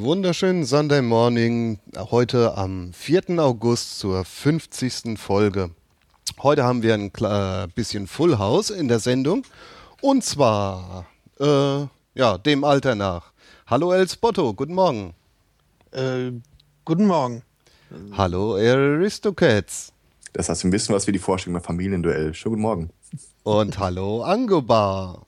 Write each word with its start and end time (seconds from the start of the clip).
Wunderschönen 0.00 0.66
Sunday 0.66 1.00
Morning, 1.00 1.78
heute 1.96 2.54
am 2.54 2.92
4. 2.92 3.38
August 3.38 3.98
zur 3.98 4.26
50. 4.26 5.18
Folge. 5.18 5.70
Heute 6.42 6.64
haben 6.64 6.82
wir 6.82 6.92
ein 6.92 7.10
äh, 7.18 7.66
bisschen 7.74 8.06
Full 8.06 8.36
House 8.36 8.68
in 8.68 8.88
der 8.88 8.98
Sendung 8.98 9.44
und 10.02 10.22
zwar 10.22 11.06
äh, 11.40 11.86
ja, 12.14 12.36
dem 12.36 12.62
Alter 12.64 12.94
nach. 12.94 13.32
Hallo 13.66 13.90
El 13.92 14.06
Spotto, 14.06 14.52
guten 14.52 14.74
Morgen. 14.74 15.14
Äh, 15.92 16.32
guten 16.84 17.06
Morgen. 17.06 17.42
Hallo 18.12 18.56
Aristocats. 18.56 19.94
Das 20.34 20.50
heißt 20.50 20.64
ein 20.64 20.70
bisschen 20.70 20.94
was 20.94 21.06
wie 21.06 21.12
die 21.12 21.18
Vorstellung 21.18 21.54
beim 21.54 21.64
Familienduell. 21.64 22.34
Schönen 22.34 22.56
guten 22.56 22.62
Morgen. 22.62 22.90
Und 23.44 23.78
hallo 23.78 24.22
Angobar. 24.22 25.24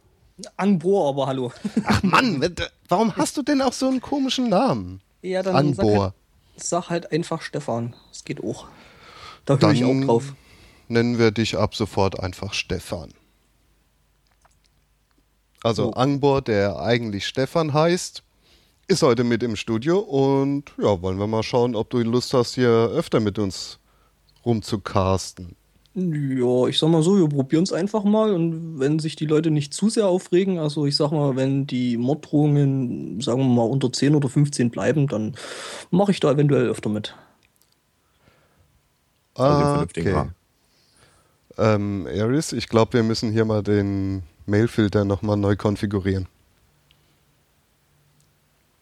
Angbor, 0.57 1.09
aber 1.09 1.27
hallo. 1.27 1.53
Ach 1.85 2.03
Mann, 2.03 2.55
warum 2.89 3.17
hast 3.17 3.37
du 3.37 3.43
denn 3.43 3.61
auch 3.61 3.73
so 3.73 3.89
einen 3.89 4.01
komischen 4.01 4.49
Namen? 4.49 5.01
Ja, 5.23 5.43
dann 5.43 5.57
Angbor. 5.57 5.93
Sag, 5.93 6.01
halt, 6.01 6.15
sag 6.57 6.91
halt 6.91 7.13
einfach 7.13 7.43
Stefan. 7.43 7.95
Das 8.11 8.25
geht 8.25 8.43
auch. 8.43 8.69
Da 9.45 9.59
höre 9.59 9.73
ich 9.73 9.85
auch 9.85 10.01
drauf. 10.05 10.35
Nennen 10.89 11.19
wir 11.19 11.31
dich 11.31 11.57
ab 11.57 11.75
sofort 11.75 12.21
einfach 12.21 12.55
Stefan. 12.55 13.13
Also 15.63 15.89
oh. 15.89 15.93
Angbor, 15.93 16.43
der 16.43 16.79
eigentlich 16.79 17.27
Stefan 17.27 17.73
heißt, 17.73 18.23
ist 18.87 19.03
heute 19.03 19.25
mit 19.25 19.43
im 19.43 19.57
Studio 19.57 19.99
und 19.99 20.73
ja, 20.79 21.03
wollen 21.03 21.19
wir 21.19 21.27
mal 21.27 21.43
schauen, 21.43 21.75
ob 21.75 21.91
du 21.91 21.99
Lust 21.99 22.33
hast, 22.33 22.55
hier 22.55 22.71
öfter 22.71 23.21
mit 23.21 23.39
uns 23.39 23.79
rumzucasten. 24.47 25.57
Ja, 25.95 26.69
ich 26.69 26.79
sag 26.79 26.91
mal 26.91 27.03
so, 27.03 27.19
wir 27.19 27.29
probieren 27.29 27.65
es 27.65 27.73
einfach 27.73 28.05
mal 28.05 28.33
und 28.33 28.79
wenn 28.79 28.99
sich 28.99 29.17
die 29.17 29.27
Leute 29.27 29.51
nicht 29.51 29.75
zu 29.75 29.89
sehr 29.89 30.07
aufregen, 30.07 30.59
also 30.59 30.87
ich 30.87 30.95
sag 30.95 31.11
mal, 31.11 31.35
wenn 31.35 31.67
die 31.67 31.97
Morddrohungen, 31.97 33.21
sagen 33.21 33.41
wir 33.41 33.49
mal, 33.49 33.63
unter 33.65 33.93
10 33.93 34.15
oder 34.15 34.29
15 34.29 34.71
bleiben, 34.71 35.09
dann 35.09 35.35
mache 35.91 36.13
ich 36.13 36.21
da 36.21 36.31
eventuell 36.31 36.69
öfter 36.69 36.89
mit. 36.89 37.17
Ah, 39.35 39.83
okay. 39.83 40.31
Ähm, 41.57 42.07
Aris, 42.07 42.53
ich 42.53 42.69
glaube, 42.69 42.93
wir 42.93 43.03
müssen 43.03 43.33
hier 43.33 43.45
mal 43.45 43.63
den 43.63 44.23
Mailfilter 44.47 45.05
nochmal 45.05 45.37
neu 45.37 45.57
konfigurieren. 45.57 46.27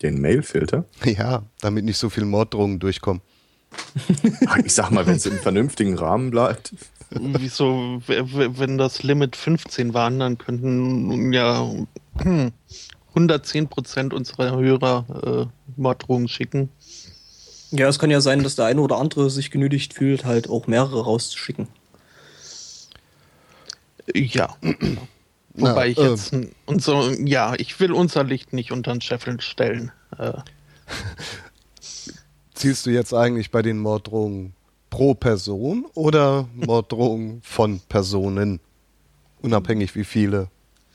Den 0.02 0.20
Mailfilter? 0.20 0.84
Ja, 1.04 1.42
damit 1.60 1.84
nicht 1.84 1.98
so 1.98 2.10
viel 2.10 2.24
Morddrohungen 2.24 2.78
durchkommen. 2.78 3.22
ich 4.64 4.74
sag 4.74 4.90
mal, 4.90 5.06
wenn 5.06 5.16
es 5.16 5.26
im 5.26 5.38
vernünftigen 5.38 5.98
Rahmen 5.98 6.30
bleibt. 6.30 6.74
Wieso, 7.10 8.02
wenn 8.06 8.78
das 8.78 9.02
Limit 9.02 9.36
15 9.36 9.94
waren, 9.94 10.18
dann 10.18 10.38
könnten 10.38 11.32
ja 11.32 11.70
110 13.08 13.68
Prozent 13.68 14.12
unserer 14.12 14.56
Hörer 14.56 15.48
äh, 15.48 15.80
Morddrohungen 15.80 16.28
schicken. 16.28 16.68
Ja, 17.70 17.88
es 17.88 17.98
kann 17.98 18.10
ja 18.10 18.20
sein, 18.20 18.42
dass 18.42 18.56
der 18.56 18.66
eine 18.66 18.80
oder 18.80 18.98
andere 18.98 19.30
sich 19.30 19.50
genötigt 19.50 19.94
fühlt, 19.94 20.24
halt 20.24 20.48
auch 20.48 20.66
mehrere 20.66 21.04
rauszuschicken. 21.04 21.68
Ja. 24.14 24.56
Wobei 25.54 25.88
ich 25.88 25.98
jetzt 25.98 26.32
äh, 26.32 26.48
unser, 26.66 27.18
ja, 27.20 27.54
ich 27.56 27.80
will 27.80 27.92
unser 27.92 28.24
Licht 28.24 28.52
nicht 28.52 28.72
unter 28.72 28.92
den 28.92 29.00
Scheffel 29.00 29.40
stellen. 29.40 29.90
Äh. 30.18 30.32
Zielst 32.54 32.86
du 32.86 32.90
jetzt 32.90 33.14
eigentlich 33.14 33.50
bei 33.50 33.62
den 33.62 33.78
Morddrohungen 33.78 34.54
pro 34.90 35.14
Person 35.14 35.86
oder 35.94 36.48
Morddrohungen 36.54 37.40
von 37.42 37.80
Personen? 37.88 38.60
Unabhängig 39.42 39.94
wie 39.94 40.04
viele? 40.04 40.48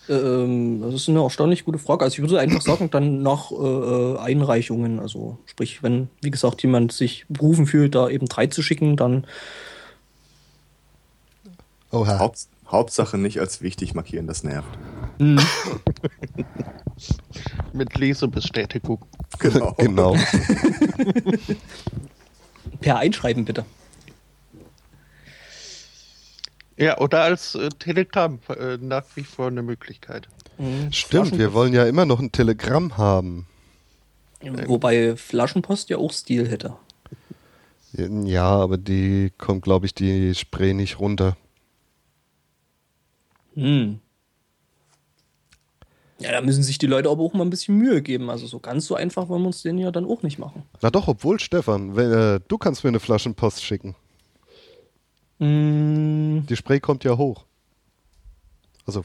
Ähm, 0.10 0.82
das 0.82 0.96
ist 0.96 1.10
eine 1.10 1.22
erstaunlich 1.22 1.64
gute 1.64 1.78
Frage. 1.78 2.04
Also 2.04 2.16
ich 2.16 2.22
würde 2.22 2.40
einfach 2.40 2.62
sagen, 2.62 2.90
dann 2.90 3.22
nach 3.22 3.52
äh, 3.52 4.18
Einreichungen. 4.18 5.00
Also 5.00 5.38
sprich, 5.46 5.84
wenn, 5.84 6.10
wie 6.22 6.32
gesagt, 6.32 6.64
jemand 6.64 6.92
sich 6.92 7.26
berufen 7.30 7.68
fühlt, 7.68 7.96
da 7.96 8.10
eben 8.10 8.28
drei 8.28 8.48
zu 8.48 8.62
schicken, 8.62 8.98
dann 8.98 9.26
Oha. 11.92 12.20
Haupt, 12.20 12.48
Hauptsache 12.68 13.18
nicht 13.18 13.40
als 13.40 13.62
wichtig 13.62 13.94
markieren, 13.94 14.28
das 14.28 14.44
nervt. 14.44 14.70
Mhm. 15.20 15.40
Mit 17.74 17.98
Lesebestätigung. 17.98 19.00
Genau. 19.40 19.74
genau. 19.78 20.16
per 22.80 22.98
Einschreiben 22.98 23.46
bitte. 23.46 23.66
Ja, 26.78 26.98
oder 27.00 27.22
als 27.22 27.56
äh, 27.56 27.70
Telegramm 27.70 28.40
äh, 28.50 28.78
nach 28.78 29.06
wie 29.16 29.24
vor 29.24 29.48
eine 29.48 29.62
Möglichkeit. 29.62 30.28
Mhm. 30.58 30.92
Stimmt, 30.92 31.38
wir 31.38 31.54
wollen 31.54 31.74
ja 31.74 31.86
immer 31.86 32.06
noch 32.06 32.20
ein 32.20 32.32
Telegramm 32.32 32.98
haben. 32.98 33.48
Wobei 34.42 35.16
Flaschenpost 35.16 35.90
ja 35.90 35.98
auch 35.98 36.12
Stil 36.12 36.48
hätte. 36.50 36.76
Ja, 37.94 38.48
aber 38.48 38.78
die 38.78 39.32
kommt, 39.38 39.64
glaube 39.64 39.86
ich, 39.86 39.94
die 39.94 40.34
Spray 40.34 40.74
nicht 40.74 41.00
runter. 41.00 41.36
Hm. 43.54 44.00
Ja, 46.20 46.32
da 46.32 46.42
müssen 46.42 46.64
sich 46.64 46.78
die 46.78 46.88
Leute 46.88 47.10
aber 47.10 47.24
auch 47.24 47.34
mal 47.34 47.44
ein 47.44 47.50
bisschen 47.50 47.78
Mühe 47.78 48.02
geben. 48.02 48.30
Also 48.30 48.46
so 48.48 48.60
ganz 48.60 48.86
so 48.86 48.96
einfach 48.96 49.28
wollen 49.28 49.42
wir 49.42 49.48
uns 49.48 49.64
den 49.64 49.78
ja 49.78 49.92
dann 49.92 50.06
auch 50.06 50.22
nicht 50.22 50.38
machen. 50.38 50.64
Na 50.82 50.90
doch, 50.90 51.08
obwohl, 51.08 51.40
Stefan, 51.40 51.96
wenn, 51.96 52.12
äh, 52.12 52.40
du 52.48 52.58
kannst 52.58 52.84
mir 52.84 52.90
eine 52.90 53.00
Flaschenpost 53.00 53.64
schicken. 53.64 53.96
Mm. 55.42 56.46
Die 56.48 56.56
Spray 56.56 56.80
kommt 56.80 57.04
ja 57.04 57.18
hoch. 57.18 57.46
Also, 58.86 59.04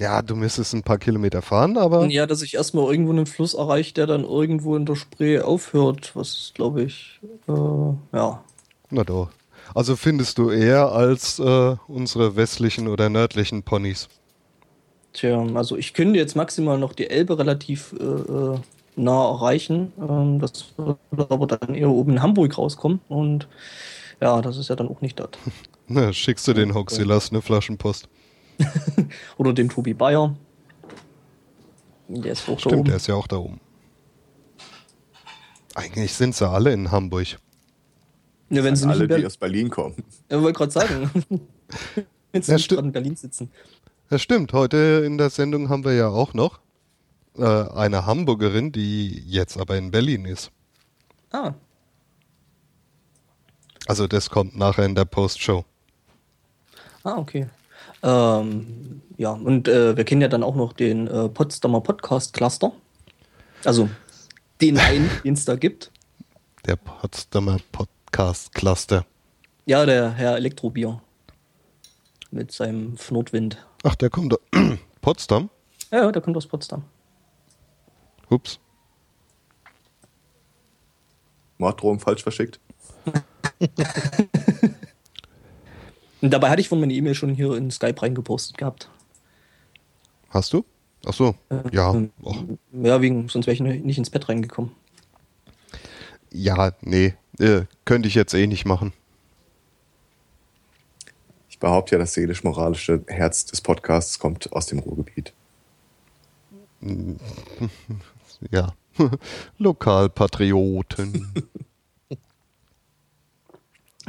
ja, 0.00 0.22
du 0.22 0.34
müsstest 0.34 0.74
ein 0.74 0.82
paar 0.82 0.98
Kilometer 0.98 1.42
fahren, 1.42 1.76
aber. 1.76 2.06
Ja, 2.06 2.26
dass 2.26 2.42
ich 2.42 2.54
erstmal 2.54 2.90
irgendwo 2.90 3.12
einen 3.12 3.26
Fluss 3.26 3.54
erreiche, 3.54 3.92
der 3.94 4.06
dann 4.06 4.24
irgendwo 4.24 4.74
in 4.74 4.86
der 4.86 4.96
Spree 4.96 5.40
aufhört, 5.40 6.12
was 6.14 6.52
glaube 6.54 6.82
ich, 6.82 7.20
äh, 7.46 7.52
ja. 8.16 8.42
Na 8.90 9.04
doch. 9.04 9.28
Also 9.74 9.96
findest 9.96 10.38
du 10.38 10.50
eher 10.50 10.92
als 10.92 11.38
äh, 11.38 11.76
unsere 11.86 12.36
westlichen 12.36 12.88
oder 12.88 13.08
nördlichen 13.08 13.62
Ponys? 13.62 14.08
Tja, 15.12 15.44
also 15.54 15.76
ich 15.76 15.94
könnte 15.94 16.18
jetzt 16.18 16.36
maximal 16.36 16.78
noch 16.78 16.92
die 16.92 17.08
Elbe 17.08 17.38
relativ 17.38 17.94
äh, 17.98 18.04
äh 18.04 18.58
nah 18.96 19.28
erreichen. 19.28 19.92
Ähm, 19.98 20.38
das 20.38 20.74
würde 20.76 21.26
aber 21.28 21.46
dann 21.46 21.74
eher 21.74 21.90
oben 21.90 22.12
in 22.12 22.22
Hamburg 22.22 22.56
rauskommen 22.56 23.00
und 23.08 23.48
ja, 24.24 24.40
das 24.40 24.56
ist 24.56 24.68
ja 24.68 24.74
dann 24.74 24.88
auch 24.88 25.02
nicht 25.02 25.20
dort. 25.20 25.38
Na, 25.86 26.12
schickst 26.12 26.48
du 26.48 26.54
den 26.54 26.72
Hoxilas 26.72 27.30
eine 27.30 27.42
Flaschenpost. 27.42 28.08
Oder 29.36 29.52
den 29.52 29.68
Tobi 29.68 29.92
Bayer. 29.92 30.34
Der 32.08 32.32
ist 32.32 32.48
auch 32.48 32.58
Stimmt, 32.58 32.72
da 32.72 32.78
oben. 32.78 32.84
der 32.86 32.96
ist 32.96 33.06
ja 33.06 33.14
auch 33.14 33.26
da 33.26 33.36
oben. 33.36 33.60
Eigentlich 35.74 36.14
sind 36.14 36.34
sie 36.34 36.48
alle 36.48 36.72
in 36.72 36.90
Hamburg. 36.90 37.38
Ja, 38.48 38.64
wenn 38.64 38.76
sie 38.76 38.86
nicht 38.86 38.96
alle, 38.96 39.08
die 39.08 39.26
aus 39.26 39.36
Berlin 39.36 39.68
kommen. 39.68 39.96
Ich 40.28 40.36
wollte 40.36 40.56
gerade 40.56 40.72
sagen. 40.72 41.10
wenn 42.32 42.42
sie 42.42 42.50
ja, 42.50 42.56
nicht 42.56 42.68
gerade 42.68 42.86
in 42.86 42.92
Berlin 42.92 43.16
sitzen. 43.16 43.50
Das 44.08 44.22
stimmt. 44.22 44.52
Heute 44.54 45.02
in 45.04 45.18
der 45.18 45.28
Sendung 45.28 45.68
haben 45.68 45.84
wir 45.84 45.92
ja 45.92 46.08
auch 46.08 46.32
noch 46.32 46.60
äh, 47.36 47.44
eine 47.44 48.06
Hamburgerin, 48.06 48.72
die 48.72 49.22
jetzt 49.26 49.58
aber 49.58 49.76
in 49.76 49.90
Berlin 49.90 50.24
ist. 50.24 50.50
Ah. 51.30 51.52
Also 53.86 54.06
das 54.06 54.30
kommt 54.30 54.56
nachher 54.56 54.84
in 54.84 54.94
der 54.94 55.04
Postshow. 55.04 55.64
Ah, 57.02 57.18
okay. 57.18 57.48
Ähm, 58.02 59.02
ja, 59.16 59.30
und 59.32 59.68
äh, 59.68 59.96
wir 59.96 60.04
kennen 60.04 60.22
ja 60.22 60.28
dann 60.28 60.42
auch 60.42 60.54
noch 60.54 60.72
den 60.72 61.06
äh, 61.06 61.28
Potsdamer 61.28 61.80
Podcast 61.80 62.32
Cluster. 62.32 62.72
Also 63.64 63.90
den 64.60 64.78
einen, 64.78 65.10
den 65.22 65.34
es 65.34 65.44
da 65.44 65.56
gibt. 65.56 65.90
Der 66.66 66.76
Potsdamer 66.76 67.58
Podcast 67.72 68.54
Cluster. 68.54 69.04
Ja, 69.66 69.84
der 69.84 70.12
Herr 70.12 70.36
Elektrobier. 70.36 71.00
Mit 72.30 72.52
seinem 72.52 72.96
Fnotwind. 72.96 73.64
Ach, 73.82 73.94
der 73.94 74.10
kommt 74.10 74.32
aus 74.32 74.40
Potsdam? 75.02 75.50
Ja, 75.90 76.10
der 76.10 76.22
kommt 76.22 76.36
aus 76.36 76.46
Potsdam. 76.46 76.84
Ups. 78.30 78.58
Morddrohung 81.58 82.00
falsch 82.00 82.22
verschickt. 82.22 82.58
Und 83.58 83.70
dabei 86.30 86.50
hatte 86.50 86.60
ich 86.60 86.68
von 86.68 86.80
meiner 86.80 86.92
E-Mail 86.92 87.14
schon 87.14 87.34
hier 87.34 87.54
in 87.54 87.70
Skype 87.70 88.00
reingepostet 88.02 88.58
gehabt. 88.58 88.88
Hast 90.30 90.52
du? 90.52 90.64
Ach 91.06 91.12
so, 91.12 91.34
ja. 91.70 91.90
Och. 92.22 92.36
Ja, 92.72 93.00
wegen, 93.00 93.28
sonst 93.28 93.46
wäre 93.46 93.54
ich 93.54 93.60
nicht 93.60 93.98
ins 93.98 94.10
Bett 94.10 94.28
reingekommen. 94.28 94.72
Ja, 96.32 96.72
nee, 96.80 97.14
äh, 97.38 97.62
könnte 97.84 98.08
ich 98.08 98.14
jetzt 98.14 98.34
eh 98.34 98.46
nicht 98.46 98.64
machen. 98.64 98.92
Ich 101.48 101.58
behaupte 101.58 101.94
ja, 101.94 101.98
das 101.98 102.14
seelisch-moralische 102.14 103.04
Herz 103.06 103.44
des 103.44 103.60
Podcasts 103.60 104.18
kommt 104.18 104.52
aus 104.52 104.66
dem 104.66 104.80
Ruhrgebiet. 104.80 105.32
Ja, 108.50 108.74
Lokalpatrioten. 109.58 111.32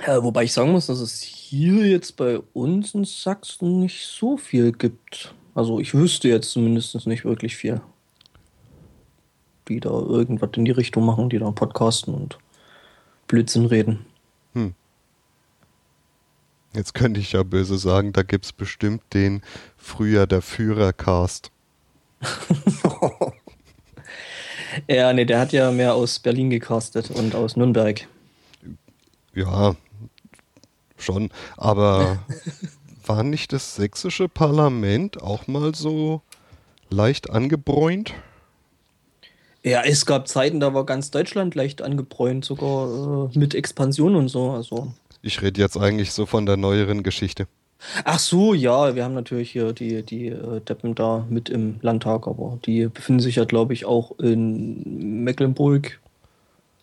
Ja, 0.03 0.23
wobei 0.23 0.43
ich 0.43 0.53
sagen 0.53 0.71
muss, 0.71 0.87
dass 0.87 0.99
es 0.99 1.21
hier 1.21 1.87
jetzt 1.87 2.17
bei 2.17 2.39
uns 2.53 2.93
in 2.93 3.05
Sachsen 3.05 3.79
nicht 3.79 4.05
so 4.05 4.37
viel 4.37 4.71
gibt. 4.73 5.33
Also 5.53 5.79
ich 5.79 5.93
wüsste 5.93 6.27
jetzt 6.27 6.51
zumindest 6.51 7.07
nicht 7.07 7.23
wirklich 7.23 7.55
viel. 7.55 7.81
die 9.67 9.79
da 9.79 9.89
irgendwas 9.89 10.51
in 10.57 10.65
die 10.65 10.71
Richtung 10.71 11.05
machen, 11.05 11.29
die 11.29 11.39
da 11.39 11.49
podcasten 11.49 12.13
und 12.13 12.37
Blödsinn 13.27 13.65
reden. 13.65 14.05
Hm. 14.53 14.75
Jetzt 16.73 16.93
könnte 16.93 17.19
ich 17.19 17.31
ja 17.31 17.41
böse 17.41 17.77
sagen, 17.77 18.13
da 18.13 18.21
gibt 18.21 18.45
es 18.45 18.53
bestimmt 18.53 19.01
den 19.13 19.41
früher 19.77 20.27
der 20.27 20.41
Führercast. 20.41 21.51
ja, 24.87 25.13
nee, 25.13 25.25
der 25.25 25.39
hat 25.39 25.53
ja 25.53 25.71
mehr 25.71 25.95
aus 25.95 26.19
Berlin 26.19 26.49
gecastet 26.49 27.09
und 27.09 27.33
aus 27.33 27.55
Nürnberg. 27.55 28.07
Ja, 29.35 29.75
schon. 30.97 31.29
Aber 31.57 32.19
war 33.05 33.23
nicht 33.23 33.53
das 33.53 33.75
sächsische 33.75 34.27
Parlament 34.29 35.21
auch 35.21 35.47
mal 35.47 35.75
so 35.75 36.21
leicht 36.89 37.29
angebräunt? 37.29 38.13
Ja, 39.63 39.81
es 39.83 40.05
gab 40.05 40.27
Zeiten, 40.27 40.59
da 40.59 40.73
war 40.73 40.85
ganz 40.85 41.09
Deutschland 41.09 41.55
leicht 41.55 41.81
angebräunt, 41.81 42.45
sogar 42.45 43.31
äh, 43.33 43.37
mit 43.37 43.55
Expansion 43.55 44.15
und 44.15 44.29
so. 44.29 44.51
Also. 44.51 44.93
Ich 45.21 45.41
rede 45.41 45.59
jetzt 45.59 45.75
eigentlich 45.75 46.11
so 46.11 46.27
von 46.27 46.45
der 46.45 46.55
neueren 46.55 47.01
Geschichte. 47.01 47.47
Ach 48.03 48.19
so, 48.19 48.53
ja, 48.53 48.95
wir 48.95 49.03
haben 49.03 49.13
natürlich 49.13 49.51
hier 49.51 49.73
die, 49.73 50.03
die 50.03 50.27
äh, 50.27 50.61
Deppen 50.61 50.95
da 50.95 51.25
mit 51.29 51.49
im 51.49 51.77
Landtag, 51.81 52.27
aber 52.27 52.59
die 52.65 52.87
befinden 52.87 53.19
sich 53.19 53.35
ja, 53.35 53.45
glaube 53.45 53.73
ich, 53.73 53.85
auch 53.85 54.17
in 54.19 55.23
Mecklenburg, 55.23 55.99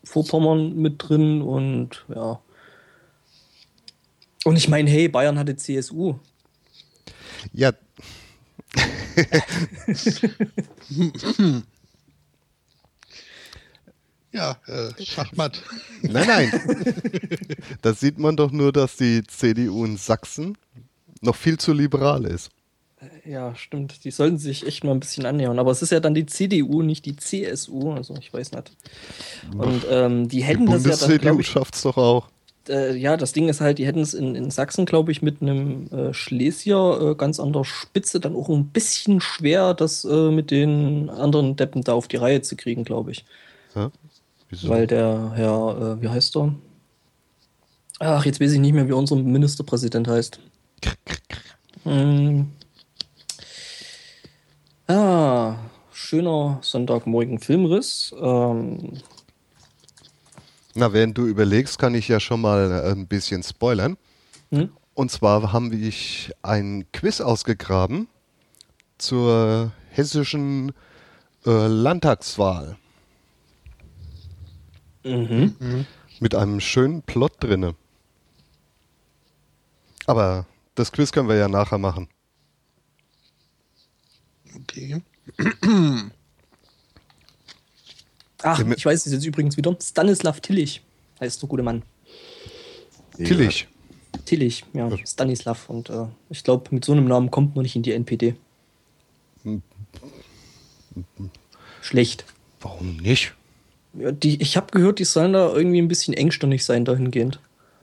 Vorpommern 0.05 0.77
mit 0.77 0.97
drin 0.99 1.43
und 1.43 2.05
ja. 2.15 2.41
Und 4.45 4.57
ich 4.57 4.69
meine, 4.69 4.91
hey, 4.91 5.09
Bayern 5.09 5.39
hatte 5.39 5.57
CSU. 5.57 6.17
Ja. 7.53 7.73
ja, 14.33 14.57
äh, 14.67 15.05
Schachmatt. 15.05 15.63
Nein, 16.03 16.27
nein. 16.27 16.51
da 17.83 17.95
sieht 17.95 18.19
man 18.19 18.37
doch 18.37 18.51
nur, 18.51 18.73
dass 18.73 18.97
die 18.97 19.23
CDU 19.25 19.85
in 19.85 19.97
Sachsen 19.97 20.59
noch 21.21 21.37
viel 21.37 21.59
zu 21.59 21.73
liberal 21.73 22.25
ist. 22.25 22.51
Ja, 23.25 23.55
stimmt. 23.55 24.05
Die 24.05 24.11
sollten 24.11 24.39
sich 24.39 24.67
echt 24.67 24.85
mal 24.85 24.93
ein 24.93 25.01
bisschen 25.01 25.27
annähern. 25.27 25.59
Aber 25.59 25.71
es 25.71 25.83
ist 25.83 25.91
ja 25.91 26.01
dann 26.01 26.15
die 26.15 26.27
CDU, 26.27 26.83
nicht 26.83 27.05
die 27.07 27.17
CSU. 27.17 27.93
Also 27.93 28.15
ich 28.19 28.33
weiß 28.33 28.53
nicht. 28.53 28.73
Und 29.57 29.87
ähm, 29.91 30.29
die 30.29 30.43
hätten 30.43 30.67
die 30.67 30.73
das 30.73 30.85
ja 30.85 30.91
dann. 30.91 31.11
Die 31.11 31.19
CDU 31.19 31.43
schafft 31.43 31.75
es 31.75 31.83
doch 31.83 31.97
auch 31.97 32.29
äh, 32.69 32.97
ja, 32.97 33.17
das 33.17 33.33
Ding 33.33 33.49
ist 33.49 33.61
halt, 33.61 33.79
die 33.79 33.87
hätten 33.87 34.01
es 34.01 34.15
in, 34.15 34.35
in 34.35 34.51
Sachsen, 34.51 34.87
glaube 34.87 35.13
ich, 35.13 35.23
mit 35.23 35.43
einem 35.43 35.89
äh, 35.89 36.15
Schlesier 36.15 36.99
äh, 37.01 37.15
ganz 37.15 37.41
an 37.41 37.53
der 37.53 37.65
Spitze 37.65 38.21
dann 38.21 38.37
auch 38.37 38.49
ein 38.49 38.67
bisschen 38.67 39.21
schwer, 39.21 39.75
das 39.75 40.05
äh, 40.05 40.31
mit 40.31 40.51
den 40.51 41.11
anderen 41.11 41.57
Deppen 41.57 41.83
da 41.83 41.95
auf 41.95 42.09
die 42.09 42.17
Reihe 42.17 42.43
zu 42.43 42.57
kriegen, 42.57 42.85
glaube 42.85 43.13
ich. 43.13 43.25
Ja? 43.75 43.91
Wieso? 44.49 44.69
Weil 44.69 44.87
der 44.87 45.33
Herr, 45.35 45.97
äh, 45.99 46.03
wie 46.03 46.09
heißt 46.09 46.37
er? 46.37 46.55
Ach, 47.99 48.25
jetzt 48.25 48.41
weiß 48.41 48.53
ich 48.53 48.61
nicht 48.61 48.75
mehr, 48.75 48.89
wie 48.89 48.93
unser 48.93 49.17
Ministerpräsident 49.17 50.09
heißt. 50.09 50.41
hm. 51.85 52.49
Ah, 54.87 55.57
schöner 55.93 56.59
Sonntagmorgen 56.63 57.39
Filmriss. 57.39 58.15
Ähm, 58.21 59.01
na, 60.75 60.93
während 60.93 61.17
du 61.19 61.27
überlegst, 61.27 61.79
kann 61.79 61.95
ich 61.95 62.09
ja 62.09 62.19
schon 62.19 62.41
mal 62.41 62.71
äh, 62.71 62.91
ein 62.93 63.07
bisschen 63.07 63.43
spoilern. 63.43 63.97
Hm? 64.51 64.71
Und 64.95 65.11
zwar 65.11 65.53
haben 65.53 65.71
wir 65.73 65.93
ein 66.43 66.87
Quiz 66.93 67.21
ausgegraben 67.21 68.09
zur 68.99 69.73
hessischen 69.91 70.73
äh, 71.47 71.67
Landtagswahl. 71.67 72.77
Mhm. 75.05 75.57
Mhm. 75.59 75.87
Mit 76.21 76.35
einem 76.35 76.61
schönen 76.61 77.03
Plot 77.03 77.33
drinne. 77.41 77.75
Aber 80.07 80.47
das 80.75 80.93
Quiz 80.93 81.13
können 81.13 81.29
wir 81.29 81.37
ja 81.37 81.49
nachher 81.49 81.79
machen. 81.79 82.09
Okay. 84.55 85.03
Ach, 88.43 88.61
ich 88.77 88.85
weiß 88.85 89.07
es 89.07 89.13
jetzt 89.13 89.25
übrigens 89.25 89.57
wieder. 89.57 89.77
Stanislav 89.81 90.41
Tillich 90.41 90.83
heißt 91.21 91.41
der 91.43 91.49
gute 91.49 91.63
Mann. 91.63 91.83
Tillich. 93.17 93.69
Tillich, 94.25 94.65
ja, 94.73 94.91
Stanislav. 95.07 95.69
Und 95.69 95.91
äh, 95.91 96.07
ich 96.31 96.45
glaube, 96.45 96.65
mit 96.71 96.85
so 96.85 96.93
einem 96.93 97.07
Namen 97.07 97.31
kommt 97.31 97.55
man 97.55 97.63
nicht 97.63 97.77
in 97.77 97.83
die 97.83 97.93
NPD. 97.93 98.35
Schlecht. 101.81 102.25
Warum 102.61 102.97
nicht? 102.97 103.35
Ja, 103.95 104.13
die, 104.13 104.41
ich 104.41 104.57
habe 104.57 104.69
gehört, 104.71 104.99
die 104.99 105.05
sollen 105.05 105.33
da 105.33 105.53
irgendwie 105.53 105.81
ein 105.81 105.89
bisschen 105.89 106.15
engstirnig 106.15 106.65
sein 106.65 106.85
dahingehend. 106.85 107.41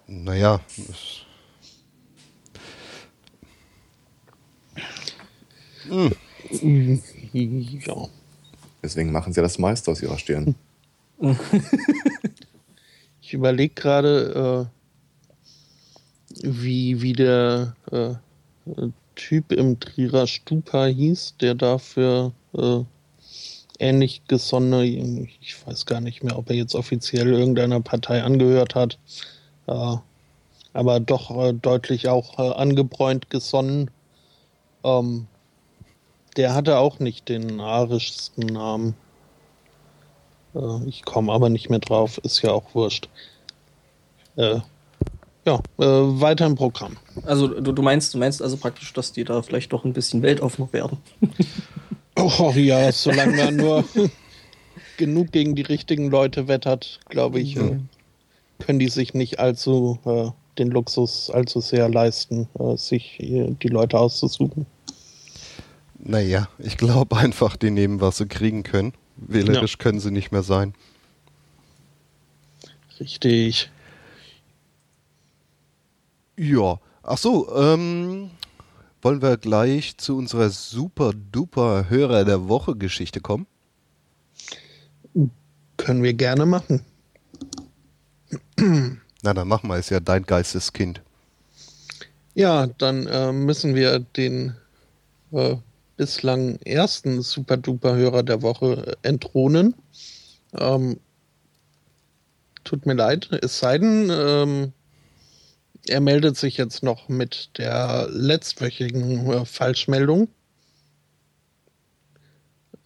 Naja. 0.08 0.62
Hm. 5.88 6.16
Ja. 6.52 8.08
Deswegen 8.82 9.12
machen 9.12 9.34
sie 9.34 9.42
das 9.42 9.60
meiste 9.60 9.92
aus 9.92 10.02
ihrer 10.02 10.18
Stirn. 10.18 10.56
ich 13.22 13.34
überlege 13.34 13.74
gerade, 13.74 14.70
äh, 14.72 16.44
wie, 16.44 17.02
wie 17.02 17.14
der 17.14 17.76
äh, 17.92 18.14
Typ 19.16 19.52
im 19.52 19.80
Trierer 19.80 20.28
Stupa 20.28 20.86
hieß, 20.86 21.36
der 21.42 21.56
dafür 21.56 22.32
äh, 22.54 22.84
ähnlich 23.80 24.22
gesonnene, 24.28 24.86
ich 24.86 25.68
weiß 25.68 25.86
gar 25.86 26.00
nicht 26.02 26.24
mehr, 26.24 26.38
ob 26.38 26.50
er 26.50 26.56
jetzt 26.56 26.76
offiziell 26.76 27.28
irgendeiner 27.28 27.82
Partei 27.82 28.24
angehört 28.24 28.76
hat, 28.76 28.98
äh, 29.68 29.96
aber 30.74 31.00
doch 31.00 31.32
äh, 31.32 31.54
deutlich 31.54 32.08
auch 32.08 32.40
äh, 32.40 32.54
angebräunt 32.54 33.30
gesonnen. 33.30 33.92
Ähm, 34.84 35.28
der 36.40 36.54
hatte 36.54 36.78
auch 36.78 37.00
nicht 37.00 37.28
den 37.28 37.60
arischsten 37.60 38.46
Namen. 38.46 38.96
Äh, 40.56 40.88
ich 40.88 41.04
komme 41.04 41.34
aber 41.34 41.50
nicht 41.50 41.70
mehr 41.70 41.80
drauf, 41.80 42.18
ist 42.20 42.42
ja 42.42 42.54
auch 42.54 42.74
wurscht. 42.74 43.10
Äh, 44.38 44.62
ja, 45.46 45.56
äh, 45.80 45.84
weiter 45.84 46.46
im 46.46 46.56
Programm. 46.56 46.96
Also 47.26 47.50
du, 47.50 47.74
du 47.74 47.82
meinst, 47.82 48.14
du 48.14 48.20
meinst 48.20 48.42
also 48.42 48.56
praktisch, 48.56 48.94
dass 48.94 49.12
die 49.12 49.26
da 49.26 49.42
vielleicht 49.42 49.74
doch 49.74 49.84
ein 49.84 49.92
bisschen 49.92 50.22
weltoffener 50.22 50.72
werden. 50.72 51.00
oh 52.16 52.54
ja, 52.56 52.90
solange 52.94 53.36
man 53.36 53.58
nur 53.58 53.84
genug 54.98 55.34
gegen 55.34 55.56
die 55.56 55.64
richtigen 55.64 56.10
Leute 56.10 56.48
wettert, 56.48 57.02
glaube 57.10 57.42
ich, 57.42 57.58
mhm. 57.58 57.90
können 58.60 58.80
die 58.80 58.88
sich 58.88 59.14
nicht 59.14 59.40
allzu 59.40 60.00
äh, 60.06 60.30
den 60.58 60.72
Luxus 60.72 61.30
allzu 61.32 61.60
sehr 61.60 61.90
leisten, 61.90 62.48
äh, 62.58 62.78
sich 62.78 63.18
die 63.20 63.68
Leute 63.68 64.00
auszusuchen. 64.00 64.66
Naja, 66.00 66.48
ich 66.58 66.78
glaube 66.78 67.18
einfach, 67.18 67.58
die 67.58 67.72
nehmen, 67.72 68.02
was 68.02 68.18
sie 68.18 68.28
kriegen 68.28 68.64
können. 68.64 68.94
Wählerisch 69.18 69.74
ja. 69.74 69.78
können 69.78 70.00
sie 70.00 70.12
nicht 70.12 70.32
mehr 70.32 70.44
sein. 70.44 70.74
Richtig. 73.00 73.70
Ja. 76.38 76.80
Ach 77.04 77.18
so, 77.18 77.54
ähm, 77.56 78.32
wollen 79.02 79.22
wir 79.22 79.38
gleich 79.38 79.98
zu 79.98 80.18
unserer 80.18 80.50
super 80.50 81.12
duper 81.14 81.90
Hörer 81.90 82.24
der 82.24 82.48
Woche 82.48 82.76
Geschichte 82.76 83.20
kommen? 83.20 83.46
Können 85.78 86.04
wir 86.04 86.14
gerne 86.14 86.46
machen. 86.46 86.86
Na, 88.58 89.34
dann 89.34 89.48
machen 89.48 89.70
wir 89.70 89.78
es 89.78 89.90
ja 89.90 90.00
dein 90.00 90.24
Geisteskind. 90.24 91.02
Ja, 92.36 92.68
dann 92.68 93.08
äh, 93.08 93.32
müssen 93.32 93.76
wir 93.76 94.00
den 94.00 94.56
äh, 95.32 95.56
bislang 96.00 96.62
ersten 96.62 97.22
Super-Duper-Hörer 97.22 98.24
der 98.24 98.42
Woche 98.42 98.98
entthronen. 99.02 99.76
Ähm, 100.58 100.98
tut 102.64 102.86
mir 102.86 102.94
leid, 102.94 103.28
es 103.42 103.60
sei 103.60 103.80
denn, 103.80 104.10
ähm, 104.10 104.72
er 105.88 106.00
meldet 106.00 106.38
sich 106.38 106.56
jetzt 106.56 106.84
noch 106.84 107.10
mit 107.10 107.50
der 107.58 108.08
letztwöchigen 108.12 109.30
äh, 109.30 109.46
Falschmeldung. 109.46 110.30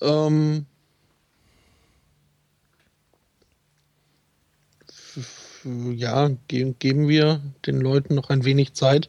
Ähm, 0.02 0.66
ja, 5.64 6.32
ge 6.48 6.74
geben 6.80 7.08
wir 7.08 7.42
den 7.68 7.80
Leuten 7.80 8.16
noch 8.16 8.32
ein 8.32 8.44
wenig 8.44 8.74
Zeit. 8.74 9.08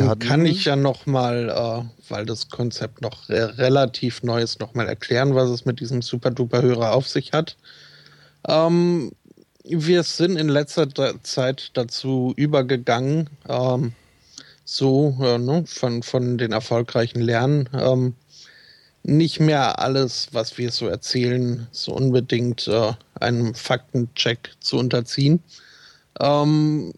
Dann 0.00 0.18
kann 0.18 0.46
ich 0.46 0.64
ja 0.64 0.76
noch 0.76 1.06
mal, 1.06 1.48
äh, 1.48 2.10
weil 2.10 2.26
das 2.26 2.48
Konzept 2.48 3.02
noch 3.02 3.28
re 3.28 3.56
relativ 3.58 4.22
neu 4.22 4.42
ist, 4.42 4.60
noch 4.60 4.74
mal 4.74 4.88
erklären, 4.88 5.34
was 5.34 5.50
es 5.50 5.64
mit 5.64 5.80
diesem 5.80 6.02
Super-Duper-Hörer 6.02 6.92
auf 6.92 7.08
sich 7.08 7.32
hat. 7.32 7.56
Ähm, 8.48 9.12
wir 9.64 10.02
sind 10.02 10.36
in 10.36 10.48
letzter 10.48 10.88
Zeit 11.22 11.70
dazu 11.74 12.32
übergegangen, 12.36 13.30
ähm, 13.48 13.92
so 14.64 15.16
äh, 15.20 15.38
ne, 15.38 15.64
von, 15.66 16.02
von 16.02 16.38
den 16.38 16.52
erfolgreichen 16.52 17.20
Lernen, 17.20 17.68
ähm, 17.72 18.14
nicht 19.04 19.40
mehr 19.40 19.80
alles, 19.80 20.28
was 20.32 20.58
wir 20.58 20.70
so 20.70 20.86
erzählen, 20.86 21.66
so 21.72 21.92
unbedingt 21.92 22.68
äh, 22.68 22.92
einem 23.20 23.54
Faktencheck 23.54 24.50
zu 24.60 24.78
unterziehen. 24.78 25.42
Ähm, 26.20 26.92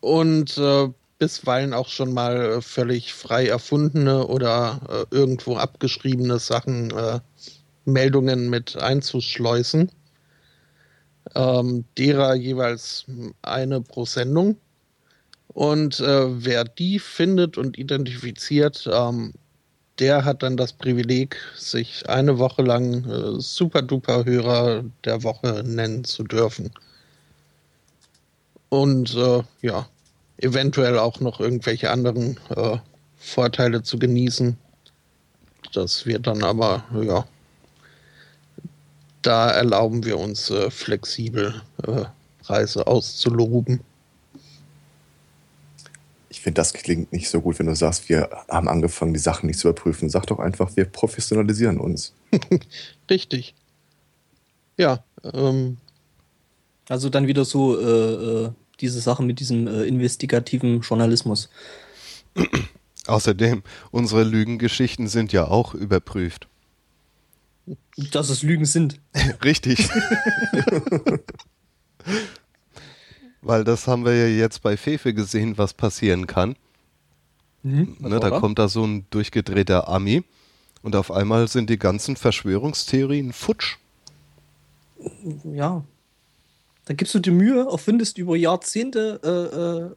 und 0.00 0.56
äh, 0.58 0.88
bisweilen 1.20 1.74
auch 1.74 1.88
schon 1.88 2.12
mal 2.12 2.60
völlig 2.62 3.12
frei 3.12 3.46
erfundene 3.46 4.26
oder 4.26 4.80
äh, 5.12 5.14
irgendwo 5.14 5.56
abgeschriebene 5.56 6.40
Sachen, 6.40 6.90
äh, 6.90 7.20
Meldungen 7.84 8.48
mit 8.50 8.76
einzuschleusen. 8.76 9.92
Ähm, 11.34 11.84
derer 11.98 12.34
jeweils 12.34 13.04
eine 13.42 13.82
pro 13.82 14.06
Sendung. 14.06 14.56
Und 15.48 16.00
äh, 16.00 16.44
wer 16.44 16.64
die 16.64 16.98
findet 16.98 17.58
und 17.58 17.78
identifiziert, 17.78 18.88
ähm, 18.90 19.34
der 19.98 20.24
hat 20.24 20.42
dann 20.42 20.56
das 20.56 20.72
Privileg, 20.72 21.36
sich 21.54 22.08
eine 22.08 22.38
Woche 22.38 22.62
lang 22.62 23.04
äh, 23.04 23.40
Super 23.40 23.82
Duper 23.82 24.24
Hörer 24.24 24.84
der 25.04 25.22
Woche 25.22 25.62
nennen 25.66 26.04
zu 26.04 26.24
dürfen. 26.24 26.70
Und 28.70 29.14
äh, 29.16 29.42
ja, 29.60 29.86
eventuell 30.40 30.98
auch 30.98 31.20
noch 31.20 31.40
irgendwelche 31.40 31.90
anderen 31.90 32.38
äh, 32.50 32.78
Vorteile 33.18 33.82
zu 33.82 33.98
genießen. 33.98 34.56
Das 35.72 36.06
wird 36.06 36.26
dann 36.26 36.42
aber, 36.42 36.84
ja, 37.02 37.24
da 39.22 39.50
erlauben 39.50 40.04
wir 40.04 40.18
uns 40.18 40.50
äh, 40.50 40.70
flexibel 40.70 41.62
äh, 41.86 42.04
Preise 42.42 42.86
auszuloben. 42.86 43.80
Ich 46.30 46.40
finde, 46.40 46.60
das 46.60 46.72
klingt 46.72 47.12
nicht 47.12 47.28
so 47.28 47.40
gut, 47.40 47.58
wenn 47.58 47.66
du 47.66 47.76
sagst, 47.76 48.08
wir 48.08 48.30
haben 48.48 48.68
angefangen, 48.68 49.12
die 49.12 49.20
Sachen 49.20 49.46
nicht 49.46 49.58
zu 49.58 49.68
überprüfen. 49.68 50.08
Sag 50.08 50.26
doch 50.26 50.38
einfach, 50.38 50.74
wir 50.74 50.86
professionalisieren 50.86 51.78
uns. 51.78 52.14
Richtig. 53.10 53.54
Ja. 54.78 55.04
Ähm. 55.22 55.76
Also 56.88 57.08
dann 57.08 57.28
wieder 57.28 57.44
so 57.44 57.78
äh, 57.78 58.46
äh, 58.46 58.50
diese 58.80 59.00
Sache 59.00 59.22
mit 59.22 59.40
diesem 59.40 59.66
äh, 59.66 59.84
investigativen 59.84 60.80
Journalismus. 60.80 61.48
Außerdem, 63.06 63.62
unsere 63.90 64.24
Lügengeschichten 64.24 65.08
sind 65.08 65.32
ja 65.32 65.46
auch 65.48 65.74
überprüft. 65.74 66.48
Dass 68.12 68.30
es 68.30 68.42
Lügen 68.42 68.64
sind. 68.64 69.00
Richtig. 69.44 69.88
Weil 73.42 73.64
das 73.64 73.86
haben 73.86 74.04
wir 74.04 74.14
ja 74.14 74.26
jetzt 74.26 74.62
bei 74.62 74.76
Fefe 74.76 75.14
gesehen, 75.14 75.56
was 75.56 75.72
passieren 75.72 76.26
kann. 76.26 76.56
Mhm, 77.62 77.96
ne, 77.98 78.20
da 78.20 78.30
kommt 78.30 78.58
da 78.58 78.68
so 78.68 78.84
ein 78.84 79.06
durchgedrehter 79.10 79.88
Ami 79.88 80.24
und 80.82 80.96
auf 80.96 81.10
einmal 81.10 81.46
sind 81.48 81.68
die 81.68 81.78
ganzen 81.78 82.16
Verschwörungstheorien 82.16 83.32
futsch. 83.32 83.76
Ja. 85.44 85.84
Dann 86.90 86.96
gibst 86.96 87.14
du 87.14 87.20
dir 87.20 87.30
Mühe, 87.30 87.68
erfindest 87.70 88.18
über 88.18 88.34
Jahrzehnte 88.34 89.20
äh, 89.22 89.56
äh, 89.56 89.94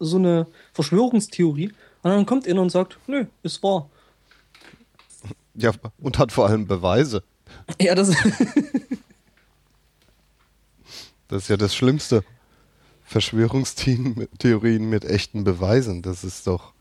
so 0.00 0.16
eine 0.16 0.48
Verschwörungstheorie 0.72 1.68
und 1.68 2.10
dann 2.10 2.26
kommt 2.26 2.48
einer 2.48 2.60
und 2.60 2.70
sagt, 2.70 2.98
nö, 3.06 3.26
ist 3.44 3.62
wahr. 3.62 3.88
Ja, 5.54 5.70
und 6.00 6.18
hat 6.18 6.32
vor 6.32 6.48
allem 6.48 6.66
Beweise. 6.66 7.22
Ja, 7.80 7.94
das. 7.94 8.08
das 11.28 11.44
ist 11.44 11.48
ja 11.48 11.56
das 11.56 11.76
Schlimmste. 11.76 12.24
Verschwörungstheorien 13.04 14.90
mit 14.90 15.04
echten 15.04 15.44
Beweisen. 15.44 16.02
Das 16.02 16.24
ist 16.24 16.48
doch. 16.48 16.71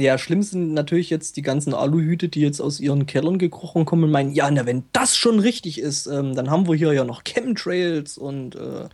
Ja, 0.00 0.18
schlimm 0.18 0.42
sind 0.42 0.74
natürlich 0.74 1.10
jetzt 1.10 1.36
die 1.36 1.42
ganzen 1.42 1.74
Aluhüte, 1.74 2.28
die 2.28 2.40
jetzt 2.40 2.60
aus 2.60 2.80
ihren 2.80 3.06
Kellern 3.06 3.38
gekrochen 3.38 3.84
kommen 3.84 4.04
und 4.04 4.10
meinen, 4.10 4.32
ja, 4.32 4.50
na, 4.50 4.66
wenn 4.66 4.84
das 4.92 5.16
schon 5.16 5.40
richtig 5.40 5.80
ist, 5.80 6.06
ähm, 6.06 6.34
dann 6.34 6.50
haben 6.50 6.68
wir 6.68 6.74
hier 6.74 6.92
ja 6.92 7.04
noch 7.04 7.24
Chemtrails 7.24 8.18
und 8.18 8.54
äh, 8.54 8.88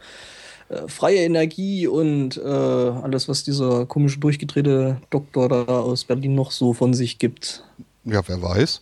äh, 0.71 0.89
freie 0.89 1.19
Energie 1.19 1.87
und 1.87 2.37
äh, 2.37 2.49
alles, 2.49 3.29
was 3.29 3.45
dieser 3.45 3.87
komische 3.87 4.19
durchgedrehte 4.19 5.01
Doktor 5.11 5.49
da 5.49 5.65
aus 5.65 6.05
Berlin 6.05 6.35
noch 6.35 6.51
so 6.51 6.73
von 6.73 6.95
sich 6.95 7.19
gibt. 7.19 7.65
Ja, 8.05 8.23
wer 8.27 8.41
weiß. 8.41 8.81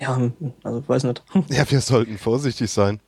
Ja, 0.00 0.30
also 0.62 0.80
ich 0.80 0.88
weiß 0.88 1.04
nicht. 1.04 1.22
Ja, 1.48 1.70
wir 1.70 1.80
sollten 1.80 2.18
vorsichtig 2.18 2.70
sein. 2.70 3.00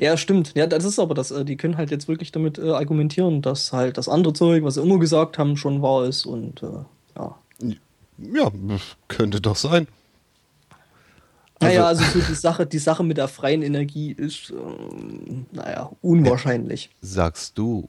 Ja, 0.00 0.16
stimmt. 0.16 0.52
Ja, 0.54 0.66
das 0.66 0.84
ist 0.84 0.98
aber 0.98 1.14
das. 1.14 1.30
Äh, 1.30 1.44
die 1.44 1.56
können 1.56 1.76
halt 1.76 1.90
jetzt 1.90 2.08
wirklich 2.08 2.32
damit 2.32 2.58
äh, 2.58 2.70
argumentieren, 2.70 3.42
dass 3.42 3.72
halt 3.72 3.98
das 3.98 4.08
andere 4.08 4.32
Zeug, 4.32 4.64
was 4.64 4.74
sie 4.74 4.82
immer 4.82 4.98
gesagt 4.98 5.38
haben, 5.38 5.56
schon 5.56 5.82
wahr 5.82 6.06
ist 6.06 6.24
und 6.26 6.62
äh, 6.62 6.84
ja. 7.16 7.38
Ja, 8.18 8.50
könnte 9.08 9.40
doch 9.42 9.56
sein. 9.56 9.86
naja, 11.60 11.86
also, 11.86 12.02
also 12.02 12.20
so 12.20 12.26
die 12.26 12.34
Sache, 12.34 12.66
die 12.66 12.78
Sache 12.78 13.04
mit 13.04 13.18
der 13.18 13.28
freien 13.28 13.62
Energie 13.62 14.12
ist, 14.12 14.50
ähm, 14.50 15.44
naja, 15.52 15.90
unwahrscheinlich. 16.00 16.90
Sagst 17.02 17.58
du. 17.58 17.88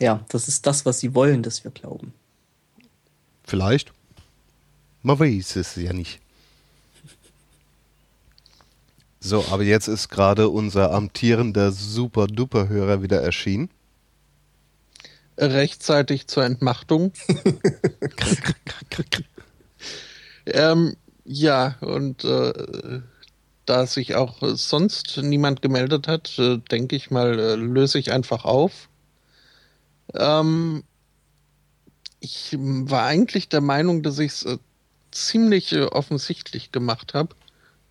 Ja, 0.00 0.24
das 0.28 0.48
ist 0.48 0.66
das, 0.66 0.84
was 0.84 0.98
sie 1.00 1.14
wollen, 1.14 1.42
dass 1.42 1.62
wir 1.62 1.70
glauben. 1.70 2.12
Vielleicht. 3.44 3.92
Man 5.02 5.18
weiß 5.18 5.56
es 5.56 5.76
ja 5.76 5.92
nicht. 5.92 6.20
So, 9.20 9.44
aber 9.50 9.64
jetzt 9.64 9.88
ist 9.88 10.08
gerade 10.08 10.48
unser 10.48 10.92
amtierender 10.92 11.72
Super-Duper-Hörer 11.72 13.02
wieder 13.02 13.20
erschienen. 13.20 13.70
Rechtzeitig 15.36 16.28
zur 16.28 16.44
Entmachtung. 16.44 17.12
ähm, 20.46 20.96
ja, 21.24 21.76
und 21.80 22.24
äh, 22.24 23.00
da 23.66 23.86
sich 23.86 24.14
auch 24.14 24.38
sonst 24.40 25.18
niemand 25.18 25.62
gemeldet 25.62 26.08
hat, 26.08 26.38
äh, 26.38 26.58
denke 26.70 26.96
ich 26.96 27.10
mal, 27.10 27.38
äh, 27.38 27.54
löse 27.56 27.98
ich 27.98 28.12
einfach 28.12 28.44
auf. 28.44 28.88
Ähm, 30.14 30.84
ich 32.20 32.56
war 32.58 33.04
eigentlich 33.04 33.48
der 33.48 33.60
Meinung, 33.60 34.02
dass 34.02 34.18
ich 34.18 34.32
es 34.32 34.42
äh, 34.44 34.58
ziemlich 35.10 35.72
äh, 35.72 35.84
offensichtlich 35.84 36.72
gemacht 36.72 37.14
habe 37.14 37.34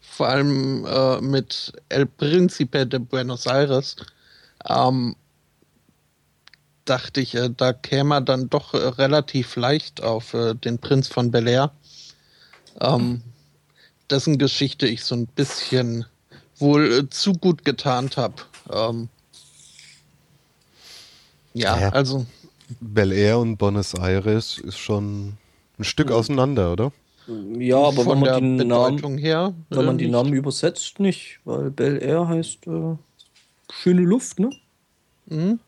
vor 0.10 0.30
allem 0.30 0.86
äh, 0.86 1.22
mit 1.22 1.74
El 1.90 2.06
Príncipe 2.06 2.88
de 2.88 3.00
Buenos 3.00 3.46
Aires, 3.46 3.98
ähm, 4.68 5.16
dachte 6.86 7.22
ich, 7.22 7.36
äh, 7.36 7.50
da 7.56 7.74
käme 7.74 8.16
er 8.16 8.22
dann 8.22 8.50
doch 8.50 8.74
äh, 8.74 8.78
relativ 8.78 9.56
leicht 9.56 10.02
auf 10.02 10.34
äh, 10.34 10.56
den 10.56 10.80
Prinz 10.80 11.08
von 11.08 11.32
Bel 11.32 11.48
Air, 11.48 11.72
ähm, 12.80 13.22
dessen 14.10 14.38
Geschichte 14.38 14.88
ich 14.88 15.04
so 15.04 15.16
ein 15.16 15.28
bisschen 15.28 16.06
wohl 16.58 16.92
äh, 16.92 17.10
zu 17.10 17.34
gut 17.34 17.66
getarnt 17.66 18.18
habe. 18.18 18.36
Ähm, 18.72 19.10
ja, 21.54 21.80
ja, 21.80 21.90
also. 21.90 22.26
Bel 22.80 23.12
Air 23.12 23.40
und 23.40 23.58
Buenos 23.58 23.94
Aires 23.94 24.58
ist 24.58 24.78
schon 24.78 25.38
ein 25.78 25.84
Stück 25.84 26.12
auseinander, 26.12 26.74
oder? 26.74 26.92
Ja, 27.60 27.78
aber 27.78 28.04
Von 28.04 28.08
wenn 28.08 28.20
man 28.20 28.24
der 28.24 28.40
die 28.42 28.58
Bedeutung 28.64 29.12
Namen, 29.12 29.18
her. 29.18 29.54
wenn 29.70 29.86
man 29.86 29.98
die 29.98 30.08
Namen 30.08 30.34
übersetzt, 30.34 31.00
nicht, 31.00 31.40
weil 31.44 31.70
Bel 31.72 32.02
Air 32.02 32.28
heißt 32.28 32.68
äh, 32.68 32.96
schöne 33.72 34.02
Luft, 34.02 34.40
ne? 34.40 34.50
Mhm. 35.26 35.60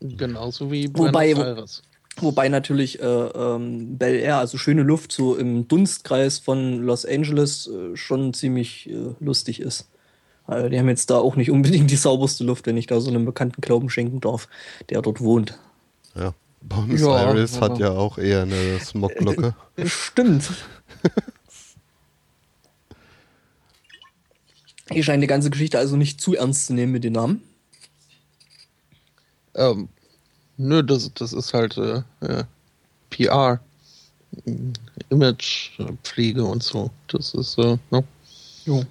Genauso 0.00 0.70
wie 0.70 0.88
Wobei- 0.94 1.34
Buenos 1.34 1.44
Aires. 1.58 1.82
Wobei 2.18 2.48
natürlich 2.48 2.98
äh, 3.00 3.04
ähm, 3.04 3.98
Bel 3.98 4.14
Air, 4.16 4.38
also 4.38 4.56
schöne 4.56 4.82
Luft, 4.82 5.12
so 5.12 5.36
im 5.36 5.68
Dunstkreis 5.68 6.38
von 6.38 6.82
Los 6.82 7.04
Angeles 7.04 7.66
äh, 7.68 7.94
schon 7.94 8.32
ziemlich 8.32 8.88
äh, 8.88 9.14
lustig 9.20 9.60
ist. 9.60 9.86
Also 10.46 10.70
die 10.70 10.78
haben 10.78 10.88
jetzt 10.88 11.10
da 11.10 11.18
auch 11.18 11.36
nicht 11.36 11.50
unbedingt 11.50 11.90
die 11.90 11.96
sauberste 11.96 12.42
Luft, 12.44 12.66
wenn 12.66 12.78
ich 12.78 12.86
da 12.86 13.00
so 13.00 13.10
einem 13.10 13.26
bekannten 13.26 13.60
Glauben 13.60 13.90
schenken 13.90 14.20
darf, 14.20 14.48
der 14.88 15.02
dort 15.02 15.20
wohnt. 15.20 15.58
Ja. 16.14 16.32
Buenos 16.68 17.00
Ja, 17.00 17.16
Aires 17.16 17.60
hat 17.60 17.78
ja 17.78 17.90
auch 17.90 18.18
eher 18.18 18.42
eine 18.42 18.80
Smogglocke. 18.80 19.54
Stimmt. 19.84 20.50
Hier 24.90 25.02
scheint 25.02 25.22
die 25.22 25.26
ganze 25.28 25.50
Geschichte 25.50 25.78
also 25.78 25.96
nicht 25.96 26.20
zu 26.20 26.34
ernst 26.34 26.66
zu 26.66 26.74
nehmen 26.74 26.92
mit 26.92 27.04
den 27.04 27.14
Namen. 27.14 27.42
Ähm, 29.54 29.88
nö, 30.56 30.82
das, 30.82 31.12
das 31.14 31.32
ist 31.32 31.54
halt 31.54 31.76
äh, 31.76 32.02
äh, 32.20 32.44
PR. 33.10 33.60
Imagepflege 35.08 36.44
und 36.44 36.62
so. 36.62 36.90
Das 37.08 37.34
ist, 37.34 37.58
äh, 37.58 37.78
ne? 37.90 38.04
Jo. 38.64 38.84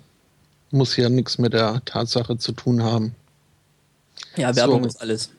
muss 0.71 0.95
ja 0.97 1.07
nichts 1.09 1.37
mit 1.37 1.53
der 1.53 1.83
Tatsache 1.85 2.37
zu 2.37 2.51
tun 2.53 2.81
haben. 2.83 3.13
Ja, 4.37 4.55
Werbung 4.55 4.83
So. 4.83 4.87
ist 4.89 5.01
alles. 5.01 5.29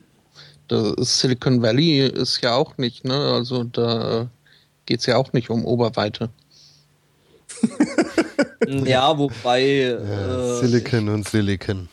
Das 0.67 0.93
ist 0.93 1.19
Silicon 1.19 1.61
Valley 1.61 2.07
ist 2.07 2.41
ja 2.41 2.55
auch 2.55 2.77
nicht, 2.77 3.05
ne? 3.05 3.15
Also 3.15 3.63
da 3.63 4.29
geht 4.85 4.99
es 4.99 5.05
ja 5.05 5.17
auch 5.17 5.33
nicht 5.33 5.49
um 5.49 5.65
Oberweite. 5.65 6.29
Ja, 8.67 9.17
wobei. 9.17 9.61
Ja, 9.61 10.57
äh, 10.57 10.59
Silicon 10.59 11.09
und 11.09 11.27
Silicon. 11.27 11.87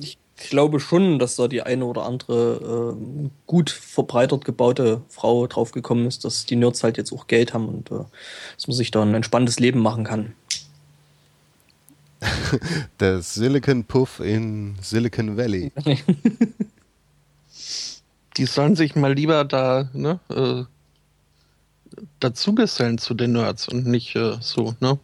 Ich 0.00 0.18
glaube 0.36 0.80
schon, 0.80 1.18
dass 1.18 1.36
da 1.36 1.46
die 1.46 1.62
eine 1.62 1.84
oder 1.84 2.04
andere 2.04 2.96
äh, 2.96 3.28
gut 3.46 3.70
verbreitert 3.70 4.44
gebaute 4.44 5.02
Frau 5.08 5.46
draufgekommen 5.46 6.06
ist, 6.06 6.24
dass 6.24 6.46
die 6.46 6.56
Nerds 6.56 6.82
halt 6.82 6.96
jetzt 6.96 7.12
auch 7.12 7.26
Geld 7.26 7.54
haben 7.54 7.68
und 7.68 7.90
äh, 7.90 8.04
dass 8.56 8.66
man 8.66 8.76
sich 8.76 8.90
da 8.90 9.02
ein 9.02 9.14
entspanntes 9.14 9.60
Leben 9.60 9.80
machen 9.80 10.04
kann. 10.04 10.34
Der 13.00 13.22
Silicon 13.22 13.84
Puff 13.84 14.20
in 14.20 14.76
Silicon 14.80 15.36
Valley. 15.36 15.72
Die 18.36 18.46
sollen 18.46 18.76
sich 18.76 18.96
mal 18.96 19.12
lieber 19.12 19.44
da 19.44 19.90
ne, 19.92 20.18
äh, 20.30 20.64
dazugesellen 22.20 22.98
zu 22.98 23.14
den 23.14 23.32
Nerds 23.32 23.68
und 23.68 23.86
nicht 23.86 24.16
äh, 24.16 24.36
so, 24.40 24.74
ne? 24.80 24.98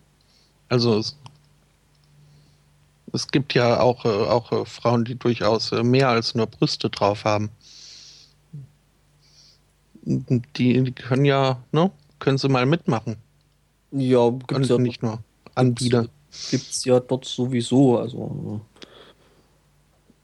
Also 0.70 0.98
es, 0.98 1.16
es 3.12 3.28
gibt 3.28 3.54
ja 3.54 3.80
auch, 3.80 4.04
äh, 4.04 4.08
auch 4.08 4.52
äh, 4.52 4.64
Frauen, 4.64 5.04
die 5.04 5.14
durchaus 5.14 5.72
äh, 5.72 5.82
mehr 5.82 6.08
als 6.08 6.34
nur 6.34 6.46
Brüste 6.46 6.88
drauf 6.88 7.25
haben. 7.25 7.50
Die, 10.02 10.42
die 10.56 10.92
können 10.92 11.26
ja, 11.26 11.62
ne? 11.72 11.90
Können 12.18 12.38
sie 12.38 12.48
mal 12.48 12.64
mitmachen. 12.64 13.16
Ja, 13.90 14.20
Und 14.20 14.48
gibt's 14.48 14.68
ja, 14.68 14.78
nicht 14.78 15.02
nur 15.02 15.22
Anbieter. 15.54 16.08
Gibt's 16.50 16.85
ja 16.85 17.00
dort 17.00 17.25
sowieso. 17.25 17.99
Also 17.99 18.60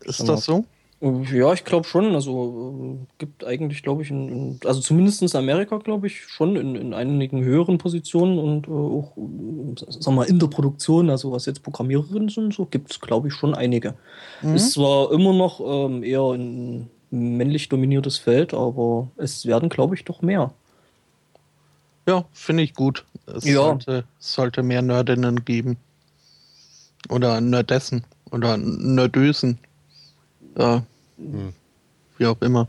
Ist 0.05 0.29
das 0.29 0.45
so? 0.45 0.65
äh, 1.01 1.39
ja, 1.39 1.53
ich 1.53 1.65
glaube 1.65 1.87
schon. 1.87 2.15
Also 2.15 2.99
äh, 3.03 3.07
gibt 3.19 3.45
eigentlich, 3.45 3.83
glaube 3.83 4.03
ich, 4.03 4.11
in, 4.11 4.29
in, 4.29 4.61
also 4.65 4.81
zumindest 4.81 5.23
in 5.23 5.37
Amerika, 5.37 5.77
glaube 5.79 6.07
ich, 6.07 6.23
schon 6.23 6.57
in, 6.57 6.75
in 6.75 6.95
einigen 6.95 7.43
höheren 7.45 7.79
Positionen 7.79 8.39
und 8.39 8.69
äh, 8.69 8.71
auch, 8.71 9.17
äh, 9.17 10.01
sagen 10.01 10.17
mal, 10.17 10.25
in 10.25 10.39
der 10.39 10.47
Produktion, 10.49 11.11
also 11.11 11.33
was 11.33 11.47
jetzt 11.47 11.63
Programmiererinnen 11.63 12.29
sind, 12.29 12.55
so 12.55 12.65
gibt 12.67 12.91
es, 12.93 13.01
glaube 13.01 13.29
ich, 13.29 13.35
schon 13.35 13.55
einige. 13.55 13.95
Mhm. 14.43 14.55
Ist 14.55 14.73
zwar 14.73 15.13
immer 15.13 15.33
noch 15.33 15.61
ähm, 15.61 16.03
eher 16.03 16.23
ein 16.33 16.91
männlich 17.11 17.69
dominiertes 17.69 18.19
Feld, 18.19 18.55
aber 18.55 19.09
es 19.17 19.47
werden, 19.47 19.69
glaube 19.69 19.95
ich, 19.95 20.05
doch 20.05 20.23
mehr. 20.23 20.53
Ja, 22.07 22.25
finde 22.33 22.63
ich 22.63 22.75
gut. 22.75 23.05
Es 23.27 23.45
Ja. 23.45 23.63
sollte, 23.63 24.05
sollte 24.19 24.63
mehr 24.63 24.83
Nerdinnen 24.83 25.45
geben. 25.45 25.79
Oder 27.09 27.41
Nerdessen. 27.41 28.05
Oder 28.31 28.57
Nerdösen. 28.57 29.59
Ja, 30.59 30.83
Hm. 31.19 31.53
wie 32.19 32.27
auch 32.27 32.41
immer. 32.41 32.69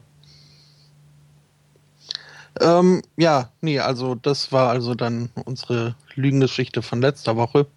Ähm, 2.62 3.02
ja, 3.18 3.50
nee, 3.62 3.80
also 3.80 4.16
das 4.16 4.52
war 4.52 4.70
also 4.70 4.96
dann 4.96 5.30
unsere 5.46 5.96
Lügengeschichte 6.16 6.82
von 6.82 7.02
letzter 7.02 7.36
Woche. 7.36 7.68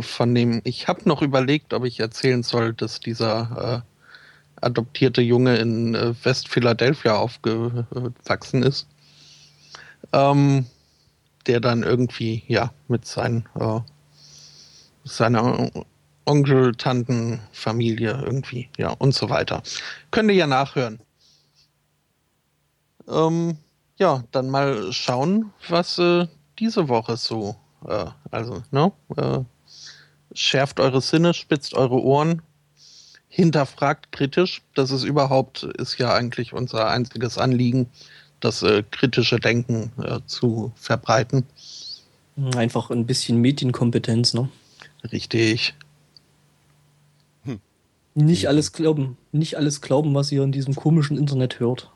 Von 0.00 0.34
dem, 0.34 0.60
ich 0.64 0.88
habe 0.88 1.08
noch 1.08 1.22
überlegt, 1.22 1.74
ob 1.74 1.84
ich 1.84 2.00
erzählen 2.00 2.42
soll, 2.42 2.72
dass 2.72 3.00
dieser 3.00 3.84
äh, 3.84 4.64
adoptierte 4.64 5.20
Junge 5.20 5.56
in 5.58 5.94
äh, 5.94 6.14
West-Philadelphia 6.24 7.14
aufgewachsen 7.16 8.62
ist. 8.62 8.88
Ähm, 10.12 10.66
der 11.46 11.60
dann 11.60 11.82
irgendwie, 11.82 12.42
ja, 12.48 12.72
mit 12.88 13.04
seinen, 13.06 13.46
äh, 13.60 13.80
seiner 15.04 15.70
Onkel, 16.26 16.74
Tanten, 16.74 17.40
Familie 17.52 18.22
irgendwie, 18.24 18.68
ja, 18.78 18.90
und 18.90 19.14
so 19.14 19.28
weiter. 19.28 19.62
Könnt 20.10 20.30
ihr 20.30 20.36
ja 20.36 20.46
nachhören. 20.46 20.98
Ähm, 23.06 23.58
ja, 23.96 24.24
dann 24.32 24.50
mal 24.50 24.92
schauen, 24.92 25.52
was 25.68 25.98
äh, 25.98 26.26
diese 26.58 26.88
Woche 26.88 27.16
so, 27.16 27.56
äh, 27.86 28.06
also, 28.30 28.62
ne, 28.70 28.92
äh, 29.16 29.40
schärft 30.34 30.80
eure 30.80 31.00
Sinne, 31.00 31.34
spitzt 31.34 31.74
eure 31.74 32.00
Ohren, 32.02 32.42
hinterfragt 33.28 34.10
kritisch. 34.12 34.62
Das 34.74 34.90
ist 34.90 35.04
überhaupt, 35.04 35.64
ist 35.64 35.98
ja 35.98 36.14
eigentlich 36.14 36.52
unser 36.52 36.88
einziges 36.88 37.36
Anliegen, 37.36 37.88
das 38.40 38.62
äh, 38.62 38.82
kritische 38.90 39.38
Denken 39.38 39.92
äh, 40.02 40.20
zu 40.26 40.72
verbreiten. 40.76 41.46
Einfach 42.56 42.90
ein 42.90 43.06
bisschen 43.06 43.40
Medienkompetenz, 43.40 44.34
ne? 44.34 44.48
Richtig. 45.12 45.74
Nicht 48.14 48.46
alles 48.46 48.72
glauben, 48.72 49.16
nicht 49.32 49.56
alles 49.56 49.80
glauben, 49.80 50.14
was 50.14 50.30
ihr 50.30 50.42
in 50.44 50.52
diesem 50.52 50.76
komischen 50.76 51.18
Internet 51.18 51.58
hört. 51.58 51.90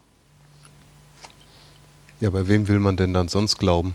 Ja, 2.20 2.30
bei 2.30 2.48
wem 2.48 2.66
will 2.66 2.80
man 2.80 2.96
denn 2.96 3.14
dann 3.14 3.28
sonst 3.28 3.58
glauben? 3.58 3.94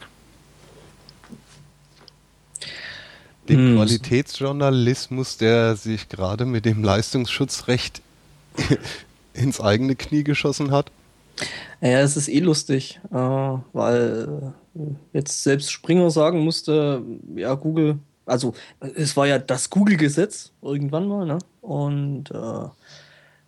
Dem 3.49 3.57
Hm. 3.57 3.75
Qualitätsjournalismus, 3.75 5.35
der 5.35 5.75
sich 5.75 6.07
gerade 6.07 6.45
mit 6.45 6.63
dem 6.63 6.81
Leistungsschutzrecht 6.81 8.01
ins 9.33 9.59
eigene 9.59 9.97
Knie 9.97 10.23
geschossen 10.23 10.71
hat? 10.71 10.91
Ja, 11.81 11.99
es 11.99 12.15
ist 12.15 12.29
eh 12.29 12.39
lustig, 12.39 13.01
äh, 13.11 13.15
weil 13.17 14.53
äh, 14.75 14.79
jetzt 15.11 15.43
selbst 15.43 15.73
Springer 15.73 16.09
sagen 16.09 16.39
musste, 16.39 17.01
ja, 17.35 17.53
Google, 17.55 17.99
also 18.25 18.53
es 18.95 19.15
war 19.17 19.27
ja 19.27 19.39
das 19.39 19.69
Google-Gesetz 19.69 20.51
irgendwann 20.61 21.07
mal, 21.07 21.25
ne? 21.25 21.39
Und 21.61 22.31
äh, 22.31 22.67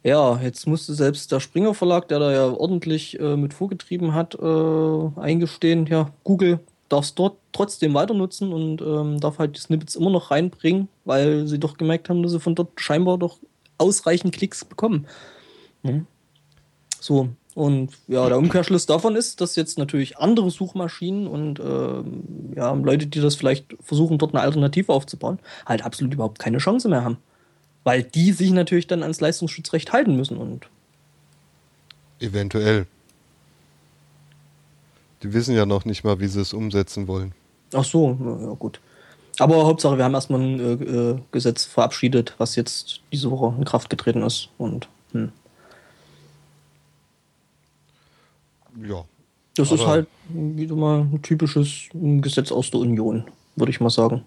ja, 0.10 0.40
jetzt 0.42 0.68
musste 0.68 0.94
selbst 0.94 1.32
der 1.32 1.40
Springer 1.40 1.74
Verlag, 1.74 2.08
der 2.08 2.20
da 2.20 2.32
ja 2.32 2.46
ordentlich 2.46 3.20
äh, 3.20 3.36
mit 3.36 3.54
vorgetrieben 3.54 4.14
hat, 4.14 4.36
äh, 4.36 5.20
eingestehen, 5.20 5.88
ja, 5.88 6.12
Google 6.24 6.60
darf 6.90 7.06
es 7.06 7.16
dort 7.16 7.38
trotzdem 7.52 7.94
weiter 7.94 8.14
nutzen 8.14 8.54
und 8.54 8.82
ähm, 8.82 9.20
darf 9.20 9.40
halt 9.40 9.56
die 9.56 9.62
Snippets 9.62 9.96
immer 9.96 10.12
noch 10.12 10.30
reinbringen, 10.30 10.88
weil 11.04 11.48
sie 11.48 11.60
doch 11.60 11.78
gemerkt 11.78 12.10
haben, 12.10 12.22
dass 12.22 12.34
sie 12.34 12.40
von 12.40 12.56
dort 12.56 12.80
scheinbar 12.80 13.18
doch 13.18 13.40
ausreichend 13.78 14.34
Klicks 14.36 14.64
bekommen. 14.64 15.08
Mhm. 15.84 16.06
So, 17.00 17.30
und 17.56 17.92
ja, 18.10 18.28
der 18.28 18.38
Umkehrschluss 18.38 18.86
davon 18.86 19.16
ist, 19.16 19.40
dass 19.40 19.56
jetzt 19.56 19.78
natürlich 19.78 20.18
andere 20.18 20.52
Suchmaschinen 20.52 21.26
und 21.26 21.62
ähm, 21.62 22.54
ja, 22.54 22.74
Leute, 22.74 23.08
die 23.08 23.22
das 23.22 23.36
vielleicht 23.36 23.78
versuchen, 23.82 24.18
dort 24.18 24.36
eine 24.36 24.44
Alternative 24.44 24.92
aufzubauen, 24.92 25.40
halt 25.66 25.84
absolut 25.86 26.14
überhaupt 26.14 26.38
keine 26.38 26.58
Chance 26.58 26.90
mehr 26.90 27.06
haben. 27.06 27.18
Weil 27.86 28.04
die 28.04 28.34
sich 28.34 28.52
natürlich 28.52 28.88
dann 28.88 29.04
ans 29.04 29.22
Leistungsschutzrecht 29.22 29.94
halten 29.94 30.18
müssen 30.18 30.36
und 30.38 30.68
Eventuell. 32.20 32.88
Die 35.24 35.34
wissen 35.34 35.56
ja 35.56 35.66
noch 35.66 35.86
nicht 35.86 36.04
mal, 36.04 36.20
wie 36.20 36.28
sie 36.28 36.42
es 36.42 36.54
umsetzen 36.54 37.08
wollen. 37.08 37.34
ach 37.74 37.86
so, 37.86 38.18
ja 38.42 38.54
gut. 38.54 38.82
Aber 39.40 39.66
Hauptsache, 39.66 39.98
wir 39.98 40.04
haben 40.04 40.14
erstmal 40.14 40.42
ein 40.42 40.60
äh, 40.60 40.74
äh, 40.74 41.20
Gesetz 41.32 41.64
verabschiedet, 41.64 42.36
was 42.38 42.56
jetzt 42.58 43.02
diese 43.14 43.32
Woche 43.32 43.54
in 43.58 43.64
Kraft 43.64 43.90
getreten 43.90 44.24
ist. 44.24 44.50
Und 44.58 44.90
hm. 45.14 45.32
Ja. 48.84 49.06
das 49.56 49.72
ist 49.72 49.82
Aber- 49.82 49.90
halt 49.90 50.08
wieder 50.30 50.76
mal 50.76 51.02
ein 51.02 51.22
typisches 51.22 51.90
Gesetz 51.94 52.52
aus 52.52 52.72
der 52.72 52.80
Union, 52.82 53.26
würde 53.56 53.72
ich 53.72 53.80
mal 53.80 53.90
sagen. 53.90 54.24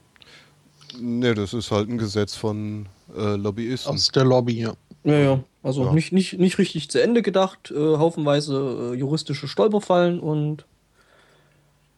Ne, 1.01 1.35
das 1.35 1.53
ist 1.55 1.71
halt 1.71 1.89
ein 1.89 1.99
Gesetz 1.99 2.35
von 2.35 2.87
äh, 3.17 3.37
Lobbyisten. 3.37 3.93
Aus 3.95 4.09
der 4.09 4.25
Lobby, 4.25 4.61
ja. 4.61 4.73
Ja, 5.05 5.19
ja. 5.19 5.45
Also 5.63 5.85
Ja. 5.85 5.93
Nicht, 5.93 6.13
nicht, 6.13 6.39
nicht 6.39 6.59
richtig 6.59 6.89
zu 6.91 7.01
Ende 7.03 7.23
gedacht, 7.23 7.71
äh, 7.71 7.97
haufenweise 7.97 8.93
äh, 8.95 8.99
juristische 8.99 9.49
Stolperfallen 9.49 10.19
und 10.21 10.65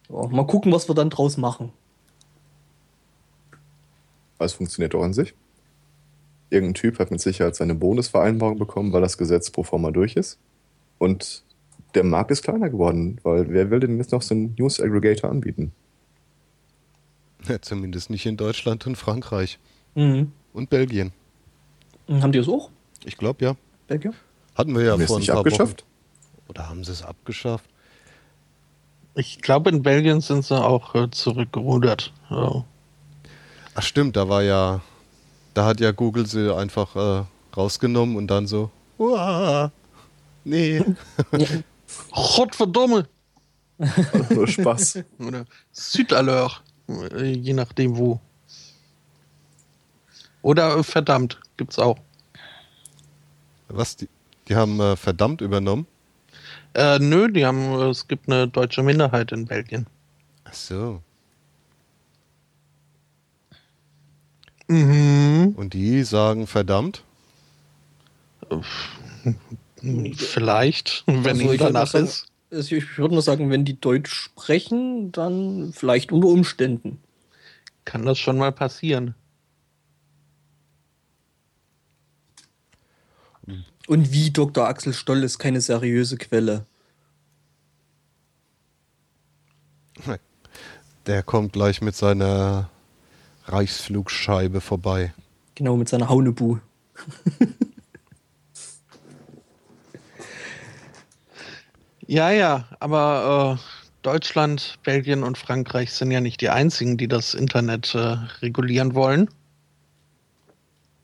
ja, 0.09 0.27
mal 0.27 0.47
gucken, 0.47 0.73
was 0.73 0.89
wir 0.89 0.95
dann 0.95 1.09
draus 1.11 1.37
machen. 1.37 1.73
Alles 4.39 4.55
funktioniert 4.55 4.95
doch 4.95 5.03
an 5.03 5.13
sich. 5.13 5.35
Irgendein 6.51 6.75
Typ 6.75 6.99
hat 6.99 7.11
mit 7.11 7.21
Sicherheit 7.21 7.55
seine 7.55 7.75
Bonusvereinbarung 7.75 8.59
bekommen, 8.59 8.93
weil 8.93 9.03
das 9.03 9.19
Gesetz 9.19 9.51
pro 9.51 9.63
forma 9.63 9.91
durch 9.91 10.17
ist. 10.17 10.39
Und 10.99 11.45
der 11.95 12.05
Markt 12.05 12.31
ist 12.31 12.43
kleiner 12.43 12.71
geworden, 12.71 13.19
weil 13.23 13.49
wer 13.51 13.71
will 13.71 13.81
denn 13.81 13.99
jetzt 13.99 14.13
noch 14.13 14.23
so 14.23 14.35
einen 14.35 14.55
News 14.59 14.81
Aggregator 14.81 15.31
anbieten? 15.31 15.73
Ja, 17.49 17.61
zumindest 17.61 18.11
nicht 18.11 18.27
in 18.27 18.37
Deutschland 18.37 18.87
und 18.87 18.97
Frankreich. 18.97 19.59
Mhm. 19.95 20.33
Und 20.53 20.71
Belgien. 20.71 21.13
Und 22.07 22.23
Haben 22.23 22.33
die 22.33 22.39
es 22.39 22.49
auch? 22.49 22.71
Ich 23.05 23.17
glaube 23.17 23.45
ja. 23.45 23.57
Belgier? 23.87 24.13
Hatten 24.55 24.75
wir 24.75 24.85
ja 24.85 24.93
Haben 24.93 25.07
vor 25.07 25.17
ein 25.17 25.21
nicht 25.21 25.31
paar 25.31 25.39
abgeschafft? 25.39 25.83
Wochen. 25.83 26.51
Oder 26.51 26.69
haben 26.69 26.85
sie 26.85 26.93
es 26.93 27.03
abgeschafft? 27.03 27.65
Ich 29.15 29.41
glaube, 29.41 29.71
in 29.71 29.83
Belgien 29.83 30.21
sind 30.21 30.45
sie 30.45 30.61
auch 30.61 30.95
äh, 30.95 31.11
zurückgerudert. 31.11 32.13
Ja. 32.31 32.65
Ach 33.75 33.83
stimmt, 33.83 34.17
da 34.17 34.29
war 34.29 34.43
ja, 34.43 34.81
da 35.55 35.65
hat 35.65 35.81
ja 35.81 35.93
Google 35.93 36.27
sie 36.27 36.55
einfach 36.55 36.97
äh, 36.97 37.25
rausgenommen 37.57 38.17
und 38.17 38.29
dann 38.29 38.47
so, 38.47 38.71
Uah, 38.99 39.73
nee. 40.45 40.83
Gott 42.11 42.55
verdammt! 42.55 43.09
Nur 44.31 44.47
Spaß. 44.47 44.99
Oder 45.19 45.47
Südaleur, 45.73 46.53
äh, 46.89 47.33
je 47.33 47.55
nachdem 47.55 47.97
wo. 47.97 48.21
Oder 50.43 50.77
äh, 50.77 50.83
verdammt, 50.83 51.41
gibt's 51.57 51.79
auch. 51.79 51.99
Was, 53.69 53.97
die, 53.97 54.09
die 54.49 54.57
haben 54.57 54.81
äh, 54.81 54.97
verdammt 54.97 55.41
übernommen? 55.41 55.87
Äh, 56.75 56.99
nö, 56.99 57.31
die 57.31 57.45
haben, 57.47 57.59
äh, 57.81 57.89
es 57.89 58.07
gibt 58.07 58.29
eine 58.29 58.49
deutsche 58.49 58.83
Minderheit 58.83 59.33
in 59.33 59.47
Belgien. 59.47 59.87
Ach 60.45 60.55
so. 60.55 61.03
Mhm. 64.69 65.55
Und 65.57 65.75
die 65.75 66.05
sagen 66.05 66.47
verdammt? 66.47 67.05
Vielleicht, 69.81 71.05
wenn 71.07 71.41
also 71.41 71.57
danach 71.57 71.87
sagen, 71.89 72.05
ist. 72.05 72.27
Also 72.51 72.75
ich 72.75 72.99
würde 72.99 73.15
nur 73.15 73.23
sagen, 73.23 73.51
wenn 73.51 73.65
die 73.65 73.81
Deutsch 73.81 74.13
sprechen, 74.13 75.13
dann 75.13 75.73
vielleicht 75.73 76.11
unter 76.11 76.29
Umständen. 76.29 76.99
Kann 77.85 78.05
das 78.05 78.19
schon 78.19 78.39
mal 78.39 78.53
passieren. 78.53 79.15
Und 83.87 84.13
wie 84.13 84.31
Dr. 84.31 84.67
Axel 84.67 84.93
Stoll 84.93 85.25
ist 85.25 85.39
keine 85.39 85.61
seriöse 85.61 86.17
Quelle. 86.17 86.67
Der 91.07 91.23
kommt 91.23 91.55
gleich 91.55 91.81
mit 91.81 91.97
seiner 91.97 92.71
Reichsflugscheibe 93.47 94.61
vorbei. 94.61 95.13
Genau, 95.55 95.77
mit 95.77 95.89
seiner 95.89 96.09
Haunebu. 96.09 96.59
ja, 102.11 102.31
ja, 102.31 102.65
aber 102.81 103.57
äh, 103.57 103.81
Deutschland, 104.03 104.79
Belgien 104.83 105.23
und 105.23 105.39
Frankreich 105.39 105.93
sind 105.93 106.11
ja 106.11 106.21
nicht 106.21 106.41
die 106.41 106.49
einzigen, 106.49 106.97
die 106.97 107.07
das 107.07 107.35
Internet 107.35 107.95
äh, 107.95 108.17
regulieren 108.43 108.97
wollen. 108.97 109.31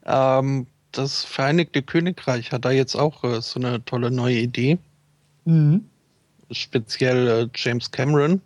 Ähm, 0.04 0.66
das 0.90 1.22
Vereinigte 1.22 1.82
Königreich 1.82 2.50
hat 2.50 2.64
da 2.64 2.72
jetzt 2.72 2.96
auch 2.96 3.22
äh, 3.22 3.40
so 3.40 3.60
eine 3.60 3.84
tolle 3.84 4.10
neue 4.10 4.38
Idee. 4.38 4.78
Mhm. 5.44 5.84
Speziell 6.50 7.28
äh, 7.28 7.48
James 7.54 7.88
Cameron, 7.88 8.40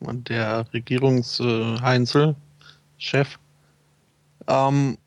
der 0.00 0.66
Regierungsheinzel, 0.74 2.36
Chef. 2.98 3.38
Ähm, 4.46 4.98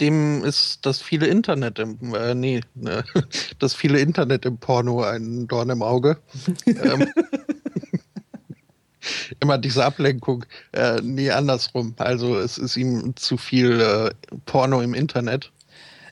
dem 0.00 0.44
ist 0.44 0.80
das 0.82 1.00
viele 1.00 1.26
Internet 1.26 1.78
im, 1.78 2.14
äh, 2.14 2.34
nee, 2.34 2.60
ne, 2.74 3.04
das 3.58 3.74
viele 3.74 4.00
Internet 4.00 4.44
im 4.44 4.58
Porno 4.58 5.02
ein 5.02 5.46
Dorn 5.46 5.70
im 5.70 5.82
Auge. 5.82 6.18
ähm, 6.66 7.08
immer 9.40 9.58
diese 9.58 9.84
Ablenkung. 9.84 10.44
Äh, 10.72 11.00
nee, 11.02 11.30
andersrum. 11.30 11.94
Also 11.98 12.38
es 12.38 12.58
ist 12.58 12.76
ihm 12.76 13.14
zu 13.16 13.36
viel 13.36 13.80
äh, 13.80 14.10
Porno 14.46 14.80
im 14.80 14.94
Internet. 14.94 15.52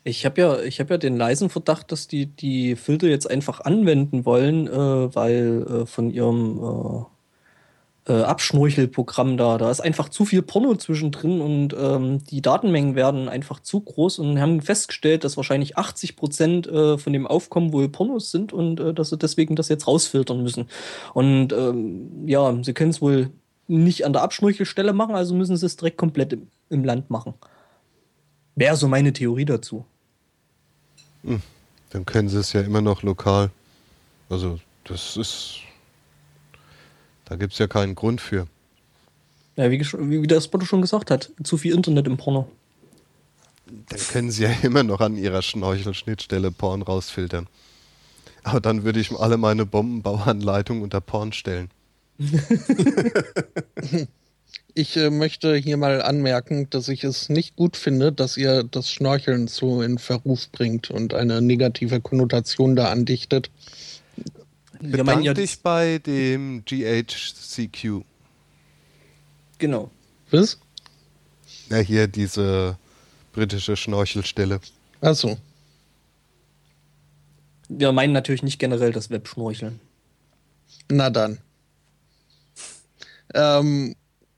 Ich 0.04 0.24
habe 0.24 0.40
ja, 0.40 0.60
ich 0.60 0.78
ja 0.78 0.84
den 0.84 1.16
leisen 1.16 1.48
Verdacht, 1.48 1.92
dass 1.92 2.08
die 2.08 2.26
die 2.26 2.74
Filter 2.74 3.06
jetzt 3.06 3.30
einfach 3.30 3.60
anwenden 3.60 4.24
wollen, 4.24 4.66
äh, 4.66 5.14
weil 5.14 5.62
äh, 5.62 5.86
von 5.86 6.10
ihrem 6.10 7.06
äh, 8.08 8.22
Abschnorchelprogramm 8.22 9.36
da. 9.36 9.58
Da 9.58 9.70
ist 9.70 9.80
einfach 9.80 10.08
zu 10.08 10.24
viel 10.24 10.42
Porno 10.42 10.74
zwischendrin 10.74 11.40
und 11.40 11.74
ähm, 11.78 12.24
die 12.24 12.42
Datenmengen 12.42 12.96
werden 12.96 13.28
einfach 13.28 13.60
zu 13.60 13.80
groß 13.80 14.18
und 14.18 14.40
haben 14.40 14.60
festgestellt, 14.60 15.24
dass 15.24 15.36
wahrscheinlich 15.36 15.78
80 15.78 16.16
Prozent 16.16 16.66
äh, 16.66 16.98
von 16.98 17.12
dem 17.12 17.26
Aufkommen 17.26 17.72
wohl 17.72 17.88
Pornos 17.88 18.30
sind 18.30 18.52
und 18.52 18.80
äh, 18.80 18.92
dass 18.92 19.10
sie 19.10 19.18
deswegen 19.18 19.54
das 19.54 19.68
jetzt 19.68 19.86
rausfiltern 19.86 20.42
müssen. 20.42 20.66
Und 21.14 21.52
ähm, 21.52 22.26
ja, 22.26 22.56
sie 22.62 22.74
können 22.74 22.90
es 22.90 23.00
wohl 23.00 23.30
nicht 23.68 24.04
an 24.04 24.12
der 24.12 24.22
Abschnorchelstelle 24.22 24.92
machen, 24.92 25.14
also 25.14 25.34
müssen 25.34 25.56
sie 25.56 25.66
es 25.66 25.76
direkt 25.76 25.96
komplett 25.96 26.32
im, 26.32 26.48
im 26.70 26.84
Land 26.84 27.08
machen. 27.10 27.34
Wäre 28.56 28.76
so 28.76 28.88
meine 28.88 29.12
Theorie 29.12 29.44
dazu. 29.44 29.84
Hm, 31.22 31.40
dann 31.90 32.04
können 32.04 32.28
sie 32.28 32.38
es 32.38 32.52
ja 32.52 32.60
immer 32.62 32.80
noch 32.80 33.02
lokal. 33.02 33.50
Also, 34.28 34.58
das 34.84 35.16
ist 35.16 35.60
da 37.24 37.36
gibt 37.36 37.52
es 37.52 37.58
ja 37.58 37.66
keinen 37.66 37.94
Grund 37.94 38.20
für. 38.20 38.46
Ja, 39.56 39.70
wie, 39.70 39.80
wie 39.80 40.26
der 40.26 40.40
Spotto 40.40 40.64
schon 40.64 40.80
gesagt 40.80 41.10
hat, 41.10 41.30
zu 41.44 41.56
viel 41.56 41.74
Internet 41.74 42.06
im 42.06 42.16
Porno. 42.16 42.48
Dann 43.88 44.00
können 44.00 44.30
sie 44.30 44.44
ja 44.44 44.50
immer 44.62 44.82
noch 44.82 45.00
an 45.00 45.16
ihrer 45.16 45.42
Schnorchelschnittstelle 45.42 46.50
Porn 46.50 46.82
rausfiltern. 46.82 47.48
Aber 48.44 48.60
dann 48.60 48.84
würde 48.84 49.00
ich 49.00 49.12
alle 49.12 49.36
meine 49.36 49.66
Bombenbauanleitungen 49.66 50.82
unter 50.82 51.00
Porn 51.00 51.32
stellen. 51.32 51.70
ich 54.74 54.96
äh, 54.96 55.10
möchte 55.10 55.54
hier 55.56 55.76
mal 55.76 56.02
anmerken, 56.02 56.68
dass 56.70 56.88
ich 56.88 57.04
es 57.04 57.28
nicht 57.28 57.56
gut 57.56 57.76
finde, 57.76 58.12
dass 58.12 58.36
ihr 58.36 58.64
das 58.64 58.90
Schnorcheln 58.90 59.48
so 59.48 59.82
in 59.82 59.98
Verruf 59.98 60.50
bringt 60.50 60.90
und 60.90 61.14
eine 61.14 61.40
negative 61.40 62.00
Konnotation 62.00 62.74
da 62.74 62.90
andichtet. 62.90 63.50
Bedank 64.82 65.24
ja 65.24 65.32
dich 65.32 65.60
bei 65.60 65.98
dem 65.98 66.64
GHCQ. 66.64 68.02
Genau. 69.58 69.90
Was? 70.30 70.58
Ja, 71.70 71.78
hier 71.78 72.08
diese 72.08 72.76
britische 73.32 73.76
Schnorchelstelle. 73.76 74.60
Achso. 75.00 75.38
Wir 77.68 77.92
meinen 77.92 78.12
natürlich 78.12 78.42
nicht 78.42 78.58
generell 78.58 78.92
das 78.92 79.08
Webschnorcheln. 79.08 79.80
Na 80.90 81.10
dann. 81.10 81.38
Ähm, 83.34 83.94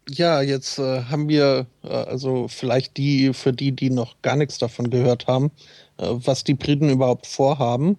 ja, 0.09 0.42
jetzt 0.42 0.78
äh, 0.78 1.04
haben 1.04 1.28
wir, 1.28 1.66
äh, 1.83 1.88
also 1.88 2.48
vielleicht 2.48 2.98
die, 2.98 3.33
für 3.33 3.54
die, 3.54 3.72
die 3.72 3.88
noch 3.88 4.20
gar 4.20 4.37
nichts 4.37 4.59
davon 4.59 4.90
gehört 4.90 5.26
haben, 5.26 5.50
äh, 5.96 6.07
was 6.07 6.44
die 6.44 6.54
Briten 6.54 6.90
überhaupt 6.90 7.26
vorhaben 7.26 7.96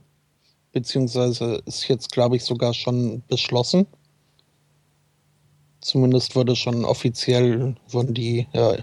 beziehungsweise 0.75 1.61
ist 1.65 1.88
jetzt, 1.88 2.11
glaube 2.11 2.35
ich, 2.35 2.43
sogar 2.43 2.73
schon 2.73 3.23
beschlossen. 3.29 3.88
Zumindest 5.79 6.35
wurde 6.35 6.57
schon 6.57 6.83
offiziell, 6.83 7.77
wurden 7.88 8.13
die 8.13 8.45
äh, 8.51 8.79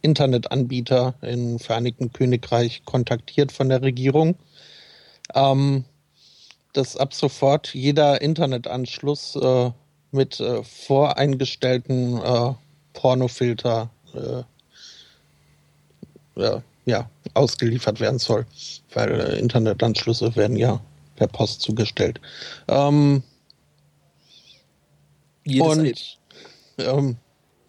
Internetanbieter 0.00 1.14
im 1.20 1.58
Vereinigten 1.58 2.14
Königreich 2.14 2.86
kontaktiert 2.86 3.52
von 3.52 3.68
der 3.68 3.82
Regierung, 3.82 4.36
ähm, 5.34 5.84
dass 6.72 6.96
ab 6.96 7.12
sofort 7.12 7.74
jeder 7.74 8.22
Internetanschluss 8.22 9.36
äh, 9.36 9.70
mit 10.12 10.40
äh, 10.40 10.64
voreingestellten 10.64 12.22
äh, 12.22 12.54
Pornofilter 12.94 13.90
äh, 14.14 14.44
ja, 16.40 16.62
ja, 16.86 17.10
ausgeliefert 17.34 18.00
werden 18.00 18.18
soll, 18.18 18.46
weil 18.94 19.20
äh, 19.20 19.38
Internetanschlüsse 19.38 20.34
werden 20.36 20.56
ja 20.56 20.80
per 21.16 21.28
Post 21.28 21.62
zugestellt. 21.62 22.20
Ähm, 22.68 23.22
und 25.46 26.18
ähm, 26.78 27.16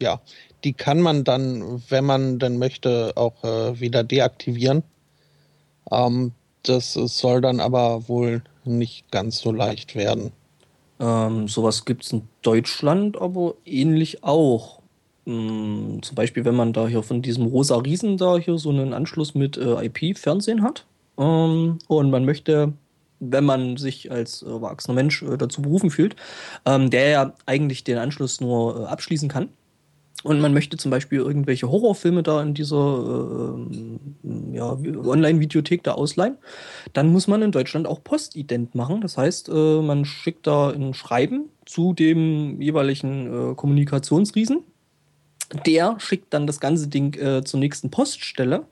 ja, 0.02 0.22
die 0.64 0.74
kann 0.74 1.02
man 1.02 1.24
dann, 1.24 1.84
wenn 1.90 2.06
man 2.06 2.40
denn 2.40 2.58
möchte, 2.58 3.14
auch 3.16 3.44
äh, 3.44 3.80
wieder 3.80 4.04
deaktivieren. 4.04 4.84
Ähm, 5.92 6.32
das 6.64 6.94
soll 6.94 7.42
dann 7.42 7.60
aber 7.60 8.08
wohl 8.08 8.44
nicht 8.64 9.12
ganz 9.12 9.40
so 9.40 9.52
leicht 9.52 9.96
werden. 9.96 10.32
Ähm, 11.00 11.48
sowas 11.48 11.86
gibt 11.86 12.06
es 12.06 12.14
in 12.14 12.28
Deutschland 12.42 13.22
aber 13.22 13.56
ähnlich 13.66 14.24
auch. 14.24 14.82
Hm, 15.26 16.00
zum 16.02 16.16
Beispiel, 16.16 16.46
wenn 16.46 16.56
man 16.56 16.74
da 16.74 16.88
hier 16.88 17.04
von 17.04 17.22
diesem 17.22 17.48
rosa 17.48 17.78
Riesen 17.78 18.18
da 18.18 18.38
hier 18.38 18.58
so 18.58 18.70
einen 18.70 18.94
Anschluss 18.94 19.36
mit 19.36 19.58
äh, 19.58 19.86
IP-Fernsehen 19.86 20.64
hat 20.64 20.86
ähm, 21.18 21.80
und 21.88 22.10
man 22.12 22.26
möchte 22.26 22.74
wenn 23.20 23.46
man 23.46 23.78
sich 23.78 24.12
als 24.12 24.42
äh, 24.42 24.48
erwachsener 24.48 24.96
Mensch 24.96 25.22
äh, 25.24 25.38
dazu 25.38 25.62
berufen 25.62 25.90
fühlt, 25.90 26.16
ähm, 26.66 26.90
der 26.90 27.10
ja 27.10 27.34
eigentlich 27.46 27.84
den 27.84 27.98
Anschluss 27.98 28.42
nur 28.42 28.82
äh, 28.82 28.86
abschließen 28.86 29.30
kann. 29.30 29.50
Und 30.24 30.42
man 30.42 30.54
möchte 30.54 30.76
zum 30.78 30.90
Beispiel 30.90 31.20
irgendwelche 31.20 31.70
Horrorfilme 31.70 32.24
da 32.24 32.42
in 32.42 32.56
dieser 32.56 33.56
äh, 33.56 34.56
ja, 34.56 34.72
Online-Videothek 34.72 35.84
da 35.84 35.92
ausleihen, 35.92 36.38
dann 36.94 37.12
muss 37.12 37.28
man 37.28 37.44
in 37.44 37.52
Deutschland 37.52 37.86
auch 37.86 38.04
Postident 38.04 38.74
machen. 38.74 39.02
Das 39.02 39.18
heißt, 39.18 39.50
äh, 39.50 39.82
man 39.82 40.04
schickt 40.04 40.48
da 40.48 40.70
ein 40.70 40.96
Schreiben 40.96 41.50
zu 41.66 41.94
dem 41.94 42.60
jeweiligen 42.60 43.52
äh, 43.52 43.56
Kommunikationsriesen. 43.56 44.64
Der 45.68 45.96
schickt 46.00 46.34
dann 46.34 46.48
das 46.48 46.60
ganze 46.60 46.88
Ding 46.88 47.46
zur 47.46 47.60
nächsten 47.60 47.92
Poststelle 47.92 48.66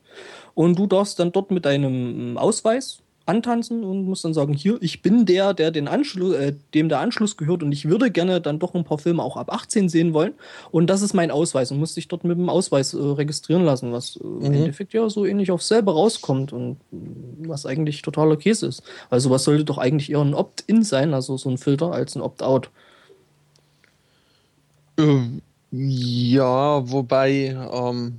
und 0.56 0.80
du 0.80 0.88
darfst 0.88 1.20
dann 1.20 1.32
dort 1.32 1.52
mit 1.52 1.66
deinem 1.66 2.36
Ausweis 2.36 3.04
antanzen 3.26 3.84
und 3.84 4.06
muss 4.06 4.22
dann 4.22 4.34
sagen, 4.34 4.54
hier, 4.54 4.78
ich 4.82 5.02
bin 5.02 5.26
der, 5.26 5.54
der 5.54 5.72
den 5.72 5.88
Anschluss, 5.88 6.36
äh, 6.36 6.54
dem 6.74 6.90
der 6.90 7.00
Anschluss 7.00 7.38
gehört 7.38 7.64
und 7.64 7.72
ich 7.72 7.88
würde 7.88 8.12
gerne 8.12 8.42
dann 8.42 8.60
doch 8.60 8.76
ein 8.76 8.84
paar 8.84 8.98
Filme 8.98 9.24
auch 9.24 9.38
ab 9.38 9.52
18 9.52 9.88
sehen 9.88 10.14
wollen. 10.14 10.34
Und 10.72 10.88
das 10.88 11.02
ist 11.02 11.14
mein 11.14 11.32
Ausweis 11.32 11.72
und 11.72 11.80
muss 11.80 11.94
sich 11.94 12.10
dort 12.10 12.26
mit 12.26 12.38
dem 12.38 12.50
Ausweis 12.50 12.94
äh, 12.94 12.98
registrieren 12.98 13.64
lassen, 13.64 13.94
was 13.94 14.18
äh, 14.18 14.26
mhm. 14.26 14.46
im 14.46 14.54
Endeffekt 14.54 14.94
ja 14.94 15.10
so 15.10 15.26
ähnlich 15.26 15.52
auf 15.52 15.64
selber 15.64 15.94
rauskommt 15.94 16.52
und 16.52 16.78
mm, 16.92 17.48
was 17.48 17.66
eigentlich 17.66 18.02
totaler 18.02 18.36
Käse 18.36 18.68
ist. 18.68 18.84
Also 19.10 19.30
was 19.30 19.46
sollte 19.46 19.64
doch 19.64 19.78
eigentlich 19.78 20.12
eher 20.12 20.22
ein 20.22 20.34
Opt-in 20.34 20.84
sein, 20.84 21.14
also 21.14 21.38
so 21.38 21.50
ein 21.50 21.58
Filter, 21.58 21.94
als 21.94 22.16
ein 22.16 22.22
Opt-out. 22.22 22.70
Ähm, 24.98 25.42
ja, 25.72 26.92
wobei, 26.92 27.58
ähm 27.72 28.18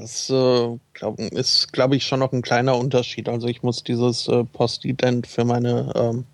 das 0.00 0.30
äh, 0.30 0.78
glaub, 0.92 1.18
ist, 1.18 1.72
glaube 1.72 1.96
ich, 1.96 2.04
schon 2.04 2.20
noch 2.20 2.32
ein 2.32 2.42
kleiner 2.42 2.76
Unterschied. 2.76 3.28
Also 3.28 3.48
ich 3.48 3.62
muss 3.62 3.82
dieses 3.82 4.28
äh, 4.28 4.44
Postident 4.44 5.26
für 5.26 5.44
meine 5.44 5.92
ähm, 5.96 6.24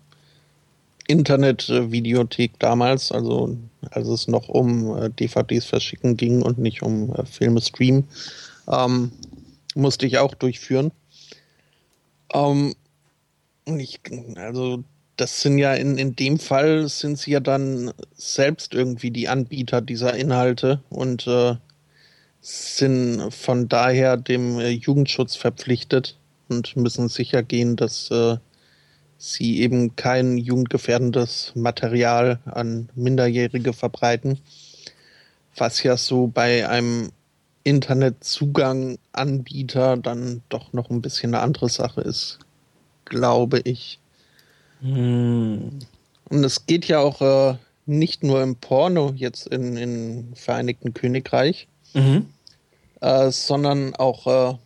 Internet-Videothek 1.07 2.59
damals, 2.59 3.11
also 3.11 3.57
als 3.91 4.07
es 4.07 4.27
noch 4.27 4.49
um 4.49 4.97
äh, 4.97 5.09
DVDs 5.09 5.65
verschicken 5.65 6.17
ging 6.17 6.41
und 6.41 6.57
nicht 6.57 6.81
um 6.81 7.13
äh, 7.13 7.25
Filme 7.25 7.61
streamen, 7.61 8.07
ähm, 8.71 9.11
musste 9.75 10.05
ich 10.05 10.17
auch 10.17 10.33
durchführen. 10.33 10.91
Ähm, 12.33 12.75
ich, 13.65 13.99
also 14.35 14.83
das 15.15 15.41
sind 15.41 15.57
ja 15.57 15.73
in, 15.73 15.97
in 15.97 16.15
dem 16.15 16.39
Fall 16.39 16.87
sind 16.89 17.17
sie 17.17 17.31
ja 17.31 17.39
dann 17.39 17.91
selbst 18.15 18.73
irgendwie 18.73 19.11
die 19.11 19.29
Anbieter 19.29 19.81
dieser 19.81 20.15
Inhalte 20.15 20.81
und 20.89 21.27
äh, 21.27 21.55
sind 22.43 23.33
von 23.33 23.67
daher 23.69 24.17
dem 24.17 24.59
äh, 24.59 24.69
Jugendschutz 24.69 25.37
verpflichtet 25.37 26.17
und 26.49 26.75
müssen 26.75 27.07
sicher 27.07 27.41
gehen, 27.41 27.77
dass 27.77 28.11
äh, 28.11 28.35
sie 29.17 29.61
eben 29.61 29.95
kein 29.95 30.37
jugendgefährdendes 30.37 31.53
Material 31.55 32.39
an 32.43 32.89
Minderjährige 32.95 33.71
verbreiten, 33.71 34.39
was 35.55 35.83
ja 35.83 35.95
so 35.95 36.27
bei 36.27 36.67
einem 36.67 37.13
Internetzugang-Anbieter 37.63 39.95
dann 39.95 40.41
doch 40.49 40.73
noch 40.73 40.89
ein 40.89 41.01
bisschen 41.01 41.33
eine 41.33 41.43
andere 41.43 41.69
Sache 41.69 42.01
ist, 42.01 42.39
glaube 43.05 43.61
ich. 43.63 43.99
Hm. 44.81 45.79
Und 46.27 46.43
es 46.43 46.65
geht 46.65 46.89
ja 46.89 46.99
auch 46.99 47.21
äh, 47.21 47.55
nicht 47.85 48.21
nur 48.21 48.43
im 48.43 48.57
Porno 48.57 49.13
jetzt 49.15 49.47
in, 49.47 49.77
in 49.77 50.35
Vereinigten 50.35 50.93
Königreich, 50.93 51.69
mhm. 51.93 52.32
Äh, 53.03 53.31
sondern 53.31 53.93
auch 53.95 54.27
äh, 54.27 54.57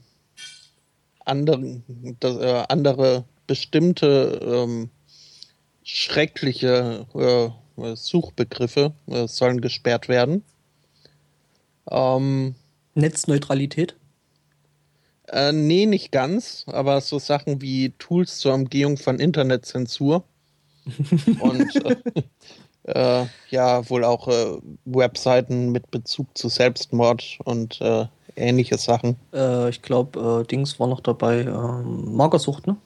andere, 1.25 1.81
äh, 2.21 2.63
andere 2.69 3.25
bestimmte 3.47 4.39
ähm, 4.43 4.89
schreckliche 5.83 7.07
äh, 7.15 7.95
Suchbegriffe 7.95 8.93
äh, 9.07 9.27
sollen 9.27 9.59
gesperrt 9.59 10.07
werden. 10.07 10.43
Ähm, 11.89 12.53
Netzneutralität? 12.93 13.95
Äh, 15.29 15.51
nee, 15.51 15.87
nicht 15.87 16.11
ganz, 16.11 16.65
aber 16.67 17.01
so 17.01 17.17
Sachen 17.17 17.61
wie 17.61 17.89
Tools 17.97 18.37
zur 18.37 18.53
Umgehung 18.53 18.97
von 18.97 19.19
Internetzensur 19.19 20.23
und 21.39 21.75
äh, 21.75 21.95
äh, 22.83 23.25
ja, 23.49 23.89
wohl 23.89 24.03
auch 24.03 24.27
äh, 24.27 24.59
Webseiten 24.85 25.71
mit 25.71 25.89
Bezug 25.89 26.37
zu 26.37 26.49
Selbstmord 26.49 27.39
und 27.43 27.81
äh, 27.81 28.05
ähnliche 28.37 28.77
Sachen. 28.77 29.17
Äh, 29.33 29.69
ich 29.69 29.81
glaube, 29.81 30.45
Dings 30.49 30.79
war 30.79 30.87
noch 30.87 31.01
dabei, 31.01 31.41
ähm, 31.41 32.15
Magersucht, 32.15 32.67
ne? 32.67 32.77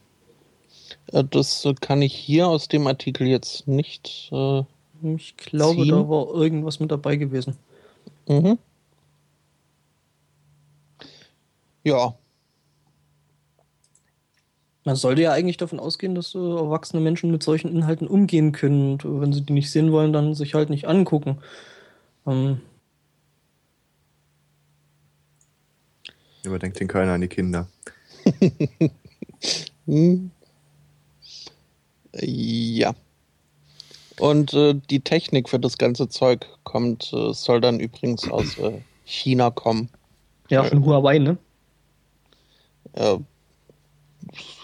das 1.11 1.67
kann 1.81 2.01
ich 2.01 2.13
hier 2.13 2.47
aus 2.47 2.69
dem 2.69 2.87
Artikel 2.87 3.27
jetzt 3.27 3.67
nicht. 3.67 4.31
ich 5.03 5.37
glaube, 5.37 5.81
ziehen. 5.81 5.89
da 5.89 6.07
war 6.07 6.33
irgendwas 6.33 6.79
mit 6.79 6.91
dabei 6.91 7.17
gewesen. 7.17 7.57
Mhm. 8.29 8.57
Ja, 11.83 12.13
man 14.83 14.95
sollte 14.95 15.21
ja 15.21 15.31
eigentlich 15.31 15.57
davon 15.57 15.79
ausgehen, 15.79 16.15
dass 16.15 16.33
äh, 16.33 16.39
erwachsene 16.39 17.01
Menschen 17.01 17.31
mit 17.31 17.43
solchen 17.43 17.75
Inhalten 17.75 18.07
umgehen 18.07 18.51
können. 18.51 18.93
Und 18.93 19.05
äh, 19.05 19.21
wenn 19.21 19.33
sie 19.33 19.41
die 19.41 19.53
nicht 19.53 19.71
sehen 19.71 19.91
wollen, 19.91 20.13
dann 20.13 20.33
sich 20.33 20.53
halt 20.53 20.69
nicht 20.69 20.87
angucken. 20.87 21.37
Ähm. 22.25 22.61
Überdenkt 26.43 26.79
den 26.79 26.87
keiner 26.87 27.13
an 27.13 27.21
die 27.21 27.27
Kinder. 27.27 27.67
hm. 29.85 30.31
Ja. 32.13 32.93
Und 34.19 34.53
äh, 34.53 34.75
die 34.89 34.99
Technik 34.99 35.49
für 35.49 35.59
das 35.59 35.77
ganze 35.77 36.09
Zeug 36.09 36.45
kommt, 36.63 37.11
äh, 37.13 37.33
soll 37.33 37.61
dann 37.61 37.79
übrigens 37.79 38.29
aus 38.29 38.57
äh, 38.57 38.81
China 39.05 39.49
kommen. 39.49 39.89
Ja, 40.49 40.63
von 40.63 40.85
Huawei, 40.85 41.17
ne? 41.19 41.37
Ja, 42.95 43.19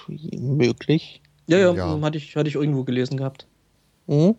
möglich. 0.07 1.21
Ja, 1.47 1.57
ja, 1.57 1.73
ja. 1.73 2.01
Hatte, 2.01 2.17
ich, 2.17 2.35
hatte 2.35 2.49
ich 2.49 2.55
irgendwo 2.55 2.83
gelesen 2.83 3.17
gehabt. 3.17 3.47
Mhm. 4.07 4.35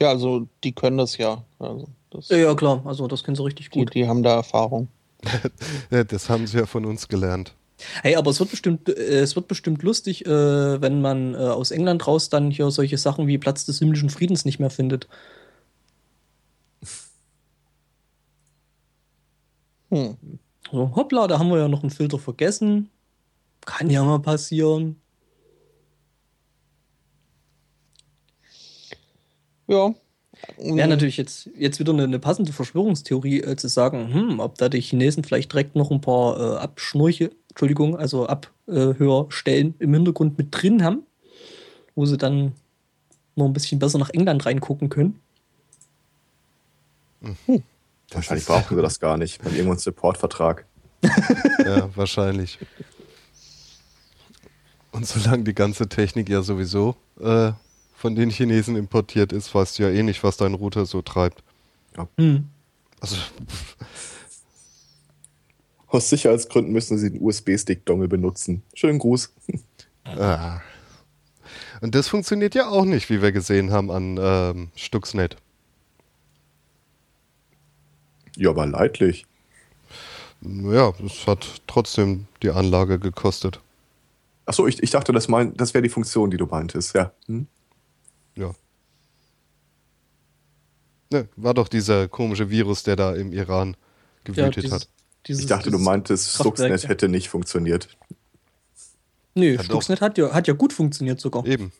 Ja, 0.00 0.10
also 0.10 0.46
die 0.62 0.72
können 0.72 0.98
das 0.98 1.18
ja. 1.18 1.44
Also 1.58 1.88
das 2.10 2.28
ja, 2.28 2.36
ja, 2.36 2.54
klar, 2.54 2.80
also 2.84 3.08
das 3.08 3.24
können 3.24 3.34
sie 3.34 3.44
richtig 3.44 3.70
gut. 3.70 3.92
Die, 3.92 4.00
die 4.00 4.08
haben 4.08 4.22
da 4.22 4.34
Erfahrung. 4.34 4.88
das 6.08 6.28
haben 6.28 6.46
sie 6.46 6.58
ja 6.58 6.66
von 6.66 6.84
uns 6.84 7.08
gelernt. 7.08 7.54
Hey, 8.02 8.16
aber 8.16 8.30
es 8.30 8.40
wird 8.40 8.50
bestimmt, 8.50 8.88
äh, 8.88 9.20
es 9.20 9.36
wird 9.36 9.48
bestimmt 9.48 9.82
lustig, 9.82 10.26
äh, 10.26 10.80
wenn 10.80 11.00
man 11.00 11.34
äh, 11.34 11.38
aus 11.38 11.70
England 11.70 12.06
raus 12.06 12.28
dann 12.28 12.50
hier 12.50 12.70
solche 12.70 12.98
Sachen 12.98 13.26
wie 13.26 13.38
Platz 13.38 13.64
des 13.66 13.78
himmlischen 13.78 14.10
Friedens 14.10 14.44
nicht 14.44 14.58
mehr 14.60 14.70
findet. 14.70 15.08
Hm. 19.90 20.16
So, 20.70 20.94
hoppla, 20.96 21.26
da 21.28 21.38
haben 21.38 21.50
wir 21.50 21.58
ja 21.58 21.68
noch 21.68 21.82
einen 21.82 21.90
Filter 21.90 22.18
vergessen. 22.18 22.90
Kann 23.64 23.90
ja 23.90 24.02
mal 24.04 24.18
passieren. 24.20 25.00
Ja. 29.66 29.94
Wäre 30.58 30.88
natürlich 30.88 31.16
jetzt, 31.16 31.50
jetzt 31.58 31.78
wieder 31.78 31.92
eine, 31.92 32.04
eine 32.04 32.18
passende 32.18 32.52
Verschwörungstheorie 32.52 33.40
äh, 33.40 33.56
zu 33.56 33.68
sagen, 33.68 34.12
hm, 34.12 34.40
ob 34.40 34.56
da 34.58 34.68
die 34.68 34.80
Chinesen 34.80 35.24
vielleicht 35.24 35.52
direkt 35.52 35.76
noch 35.76 35.90
ein 35.90 36.00
paar 36.00 36.38
äh, 36.38 36.56
Abschnurche, 36.58 37.30
Entschuldigung, 37.50 37.96
also 37.96 38.26
Abhörstellen 38.26 39.74
im 39.78 39.94
Hintergrund 39.94 40.38
mit 40.38 40.48
drin 40.50 40.82
haben, 40.82 41.02
wo 41.94 42.06
sie 42.06 42.18
dann 42.18 42.52
noch 43.36 43.46
ein 43.46 43.52
bisschen 43.52 43.78
besser 43.78 43.98
nach 43.98 44.10
England 44.10 44.46
reingucken 44.46 44.88
können. 44.88 45.20
Hm. 47.46 47.62
Wahrscheinlich 48.10 48.46
brauchen 48.46 48.76
wir 48.76 48.82
das 48.82 49.00
gar 49.00 49.16
nicht. 49.16 49.40
Wir 49.40 49.46
haben 49.46 49.56
irgendwo 49.56 49.72
einen 49.72 49.80
Supportvertrag. 49.80 50.66
ja, 51.64 51.88
wahrscheinlich. 51.96 52.58
Und 54.92 55.06
solange 55.06 55.42
die 55.42 55.54
ganze 55.54 55.88
Technik 55.88 56.28
ja 56.28 56.42
sowieso 56.42 56.94
äh, 57.20 57.52
von 58.04 58.14
den 58.14 58.28
Chinesen 58.28 58.76
importiert 58.76 59.32
ist, 59.32 59.54
weißt 59.54 59.78
du 59.78 59.84
ja 59.84 59.88
eh 59.88 60.02
nicht, 60.02 60.22
was 60.22 60.36
dein 60.36 60.52
Router 60.52 60.84
so 60.84 61.00
treibt. 61.00 61.42
Ja. 61.96 62.06
Hm. 62.18 62.50
Also. 63.00 63.16
Aus 65.88 66.10
Sicherheitsgründen 66.10 66.70
müssen 66.70 66.98
sie 66.98 67.12
den 67.12 67.22
USB-Stick-Dongle 67.22 68.08
benutzen. 68.08 68.62
Schönen 68.74 68.98
Gruß. 68.98 69.32
Ah. 70.06 70.60
Und 71.80 71.94
das 71.94 72.08
funktioniert 72.08 72.54
ja 72.54 72.68
auch 72.68 72.84
nicht, 72.84 73.08
wie 73.08 73.22
wir 73.22 73.32
gesehen 73.32 73.72
haben 73.72 73.90
an 73.90 74.18
ähm, 74.20 74.68
Stuxnet. 74.76 75.38
Ja, 78.36 78.50
aber 78.50 78.66
leidlich. 78.66 79.24
Ja, 80.42 80.92
es 81.06 81.26
hat 81.26 81.62
trotzdem 81.66 82.26
die 82.42 82.50
Anlage 82.50 82.98
gekostet. 82.98 83.60
Achso, 84.44 84.66
ich, 84.66 84.82
ich 84.82 84.90
dachte, 84.90 85.12
das, 85.12 85.28
mein, 85.28 85.56
das 85.56 85.72
wäre 85.72 85.80
die 85.80 85.88
Funktion, 85.88 86.30
die 86.30 86.36
du 86.36 86.44
meintest, 86.44 86.94
ja. 86.94 87.10
Hm? 87.28 87.46
Ja. 88.36 88.54
Ne, 91.10 91.28
war 91.36 91.54
doch 91.54 91.68
dieser 91.68 92.08
komische 92.08 92.50
Virus, 92.50 92.82
der 92.82 92.96
da 92.96 93.14
im 93.14 93.32
Iran 93.32 93.76
gewütet 94.24 94.56
ja, 94.56 94.62
dieses, 94.62 94.72
hat. 94.72 94.88
Dieses, 95.26 95.42
ich 95.42 95.48
dachte, 95.48 95.70
du 95.70 95.78
meintest, 95.78 96.34
Stuxnet 96.34 96.82
ja. 96.82 96.88
hätte 96.88 97.08
nicht 97.08 97.28
funktioniert. 97.28 97.88
Nö, 99.34 99.56
hat 99.58 99.66
Stuxnet 99.66 100.00
hat 100.00 100.18
ja, 100.18 100.32
hat 100.32 100.48
ja 100.48 100.54
gut 100.54 100.72
funktioniert 100.72 101.20
sogar. 101.20 101.46
Eben. 101.46 101.72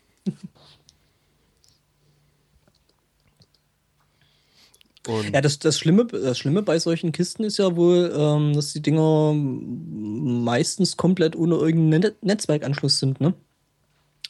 Und 5.07 5.31
ja, 5.35 5.41
das, 5.41 5.59
das, 5.59 5.79
Schlimme, 5.79 6.07
das 6.07 6.39
Schlimme 6.39 6.63
bei 6.63 6.79
solchen 6.79 7.13
Kisten 7.13 7.45
ist 7.45 7.59
ja 7.59 7.77
wohl, 7.77 8.13
ähm, 8.17 8.55
dass 8.55 8.73
die 8.73 8.83
Dinger 8.83 9.35
meistens 9.35 10.97
komplett 10.97 11.37
ohne 11.37 11.57
irgendeinen 11.57 12.15
Netzwerkanschluss 12.23 12.99
sind, 12.99 13.21
ne? 13.21 13.35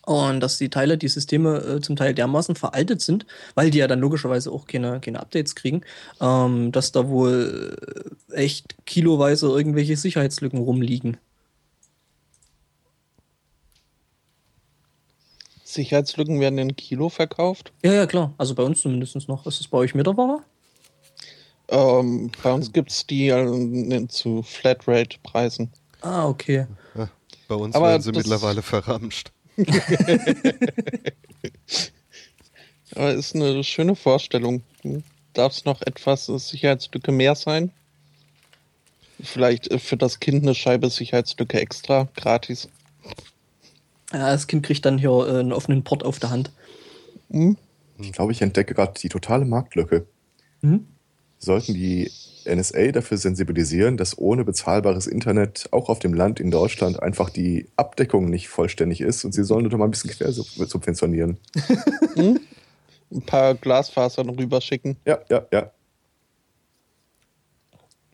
Und 0.07 0.41
dass 0.41 0.59
die 0.59 0.69
Teile, 0.69 0.99
die 0.99 1.09
Systeme 1.09 1.59
äh, 1.59 1.81
zum 1.81 1.97
Teil 1.97 2.15
dermaßen 2.15 2.57
veraltet 2.57 3.01
sind, 3.01 3.27
weil 3.55 3.71
die 3.71 3.79
ja 3.79 3.87
dann 3.87 4.01
logischerweise 4.01 4.53
auch 4.53 4.67
keine, 4.67 5.01
keine 5.01 5.21
Updates 5.21 5.55
kriegen, 5.55 5.83
ähm, 6.21 6.73
dass 6.73 6.93
da 6.93 7.09
wohl 7.09 7.77
echt 8.33 8.75
kiloweise 8.85 9.47
irgendwelche 9.49 9.97
Sicherheitslücken 9.97 10.59
rumliegen. 10.59 11.17
Sicherheitslücken 15.75 16.41
werden 16.41 16.59
in 16.59 16.77
Kilo 16.77 17.09
verkauft? 17.09 17.73
Ja, 17.83 17.93
ja, 17.93 18.07
klar. 18.07 18.33
Also 18.39 18.55
bei 18.55 18.63
uns 18.63 18.81
zumindest 18.81 19.29
noch. 19.29 19.47
Ist 19.47 19.61
das 19.61 19.69
bei 19.69 19.79
euch 19.79 19.95
Meterware? 19.95 20.41
Ähm, 21.69 22.31
bei 22.43 22.53
uns 22.53 22.73
gibt 22.73 22.91
es 22.91 23.07
die 23.07 23.29
äh, 23.29 24.07
zu 24.09 24.43
Flatrate-Preisen. 24.43 25.73
Ah, 26.03 26.29
okay. 26.29 26.67
Ja, 26.95 27.09
bei 27.49 27.55
uns 27.55 27.75
Aber 27.75 27.89
werden 27.89 28.03
sie 28.03 28.13
mittlerweile 28.13 28.63
verramscht. 28.63 29.33
Aber 32.95 33.13
ist 33.13 33.35
eine 33.35 33.65
schöne 33.65 33.97
Vorstellung. 33.97 34.63
Darf 35.33 35.53
es 35.53 35.65
noch 35.65 35.83
etwas 35.83 36.27
Sicherheitslücke 36.27 37.11
mehr 37.13 37.35
sein? 37.35 37.73
Vielleicht 39.23 39.71
äh, 39.71 39.79
für 39.79 39.97
das 39.97 40.21
Kind 40.21 40.43
eine 40.43 40.55
Scheibe 40.55 40.91
Sicherheitslücke 40.91 41.61
extra, 41.61 42.09
gratis. 42.17 42.69
Ja, 44.13 44.31
das 44.31 44.47
Kind 44.47 44.65
kriegt 44.65 44.85
dann 44.85 44.99
hier 44.99 45.11
äh, 45.11 45.41
einen 45.41 45.53
offenen 45.53 45.83
Port 45.83 46.05
auf 46.05 46.19
der 46.19 46.31
Hand. 46.31 46.53
Hm? 47.31 47.57
Ich 47.99 48.13
glaube, 48.13 48.33
ich 48.33 48.43
entdecke 48.43 48.75
gerade 48.75 49.01
die 49.01 49.09
totale 49.09 49.45
Marktlücke. 49.45 50.07
Hm? 50.63 50.87
sollten 51.45 51.75
die 51.75 52.11
NSA 52.47 52.93
dafür 52.93 53.17
sensibilisieren, 53.17 53.97
dass 53.97 54.19
ohne 54.19 54.45
bezahlbares 54.45 55.07
Internet 55.07 55.69
auch 55.71 55.89
auf 55.89 55.99
dem 55.99 56.15
Land 56.15 56.41
in 56.41 56.51
Deutschland 56.51 57.03
einfach 57.03 57.31
die 57.31 57.69
Abdeckung 57.77 58.31
nicht 58.31 58.49
vollständig 58.49 59.01
ist 59.01 59.25
und 59.25 59.33
sie 59.33 59.45
sollen 59.45 59.69
doch 59.69 59.79
mal 59.79 59.87
ein 59.87 59.91
bisschen 59.91 60.11
quer 60.11 60.33
subventionieren. 60.33 61.39
hm? 62.15 62.41
Ein 63.11 63.23
paar 63.23 63.55
Glasfasern 63.55 64.29
rüberschicken. 64.31 64.97
Ja, 65.05 65.19
ja, 65.29 65.47
ja. 65.53 65.71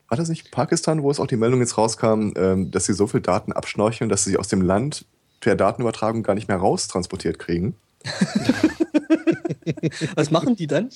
War 0.07 0.17
das 0.17 0.29
nicht 0.29 0.51
Pakistan, 0.51 1.03
wo 1.03 1.09
es 1.09 1.19
auch 1.19 1.27
die 1.27 1.37
Meldung 1.37 1.61
jetzt 1.61 1.77
rauskam, 1.77 2.33
ähm, 2.35 2.69
dass 2.69 2.85
sie 2.85 2.93
so 2.93 3.07
viel 3.07 3.21
Daten 3.21 3.53
abschnorcheln, 3.53 4.09
dass 4.09 4.25
sie 4.25 4.37
aus 4.37 4.49
dem 4.49 4.61
Land 4.61 5.05
per 5.39 5.55
Datenübertragung 5.55 6.21
gar 6.21 6.35
nicht 6.35 6.47
mehr 6.47 6.57
raustransportiert 6.57 7.39
kriegen? 7.39 7.75
was 10.15 10.31
machen 10.31 10.55
die 10.55 10.67
dann? 10.67 10.89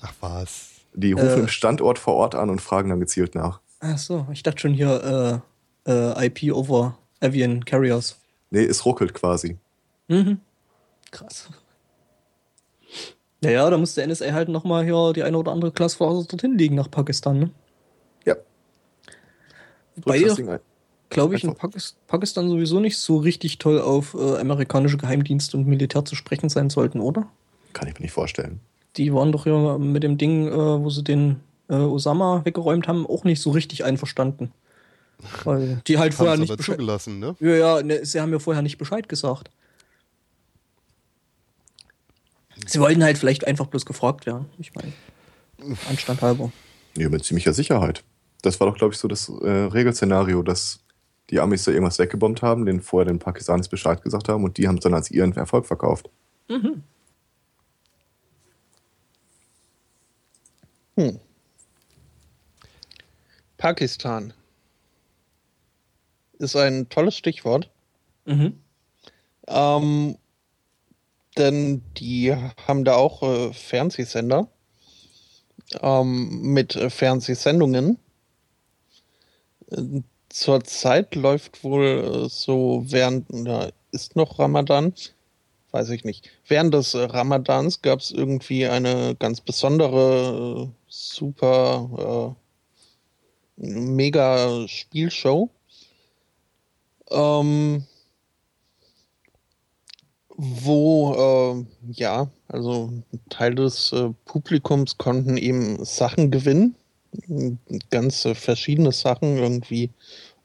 Ach 0.00 0.12
was. 0.20 0.77
Die 0.98 1.12
rufen 1.12 1.28
äh, 1.28 1.40
im 1.40 1.48
Standort 1.48 1.96
vor 1.96 2.14
Ort 2.14 2.34
an 2.34 2.50
und 2.50 2.60
fragen 2.60 2.90
dann 2.90 2.98
gezielt 2.98 3.36
nach. 3.36 3.60
Ach 3.78 3.96
so, 3.96 4.26
ich 4.32 4.42
dachte 4.42 4.58
schon 4.58 4.74
hier 4.74 5.42
äh, 5.86 5.90
äh, 5.90 6.26
IP 6.26 6.52
over 6.52 6.98
Avian 7.20 7.64
Carriers. 7.64 8.18
Nee, 8.50 8.64
es 8.64 8.84
ruckelt 8.84 9.14
quasi. 9.14 9.58
Mhm. 10.08 10.40
Krass. 11.12 11.50
Naja, 13.40 13.70
da 13.70 13.78
muss 13.78 13.94
der 13.94 14.08
NSA 14.08 14.32
halt 14.32 14.48
nochmal 14.48 14.84
hier 14.84 15.12
die 15.12 15.22
eine 15.22 15.38
oder 15.38 15.52
andere 15.52 15.70
Glasfaser 15.70 16.26
dorthin 16.26 16.58
legen 16.58 16.74
nach 16.74 16.90
Pakistan, 16.90 17.38
ne? 17.38 17.50
Ja. 18.24 18.34
Bei 20.04 20.18
glaube 21.10 21.36
ich, 21.36 21.44
in 21.44 21.54
Pakistan, 21.54 21.98
Pakistan 22.08 22.48
sowieso 22.48 22.80
nicht 22.80 22.98
so 22.98 23.18
richtig 23.18 23.58
toll 23.58 23.80
auf 23.80 24.14
äh, 24.14 24.38
amerikanische 24.38 24.96
Geheimdienste 24.96 25.56
und 25.56 25.68
Militär 25.68 26.04
zu 26.04 26.16
sprechen 26.16 26.48
sein 26.48 26.70
sollten, 26.70 27.00
oder? 27.00 27.28
Kann 27.72 27.86
ich 27.86 27.94
mir 27.94 28.00
nicht 28.00 28.12
vorstellen 28.12 28.60
die 28.98 29.14
waren 29.14 29.32
doch 29.32 29.46
ja 29.46 29.78
mit 29.78 30.02
dem 30.02 30.18
Ding, 30.18 30.48
äh, 30.48 30.52
wo 30.52 30.90
sie 30.90 31.02
den 31.02 31.40
äh, 31.68 31.74
Osama 31.74 32.44
weggeräumt 32.44 32.88
haben, 32.88 33.06
auch 33.06 33.24
nicht 33.24 33.40
so 33.40 33.50
richtig 33.50 33.84
einverstanden. 33.84 34.52
Weil 35.44 35.80
die 35.86 35.98
halt 35.98 36.14
vorher 36.14 36.36
nicht 36.36 36.56
Bescheid 36.56 36.76
zugelassen, 36.76 37.18
ne? 37.18 37.34
Ja, 37.40 37.54
ja, 37.54 37.82
ne, 37.82 38.04
sie 38.04 38.20
haben 38.20 38.32
ja 38.32 38.38
vorher 38.38 38.62
nicht 38.62 38.78
Bescheid 38.78 39.08
gesagt. 39.08 39.50
Sie 42.66 42.80
wollten 42.80 43.02
halt 43.02 43.18
vielleicht 43.18 43.46
einfach 43.46 43.66
bloß 43.66 43.86
gefragt 43.86 44.26
werden. 44.26 44.46
Ich 44.58 44.72
meine, 44.74 44.92
Anstand 45.88 46.22
halber. 46.22 46.52
Ja, 46.96 47.08
mit 47.08 47.24
ziemlicher 47.24 47.52
Sicherheit. 47.52 48.02
Das 48.42 48.58
war 48.60 48.68
doch, 48.68 48.76
glaube 48.76 48.94
ich, 48.94 49.00
so 49.00 49.08
das 49.08 49.28
äh, 49.28 49.48
Regelszenario, 49.48 50.42
dass 50.42 50.80
die 51.30 51.40
Amis 51.40 51.64
da 51.64 51.72
irgendwas 51.72 51.98
weggebombt 51.98 52.42
haben, 52.42 52.66
den 52.66 52.80
vorher 52.80 53.06
den 53.06 53.18
Pakistanis 53.18 53.68
Bescheid 53.68 54.02
gesagt 54.02 54.28
haben 54.28 54.44
und 54.44 54.56
die 54.58 54.66
haben 54.66 54.76
es 54.76 54.82
dann 54.82 54.94
als 54.94 55.10
ihren 55.10 55.32
Erfolg 55.36 55.66
verkauft. 55.66 56.08
Mhm. 56.48 56.82
Hm. 60.98 61.20
Pakistan 63.56 64.32
ist 66.40 66.56
ein 66.56 66.88
tolles 66.88 67.16
Stichwort. 67.16 67.70
Mhm. 68.24 68.58
Ähm, 69.46 70.18
denn 71.36 71.82
die 71.96 72.34
haben 72.34 72.84
da 72.84 72.96
auch 72.96 73.22
äh, 73.22 73.52
Fernsehsender 73.52 74.48
ähm, 75.80 76.52
mit 76.52 76.74
äh, 76.74 76.90
Fernsehsendungen. 76.90 77.98
Äh, 79.70 80.02
Zurzeit 80.30 81.14
läuft 81.14 81.62
wohl 81.62 82.26
äh, 82.26 82.28
so 82.28 82.82
während, 82.88 83.26
da 83.30 83.70
ist 83.92 84.16
noch 84.16 84.40
Ramadan, 84.40 84.94
weiß 85.70 85.90
ich 85.90 86.04
nicht. 86.04 86.28
Während 86.46 86.74
des 86.74 86.94
Ramadans 86.94 87.82
gab 87.82 88.00
es 88.00 88.10
irgendwie 88.10 88.66
eine 88.66 89.14
ganz 89.14 89.40
besondere, 89.40 90.68
äh, 90.68 90.77
super, 90.88 92.36
äh, 92.36 93.66
mega 93.66 94.66
Spielshow. 94.68 95.50
Ähm, 97.10 97.84
wo, 100.36 101.14
äh, 101.14 101.92
ja, 101.92 102.30
also 102.46 102.92
Teil 103.28 103.56
des 103.56 103.92
äh, 103.92 104.10
Publikums 104.24 104.96
konnten 104.96 105.36
eben 105.36 105.84
Sachen 105.84 106.30
gewinnen. 106.30 106.76
Ganz 107.90 108.24
äh, 108.24 108.34
verschiedene 108.34 108.92
Sachen, 108.92 109.36
irgendwie 109.36 109.90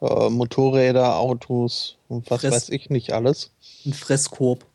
Motorräder, 0.01 1.17
Autos 1.17 1.95
und 2.09 2.29
was 2.29 2.41
Fress 2.41 2.53
weiß 2.53 2.69
ich 2.71 2.89
nicht 2.89 3.13
alles. 3.13 3.51
Ein 3.85 3.93
Fresskorb. 3.93 4.65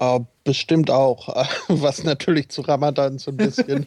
Äh, 0.00 0.20
bestimmt 0.44 0.90
auch, 0.90 1.28
was 1.68 2.04
natürlich 2.04 2.48
zu 2.48 2.62
Ramadan 2.62 3.18
so 3.18 3.30
ein 3.30 3.36
bisschen 3.36 3.86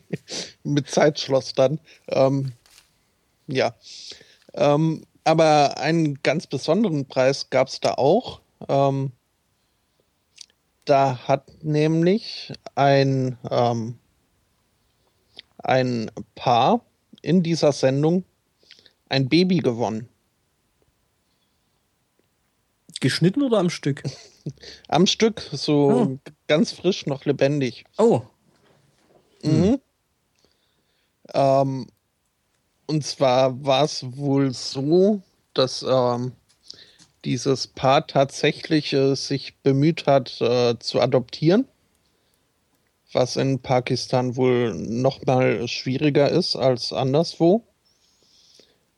mit 0.64 0.88
Zeitschloss 0.88 1.52
dann. 1.52 1.78
Ähm, 2.08 2.52
ja. 3.48 3.74
Ähm, 4.54 5.04
aber 5.24 5.76
einen 5.76 6.22
ganz 6.22 6.46
besonderen 6.46 7.06
Preis 7.06 7.50
gab 7.50 7.68
es 7.68 7.80
da 7.80 7.92
auch. 7.92 8.40
Ähm, 8.66 9.12
da 10.86 11.28
hat 11.28 11.62
nämlich 11.62 12.52
ein, 12.74 13.36
ähm, 13.50 13.98
ein 15.58 16.10
Paar 16.34 16.80
in 17.20 17.42
dieser 17.42 17.72
Sendung 17.72 18.24
ein 19.10 19.28
Baby 19.28 19.58
gewonnen. 19.58 20.08
Geschnitten 23.00 23.42
oder 23.42 23.58
am 23.58 23.68
Stück? 23.68 24.02
Am 24.88 25.06
Stück, 25.06 25.48
so 25.52 25.74
oh. 25.74 26.18
ganz 26.48 26.72
frisch, 26.72 27.06
noch 27.06 27.24
lebendig. 27.24 27.84
Oh. 27.98 28.22
Mhm. 29.42 29.80
Ähm, 31.34 31.86
und 32.86 33.04
zwar 33.04 33.64
war 33.64 33.84
es 33.84 34.16
wohl 34.16 34.52
so, 34.52 35.22
dass 35.54 35.84
ähm, 35.88 36.32
dieses 37.24 37.68
Paar 37.68 38.06
tatsächlich 38.06 38.92
äh, 38.92 39.14
sich 39.14 39.56
bemüht 39.62 40.06
hat 40.06 40.40
äh, 40.40 40.78
zu 40.78 41.00
adoptieren, 41.00 41.66
was 43.12 43.36
in 43.36 43.60
Pakistan 43.60 44.36
wohl 44.36 44.74
noch 44.74 45.24
mal 45.26 45.66
schwieriger 45.68 46.30
ist 46.30 46.56
als 46.56 46.92
anderswo. 46.92 47.62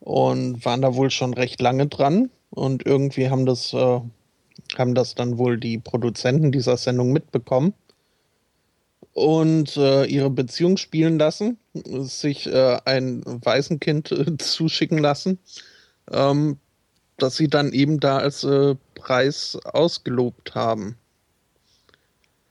Und 0.01 0.65
waren 0.65 0.83
da 0.83 0.95
wohl 0.95 1.11
schon 1.11 1.33
recht 1.33 1.63
lange 1.63 1.87
dran 1.87 2.31
und 2.51 2.85
irgendwie 2.85 3.31
haben 3.31 3.47
das 3.47 3.73
äh, 3.73 4.01
haben 4.79 4.95
das 4.95 5.15
dann 5.15 5.39
wohl 5.39 5.59
die 5.59 5.79
Produzenten 5.79 6.53
dieser 6.53 6.77
Sendung 6.77 7.13
mitbekommen 7.13 7.75
und 9.15 9.77
äh, 9.77 10.05
ihre 10.07 10.29
Beziehung 10.29 10.77
spielen 10.77 11.19
lassen, 11.19 11.57
sich 11.73 12.47
äh, 12.47 12.79
ein 12.85 13.23
Waisenkind 13.25 14.13
äh, 14.13 14.37
zuschicken 14.39 14.99
lassen, 14.99 15.39
ähm, 16.11 16.59
das 17.17 17.37
sie 17.37 17.49
dann 17.49 17.73
eben 17.73 18.01
da 18.01 18.19
als 18.19 18.45
äh, 18.45 18.75
Preis 18.95 19.57
ausgelobt 19.65 20.55
haben. 20.55 20.97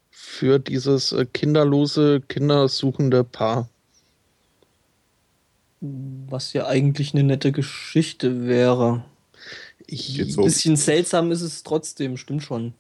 Für 0.10 0.58
dieses 0.58 1.12
äh, 1.12 1.26
kinderlose, 1.26 2.22
kindersuchende 2.22 3.24
Paar. 3.26 3.70
Was 5.82 6.54
ja 6.54 6.66
eigentlich 6.66 7.14
eine 7.14 7.24
nette 7.24 7.52
Geschichte 7.52 8.48
wäre. 8.48 9.04
Ein 9.92 10.30
so. 10.30 10.44
bisschen 10.44 10.76
seltsam 10.76 11.32
ist 11.32 11.42
es 11.42 11.64
trotzdem, 11.64 12.18
stimmt 12.18 12.44
schon. 12.44 12.74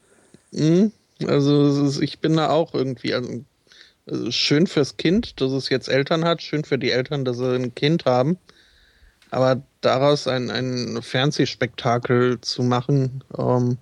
Mhm. 0.51 0.91
Also 1.25 1.85
ist, 1.85 2.01
ich 2.01 2.19
bin 2.19 2.35
da 2.35 2.49
auch 2.49 2.73
irgendwie 2.73 3.13
also, 3.13 3.43
also, 4.05 4.31
schön 4.31 4.67
fürs 4.67 4.97
Kind, 4.97 5.39
dass 5.41 5.51
es 5.51 5.69
jetzt 5.69 5.87
Eltern 5.87 6.25
hat, 6.25 6.41
schön 6.41 6.63
für 6.63 6.77
die 6.77 6.91
Eltern, 6.91 7.25
dass 7.25 7.37
sie 7.37 7.55
ein 7.55 7.73
Kind 7.75 8.05
haben. 8.05 8.37
Aber 9.31 9.63
daraus 9.81 10.27
ein, 10.27 10.51
ein 10.51 11.01
Fernsehspektakel 11.01 12.39
zu 12.41 12.61
machen, 12.63 13.23
ähm, 13.37 13.77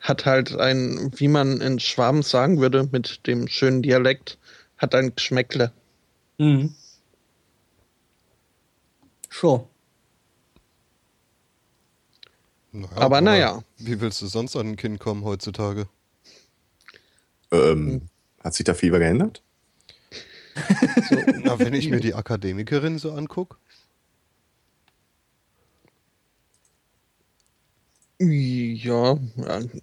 hat 0.00 0.26
halt 0.26 0.56
ein, 0.56 1.12
wie 1.16 1.28
man 1.28 1.60
in 1.60 1.78
Schwaben 1.78 2.22
sagen 2.22 2.60
würde, 2.60 2.88
mit 2.90 3.26
dem 3.26 3.48
schönen 3.48 3.82
Dialekt, 3.82 4.38
hat 4.76 4.94
ein 4.94 5.14
Geschmäckle. 5.14 5.72
Mhm. 6.38 6.74
Sure. 9.30 9.69
Naja, 12.72 12.88
aber, 12.92 13.04
aber 13.04 13.20
naja. 13.20 13.62
Wie 13.78 14.00
willst 14.00 14.22
du 14.22 14.26
sonst 14.26 14.56
an 14.56 14.68
ein 14.68 14.76
Kind 14.76 15.00
kommen 15.00 15.24
heutzutage? 15.24 15.88
Ähm, 17.50 18.02
hat 18.42 18.54
sich 18.54 18.64
da 18.64 18.74
viel 18.74 18.90
geändert? 18.90 19.42
So, 21.08 21.16
na, 21.42 21.58
wenn 21.58 21.74
ich 21.74 21.90
mir 21.90 22.00
die 22.00 22.14
Akademikerin 22.14 22.98
so 22.98 23.12
angucke. 23.12 23.56
Ja, 28.18 29.16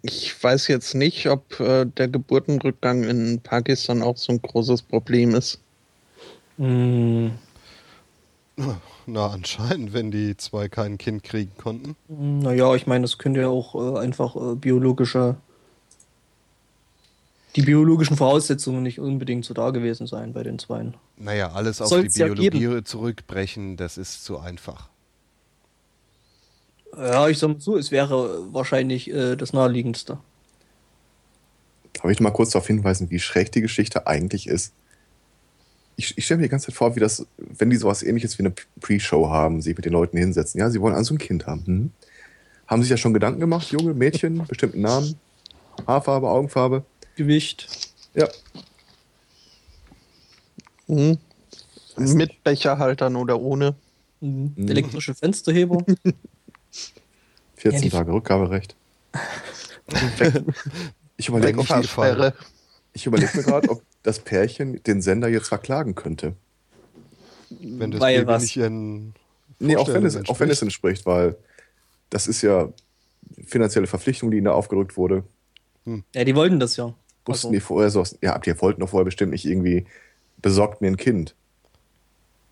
ich 0.03 0.43
weiß 0.43 0.67
jetzt 0.67 0.93
nicht, 0.93 1.27
ob 1.27 1.59
äh, 1.59 1.85
der 1.85 2.07
Geburtenrückgang 2.07 3.03
in 3.03 3.41
Pakistan 3.41 4.03
auch 4.03 4.17
so 4.17 4.31
ein 4.31 4.41
großes 4.41 4.83
Problem 4.83 5.33
ist. 5.33 5.59
Mm. 6.57 7.29
Na, 9.09 9.27
anscheinend, 9.27 9.93
wenn 9.93 10.11
die 10.11 10.35
zwei 10.35 10.67
kein 10.67 10.97
Kind 10.97 11.23
kriegen 11.23 11.55
konnten. 11.57 11.95
Naja, 12.09 12.75
ich 12.75 12.87
meine, 12.87 13.03
das 13.03 13.17
könnte 13.17 13.39
ja 13.39 13.47
auch 13.47 13.73
äh, 13.73 13.99
einfach 13.99 14.35
äh, 14.35 14.55
biologische 14.55 15.37
die 17.55 17.63
biologischen 17.63 18.15
Voraussetzungen 18.15 18.83
nicht 18.83 18.99
unbedingt 18.99 19.43
so 19.43 19.53
da 19.55 19.71
gewesen 19.71 20.05
sein 20.05 20.31
bei 20.31 20.43
den 20.43 20.59
Zweien. 20.59 20.93
Naja, 21.17 21.51
alles 21.53 21.81
auf 21.81 21.87
Soll's 21.87 22.13
die 22.13 22.19
ja 22.19 22.27
Biologie 22.27 22.49
geben. 22.51 22.85
zurückbrechen, 22.85 23.77
das 23.77 23.97
ist 23.97 24.23
zu 24.23 24.37
einfach. 24.37 24.89
Ja, 26.95 27.27
ich 27.29 27.39
sag 27.39 27.47
mal 27.47 27.59
so, 27.59 27.75
es 27.75 27.89
wäre 27.89 28.53
wahrscheinlich 28.53 29.09
äh, 29.09 29.35
das 29.35 29.53
naheliegendste. 29.53 30.19
Darf 31.93 32.11
ich 32.11 32.19
mal 32.19 32.29
kurz 32.29 32.51
darauf 32.51 32.67
hinweisen, 32.67 33.09
wie 33.09 33.19
schräg 33.19 33.51
die 33.51 33.61
Geschichte 33.61 34.05
eigentlich 34.05 34.47
ist? 34.47 34.73
Ich, 35.99 36.15
ich 36.17 36.25
stelle 36.25 36.37
mir 36.37 36.43
die 36.43 36.49
ganze 36.49 36.67
Zeit 36.67 36.75
vor, 36.75 36.95
wie 36.95 36.99
das, 36.99 37.25
wenn 37.37 37.69
die 37.71 37.75
sowas 37.75 38.03
ähnliches 38.03 38.37
wie 38.37 38.43
eine 38.43 38.53
Pre-Show 38.81 39.29
haben, 39.29 39.61
sich 39.61 39.75
mit 39.75 39.83
den 39.85 39.93
Leuten 39.93 40.15
hinsetzen. 40.17 40.59
Ja, 40.59 40.69
sie 40.69 40.79
wollen 40.79 40.93
also 40.95 41.15
ein 41.15 41.17
Kind 41.17 41.47
haben. 41.47 41.65
Hm? 41.65 41.91
Haben 42.67 42.81
sich 42.83 42.91
ja 42.91 42.97
schon 42.97 43.13
Gedanken 43.13 43.39
gemacht, 43.39 43.71
Junge, 43.71 43.93
Mädchen, 43.95 44.45
bestimmten 44.47 44.81
Namen, 44.81 45.15
Haarfarbe, 45.87 46.29
Augenfarbe. 46.29 46.83
Gewicht. 47.15 47.67
Ja, 48.13 48.27
Mhm. 50.87 51.17
Mit 51.97 52.43
Becherhaltern 52.43 53.15
oder 53.17 53.39
ohne. 53.41 53.75
Mhm. 54.21 54.53
Mhm. 54.55 54.67
Elektrische 54.69 55.13
Fensterheber. 55.15 55.83
14 57.55 57.73
Ja, 57.73 57.79
die- 57.81 57.89
Tage 57.89 58.13
Rückgaberecht. 58.13 58.75
ich 61.17 61.27
überlege 61.27 61.57
Weg 61.57 61.59
auf 61.59 61.69
jeden 61.69 61.83
Fall. 61.83 62.33
Ich 62.93 63.05
überleg 63.05 63.35
mir 63.35 63.43
gerade, 63.43 63.69
ob 63.69 63.83
das 64.03 64.19
Pärchen 64.19 64.81
den 64.83 65.01
Sender 65.01 65.27
jetzt 65.29 65.47
verklagen 65.49 65.95
könnte. 65.95 66.35
Wenn 67.49 67.91
das 67.91 68.01
Weil 68.01 68.25
Baby 68.25 68.27
was? 68.27 68.41
nicht 68.41 68.57
ihren 68.57 69.15
Nee, 69.59 69.77
auch 69.77 69.93
wenn, 69.93 70.05
es, 70.05 70.15
Vorstellungen 70.15 70.27
auch 70.27 70.39
wenn 70.39 70.49
es 70.49 70.61
entspricht. 70.61 70.61
entspricht, 70.61 71.05
weil 71.05 71.37
das 72.09 72.27
ist 72.27 72.41
ja 72.41 72.71
finanzielle 73.45 73.87
Verpflichtung, 73.87 74.31
die 74.31 74.37
ihnen 74.37 74.45
da 74.45 74.53
aufgedrückt 74.53 74.97
wurde. 74.97 75.23
ja, 76.15 76.23
die 76.23 76.35
wollten 76.35 76.59
das 76.59 76.77
ja. 76.77 76.93
Wussten 77.25 77.51
Also, 77.51 77.51
die 77.51 77.59
vorher 77.59 77.89
so, 77.89 78.03
ja, 78.21 78.37
die 78.39 78.59
wollten 78.61 78.81
doch 78.81 78.89
vorher 78.89 79.05
bestimmt 79.05 79.31
nicht 79.31 79.45
irgendwie 79.45 79.85
besorgt 80.41 80.81
mir 80.81 80.87
ein 80.87 80.97
Kind. 80.97 81.35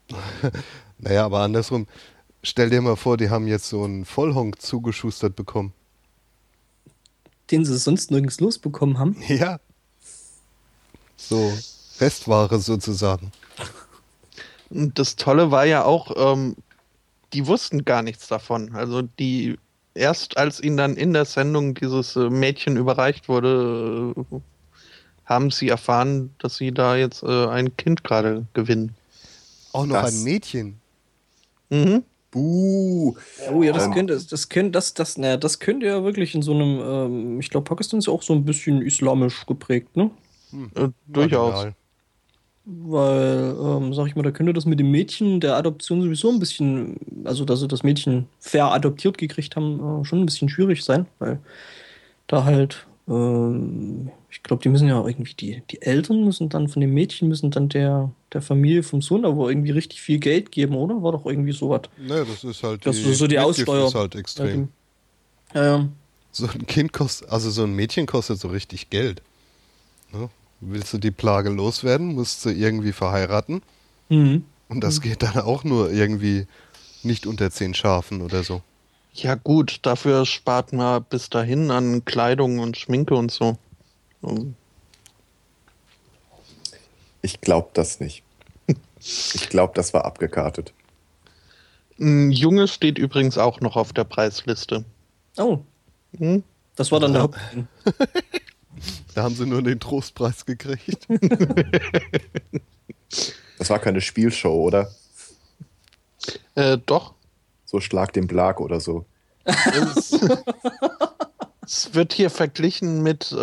Naja, 0.98 1.26
aber 1.26 1.40
andersrum, 1.42 1.88
stell 2.44 2.70
dir 2.70 2.82
mal 2.82 2.96
vor, 2.96 3.18
die 3.18 3.30
haben 3.30 3.48
jetzt 3.48 3.68
so 3.70 3.84
einen 3.84 4.06
Vollhonk 4.06 4.62
zugeschustert 4.62 5.36
bekommen. 5.36 5.74
den 7.52 7.66
sie 7.66 7.78
sonst 7.78 8.12
nirgends 8.12 8.40
losbekommen 8.40 8.98
haben. 9.00 9.16
Ja. 9.28 9.60
So, 11.18 11.54
Restware 12.00 12.60
sozusagen. 12.60 13.32
Und 14.70 14.98
das 15.00 15.16
Tolle 15.16 15.52
war 15.52 15.66
ja 15.66 15.84
auch, 15.84 16.12
ähm, 16.18 16.56
die 17.34 17.48
wussten 17.48 17.86
gar 17.86 18.02
nichts 18.02 18.28
davon. 18.28 18.76
Also 18.76 19.02
die 19.04 19.58
erst 19.94 20.38
als 20.38 20.62
ihnen 20.62 20.78
dann 20.78 20.98
in 20.98 21.14
der 21.14 21.26
Sendung 21.26 21.74
dieses 21.74 22.16
äh, 22.16 22.30
Mädchen 22.30 22.76
überreicht 22.78 23.30
wurde, 23.30 24.14
äh, 24.32 24.40
haben 25.26 25.52
sie 25.52 25.70
erfahren, 25.70 26.34
dass 26.40 26.58
sie 26.58 26.72
da 26.72 26.96
jetzt 26.96 27.24
äh, 27.24 27.48
ein 27.48 27.76
Kind 27.78 28.04
gerade 28.04 28.46
gewinnen. 28.54 28.94
Auch 29.72 29.86
noch 29.86 30.02
Das- 30.02 30.14
ein 30.16 30.24
Mädchen. 30.24 30.80
Mhm. 31.70 32.04
Buh. 32.32 33.16
Oh 33.54 33.64
ja, 33.64 33.72
das 33.72 33.86
Ähm. 33.86 33.94
könnte, 33.94 34.22
das 34.30 34.50
könnte, 34.50 34.72
das, 34.72 34.94
das, 34.94 35.18
naja, 35.18 35.38
das 35.38 35.60
könnte 35.60 35.86
ja 35.86 36.04
wirklich 36.04 36.36
in 36.36 36.42
so 36.42 36.54
einem, 36.54 36.80
ähm, 36.82 37.40
ich 37.40 37.50
glaube, 37.50 37.64
Pakistan 37.64 38.00
ist 38.00 38.08
ja 38.08 38.14
auch 38.14 38.22
so 38.24 38.34
ein 38.34 38.44
bisschen 38.44 38.82
islamisch 38.82 39.46
geprägt, 39.46 39.96
ne? 39.96 40.12
Äh, 40.54 40.90
durchaus. 41.08 41.54
Marginal. 41.54 41.76
Weil, 42.68 43.56
ähm, 43.60 43.94
sag 43.94 44.08
ich 44.08 44.16
mal, 44.16 44.24
da 44.24 44.32
könnte 44.32 44.52
das 44.52 44.66
mit 44.66 44.80
dem 44.80 44.90
Mädchen 44.90 45.40
der 45.40 45.56
Adoption 45.56 46.02
sowieso 46.02 46.32
ein 46.32 46.40
bisschen, 46.40 46.98
also 47.24 47.46
dass 47.46 47.60
sie 47.60 47.68
das 47.68 47.84
Mädchen 47.84 48.26
fair 48.40 48.72
adoptiert 48.72 49.20
gekriegt 49.20 49.56
haben, 49.56 50.02
äh, 50.02 50.06
schon 50.06 50.22
ein 50.22 50.26
bisschen 50.26 50.50
schwierig 50.50 50.84
sein, 50.84 51.06
weil 51.20 51.40
da 52.26 52.44
halt, 52.44 52.88
ähm, 53.08 54.10
ich 54.32 54.42
glaube, 54.42 54.64
die 54.64 54.70
müssen 54.70 54.88
ja 54.88 55.06
irgendwie, 55.06 55.36
die, 55.36 55.62
die 55.70 55.82
Eltern 55.84 56.24
müssen 56.24 56.50
dann 56.50 56.68
von 56.68 56.82
dem 56.82 56.92
Mädchen, 56.92 57.28
müssen 57.28 57.52
dann 57.52 57.70
der, 57.70 58.10
der 58.34 58.42
Familie 58.42 58.82
vom 58.82 59.04
Sohn 59.04 59.26
aber 59.26 59.50
irgendwie 59.50 59.72
richtig 59.72 60.02
viel 60.02 60.18
Geld 60.18 60.52
geben, 60.52 60.74
oder? 60.76 61.04
War 61.04 61.12
doch 61.12 61.28
irgendwie 61.28 61.52
sowas. 61.54 61.82
Ne, 62.00 62.26
das 62.28 62.44
ist 62.44 62.64
halt 62.64 62.84
Das 62.84 62.98
ist 62.98 63.20
so 63.20 63.28
die 63.28 63.36
Mitgift 63.38 63.70
Aussteuer. 63.70 63.88
ist 63.88 63.96
halt 63.96 64.16
extrem. 64.16 64.70
Ja, 65.54 65.64
ja. 65.64 65.90
So 66.32 66.48
ein 66.48 66.66
Kind 66.66 66.94
kostet, 66.94 67.30
also 67.30 67.52
so 67.52 67.64
ein 67.64 67.76
Mädchen 67.76 68.08
kostet 68.08 68.40
so 68.40 68.48
richtig 68.48 68.90
Geld. 68.90 69.22
Ne? 70.12 70.30
Willst 70.62 70.94
du 70.94 70.98
die 70.98 71.12
Plage 71.12 71.50
loswerden, 71.50 72.14
musst 72.16 72.46
du 72.46 72.50
irgendwie 72.50 72.92
verheiraten. 72.94 73.62
Mhm. 74.10 74.46
Und 74.70 74.82
das 74.84 75.02
geht 75.02 75.22
dann 75.22 75.38
auch 75.38 75.64
nur 75.64 75.92
irgendwie 75.92 76.48
nicht 77.04 77.28
unter 77.28 77.52
zehn 77.52 77.74
Schafen 77.74 78.22
oder 78.22 78.44
so. 78.44 78.62
Ja 79.14 79.36
gut, 79.36 79.80
dafür 79.84 80.26
spart 80.26 80.74
man 80.74 81.04
bis 81.04 81.30
dahin 81.30 81.72
an 81.72 82.04
Kleidung 82.04 82.60
und 82.60 82.78
Schminke 82.78 83.16
und 83.16 83.32
so. 83.32 83.58
Ich 87.22 87.42
glaube 87.42 87.70
das 87.74 88.00
nicht. 88.00 88.24
Ich 88.98 89.50
glaube, 89.50 89.74
das 89.76 89.94
war 89.94 90.06
abgekartet. 90.06 90.74
Ein 92.00 92.32
Junge 92.32 92.68
steht 92.68 92.98
übrigens 92.98 93.38
auch 93.38 93.62
noch 93.62 93.76
auf 93.76 93.94
der 93.94 94.04
Preisliste. 94.04 94.84
Oh, 95.38 95.60
Hm? 96.18 96.44
das 96.76 96.92
war 96.92 97.00
dann 97.00 97.12
Ja. 97.14 97.14
der 97.14 97.24
Hauptgewinn. 97.24 97.68
Da 99.14 99.24
haben 99.24 99.36
sie 99.36 99.46
nur 99.46 99.62
den 99.62 99.80
Trostpreis 99.80 100.46
gekriegt. 100.46 101.08
Das 103.58 103.70
war 103.70 103.80
keine 103.80 104.02
Spielshow, 104.02 104.54
oder? 104.64 104.92
Äh, 106.56 106.78
doch. 106.86 107.14
So 107.64 107.80
Schlag 107.80 108.12
den 108.14 108.28
Blag 108.28 108.60
oder 108.60 108.80
so. 108.82 109.06
Es, 109.46 110.12
es 111.66 111.94
wird 111.94 112.14
hier 112.14 112.30
verglichen 112.30 113.02
mit, 113.02 113.32
äh, 113.32 113.36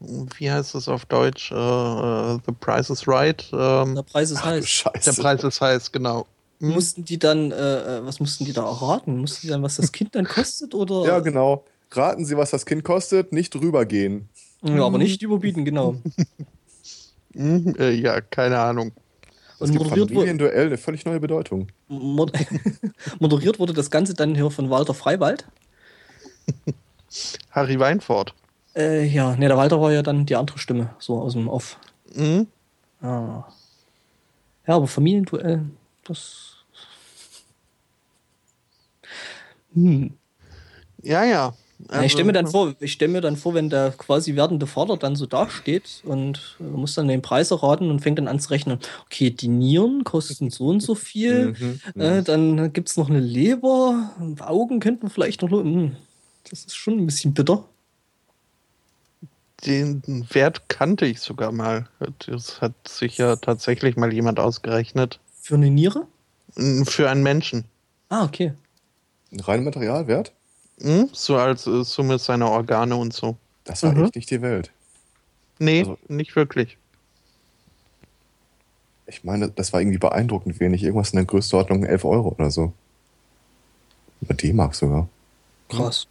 wie 0.00 0.50
heißt 0.50 0.74
es 0.74 0.88
auf 0.88 1.04
Deutsch? 1.06 1.52
Äh, 1.52 1.54
äh, 1.54 2.38
The 2.44 2.52
Price 2.58 2.90
is 2.90 3.06
Right. 3.06 3.48
Ähm, 3.52 3.94
Der 3.94 4.02
Preis 4.02 4.30
ist 4.30 4.44
heiß. 4.44 4.68
Scheiße. 4.68 5.14
der 5.14 5.22
Preis 5.22 5.44
ist 5.44 5.60
heiß, 5.60 5.92
genau. 5.92 6.26
Mussten 6.58 7.04
die 7.04 7.18
dann, 7.18 7.52
äh, 7.52 7.98
äh, 7.98 8.04
was 8.04 8.20
mussten 8.20 8.44
die 8.44 8.52
da 8.52 8.64
erraten? 8.64 9.18
Mussten 9.18 9.42
die 9.42 9.48
dann, 9.48 9.62
was 9.62 9.76
das 9.76 9.92
Kind 9.92 10.14
dann 10.14 10.26
kostet? 10.26 10.74
Oder? 10.74 11.06
Ja, 11.06 11.20
genau. 11.20 11.64
Raten 11.92 12.24
Sie, 12.24 12.36
was 12.36 12.50
das 12.50 12.66
Kind 12.66 12.84
kostet, 12.84 13.32
nicht 13.32 13.54
drüber 13.54 13.84
gehen. 13.84 14.28
Ja, 14.62 14.84
aber 14.84 14.98
nicht 14.98 15.22
überbieten, 15.22 15.64
genau. 15.64 15.96
Hm, 17.34 17.74
äh, 17.78 17.90
ja, 17.90 18.20
keine 18.20 18.58
Ahnung. 18.58 18.92
Das 19.58 19.70
Und 19.70 19.76
moderiert, 19.76 20.10
Familienduell 20.10 20.66
eine 20.66 20.78
völlig 20.78 21.04
neue 21.04 21.20
Bedeutung. 21.20 21.68
mod 21.88 22.32
moderiert 23.20 23.58
wurde 23.58 23.72
das 23.72 23.90
Ganze 23.90 24.14
dann 24.14 24.34
hier 24.34 24.50
von 24.50 24.70
Walter 24.70 24.94
Freiwald. 24.94 25.46
Harry 27.50 27.78
Weinfurt. 27.78 28.34
Äh, 28.74 29.04
ja, 29.06 29.36
ne, 29.36 29.48
der 29.48 29.56
Walter 29.56 29.80
war 29.80 29.92
ja 29.92 30.02
dann 30.02 30.26
die 30.26 30.36
andere 30.36 30.58
Stimme, 30.58 30.94
so 30.98 31.18
aus 31.18 31.34
dem 31.34 31.48
Off. 31.48 31.78
Hm? 32.14 32.46
Ah. 33.00 33.44
Ja, 34.66 34.76
aber 34.76 34.86
Familienduell, 34.86 35.66
das. 36.04 36.56
Hm. 39.74 40.14
Ja, 41.02 41.24
ja. 41.24 41.54
Ja, 41.90 42.02
ich 42.02 42.12
stelle 42.12 42.26
mir 42.26 42.32
dann 42.32 42.46
Also, 42.46 42.66
vor, 42.66 42.74
ich 42.80 42.92
stelle 42.92 43.12
mir 43.12 43.20
dann 43.20 43.36
vor, 43.36 43.54
wenn 43.54 43.70
der 43.70 43.92
quasi 43.92 44.36
werdende 44.36 44.66
Vater 44.66 44.96
dann 44.96 45.16
so 45.16 45.26
dasteht 45.26 46.02
und 46.04 46.56
äh, 46.60 46.64
muss 46.64 46.94
dann 46.94 47.08
den 47.08 47.22
Preis 47.22 47.50
erraten 47.50 47.90
und 47.90 48.00
fängt 48.00 48.18
dann 48.18 48.28
an 48.28 48.38
zu 48.38 48.50
rechnen. 48.50 48.78
Okay, 49.06 49.30
die 49.30 49.48
Nieren 49.48 50.04
kosten 50.04 50.50
so 50.50 50.68
und 50.68 50.80
so 50.80 50.94
viel. 50.94 51.52
Mhm, 51.52 51.80
Äh, 52.00 52.22
dann 52.22 52.72
gibt 52.72 52.90
es 52.90 52.96
noch 52.96 53.08
eine 53.08 53.20
Leber, 53.20 54.10
Augen 54.40 54.80
könnten 54.80 55.04
wir 55.04 55.10
vielleicht 55.10 55.42
noch. 55.42 55.50
Hm, 55.50 55.96
das 56.48 56.64
ist 56.64 56.76
schon 56.76 56.98
ein 56.98 57.06
bisschen 57.06 57.34
bitter. 57.34 57.64
Den 59.66 60.02
Wert 60.32 60.68
kannte 60.68 61.06
ich 61.06 61.20
sogar 61.20 61.52
mal. 61.52 61.88
Das 62.26 62.60
hat 62.62 62.72
sich 62.88 63.18
ja 63.18 63.36
tatsächlich 63.36 63.96
mal 63.96 64.12
jemand 64.12 64.40
ausgerechnet. 64.40 65.20
Für 65.40 65.56
eine 65.56 65.70
Niere? 65.70 66.06
Für 66.84 67.10
einen 67.10 67.22
Menschen. 67.22 67.64
Ah, 68.08 68.24
okay. 68.24 68.52
Rein 69.32 69.64
Materialwert? 69.64 70.32
Hm? 70.82 71.08
So 71.12 71.36
als 71.36 71.66
äh, 71.66 71.84
Summe 71.84 72.18
seiner 72.18 72.50
Organe 72.50 72.96
und 72.96 73.12
so. 73.12 73.36
Das 73.64 73.82
war 73.82 73.92
Mhm. 73.92 74.04
echt 74.04 74.16
nicht 74.16 74.30
die 74.30 74.42
Welt. 74.42 74.70
Nee, 75.58 75.80
Also- 75.80 75.98
nicht 76.08 76.34
wirklich. 76.36 76.78
Ich 79.06 79.24
meine, 79.24 79.48
das 79.50 79.72
war 79.72 79.80
irgendwie 79.80 79.98
beeindruckend 79.98 80.60
wenig. 80.60 80.82
Irgendwas 80.82 81.10
in 81.10 81.16
der 81.16 81.24
Größenordnung 81.26 81.84
11 81.84 82.04
Euro 82.04 82.28
oder 82.30 82.50
so. 82.50 82.72
Über 84.20 84.34
D-Mark 84.34 84.74
sogar. 84.74 85.08
Krass. 85.68 86.06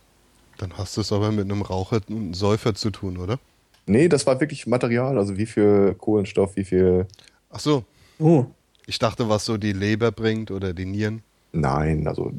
Dann 0.58 0.78
hast 0.78 0.98
du 0.98 1.02
es 1.02 1.12
aber 1.14 1.32
mit 1.32 1.46
einem 1.46 1.62
Raucher 1.62 1.98
und 1.98 2.10
einem 2.10 2.34
Säufer 2.34 2.76
zu 2.76 2.90
tun, 2.92 3.18
oder? 3.18 3.40
Nee, 3.86 4.10
das 4.10 4.28
war 4.28 4.40
wirklich 4.42 4.68
Material. 4.68 5.18
Also 5.18 5.38
wie 5.38 5.46
viel 5.46 5.96
Kohlenstoff, 5.98 6.56
wie 6.58 6.66
viel. 6.66 7.08
Ach 7.50 7.60
so, 7.60 7.84
Oh. 8.20 8.46
ich 8.86 9.00
dachte, 9.00 9.30
was 9.30 9.46
so 9.46 9.58
die 9.58 9.72
Leber 9.74 10.12
bringt 10.12 10.52
oder 10.52 10.74
die 10.74 10.86
Nieren. 10.86 11.24
Nein, 11.54 12.06
also 12.08 12.34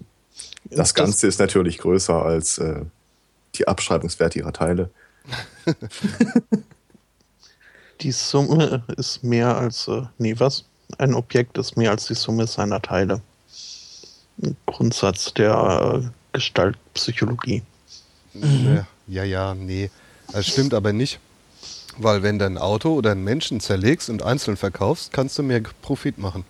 das 0.65 0.95
Ganze 0.95 1.27
ist 1.27 1.41
natürlich 1.41 1.79
größer 1.79 2.15
als 2.23 2.59
äh, 2.59 2.83
die 3.55 3.67
Abschreibungswerte 3.67 4.39
ihrer 4.39 4.53
Teile. 4.53 4.91
Die 8.01 8.13
Summe 8.13 8.83
ist 8.97 9.23
mehr 9.23 9.59
als, 9.59 9.87
äh, 9.89 10.03
nee, 10.17 10.35
was? 10.39 10.65
Ein 10.97 11.15
Objekt 11.15 11.59
ist 11.59 11.77
mehr 11.77 11.91
als 11.91 12.07
die 12.07 12.15
Summe 12.15 12.47
seiner 12.47 12.81
Teile. 12.81 13.21
Ein 14.43 14.57
Grundsatz 14.65 15.35
der 15.35 16.03
äh, 16.03 16.09
Gestaltpsychologie. 16.33 17.63
Ja, 18.33 18.87
ja, 19.07 19.25
ja, 19.25 19.55
nee. 19.55 19.91
Das 20.33 20.47
stimmt 20.47 20.73
aber 20.73 20.93
nicht. 20.93 21.21
Weil 21.99 22.23
wenn 22.23 22.39
du 22.39 22.47
ein 22.47 22.57
Auto 22.57 22.95
oder 22.95 23.11
einen 23.11 23.25
Menschen 23.25 23.61
zerlegst 23.61 24.09
und 24.09 24.23
einzeln 24.23 24.57
verkaufst, 24.57 25.13
kannst 25.13 25.39
du 25.39 25.43
mehr 25.43 25.61
Profit 25.83 26.17
machen. 26.19 26.45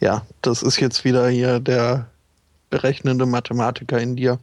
Ja, 0.00 0.24
das 0.40 0.62
ist 0.62 0.80
jetzt 0.80 1.04
wieder 1.04 1.28
hier 1.28 1.60
der 1.60 2.08
berechnende 2.72 3.26
Mathematiker 3.26 4.00
in 4.00 4.16
dir. 4.16 4.40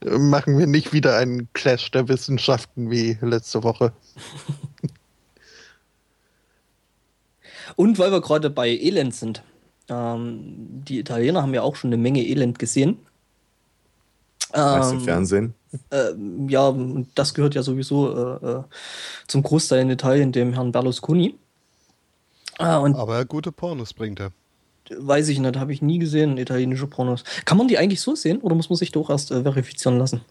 Machen 0.05 0.59
wir 0.59 0.67
nicht 0.67 0.93
wieder 0.93 1.17
einen 1.17 1.49
Clash 1.53 1.91
der 1.93 2.09
Wissenschaften 2.09 2.91
wie 2.91 3.17
letzte 3.21 3.63
Woche. 3.63 3.93
Und 7.77 7.99
weil 7.99 8.11
wir 8.13 8.21
gerade 8.21 8.51
bei 8.51 8.69
Elend 8.69 9.15
sind. 9.15 9.43
Ähm, 9.89 10.43
die 10.87 10.99
Italiener 10.99 11.43
haben 11.43 11.55
ja 11.55 11.63
auch 11.63 11.77
schon 11.77 11.89
eine 11.89 11.97
Menge 12.01 12.23
Elend 12.25 12.59
gesehen. 12.59 12.99
Meist 14.53 14.93
im 14.93 14.99
Ähm, 14.99 15.05
Fernsehen. 15.05 15.55
äh, 15.91 16.13
ja, 16.49 16.75
das 17.15 17.35
gehört 17.35 17.55
ja 17.55 17.63
sowieso 17.63 18.39
äh, 18.39 18.47
äh, 18.59 18.63
zum 19.27 19.43
Großteil 19.43 19.81
in 19.81 19.91
Italien 19.91 20.33
dem 20.33 20.53
Herrn 20.53 20.73
Berlusconi. 20.73 21.37
Ah, 22.59 22.77
und 22.79 22.95
Aber 22.95 23.25
gute 23.25 23.51
Pornos 23.51 23.93
bringt 23.95 24.21
er. 24.21 24.31
Weiß 24.91 25.29
ich 25.29 25.39
nicht, 25.39 25.57
habe 25.57 25.73
ich 25.73 25.83
nie 25.83 25.99
gesehen, 25.99 26.39
italienische 26.39 26.87
Pornos. 26.87 27.25
Kann 27.45 27.59
man 27.59 27.69
die 27.69 27.79
eigentlich 27.79 28.01
so 28.01 28.15
sehen 28.15 28.41
oder 28.41 28.55
muss 28.55 28.71
man 28.71 28.77
sich 28.77 28.93
doch 28.93 29.11
erst 29.11 29.31
äh, 29.31 29.43
verifizieren 29.43 29.99
lassen? 29.99 30.23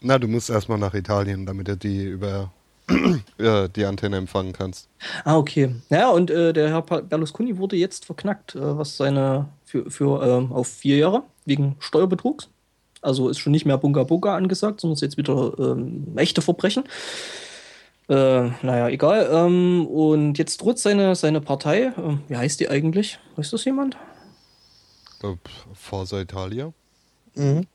Na, 0.00 0.18
du 0.18 0.28
musst 0.28 0.50
erstmal 0.50 0.78
nach 0.78 0.94
Italien, 0.94 1.46
damit 1.46 1.68
du 1.68 1.76
die 1.76 2.04
über 2.04 2.50
ja, 3.38 3.68
die 3.68 3.84
Antenne 3.84 4.16
empfangen 4.16 4.52
kannst. 4.52 4.88
Ah, 5.24 5.36
okay. 5.36 5.74
Ja, 5.90 6.10
und 6.10 6.30
äh, 6.30 6.52
der 6.52 6.70
Herr 6.70 6.82
Berlusconi 6.82 7.58
wurde 7.58 7.76
jetzt 7.76 8.06
verknackt, 8.06 8.54
äh, 8.54 8.78
was 8.78 8.96
seine 8.96 9.48
für, 9.64 9.90
für 9.90 10.22
ähm, 10.22 10.52
auf 10.52 10.68
vier 10.68 10.96
Jahre 10.96 11.22
wegen 11.44 11.76
Steuerbetrugs. 11.78 12.48
Also 13.02 13.28
ist 13.28 13.38
schon 13.38 13.52
nicht 13.52 13.64
mehr 13.64 13.78
Bunga 13.78 14.02
Bunga 14.02 14.36
angesagt, 14.36 14.80
sondern 14.80 14.94
ist 14.94 15.02
jetzt 15.02 15.16
wieder 15.16 15.54
ähm, 15.58 16.12
echte 16.16 16.42
Verbrechen. 16.42 16.84
Äh, 18.10 18.50
naja, 18.62 18.88
egal. 18.88 19.28
Ähm, 19.32 19.86
und 19.86 20.36
jetzt 20.36 20.60
droht 20.60 20.80
seine, 20.80 21.14
seine 21.14 21.40
Partei, 21.40 21.92
ähm, 21.96 22.22
wie 22.26 22.36
heißt 22.36 22.58
die 22.58 22.68
eigentlich? 22.68 23.20
Weiß 23.36 23.50
das 23.50 23.64
jemand? 23.64 23.96
Äh, 25.22 25.34
Forza 25.74 26.20
Italia. 26.20 26.72
Mhm. 27.36 27.66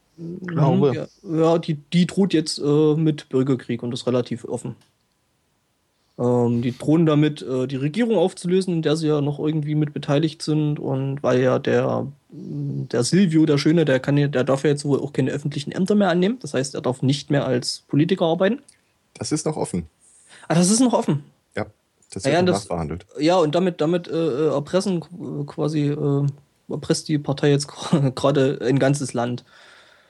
Glaube. 0.46 0.94
Ja, 0.94 1.08
ja 1.38 1.58
die, 1.58 1.76
die 1.76 2.06
droht 2.06 2.34
jetzt 2.34 2.60
äh, 2.60 2.96
mit 2.96 3.30
Bürgerkrieg 3.30 3.82
und 3.82 3.92
das 3.92 4.08
relativ 4.08 4.44
offen. 4.44 4.76
Ähm, 6.20 6.62
die 6.62 6.78
drohen 6.78 7.06
damit, 7.06 7.42
äh, 7.42 7.66
die 7.68 7.78
Regierung 7.78 8.18
aufzulösen, 8.18 8.74
in 8.74 8.82
der 8.82 8.98
sie 8.98 9.08
ja 9.08 9.22
noch 9.22 9.40
irgendwie 9.40 9.76
mit 9.76 9.94
beteiligt 9.94 10.42
sind. 10.42 10.80
Und 10.80 11.24
weil 11.24 11.40
ja 11.42 11.60
der, 11.60 12.08
der 12.30 13.04
Silvio, 13.06 13.46
der 13.46 13.58
Schöne, 13.58 13.86
der, 13.86 14.02
kann, 14.02 14.18
ja- 14.18 14.28
der 14.28 14.44
darf 14.44 14.64
ja 14.66 14.70
jetzt 14.70 14.84
wohl 14.84 15.00
auch 15.00 15.14
keine 15.14 15.32
öffentlichen 15.32 15.72
Ämter 15.72 15.96
mehr 15.96 16.10
annehmen. 16.10 16.40
Das 16.42 16.54
heißt, 16.54 16.76
er 16.76 16.82
darf 16.82 17.02
nicht 17.02 17.30
mehr 17.30 17.46
als 17.46 17.84
Politiker 17.88 18.26
arbeiten. 18.26 18.60
Das 19.14 19.32
ist 19.32 19.46
noch 19.46 19.56
offen. 19.56 19.86
Ah, 20.48 20.56
das 20.56 20.70
ist 20.70 20.80
noch 20.80 20.94
offen. 20.94 21.24
Ja, 21.56 21.66
das 22.12 22.24
wird 22.26 22.34
ja, 22.34 22.42
noch 22.42 22.54
das- 22.54 22.64
nachverhandelt. 22.64 23.06
Ja, 23.20 23.38
und 23.38 23.56
damit, 23.56 23.82
damit 23.82 24.08
äh, 24.08 24.48
erpressen 24.50 24.98
äh, 25.02 25.44
quasi, 25.46 25.88
äh, 25.90 26.28
erpresst 26.70 27.08
die 27.08 27.18
Partei 27.18 27.50
jetzt 27.52 27.68
gerade 28.16 28.60
ein 28.62 28.80
ganzes 28.80 29.14
Land. 29.14 29.44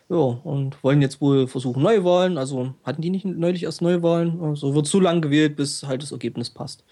Ja, 0.08 0.18
und 0.18 0.84
wollen 0.84 1.02
jetzt 1.02 1.20
wohl 1.20 1.48
versuchen 1.48 1.82
Neuwahlen. 1.82 2.38
Also 2.38 2.74
hatten 2.84 3.02
die 3.02 3.10
nicht 3.10 3.26
neulich 3.26 3.64
erst 3.64 3.82
Neuwahlen? 3.82 4.40
Also 4.42 4.76
wird 4.76 4.86
so 4.88 5.00
lange 5.00 5.22
gewählt, 5.22 5.56
bis 5.56 5.84
halt 5.84 6.04
das 6.04 6.12
Ergebnis 6.12 6.50
passt. 6.52 6.84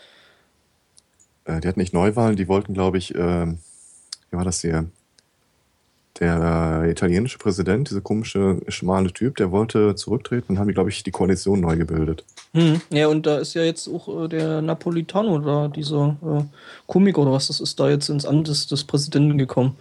Äh, 1.46 1.60
die 1.60 1.68
hatten 1.68 1.80
nicht 1.80 1.94
Neuwahlen, 1.94 2.36
die 2.36 2.48
wollten, 2.48 2.74
glaube 2.74 2.98
ich, 2.98 3.14
ähm, 3.14 3.60
wie 4.32 4.38
war 4.38 4.46
das 4.46 4.62
hier? 4.62 4.90
Der 6.20 6.86
italienische 6.88 7.40
Präsident, 7.40 7.90
dieser 7.90 8.02
komische, 8.02 8.62
schmale 8.68 9.12
Typ, 9.12 9.36
der 9.38 9.52
wollte 9.52 9.96
zurücktreten 9.96 10.54
und 10.54 10.60
haben 10.60 10.68
die, 10.68 10.74
glaube 10.76 10.92
ich, 10.92 11.02
die 11.02 11.12
Koalition 11.12 11.62
neu 11.62 11.76
gebildet. 11.76 12.24
Hm. 12.54 12.82
Ja, 12.92 13.08
und 13.08 13.26
da 13.26 13.40
ist 13.40 13.56
ja 13.56 13.64
jetzt 13.64 13.88
auch 13.88 14.26
äh, 14.26 14.28
der 14.28 14.62
Napolitano 14.62 15.40
da, 15.40 15.68
dieser 15.70 16.16
äh, 16.24 16.44
Komiker 16.86 17.24
oder 17.24 17.32
was 17.32 17.48
das 17.48 17.60
ist, 17.60 17.80
da 17.80 17.90
jetzt 17.90 18.10
ins 18.10 18.26
Amt 18.26 18.48
des, 18.48 18.68
des 18.68 18.84
Präsidenten 18.84 19.40
gekommen. 19.40 19.76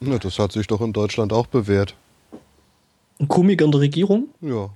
Na, 0.00 0.18
das 0.18 0.38
hat 0.40 0.50
sich 0.50 0.66
doch 0.66 0.80
in 0.80 0.92
Deutschland 0.92 1.32
auch 1.32 1.46
bewährt. 1.46 1.94
Ein 3.20 3.28
Komiker 3.28 3.64
in 3.64 3.70
der 3.70 3.80
Regierung? 3.80 4.28
Ja. 4.40 4.70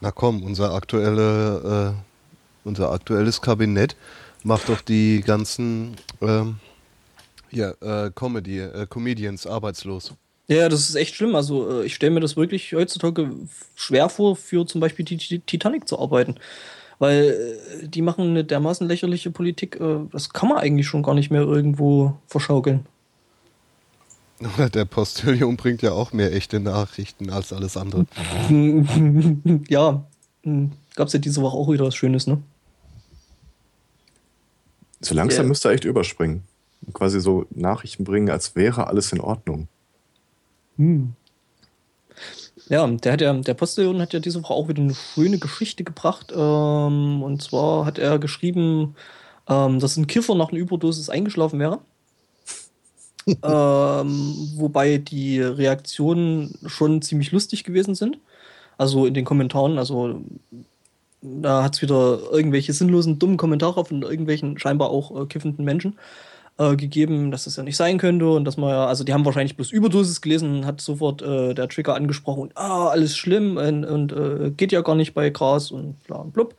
Na 0.00 0.10
komm, 0.10 0.42
unser 0.42 0.74
aktuelle, 0.74 1.94
äh, 1.94 2.68
unser 2.68 2.90
aktuelles 2.90 3.40
Kabinett 3.40 3.94
macht 4.44 4.68
doch 4.68 4.80
die 4.80 5.22
ganzen 5.22 5.96
ähm, 6.20 6.56
ja, 7.50 7.70
äh, 7.80 8.10
Comedy, 8.14 8.60
äh, 8.60 8.86
Comedians 8.88 9.46
arbeitslos. 9.46 10.14
Ja, 10.46 10.68
das 10.68 10.88
ist 10.88 10.94
echt 10.94 11.14
schlimm. 11.14 11.34
Also 11.34 11.80
äh, 11.82 11.86
ich 11.86 11.94
stelle 11.94 12.12
mir 12.12 12.20
das 12.20 12.36
wirklich 12.36 12.72
heutzutage 12.74 13.30
schwer 13.74 14.08
vor, 14.08 14.36
für 14.36 14.66
zum 14.66 14.80
Beispiel 14.80 15.04
die 15.04 15.40
Titanic 15.40 15.88
zu 15.88 15.98
arbeiten. 15.98 16.36
Weil 16.98 17.58
äh, 17.82 17.88
die 17.88 18.02
machen 18.02 18.28
eine 18.28 18.44
dermaßen 18.44 18.86
lächerliche 18.86 19.30
Politik, 19.30 19.80
äh, 19.80 20.00
das 20.12 20.30
kann 20.30 20.48
man 20.48 20.58
eigentlich 20.58 20.86
schon 20.86 21.02
gar 21.02 21.14
nicht 21.14 21.30
mehr 21.30 21.42
irgendwo 21.42 22.16
verschaukeln. 22.26 22.86
Der 24.74 24.84
Postillon 24.84 25.56
bringt 25.56 25.80
ja 25.80 25.92
auch 25.92 26.12
mehr 26.12 26.32
echte 26.34 26.60
Nachrichten 26.60 27.30
als 27.30 27.52
alles 27.52 27.76
andere. 27.76 28.04
ja, 29.68 30.04
gab 30.96 31.06
es 31.06 31.12
ja 31.14 31.18
diese 31.18 31.40
Woche 31.40 31.56
auch 31.56 31.70
wieder 31.70 31.86
was 31.86 31.94
Schönes, 31.94 32.26
ne? 32.26 32.42
So 35.04 35.14
langsam 35.14 35.44
Ja. 35.44 35.48
müsste 35.48 35.68
er 35.68 35.74
echt 35.74 35.84
überspringen. 35.84 36.44
Und 36.86 36.94
quasi 36.94 37.20
so 37.20 37.46
Nachrichten 37.50 38.04
bringen, 38.04 38.30
als 38.30 38.56
wäre 38.56 38.86
alles 38.86 39.12
in 39.12 39.20
Ordnung. 39.20 39.68
Ja, 42.68 42.86
der 42.86 43.12
hat 43.12 43.20
ja, 43.20 43.32
der 43.32 43.54
Postillon 43.54 44.00
hat 44.00 44.12
ja 44.12 44.20
diese 44.20 44.42
Woche 44.42 44.54
auch 44.54 44.68
wieder 44.68 44.82
eine 44.82 44.94
schöne 44.94 45.38
Geschichte 45.38 45.84
gebracht. 45.84 46.32
Ähm, 46.34 47.22
und 47.22 47.42
zwar 47.42 47.84
hat 47.84 47.98
er 47.98 48.18
geschrieben, 48.18 48.96
ähm, 49.48 49.80
dass 49.80 49.96
ein 49.96 50.06
Kiffer 50.06 50.34
nach 50.34 50.50
einer 50.50 50.60
Überdosis 50.60 51.10
eingeschlafen 51.10 51.58
wäre. 51.58 51.80
ähm, 53.26 54.34
wobei 54.56 54.98
die 54.98 55.40
Reaktionen 55.40 56.58
schon 56.66 57.02
ziemlich 57.02 57.32
lustig 57.32 57.64
gewesen 57.64 57.94
sind. 57.94 58.18
Also 58.76 59.06
in 59.06 59.14
den 59.14 59.24
Kommentaren, 59.24 59.78
also 59.78 60.22
da 61.24 61.62
hat 61.64 61.74
es 61.74 61.82
wieder 61.82 62.20
irgendwelche 62.30 62.72
sinnlosen, 62.72 63.18
dummen 63.18 63.36
Kommentare 63.36 63.84
von 63.84 64.02
irgendwelchen 64.02 64.58
scheinbar 64.58 64.90
auch 64.90 65.22
äh, 65.22 65.26
kiffenden 65.26 65.64
Menschen 65.64 65.98
äh, 66.58 66.76
gegeben, 66.76 67.30
dass 67.30 67.44
das 67.44 67.56
ja 67.56 67.62
nicht 67.62 67.76
sein 67.76 67.98
könnte 67.98 68.28
und 68.30 68.44
dass 68.44 68.56
man 68.56 68.70
ja, 68.70 68.86
also 68.86 69.04
die 69.04 69.12
haben 69.12 69.24
wahrscheinlich 69.24 69.56
bloß 69.56 69.72
Überdosis 69.72 70.20
gelesen 70.20 70.66
hat 70.66 70.80
sofort 70.80 71.22
äh, 71.22 71.54
der 71.54 71.68
Trigger 71.68 71.94
angesprochen 71.94 72.42
und 72.42 72.56
ah, 72.56 72.88
alles 72.88 73.16
schlimm 73.16 73.56
und, 73.56 73.84
und 73.84 74.12
äh, 74.12 74.50
geht 74.50 74.72
ja 74.72 74.82
gar 74.82 74.94
nicht 74.94 75.14
bei 75.14 75.30
Gras 75.30 75.70
und 75.70 76.02
bla 76.04 76.16
und 76.18 76.32
blub. 76.32 76.54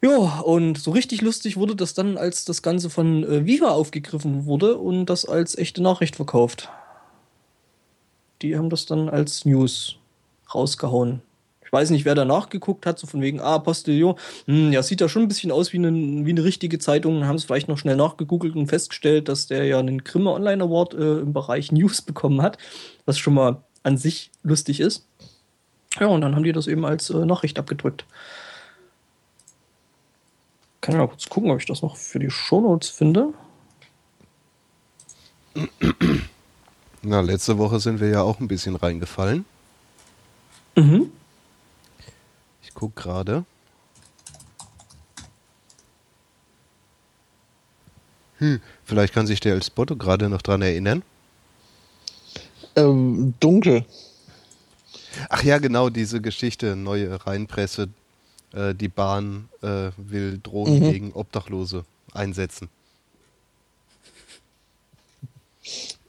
Ja, 0.00 0.40
und 0.40 0.78
so 0.78 0.92
richtig 0.92 1.22
lustig 1.22 1.56
wurde 1.56 1.74
das 1.74 1.92
dann, 1.92 2.16
als 2.18 2.44
das 2.44 2.62
Ganze 2.62 2.88
von 2.88 3.24
äh, 3.24 3.44
Viva 3.46 3.70
aufgegriffen 3.70 4.46
wurde 4.46 4.76
und 4.78 5.06
das 5.06 5.24
als 5.24 5.58
echte 5.58 5.82
Nachricht 5.82 6.16
verkauft. 6.16 6.68
Die 8.40 8.56
haben 8.56 8.70
das 8.70 8.86
dann 8.86 9.08
als 9.08 9.44
News 9.44 9.96
rausgehauen. 10.54 11.20
Ich 11.68 11.72
weiß 11.72 11.90
nicht, 11.90 12.06
wer 12.06 12.14
da 12.14 12.24
nachgeguckt 12.24 12.86
hat, 12.86 12.98
so 12.98 13.06
von 13.06 13.20
wegen, 13.20 13.40
ah, 13.40 13.58
Postillon, 13.58 14.14
hm, 14.46 14.72
ja, 14.72 14.82
sieht 14.82 15.02
ja 15.02 15.08
schon 15.10 15.20
ein 15.20 15.28
bisschen 15.28 15.52
aus 15.52 15.74
wie 15.74 15.76
eine, 15.76 15.92
wie 16.24 16.30
eine 16.30 16.42
richtige 16.42 16.78
Zeitung, 16.78 17.26
haben 17.26 17.36
es 17.36 17.44
vielleicht 17.44 17.68
noch 17.68 17.76
schnell 17.76 17.96
nachgegoogelt 17.96 18.56
und 18.56 18.68
festgestellt, 18.68 19.28
dass 19.28 19.48
der 19.48 19.66
ja 19.66 19.78
einen 19.78 20.02
Grimme 20.02 20.30
Online 20.30 20.64
Award 20.64 20.94
äh, 20.94 21.18
im 21.18 21.34
Bereich 21.34 21.70
News 21.70 22.00
bekommen 22.06 22.40
hat, 22.40 22.56
was 23.04 23.18
schon 23.18 23.34
mal 23.34 23.62
an 23.82 23.98
sich 23.98 24.30
lustig 24.42 24.80
ist. 24.80 25.06
Ja, 26.00 26.06
und 26.06 26.22
dann 26.22 26.34
haben 26.34 26.42
die 26.42 26.52
das 26.52 26.68
eben 26.68 26.86
als 26.86 27.10
äh, 27.10 27.26
Nachricht 27.26 27.58
abgedrückt. 27.58 28.06
Kann 30.80 30.94
ich 30.94 30.98
mal 30.98 31.08
kurz 31.08 31.28
gucken, 31.28 31.50
ob 31.50 31.58
ich 31.58 31.66
das 31.66 31.82
noch 31.82 31.98
für 31.98 32.18
die 32.18 32.30
Shownotes 32.30 32.88
finde. 32.88 33.34
Na, 37.02 37.20
letzte 37.20 37.58
Woche 37.58 37.78
sind 37.78 38.00
wir 38.00 38.08
ja 38.08 38.22
auch 38.22 38.40
ein 38.40 38.48
bisschen 38.48 38.74
reingefallen. 38.74 39.44
Mhm. 40.76 41.12
Ich 42.78 42.80
gucke 42.80 43.02
gerade. 43.02 43.44
Hm, 48.38 48.60
vielleicht 48.84 49.12
kann 49.12 49.26
sich 49.26 49.40
der 49.40 49.54
El 49.54 49.64
Spotto 49.64 49.96
gerade 49.96 50.28
noch 50.28 50.42
dran 50.42 50.62
erinnern. 50.62 51.02
Ähm, 52.76 53.34
dunkel. 53.40 53.84
Ach 55.28 55.42
ja, 55.42 55.58
genau, 55.58 55.90
diese 55.90 56.20
Geschichte, 56.20 56.76
neue 56.76 57.26
Rheinpresse, 57.26 57.88
äh, 58.52 58.76
die 58.76 58.86
Bahn 58.86 59.48
äh, 59.60 59.90
will 59.96 60.38
Drohnen 60.40 60.78
Mhm. 60.78 60.92
gegen 60.92 61.12
Obdachlose 61.14 61.84
einsetzen. 62.14 62.68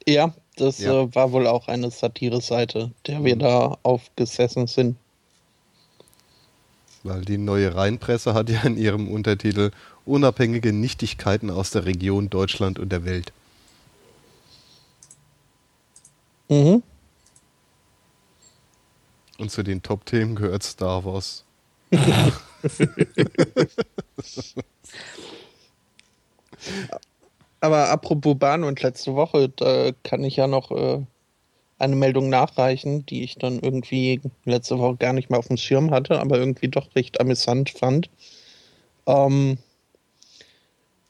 Ja, 0.06 0.36
das 0.56 0.78
Ja. 0.78 1.02
Äh, 1.02 1.16
war 1.16 1.32
wohl 1.32 1.48
auch 1.48 1.68
eine 1.68 1.90
Satire-Seite, 1.90 2.92
der 3.08 3.24
wir 3.24 3.38
da 3.38 3.80
aufgesessen 3.82 4.68
sind. 4.68 4.98
Weil 7.04 7.22
die 7.22 7.38
neue 7.38 7.76
Rheinpresse 7.76 8.34
hat 8.34 8.50
ja 8.50 8.62
in 8.64 8.78
ihrem 8.78 9.08
Untertitel 9.08 9.72
unabhängige 10.06 10.74
Nichtigkeiten 10.74 11.50
aus 11.50 11.72
der 11.72 11.86
Region 11.86 12.30
Deutschland 12.30 12.78
und 12.80 12.92
der 12.92 13.06
Welt. 13.06 13.32
Mhm. 16.50 16.84
Und 19.38 19.52
zu 19.52 19.64
den 19.64 19.82
Top-Themen 19.82 20.36
gehört 20.36 20.64
Star 20.64 21.06
Wars. 21.06 21.46
Aber 27.62 27.90
apropos 27.90 28.38
Bahn 28.38 28.64
und 28.64 28.82
letzte 28.82 29.16
Woche, 29.16 29.50
da 29.50 29.92
kann 30.04 30.24
ich 30.24 30.36
ja 30.36 30.48
noch 30.48 30.72
äh, 30.72 31.02
eine 31.80 31.96
Meldung 31.96 32.30
nachreichen, 32.30 33.06
die 33.06 33.24
ich 33.24 33.38
dann 33.38 33.60
irgendwie 33.60 34.22
letzte 34.46 34.78
Woche 34.80 34.98
gar 34.98 35.14
nicht 35.14 35.30
mehr 35.30 35.40
auf 35.40 35.48
dem 35.48 35.58
Schirm 35.58 35.92
hatte, 35.92 36.20
aber 36.20 36.38
irgendwie 36.38 36.68
doch 36.68 36.96
recht 36.96 37.20
amüsant 37.20 37.70
fand. 37.70 38.10
Ähm, 39.08 39.58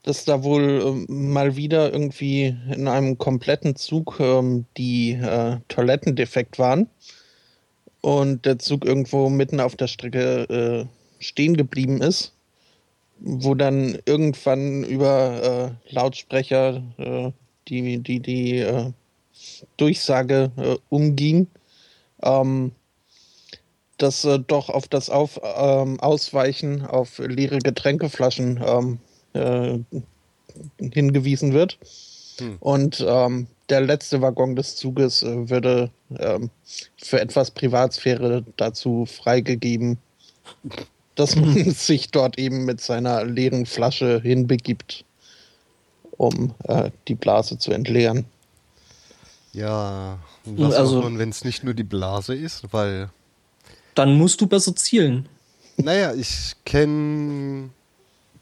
dass 0.03 0.25
da 0.25 0.43
wohl 0.43 0.81
ähm, 1.09 1.31
mal 1.33 1.55
wieder 1.55 1.91
irgendwie 1.91 2.55
in 2.73 2.87
einem 2.87 3.17
kompletten 3.17 3.75
Zug 3.75 4.17
ähm, 4.19 4.65
die 4.77 5.11
äh, 5.11 5.57
Toiletten 5.67 6.15
defekt 6.15 6.57
waren 6.57 6.87
und 8.01 8.45
der 8.45 8.59
Zug 8.59 8.85
irgendwo 8.85 9.29
mitten 9.29 9.59
auf 9.59 9.75
der 9.75 9.87
Strecke 9.87 10.43
äh, 10.49 10.85
stehen 11.21 11.57
geblieben 11.57 12.01
ist 12.01 12.33
wo 13.19 13.53
dann 13.55 13.97
irgendwann 14.05 14.83
über 14.83 15.75
äh, 15.89 15.93
Lautsprecher 15.93 16.83
äh, 16.97 17.31
die, 17.67 17.99
die, 17.99 18.19
die 18.19 18.57
äh, 18.59 18.91
Durchsage 19.77 20.51
äh, 20.57 20.77
umging, 20.89 21.47
ähm, 22.23 22.71
dass 23.97 24.23
äh, 24.25 24.39
doch 24.39 24.69
auf 24.69 24.87
das 24.87 25.09
auf, 25.09 25.39
ähm, 25.43 25.99
Ausweichen 25.99 26.85
auf 26.85 27.19
leere 27.19 27.59
Getränkeflaschen 27.59 28.63
ähm, 28.65 28.99
äh, 29.33 29.79
hingewiesen 30.91 31.53
wird. 31.53 31.77
Hm. 32.39 32.57
Und 32.59 33.05
ähm, 33.07 33.47
der 33.69 33.81
letzte 33.81 34.21
Waggon 34.21 34.55
des 34.55 34.75
Zuges 34.75 35.21
würde 35.23 35.91
ähm, 36.17 36.49
für 36.97 37.19
etwas 37.19 37.51
Privatsphäre 37.51 38.43
dazu 38.57 39.05
freigegeben 39.05 39.99
dass 41.19 41.35
man 41.35 41.53
sich 41.71 42.11
dort 42.11 42.39
eben 42.39 42.65
mit 42.65 42.81
seiner 42.81 43.25
leeren 43.25 43.65
Flasche 43.65 44.21
hinbegibt, 44.21 45.03
um 46.17 46.55
äh, 46.63 46.91
die 47.07 47.15
Blase 47.15 47.57
zu 47.57 47.71
entleeren. 47.71 48.25
Ja, 49.53 50.19
was 50.45 50.75
also, 50.75 51.03
wenn 51.03 51.29
es 51.29 51.43
nicht 51.43 51.63
nur 51.63 51.73
die 51.73 51.83
Blase 51.83 52.35
ist, 52.35 52.71
weil. 52.71 53.09
Dann 53.95 54.13
musst 54.17 54.41
du 54.41 54.47
besser 54.47 54.75
zielen. 54.75 55.27
Naja, 55.77 56.13
ich 56.13 56.55
kenne 56.65 57.69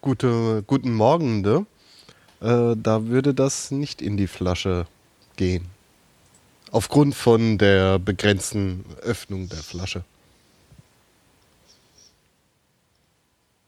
gute, 0.01 0.64
guten 0.68 0.93
Morgende. 0.93 1.66
Äh, 2.41 2.76
da 2.76 3.05
würde 3.05 3.34
das 3.34 3.72
nicht 3.72 4.01
in 4.01 4.18
die 4.18 4.28
Flasche 4.28 4.86
gehen. 5.38 5.66
Aufgrund 6.72 7.16
von 7.16 7.58
der 7.58 7.97
begrenzten 7.99 8.86
Öffnung 9.01 9.47
der 9.49 9.60
Flasche. 9.60 10.03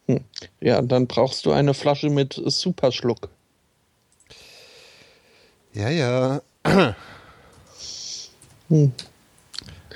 Hm. 0.07 0.23
Ja, 0.59 0.81
dann 0.81 1.07
brauchst 1.07 1.45
du 1.45 1.51
eine 1.51 1.73
Flasche 1.73 2.09
mit 2.09 2.41
Superschluck. 2.45 3.29
Ja, 5.73 5.89
ja. 5.89 6.41
Hm. 8.69 8.91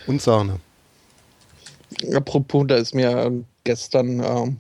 Und 0.07 0.21
Sahne. 0.21 0.59
Apropos, 2.13 2.65
da 2.67 2.75
ist 2.75 2.93
mir 2.93 3.43
gestern 3.63 4.59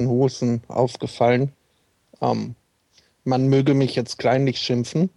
ähm, 0.00 0.08
Hosen 0.08 0.62
aufgefallen. 0.68 1.52
Ähm, 2.20 2.54
man 3.24 3.48
möge 3.48 3.74
mich 3.74 3.94
jetzt 3.94 4.18
kleinlich 4.18 4.58
schimpfen, 4.60 5.10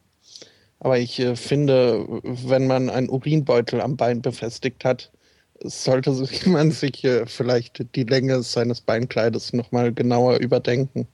aber 0.80 1.00
ich 1.00 1.20
äh, 1.20 1.36
finde, 1.36 2.06
wenn 2.24 2.68
man 2.68 2.90
einen 2.90 3.10
Urinbeutel 3.10 3.82
am 3.82 3.96
Bein 3.96 4.22
befestigt 4.22 4.84
hat, 4.84 5.12
sollte 5.64 6.12
man 6.50 6.72
sich 6.72 7.04
äh, 7.04 7.26
vielleicht 7.28 7.96
die 7.96 8.04
Länge 8.04 8.42
seines 8.44 8.82
Beinkleides 8.82 9.54
nochmal 9.54 9.94
genauer 9.94 10.38
überdenken. 10.38 11.08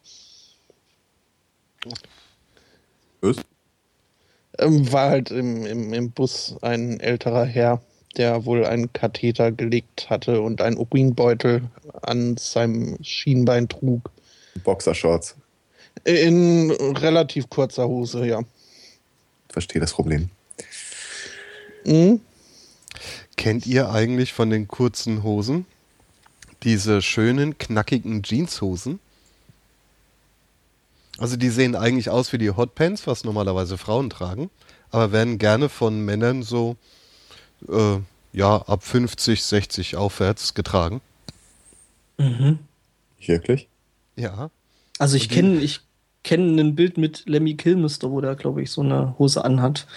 Was? 3.22 3.38
Ähm, 4.60 4.92
war 4.92 5.10
halt 5.10 5.32
im, 5.32 5.66
im, 5.66 5.94
im 5.94 6.12
Bus 6.12 6.56
ein 6.62 7.00
älterer 7.00 7.46
Herr, 7.46 7.82
der 8.18 8.46
wohl 8.46 8.66
einen 8.66 8.92
Katheter 8.94 9.52
gelegt 9.52 10.10
hatte 10.10 10.42
und 10.42 10.62
einen 10.62 10.78
Urinbeutel 10.78 11.70
an 12.02 12.38
seinem 12.38 12.98
Schienbein 13.04 13.70
trug. 13.70 14.10
Boxershorts. 14.64 15.36
In 16.04 16.72
relativ 16.72 17.50
kurzer 17.50 17.88
Hose, 17.88 18.26
ja. 18.26 18.42
Verstehe 19.50 19.80
das 19.80 19.94
Problem. 19.94 20.30
Mhm. 21.86 22.22
Kennt 23.36 23.68
ihr 23.68 23.90
eigentlich 23.92 24.34
von 24.34 24.50
den 24.50 24.68
kurzen 24.68 25.24
Hosen 25.24 25.66
diese 26.64 27.02
schönen, 27.02 27.58
knackigen 27.58 28.24
Jeanshosen? 28.24 29.00
Also 31.18 31.36
die 31.36 31.50
sehen 31.50 31.76
eigentlich 31.76 32.10
aus 32.10 32.32
wie 32.32 32.38
die 32.38 32.52
Hotpants, 32.52 33.08
was 33.08 33.24
normalerweise 33.24 33.78
Frauen 33.78 34.10
tragen, 34.10 34.50
aber 34.92 35.12
werden 35.12 35.40
gerne 35.40 35.70
von 35.70 36.06
Männern 36.06 36.44
so 36.44 36.78
äh, 37.68 37.98
ja 38.34 38.58
ab 38.58 38.84
50, 38.84 39.44
60 39.44 39.96
aufwärts 39.96 40.54
getragen. 40.54 41.02
Mhm. 42.18 42.60
Wirklich? 43.26 43.68
Ja. 44.16 44.52
Also 45.00 45.18
ich 45.18 45.30
kenne 45.30 45.60
ich 45.60 45.82
kenne 46.24 46.62
ein 46.62 46.76
Bild 46.76 46.98
mit 46.98 47.24
Lemmy 47.26 47.56
Kilmister, 47.56 48.12
wo 48.12 48.22
der 48.22 48.36
glaube 48.36 48.62
ich 48.62 48.72
so 48.72 48.82
eine 48.82 49.18
Hose 49.18 49.44
anhat. 49.44 49.88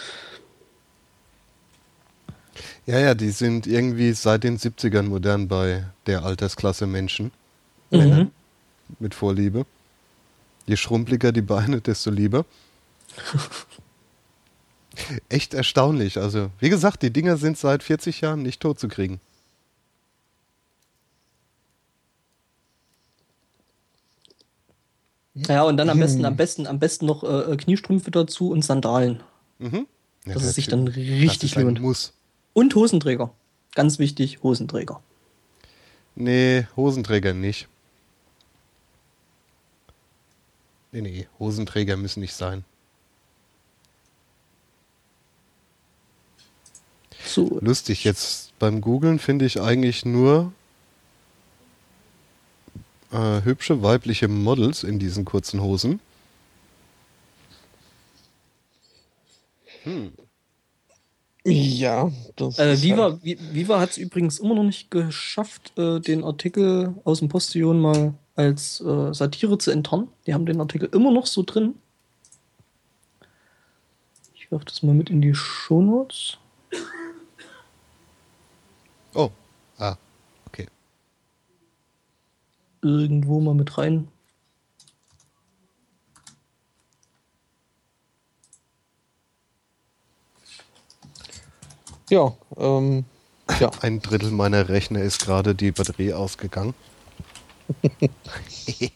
Ja, 2.87 2.99
ja, 2.99 3.15
die 3.15 3.31
sind 3.31 3.67
irgendwie 3.67 4.13
seit 4.13 4.43
den 4.43 4.59
70ern 4.59 5.05
modern 5.05 5.49
bei 5.49 5.85
der 6.07 6.25
Altersklasse 6.25 6.87
Menschen. 6.87 7.31
Mhm. 7.91 8.31
Mit 8.99 9.15
Vorliebe. 9.15 9.67
Je 10.71 10.77
schrumpeliger 10.77 11.33
die 11.33 11.43
Beine, 11.43 11.81
desto 11.81 12.13
lieber. 12.13 12.47
Echt 15.29 15.53
erstaunlich. 15.53 16.17
Also, 16.17 16.51
wie 16.61 16.71
gesagt, 16.71 17.03
die 17.03 17.13
Dinger 17.13 17.39
sind 17.39 17.59
seit 17.59 17.83
40 17.83 18.21
Jahren 18.21 18.43
nicht 18.43 18.63
tot 18.63 18.79
zu 18.79 18.87
kriegen. 18.87 19.19
Ja, 25.35 25.65
und 25.65 25.77
dann 25.77 25.91
am 25.91 25.99
besten, 25.99 26.25
am 26.25 26.37
besten, 26.37 26.69
am 26.69 26.79
besten 26.79 27.07
noch 27.07 27.25
äh, 27.25 27.57
Kniestrümpfe 27.57 28.13
dazu 28.13 28.53
und 28.53 28.65
Sandalen. 28.65 29.25
Mhm. 29.59 29.89
Ja, 30.25 30.35
dass 30.35 30.45
es 30.45 30.55
sich 30.55 30.69
dann 30.69 30.87
richtig 30.87 31.57
lohnt. 31.57 31.81
Muss. 31.81 32.13
Und 32.53 32.77
Hosenträger. 32.77 33.35
Ganz 33.75 33.99
wichtig, 33.99 34.45
Hosenträger. 34.45 35.03
Nee, 36.15 36.69
Hosenträger 36.77 37.35
nicht. 37.35 37.67
Nee, 40.93 41.03
nee, 41.03 41.29
Hosenträger 41.39 41.97
müssen 41.97 42.21
nicht 42.21 42.35
sein. 42.35 42.65
So. 47.25 47.59
Lustig, 47.61 48.03
jetzt 48.03 48.59
beim 48.59 48.81
Googlen 48.81 49.19
finde 49.21 49.45
ich 49.45 49.61
eigentlich 49.61 50.05
nur 50.05 50.53
äh, 53.13 53.43
hübsche 53.43 53.83
weibliche 53.83 54.27
Models 54.27 54.83
in 54.83 54.99
diesen 54.99 55.25
kurzen 55.25 55.63
Hosen. 55.63 56.01
Hm. 59.85 60.13
Ja, 61.45 62.11
das 62.37 62.59
äh, 62.59 62.83
Viva, 62.83 63.13
halt 63.13 63.23
Viva 63.23 63.81
hat 63.81 63.91
es 63.91 63.99
übrigens 63.99 64.41
immer 64.41 64.55
noch 64.55 64.65
nicht 64.65 64.91
geschafft, 64.91 65.73
äh, 65.79 66.01
den 66.01 66.23
Artikel 66.23 66.95
aus 67.05 67.21
dem 67.21 67.29
Postillon 67.29 67.81
mal 67.81 68.15
als 68.41 68.81
äh, 68.81 69.13
Satire 69.13 69.59
zu 69.59 69.71
enttarnen. 69.71 70.09
Die 70.27 70.33
haben 70.33 70.47
den 70.47 70.61
Artikel 70.61 70.89
immer 70.93 71.11
noch 71.11 71.27
so 71.27 71.43
drin. 71.43 71.75
Ich 74.35 74.51
werfe 74.51 74.65
das 74.65 74.83
mal 74.83 74.95
mit 74.95 75.11
in 75.11 75.21
die 75.21 75.35
Shownotes. 75.35 76.39
Oh, 79.13 79.31
ah, 79.79 79.97
okay. 80.47 80.67
Irgendwo 82.81 83.41
mal 83.41 83.55
mit 83.55 83.77
rein. 83.77 84.09
Ja, 92.09 92.35
ähm, 92.57 93.05
ja. 93.61 93.71
Ein 93.83 94.01
Drittel 94.01 94.31
meiner 94.31 94.69
Rechner 94.69 95.03
ist 95.03 95.25
gerade 95.25 95.55
die 95.55 95.71
Batterie 95.71 96.15
ausgegangen. 96.15 96.75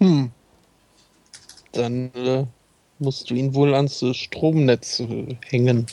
hm. 0.00 0.30
Dann 1.72 2.12
äh, 2.14 2.46
musst 2.98 3.30
du 3.30 3.34
ihn 3.34 3.54
wohl 3.54 3.74
ans 3.74 4.02
äh, 4.02 4.14
Stromnetz 4.14 5.00
äh, 5.00 5.36
hängen. 5.46 5.86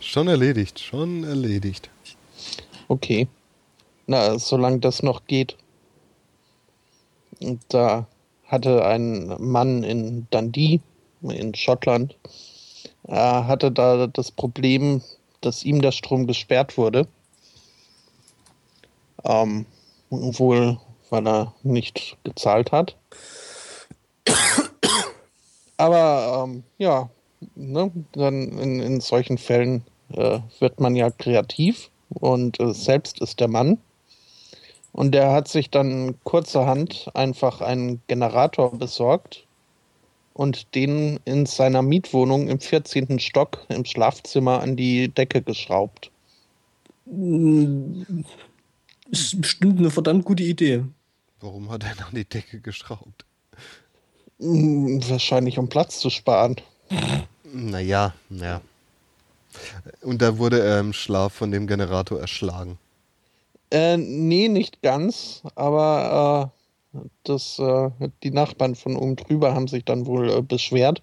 Schon 0.00 0.28
erledigt, 0.28 0.80
schon 0.80 1.24
erledigt. 1.24 1.90
Okay. 2.88 3.28
Na, 4.06 4.38
solange 4.38 4.80
das 4.80 5.02
noch 5.02 5.26
geht. 5.26 5.56
Und 7.40 7.62
da 7.68 8.06
hatte 8.44 8.84
ein 8.84 9.34
Mann 9.38 9.84
in 9.84 10.26
Dundee, 10.30 10.80
in 11.22 11.54
Schottland, 11.54 12.16
Er 13.04 13.46
hatte 13.46 13.70
da 13.70 14.06
das 14.06 14.30
Problem, 14.30 15.02
dass 15.40 15.64
ihm 15.64 15.80
der 15.80 15.92
Strom 15.92 16.26
gesperrt 16.26 16.76
wurde. 16.76 17.06
Ähm, 19.24 19.66
wohl, 20.10 20.78
weil 21.08 21.26
er 21.26 21.54
nicht 21.62 22.18
gezahlt 22.24 22.72
hat. 22.72 22.96
Aber 25.76 26.44
ähm, 26.44 26.62
ja, 26.78 27.08
ne, 27.54 27.90
dann 28.12 28.58
in, 28.58 28.80
in 28.80 29.00
solchen 29.00 29.38
Fällen 29.38 29.84
äh, 30.12 30.40
wird 30.58 30.80
man 30.80 30.94
ja 30.94 31.10
kreativ 31.10 31.90
und 32.10 32.60
äh, 32.60 32.74
selbst 32.74 33.20
ist 33.20 33.40
der 33.40 33.48
Mann. 33.48 33.78
Und 34.92 35.12
der 35.12 35.32
hat 35.32 35.48
sich 35.48 35.70
dann 35.70 36.16
kurzerhand 36.24 37.10
einfach 37.14 37.60
einen 37.60 38.02
Generator 38.08 38.76
besorgt 38.76 39.46
und 40.34 40.74
den 40.74 41.20
in 41.24 41.46
seiner 41.46 41.82
Mietwohnung 41.82 42.48
im 42.48 42.60
14. 42.60 43.18
Stock 43.20 43.64
im 43.68 43.84
Schlafzimmer 43.84 44.60
an 44.60 44.76
die 44.76 45.08
Decke 45.08 45.42
geschraubt. 45.42 46.10
Ist 49.10 49.40
bestimmt 49.40 49.78
eine 49.78 49.90
verdammt 49.90 50.24
gute 50.24 50.42
Idee. 50.42 50.84
Warum 51.40 51.70
hat 51.70 51.84
er 51.84 52.06
an 52.06 52.14
die 52.14 52.24
Decke 52.24 52.60
geschraubt? 52.60 53.24
Hm, 54.38 55.00
Wahrscheinlich 55.08 55.58
um 55.58 55.68
Platz 55.68 55.98
zu 56.00 56.10
sparen. 56.10 56.56
Naja, 57.44 58.14
ja. 58.30 58.60
Und 60.02 60.22
da 60.22 60.38
wurde 60.38 60.62
er 60.62 60.80
im 60.80 60.92
Schlaf 60.92 61.32
von 61.32 61.50
dem 61.50 61.66
Generator 61.66 62.20
erschlagen. 62.20 62.78
Äh, 63.70 63.96
nee, 63.96 64.48
nicht 64.48 64.82
ganz, 64.82 65.42
aber 65.54 66.52
äh, 66.94 66.98
das, 67.24 67.58
äh, 67.58 67.90
die 68.22 68.30
Nachbarn 68.30 68.74
von 68.74 68.96
oben 68.96 69.16
drüber 69.16 69.54
haben 69.54 69.68
sich 69.68 69.84
dann 69.84 70.06
wohl 70.06 70.30
äh, 70.30 70.42
beschwert. 70.42 71.02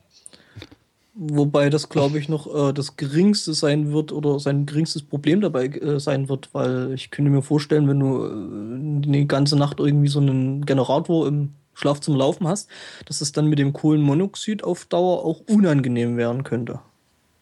Wobei 1.19 1.71
das, 1.71 1.89
glaube 1.89 2.19
ich, 2.19 2.29
noch 2.29 2.69
äh, 2.69 2.73
das 2.73 2.95
geringste 2.95 3.55
sein 3.55 3.91
wird 3.91 4.11
oder 4.11 4.39
sein 4.39 4.67
geringstes 4.67 5.01
Problem 5.01 5.41
dabei 5.41 5.65
äh, 5.65 5.99
sein 5.99 6.29
wird, 6.29 6.53
weil 6.53 6.93
ich 6.93 7.09
könnte 7.09 7.31
mir 7.31 7.41
vorstellen, 7.41 7.87
wenn 7.87 7.99
du 7.99 8.25
äh, 8.25 9.11
die 9.11 9.27
ganze 9.27 9.55
Nacht 9.55 9.79
irgendwie 9.79 10.09
so 10.09 10.19
einen 10.19 10.63
Generator 10.67 11.27
im 11.27 11.53
Schlafzimmer 11.73 12.17
laufen 12.17 12.47
hast, 12.47 12.69
dass 13.05 13.21
es 13.21 13.31
dann 13.31 13.47
mit 13.47 13.57
dem 13.57 13.73
Kohlenmonoxid 13.73 14.63
auf 14.63 14.85
Dauer 14.85 15.25
auch 15.25 15.41
unangenehm 15.49 16.17
werden 16.17 16.43
könnte. 16.43 16.81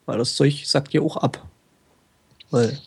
Weil 0.05 0.19
das 0.19 0.35
Zeug 0.35 0.63
sackt 0.65 0.93
ja 0.93 1.01
auch 1.01 1.17
ab. 1.17 1.45
Weil 2.51 2.79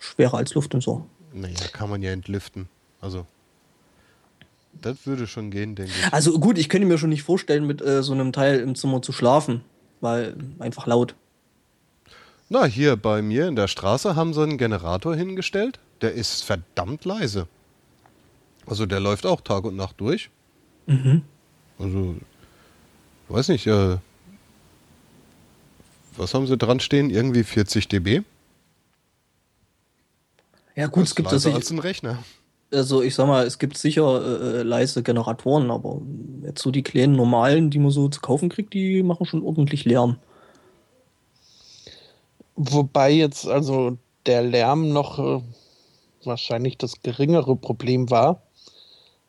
schwerer 0.00 0.38
als 0.38 0.54
Luft 0.54 0.74
und 0.74 0.80
so. 0.80 1.06
Naja, 1.32 1.54
kann 1.72 1.88
man 1.88 2.02
ja 2.02 2.10
entlüften. 2.10 2.68
Also, 3.00 3.26
das 4.80 5.06
würde 5.06 5.28
schon 5.28 5.52
gehen, 5.52 5.76
denke 5.76 5.92
ich. 5.92 6.12
Also 6.12 6.38
gut, 6.40 6.58
ich 6.58 6.68
könnte 6.68 6.88
mir 6.88 6.98
schon 6.98 7.10
nicht 7.10 7.22
vorstellen, 7.22 7.66
mit 7.66 7.80
äh, 7.80 8.02
so 8.02 8.12
einem 8.12 8.32
Teil 8.32 8.58
im 8.58 8.74
Zimmer 8.74 9.02
zu 9.02 9.12
schlafen, 9.12 9.62
weil 10.02 10.36
einfach 10.58 10.86
laut. 10.86 11.14
Na, 12.50 12.66
hier 12.66 12.96
bei 12.96 13.22
mir 13.22 13.48
in 13.48 13.56
der 13.56 13.68
Straße 13.68 14.14
haben 14.14 14.34
sie 14.34 14.42
einen 14.42 14.58
Generator 14.58 15.16
hingestellt. 15.16 15.78
Der 16.02 16.12
ist 16.12 16.44
verdammt 16.44 17.06
leise. 17.06 17.48
Also, 18.66 18.84
der 18.84 19.00
läuft 19.00 19.24
auch 19.24 19.40
Tag 19.40 19.64
und 19.64 19.76
Nacht 19.76 19.98
durch. 20.00 20.28
Mhm. 20.86 21.22
Also, 21.78 22.16
ich 23.28 23.34
weiß 23.34 23.48
nicht, 23.48 23.66
äh, 23.66 23.96
was 26.16 26.34
haben 26.34 26.46
sie 26.46 26.58
dran 26.58 26.80
stehen? 26.80 27.08
Irgendwie 27.08 27.44
40 27.44 27.88
dB? 27.88 28.22
Ja 30.74 30.86
gut, 30.86 31.04
Das 31.04 31.10
es 31.10 31.14
gibt 31.16 31.32
das 31.32 31.46
als 31.46 31.70
ein 31.70 31.78
Rechner. 31.78 32.22
Also 32.72 33.02
ich 33.02 33.14
sag 33.14 33.26
mal, 33.26 33.46
es 33.46 33.58
gibt 33.58 33.76
sicher 33.76 34.02
äh, 34.24 34.60
äh, 34.60 34.62
leise 34.62 35.02
Generatoren, 35.02 35.70
aber 35.70 36.00
jetzt 36.42 36.62
so 36.62 36.70
die 36.70 36.82
kleinen 36.82 37.14
normalen, 37.16 37.70
die 37.70 37.78
man 37.78 37.90
so 37.90 38.08
zu 38.08 38.20
kaufen 38.20 38.48
kriegt, 38.48 38.72
die 38.72 39.02
machen 39.02 39.26
schon 39.26 39.42
ordentlich 39.42 39.84
Lärm. 39.84 40.16
Wobei 42.56 43.10
jetzt 43.12 43.46
also 43.46 43.98
der 44.26 44.42
Lärm 44.42 44.90
noch 44.92 45.18
äh, 45.18 45.42
wahrscheinlich 46.24 46.78
das 46.78 47.02
geringere 47.02 47.56
Problem 47.56 48.10
war. 48.10 48.42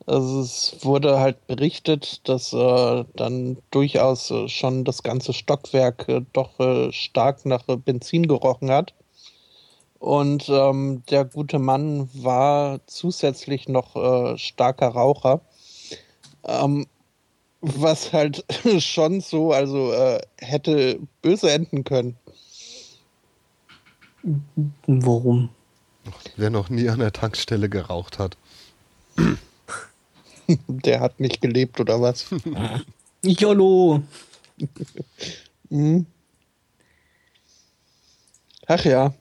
Also 0.06 0.42
es 0.42 0.78
wurde 0.82 1.20
halt 1.20 1.48
berichtet, 1.48 2.28
dass 2.28 2.52
äh, 2.54 3.06
dann 3.16 3.58
durchaus 3.72 4.32
äh, 4.32 4.50
schon 4.50 4.84
das 4.84 5.04
ganze 5.04 5.34
Stockwerk 5.34 6.10
äh, 6.10 6.22
doch 6.34 6.52
stark 6.92 7.46
nach 7.46 7.64
Benzin 7.64 8.28
gerochen 8.28 8.70
hat. 8.72 8.94
Und 10.04 10.50
ähm, 10.50 11.02
der 11.10 11.24
gute 11.24 11.60
Mann 11.60 12.10
war 12.14 12.86
zusätzlich 12.88 13.70
noch 13.70 13.96
äh, 13.96 14.38
starker 14.38 14.90
Raucher. 14.90 15.40
Ähm, 16.44 16.88
was 17.62 18.12
halt 18.12 18.44
schon 18.80 19.22
so, 19.22 19.54
also 19.54 19.94
äh, 19.94 20.20
hätte 20.40 21.00
böse 21.22 21.50
enden 21.52 21.86
können. 21.86 22.18
Warum? 24.88 25.48
Wer 26.36 26.50
noch 26.50 26.70
nie 26.70 26.90
an 26.90 27.00
der 27.00 27.14
Tankstelle 27.14 27.70
geraucht 27.70 28.20
hat. 28.20 28.36
Der 30.68 31.00
hat 31.00 31.22
nicht 31.22 31.40
gelebt 31.40 31.80
oder 31.80 32.02
was? 32.02 32.26
YOLO! 33.24 34.04
Mhm. 35.70 36.06
Ach 38.68 38.84
ja, 38.84 39.14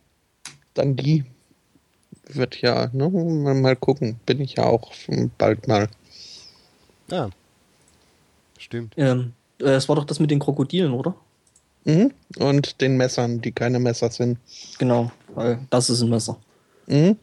dann 0.75 0.97
die 0.97 1.25
wird 2.29 2.61
ja, 2.61 2.89
ne, 2.93 3.09
mal 3.11 3.77
gucken, 3.77 4.19
bin 4.27 4.41
ich 4.41 4.55
ja 4.55 4.65
auch 4.65 4.93
bald 5.39 5.69
mal. 5.69 5.89
Ja. 7.09 7.31
Stimmt. 8.59 8.95
Ähm, 8.97 9.33
äh, 9.59 9.65
das 9.65 9.89
war 9.89 9.97
doch 9.97 10.05
das 10.05 10.21
mit 10.21 10.31
den 10.31 10.39
Krokodilen, 10.39 10.93
oder? 10.93 11.15
Mhm. 11.85 12.13
Und 12.39 12.81
den 12.81 12.97
Messern, 12.97 13.41
die 13.41 13.53
keine 13.53 13.81
Messer 13.81 14.11
sind. 14.11 14.39
Genau, 14.79 15.11
weil 15.35 15.59
das 15.71 15.91
ist 15.91 16.01
ein 16.01 16.11
Messer. 16.11 16.39
Mhm. 16.87 17.17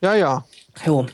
Ja, 0.00 0.14
ja. 0.14 0.44
Jo. 0.86 1.06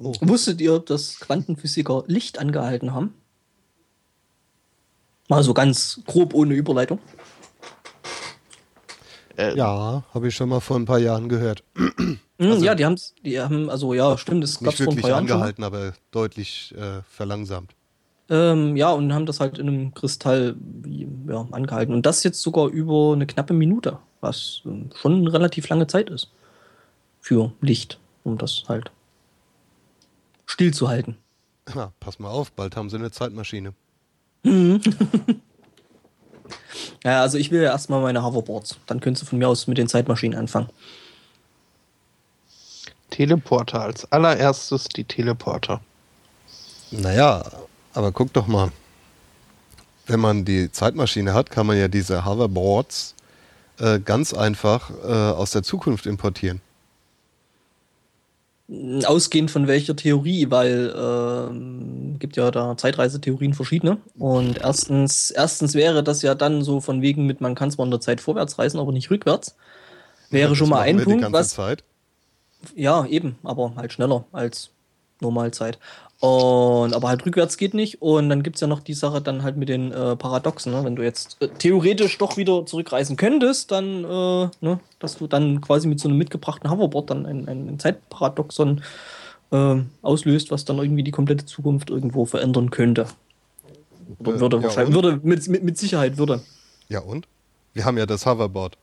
Oh. 0.00 0.12
Wusstet 0.20 0.60
ihr, 0.60 0.78
dass 0.78 1.18
Quantenphysiker 1.20 2.04
Licht 2.06 2.38
angehalten 2.38 2.94
haben? 2.94 3.14
Mal 5.28 5.42
so 5.42 5.52
ganz 5.54 6.00
grob 6.06 6.34
ohne 6.34 6.54
Überleitung. 6.54 7.00
Äh, 9.36 9.56
Ja, 9.56 10.04
habe 10.14 10.28
ich 10.28 10.34
schon 10.34 10.48
mal 10.48 10.60
vor 10.60 10.76
ein 10.76 10.84
paar 10.84 10.98
Jahren 10.98 11.28
gehört. 11.28 11.62
Hm, 11.76 12.18
Also- 12.52 12.64
ja, 12.64 12.74
die 12.74 12.84
haben 12.84 12.96
die 13.24 13.40
haben, 13.40 13.68
also 13.68 13.94
ja, 13.94 14.16
stimmt, 14.16 14.44
das 14.44 14.60
gab 14.60 14.72
es 14.74 14.80
vor 14.82 14.92
ein 14.92 15.00
paar 15.00 15.10
Jahren 15.10 15.26
schon. 15.26 15.34
angehalten, 15.36 15.64
aber 15.64 15.92
deutlich 16.12 16.72
äh, 16.76 17.02
verlangsamt. 17.08 17.72
Ähm, 18.30 18.76
ja, 18.76 18.92
und 18.92 19.12
haben 19.12 19.26
das 19.26 19.40
halt 19.40 19.58
in 19.58 19.68
einem 19.68 19.94
Kristall 19.94 20.54
ja, 20.86 21.46
angehalten. 21.50 21.94
Und 21.94 22.04
das 22.06 22.22
jetzt 22.24 22.40
sogar 22.42 22.68
über 22.68 23.12
eine 23.14 23.26
knappe 23.26 23.54
Minute, 23.54 23.98
was 24.20 24.62
ähm, 24.66 24.90
schon 24.94 25.14
eine 25.14 25.32
relativ 25.32 25.68
lange 25.68 25.86
Zeit 25.86 26.10
ist. 26.10 26.30
Für 27.20 27.52
Licht, 27.60 27.98
um 28.24 28.38
das 28.38 28.64
halt 28.68 28.90
stillzuhalten. 30.48 31.16
Ja, 31.74 31.92
pass 32.00 32.18
mal 32.18 32.30
auf, 32.30 32.50
bald 32.50 32.74
haben 32.74 32.90
sie 32.90 32.96
eine 32.96 33.12
Zeitmaschine. 33.12 33.74
Ja, 37.04 37.22
also 37.22 37.38
ich 37.38 37.50
will 37.50 37.62
ja 37.62 37.70
erstmal 37.70 38.00
meine 38.00 38.24
Hoverboards. 38.24 38.78
Dann 38.86 39.00
könntest 39.00 39.22
du 39.22 39.26
von 39.26 39.38
mir 39.38 39.48
aus 39.48 39.66
mit 39.66 39.78
den 39.78 39.88
Zeitmaschinen 39.88 40.38
anfangen. 40.38 40.68
Teleporter 43.10 43.82
als 43.82 44.10
allererstes 44.10 44.84
die 44.84 45.04
Teleporter. 45.04 45.80
Naja, 46.90 47.44
aber 47.94 48.12
guck 48.12 48.32
doch 48.32 48.46
mal. 48.46 48.70
Wenn 50.06 50.20
man 50.20 50.44
die 50.44 50.72
Zeitmaschine 50.72 51.34
hat, 51.34 51.50
kann 51.50 51.66
man 51.66 51.76
ja 51.76 51.88
diese 51.88 52.24
Hoverboards 52.24 53.14
äh, 53.78 54.00
ganz 54.00 54.32
einfach 54.32 54.90
äh, 54.90 55.12
aus 55.12 55.50
der 55.50 55.62
Zukunft 55.62 56.06
importieren. 56.06 56.60
Ausgehend 59.06 59.50
von 59.50 59.66
welcher 59.66 59.96
Theorie, 59.96 60.50
weil 60.50 60.94
ähm, 60.94 62.16
gibt 62.18 62.36
ja 62.36 62.50
da 62.50 62.76
Zeitreisetheorien 62.76 63.54
verschiedene. 63.54 63.96
Und 64.18 64.58
erstens, 64.58 65.30
erstens 65.30 65.74
wäre 65.74 66.04
das 66.04 66.20
ja 66.20 66.34
dann 66.34 66.62
so 66.62 66.80
von 66.80 67.00
wegen 67.00 67.24
mit, 67.26 67.40
man 67.40 67.54
kann 67.54 67.70
zwar 67.70 67.86
in 67.86 67.90
der 67.90 68.00
Zeit 68.00 68.20
vorwärts 68.20 68.58
reisen, 68.58 68.78
aber 68.78 68.92
nicht 68.92 69.10
rückwärts. 69.10 69.56
Wäre 70.30 70.50
Das 70.50 70.58
schon 70.58 70.68
mal 70.68 70.80
ein 70.80 71.02
Punkt, 71.02 71.32
was. 71.32 71.50
Zeit. 71.50 71.82
Ja, 72.74 73.06
eben, 73.06 73.38
aber 73.42 73.74
halt 73.76 73.92
schneller 73.92 74.24
als 74.32 74.70
Normalzeit. 75.20 75.78
Und 76.20 76.94
aber 76.94 77.08
halt 77.08 77.24
rückwärts 77.24 77.56
geht 77.56 77.74
nicht. 77.74 78.02
Und 78.02 78.28
dann 78.28 78.42
gibt's 78.42 78.60
ja 78.60 78.66
noch 78.66 78.80
die 78.80 78.94
Sache 78.94 79.20
dann 79.20 79.44
halt 79.44 79.56
mit 79.56 79.68
den 79.68 79.92
äh, 79.92 80.16
Paradoxen, 80.16 80.72
ne? 80.72 80.84
Wenn 80.84 80.96
du 80.96 81.04
jetzt 81.04 81.36
äh, 81.40 81.48
theoretisch 81.48 82.18
doch 82.18 82.36
wieder 82.36 82.66
zurückreisen 82.66 83.16
könntest, 83.16 83.70
dann, 83.70 84.04
äh, 84.04 84.48
ne, 84.60 84.80
dass 84.98 85.18
du 85.18 85.28
dann 85.28 85.60
quasi 85.60 85.86
mit 85.86 86.00
so 86.00 86.08
einem 86.08 86.18
mitgebrachten 86.18 86.70
Hoverboard 86.70 87.10
dann 87.10 87.24
ein, 87.24 87.48
ein, 87.48 87.68
ein 87.68 87.78
Zeitparadoxon 87.78 88.82
äh, 89.52 89.76
auslöst, 90.02 90.50
was 90.50 90.64
dann 90.64 90.78
irgendwie 90.78 91.04
die 91.04 91.12
komplette 91.12 91.46
Zukunft 91.46 91.88
irgendwo 91.88 92.24
verändern 92.24 92.70
könnte. 92.70 93.06
Oder 94.18 94.34
Äh, 94.34 94.40
würde 94.40 94.56
ja, 94.56 94.62
wahrscheinlich, 94.64 94.94
würde, 94.94 95.20
mit, 95.22 95.46
mit, 95.46 95.62
mit 95.62 95.78
Sicherheit 95.78 96.18
würde. 96.18 96.40
Ja 96.88 97.00
und? 97.00 97.28
Wir 97.74 97.84
haben 97.84 97.96
ja 97.96 98.06
das 98.06 98.26
Hoverboard. 98.26 98.76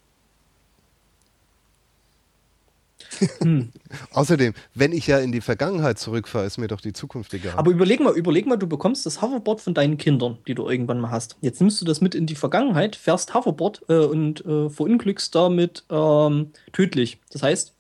Hm. 3.39 3.71
Außerdem, 4.11 4.53
wenn 4.73 4.91
ich 4.91 5.07
ja 5.07 5.19
in 5.19 5.31
die 5.31 5.41
Vergangenheit 5.41 5.99
zurückfahre, 5.99 6.45
ist 6.45 6.57
mir 6.57 6.67
doch 6.67 6.81
die 6.81 6.93
Zukunft 6.93 7.33
egal. 7.33 7.53
Aber 7.57 7.71
überleg 7.71 7.99
mal, 7.99 8.13
überleg 8.13 8.45
mal, 8.45 8.57
du 8.57 8.67
bekommst 8.67 9.05
das 9.05 9.21
Hoverboard 9.21 9.61
von 9.61 9.73
deinen 9.73 9.97
Kindern, 9.97 10.37
die 10.47 10.55
du 10.55 10.69
irgendwann 10.69 10.99
mal 10.99 11.11
hast. 11.11 11.37
Jetzt 11.41 11.59
nimmst 11.61 11.81
du 11.81 11.85
das 11.85 12.01
mit 12.01 12.15
in 12.15 12.25
die 12.25 12.35
Vergangenheit, 12.35 12.95
fährst 12.95 13.33
Hoverboard 13.33 13.83
äh, 13.89 13.97
und 13.97 14.45
äh, 14.45 14.69
verunglückst 14.69 15.33
damit 15.33 15.83
ähm, 15.89 16.51
tödlich. 16.71 17.19
Das 17.31 17.43
heißt, 17.43 17.73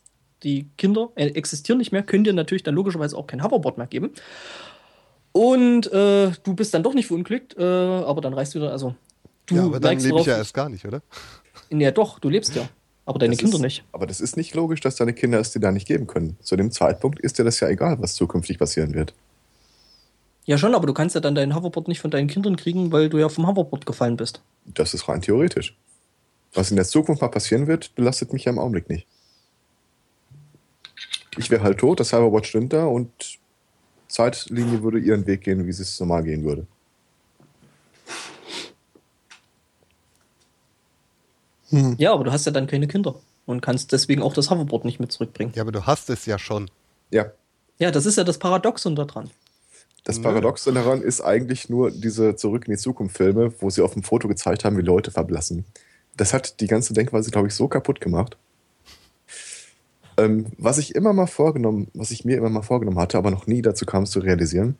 die 0.43 0.69
Kinder 0.77 1.09
äh, 1.15 1.27
existieren 1.27 1.79
nicht 1.79 1.91
mehr, 1.91 2.03
können 2.03 2.23
dir 2.23 2.33
natürlich 2.33 2.63
dann 2.63 2.75
logischerweise 2.75 3.17
auch 3.17 3.27
kein 3.27 3.43
Hoverboard 3.43 3.77
mehr 3.77 3.87
geben. 3.87 4.11
Und 5.31 5.91
äh, 5.91 6.31
du 6.43 6.53
bist 6.55 6.73
dann 6.73 6.83
doch 6.83 6.93
nicht 6.93 7.07
verunglückt, 7.07 7.57
äh, 7.57 7.63
aber 7.63 8.21
dann 8.21 8.33
reist 8.33 8.55
du 8.55 8.59
wieder, 8.59 8.71
also 8.71 8.95
du 9.47 9.55
ja, 9.55 9.63
aber 9.65 9.79
dann 9.81 9.99
lebe 9.99 10.19
ich 10.19 10.25
ja 10.25 10.37
erst 10.37 10.53
gar 10.53 10.69
nicht, 10.69 10.85
oder? 10.85 11.01
Ja, 11.69 11.91
doch, 11.91 12.19
du 12.19 12.29
lebst 12.29 12.55
ja. 12.55 12.69
Aber 13.05 13.19
deine 13.19 13.33
das 13.35 13.39
Kinder 13.39 13.57
ist, 13.57 13.61
nicht. 13.61 13.83
Aber 13.91 14.07
das 14.07 14.19
ist 14.19 14.35
nicht 14.35 14.55
logisch, 14.55 14.81
dass 14.81 14.95
deine 14.95 15.13
Kinder 15.13 15.39
es 15.39 15.51
dir 15.51 15.59
da 15.59 15.71
nicht 15.71 15.87
geben 15.87 16.07
können. 16.07 16.37
Zu 16.41 16.55
dem 16.55 16.71
Zeitpunkt 16.71 17.19
ist 17.19 17.37
dir 17.37 17.43
das 17.43 17.59
ja 17.59 17.69
egal, 17.69 18.01
was 18.01 18.15
zukünftig 18.15 18.57
passieren 18.57 18.93
wird. 18.93 19.13
Ja, 20.45 20.57
schon, 20.57 20.75
aber 20.75 20.87
du 20.87 20.93
kannst 20.93 21.15
ja 21.15 21.21
dann 21.21 21.35
dein 21.35 21.55
Hoverboard 21.55 21.87
nicht 21.87 21.99
von 21.99 22.11
deinen 22.11 22.27
Kindern 22.27 22.55
kriegen, 22.55 22.91
weil 22.91 23.09
du 23.09 23.17
ja 23.17 23.29
vom 23.29 23.47
Hoverboard 23.47 23.85
gefallen 23.85 24.17
bist. 24.17 24.41
Das 24.65 24.93
ist 24.93 25.07
rein 25.07 25.21
theoretisch. 25.21 25.75
Was 26.53 26.69
in 26.69 26.77
der 26.77 26.85
Zukunft 26.85 27.21
mal 27.21 27.29
passieren 27.29 27.67
wird, 27.67 27.93
belastet 27.95 28.31
mich 28.33 28.45
ja 28.45 28.51
im 28.51 28.59
Augenblick 28.59 28.89
nicht. 28.89 29.07
Ich 31.37 31.49
wäre 31.49 31.63
halt 31.63 31.79
tot, 31.79 31.99
das 31.99 32.13
Hoverboard 32.13 32.45
stimmt 32.45 32.73
da 32.73 32.85
und 32.85 33.39
Zeitlinie 34.07 34.81
würde 34.81 34.99
ihren 34.99 35.25
Weg 35.27 35.41
gehen, 35.41 35.67
wie 35.67 35.73
sie 35.73 35.83
es 35.83 35.99
normal 35.99 36.23
gehen 36.23 36.43
würde. 36.43 36.65
Hm. 41.69 41.95
Ja, 41.97 42.13
aber 42.13 42.23
du 42.23 42.31
hast 42.31 42.45
ja 42.45 42.51
dann 42.51 42.67
keine 42.67 42.87
Kinder 42.87 43.15
und 43.45 43.61
kannst 43.61 43.91
deswegen 43.91 44.21
auch 44.21 44.33
das 44.33 44.49
Hoverboard 44.49 44.85
nicht 44.85 44.99
mit 44.99 45.11
zurückbringen. 45.11 45.53
Ja, 45.55 45.63
aber 45.63 45.71
du 45.71 45.85
hast 45.85 46.09
es 46.09 46.25
ja 46.25 46.37
schon. 46.37 46.69
Ja. 47.11 47.31
Ja, 47.77 47.91
das 47.91 48.05
ist 48.05 48.17
ja 48.17 48.23
das 48.23 48.37
Paradoxon 48.37 48.95
daran. 48.95 49.29
Das 50.05 50.21
Paradoxon 50.21 50.75
daran 50.75 51.01
ist 51.01 51.21
eigentlich 51.21 51.67
nur 51.67 51.89
diese 51.89 52.35
Zurück 52.35 52.67
in 52.67 52.73
die 52.73 52.77
Zukunft-Filme, 52.77 53.53
wo 53.59 53.71
sie 53.71 53.81
auf 53.81 53.93
dem 53.93 54.03
Foto 54.03 54.27
gezeigt 54.27 54.63
haben, 54.63 54.77
wie 54.77 54.83
Leute 54.83 55.09
verblassen. 55.09 55.65
Das 56.15 56.31
hat 56.31 56.59
die 56.59 56.67
ganze 56.67 56.93
Denkweise, 56.93 57.31
glaube 57.31 57.47
ich, 57.47 57.55
so 57.55 57.67
kaputt 57.67 57.99
gemacht. 57.99 58.37
Ähm, 60.17 60.45
was 60.59 60.77
ich 60.77 60.93
immer 60.93 61.11
mal 61.11 61.25
vorgenommen, 61.25 61.87
was 61.95 62.11
ich 62.11 62.23
mir 62.23 62.37
immer 62.37 62.49
mal 62.49 62.61
vorgenommen 62.61 62.99
hatte, 62.99 63.17
aber 63.17 63.31
noch 63.31 63.47
nie 63.47 63.63
dazu 63.63 63.85
kam, 63.85 64.03
es 64.03 64.11
zu 64.11 64.19
realisieren. 64.19 64.77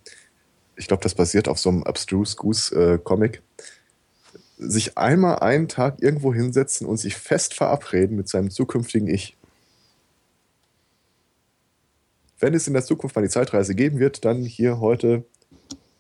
Ich 0.75 0.87
glaube, 0.87 1.03
das 1.03 1.15
basiert 1.15 1.47
auf 1.47 1.57
so 1.57 1.69
einem 1.69 1.83
Abstruse 1.83 2.35
Goose-Comic. 2.35 3.35
Äh, 3.35 3.61
sich 4.57 4.97
einmal 4.97 5.39
einen 5.39 5.67
Tag 5.67 6.01
irgendwo 6.01 6.33
hinsetzen 6.33 6.87
und 6.87 6.97
sich 6.97 7.15
fest 7.15 7.53
verabreden 7.53 8.15
mit 8.15 8.29
seinem 8.29 8.49
zukünftigen 8.49 9.07
Ich. 9.07 9.35
Wenn 12.39 12.53
es 12.53 12.67
in 12.67 12.73
der 12.73 12.83
Zukunft 12.83 13.15
mal 13.15 13.21
die 13.21 13.29
Zeitreise 13.29 13.75
geben 13.75 13.99
wird, 13.99 14.25
dann 14.25 14.43
hier 14.43 14.79
heute, 14.79 15.25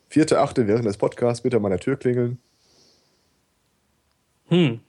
vierte, 0.09 0.39
achte, 0.39 0.67
während 0.67 0.85
des 0.85 0.97
Podcasts, 0.97 1.41
bitte 1.41 1.57
an 1.57 1.63
meiner 1.63 1.79
Tür 1.79 1.97
klingeln. 1.97 2.37
Hm. 4.47 4.79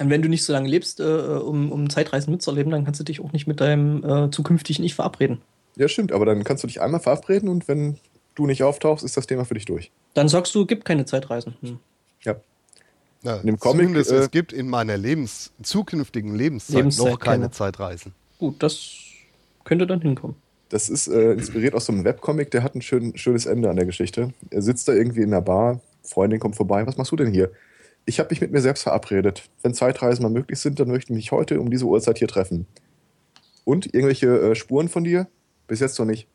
Und 0.00 0.10
wenn 0.10 0.22
du 0.22 0.28
nicht 0.28 0.44
so 0.44 0.52
lange 0.52 0.68
lebst, 0.68 1.00
äh, 1.00 1.04
um, 1.04 1.70
um 1.70 1.88
Zeitreisen 1.88 2.32
mitzuerleben, 2.32 2.72
dann 2.72 2.84
kannst 2.84 3.00
du 3.00 3.04
dich 3.04 3.20
auch 3.20 3.32
nicht 3.32 3.46
mit 3.46 3.60
deinem 3.60 4.04
äh, 4.04 4.30
zukünftigen 4.30 4.84
Ich 4.84 4.94
verabreden. 4.94 5.40
Ja, 5.76 5.88
stimmt, 5.88 6.12
aber 6.12 6.26
dann 6.26 6.44
kannst 6.44 6.62
du 6.62 6.66
dich 6.66 6.80
einmal 6.80 7.00
verabreden 7.00 7.48
und 7.48 7.68
wenn 7.68 7.98
du 8.34 8.46
nicht 8.46 8.62
auftauchst, 8.62 9.04
ist 9.04 9.16
das 9.16 9.26
Thema 9.26 9.44
für 9.44 9.54
dich 9.54 9.64
durch. 9.64 9.90
Dann 10.14 10.28
sagst 10.28 10.54
du, 10.54 10.64
gibt 10.64 10.84
keine 10.84 11.04
Zeitreisen. 11.04 11.56
Hm. 11.60 11.78
Ja. 12.22 12.36
ja. 13.22 13.36
in 13.36 13.46
dem 13.46 13.58
Comic, 13.58 13.94
äh, 13.94 13.98
es 13.98 14.30
gibt 14.30 14.52
in 14.52 14.68
meiner 14.68 14.96
Lebens 14.96 15.52
zukünftigen 15.62 16.34
Lebenszeit, 16.34 16.76
Lebenszeit 16.76 17.12
noch 17.12 17.18
keine, 17.18 17.42
keine 17.42 17.50
Zeitreisen. 17.50 18.14
Gut, 18.38 18.62
das 18.62 18.90
könnte 19.64 19.86
dann 19.86 20.00
hinkommen. 20.00 20.36
Das 20.70 20.88
ist 20.88 21.08
äh, 21.08 21.32
inspiriert 21.32 21.74
aus 21.74 21.86
so 21.86 21.92
einem 21.92 22.04
Webcomic, 22.04 22.50
der 22.50 22.62
hat 22.62 22.74
ein 22.74 22.82
schön, 22.82 23.16
schönes 23.16 23.46
Ende 23.46 23.68
an 23.68 23.76
der 23.76 23.86
Geschichte. 23.86 24.32
Er 24.50 24.62
sitzt 24.62 24.88
da 24.88 24.92
irgendwie 24.92 25.22
in 25.22 25.30
der 25.30 25.40
Bar, 25.40 25.80
Freundin 26.02 26.40
kommt 26.40 26.56
vorbei, 26.56 26.86
was 26.86 26.96
machst 26.96 27.12
du 27.12 27.16
denn 27.16 27.32
hier? 27.32 27.52
Ich 28.06 28.18
habe 28.18 28.30
mich 28.30 28.40
mit 28.40 28.52
mir 28.52 28.60
selbst 28.60 28.82
verabredet. 28.82 29.48
Wenn 29.62 29.72
Zeitreisen 29.72 30.22
mal 30.22 30.30
möglich 30.30 30.58
sind, 30.58 30.78
dann 30.78 30.88
möchte 30.88 31.12
ich 31.12 31.16
mich 31.16 31.32
heute 31.32 31.60
um 31.60 31.70
diese 31.70 31.86
Uhrzeit 31.86 32.18
hier 32.18 32.28
treffen. 32.28 32.66
Und 33.64 33.86
irgendwelche 33.86 34.50
äh, 34.50 34.54
Spuren 34.54 34.88
von 34.88 35.04
dir? 35.04 35.26
Bis 35.66 35.80
jetzt 35.80 35.98
noch 35.98 36.06
nicht. 36.06 36.28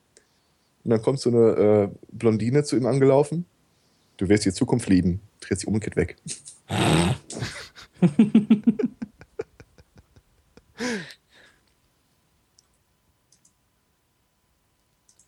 Und 0.83 0.91
dann 0.91 1.01
kommt 1.01 1.19
so 1.19 1.29
eine 1.29 1.39
äh, 1.39 1.89
Blondine 2.11 2.63
zu 2.63 2.75
ihm 2.75 2.87
angelaufen. 2.87 3.45
Du 4.19 4.27
wirst 4.27 4.43
die 4.43 4.51
Zukunft 4.51 4.89
lieben. 4.89 5.21
Dreht 5.39 5.59
sich 5.61 5.67
um 5.67 5.79
geht 5.79 5.95
weg. 5.95 6.17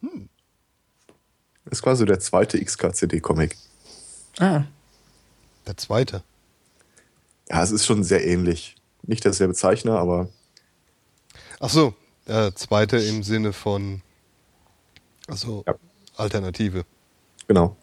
hm. 0.01 0.27
Das 1.63 1.77
ist 1.77 1.81
quasi 1.81 2.05
der 2.05 2.19
zweite 2.19 2.59
XKCD-Comic. 2.59 3.55
Ah. 4.39 4.65
Der 5.65 5.77
zweite. 5.77 6.21
Ja, 7.49 7.63
es 7.63 7.71
ist 7.71 7.85
schon 7.85 8.03
sehr 8.03 8.27
ähnlich. 8.27 8.75
Nicht 9.03 9.23
derselbe 9.23 9.53
Zeichner, 9.53 9.99
aber. 9.99 10.27
Ach 11.61 11.69
so, 11.69 11.93
der 12.27 12.53
zweite 12.57 12.97
im 12.97 13.23
Sinne 13.23 13.53
von 13.53 14.01
also 15.27 15.63
ja. 15.65 15.75
Alternative. 16.17 16.83
Genau. 17.47 17.77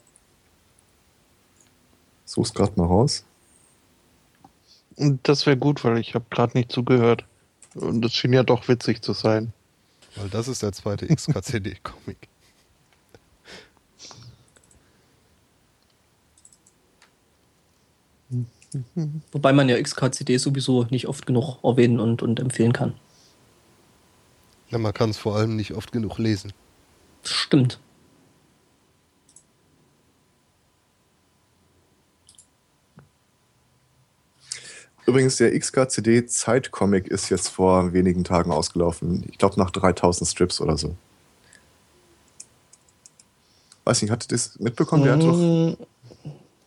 Such's 2.29 2.53
gerade 2.53 2.73
mal 2.77 2.87
raus. 2.87 3.25
Das 4.97 5.47
wäre 5.47 5.57
gut, 5.57 5.83
weil 5.83 5.97
ich 5.97 6.15
habe 6.15 6.27
gerade 6.29 6.59
nicht 6.59 6.71
zugehört. 6.71 7.25
Und 7.75 8.05
es 8.05 8.13
schien 8.13 8.35
ja 8.35 8.43
doch 8.43 8.69
witzig 8.69 9.01
zu 9.03 9.15
sein. 9.15 9.55
Weil 10.15 10.29
das 10.29 10.47
ist 10.47 10.63
der 10.63 10.73
zweite 10.73 11.07
XKCD-Comic. 11.07 12.29
Wobei 19.33 19.55
man 19.55 19.71
ja 19.71 19.81
XKCD 19.81 20.37
sowieso 20.37 20.85
nicht 20.91 21.09
oft 21.09 21.25
genug 21.25 21.65
erwähnen 21.65 21.99
und, 21.99 22.21
und 22.21 22.41
empfehlen 22.41 22.75
kann. 22.75 22.93
Ja, 24.69 24.77
man 24.77 24.93
kann 24.93 25.09
es 25.09 25.17
vor 25.17 25.35
allem 25.37 25.57
nicht 25.57 25.73
oft 25.73 25.93
genug 25.93 26.19
lesen. 26.19 26.53
Stimmt. 27.23 27.81
Übrigens, 35.09 35.37
der 35.37 35.59
XKCD 35.59 36.27
Zeitcomic 36.27 37.09
ist 37.09 37.31
jetzt 37.31 37.49
vor 37.49 37.95
wenigen 37.95 38.25
Tagen 38.25 38.51
ausgelaufen. 38.51 39.25
Ich 39.31 39.39
glaube 39.39 39.59
nach 39.59 39.71
3000 39.71 40.29
Strips 40.29 40.61
oder 40.61 40.77
so. 40.77 40.97
Weiß 43.85 44.03
nicht, 44.03 44.11
ihr 44.13 44.19
das 44.29 44.59
mitbekommen? 44.59 45.05
Der 45.05 45.15
hatte 45.15 45.27
doch, 45.27 45.39
mm. 45.39 45.83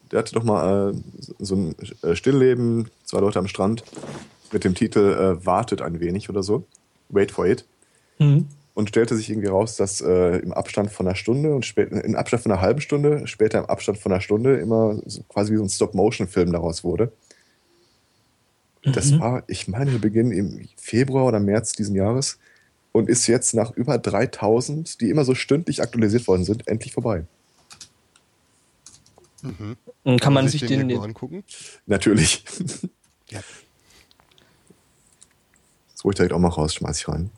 der 0.10 0.18
hatte 0.20 0.34
doch 0.34 0.44
mal 0.44 0.92
äh, 0.92 0.98
so 1.38 1.56
ein 1.56 1.76
äh, 2.02 2.16
Stillleben, 2.16 2.90
zwei 3.04 3.20
Leute 3.20 3.38
am 3.38 3.48
Strand 3.48 3.84
mit 4.52 4.64
dem 4.64 4.74
Titel 4.74 5.38
äh, 5.40 5.46
Wartet 5.46 5.84
ein 5.84 6.00
wenig 6.00 6.28
oder 6.28 6.42
so. 6.42 6.66
Wait 7.10 7.32
for 7.32 7.46
it. 7.46 7.66
Mhm 8.18 8.48
und 8.74 8.88
stellte 8.88 9.18
sich 9.18 9.30
irgendwie 9.30 9.50
raus, 9.50 9.76
dass 9.76 10.00
äh, 10.00 10.38
im 10.38 10.54
Abstand 10.54 10.92
von 10.92 11.06
einer 11.06 11.18
Stunde 11.18 11.54
und 11.54 11.66
später 11.66 12.04
im 12.04 12.16
Abstand 12.16 12.44
von 12.44 12.54
einer 12.54 12.62
halben 12.62 12.80
Stunde, 12.80 13.28
später 13.28 13.60
im 13.60 13.66
Abstand 13.66 13.98
von 13.98 14.14
einer 14.14 14.22
Stunde 14.22 14.58
immer 14.58 14.98
so 15.06 15.24
quasi 15.24 15.52
wie 15.52 15.58
so 15.58 15.64
ein 15.64 15.70
Stop-Motion-Film 15.70 16.54
daraus 16.54 16.84
wurde. 16.84 17.12
Mhm. 18.84 18.94
Das 18.94 19.20
war, 19.20 19.44
ich 19.48 19.68
meine, 19.68 20.00
Beginn 20.00 20.32
im 20.32 20.68
Februar 20.78 21.26
oder 21.26 21.40
März 21.40 21.74
diesen 21.74 21.96
Jahres 21.96 22.40
und 22.92 23.10
ist 23.10 23.28
jetzt 23.28 23.54
nach 23.54 23.72
über 23.72 23.98
3000, 23.98 25.00
die 25.02 25.10
immer 25.10 25.24
so 25.24 25.36
stündlich 25.36 25.82
aktualisiert 25.82 26.28
worden 26.28 26.44
sind, 26.44 26.68
endlich 26.68 26.94
vorbei. 26.94 27.26
Mhm. 29.42 29.78
Kann, 30.04 30.20
Kann 30.20 30.34
man 30.34 30.48
sich 30.48 30.66
den, 30.66 30.88
den 30.88 31.00
angucken? 31.00 31.44
Natürlich. 31.86 32.44
ja. 33.30 33.42
Das 35.94 36.04
hole 36.04 36.14
ich 36.14 36.18
direkt 36.18 36.34
auch 36.34 36.40
mal 36.40 36.50
raus, 36.50 36.74
schmeiß 36.76 37.00
ich 37.00 37.08
rein. 37.08 37.30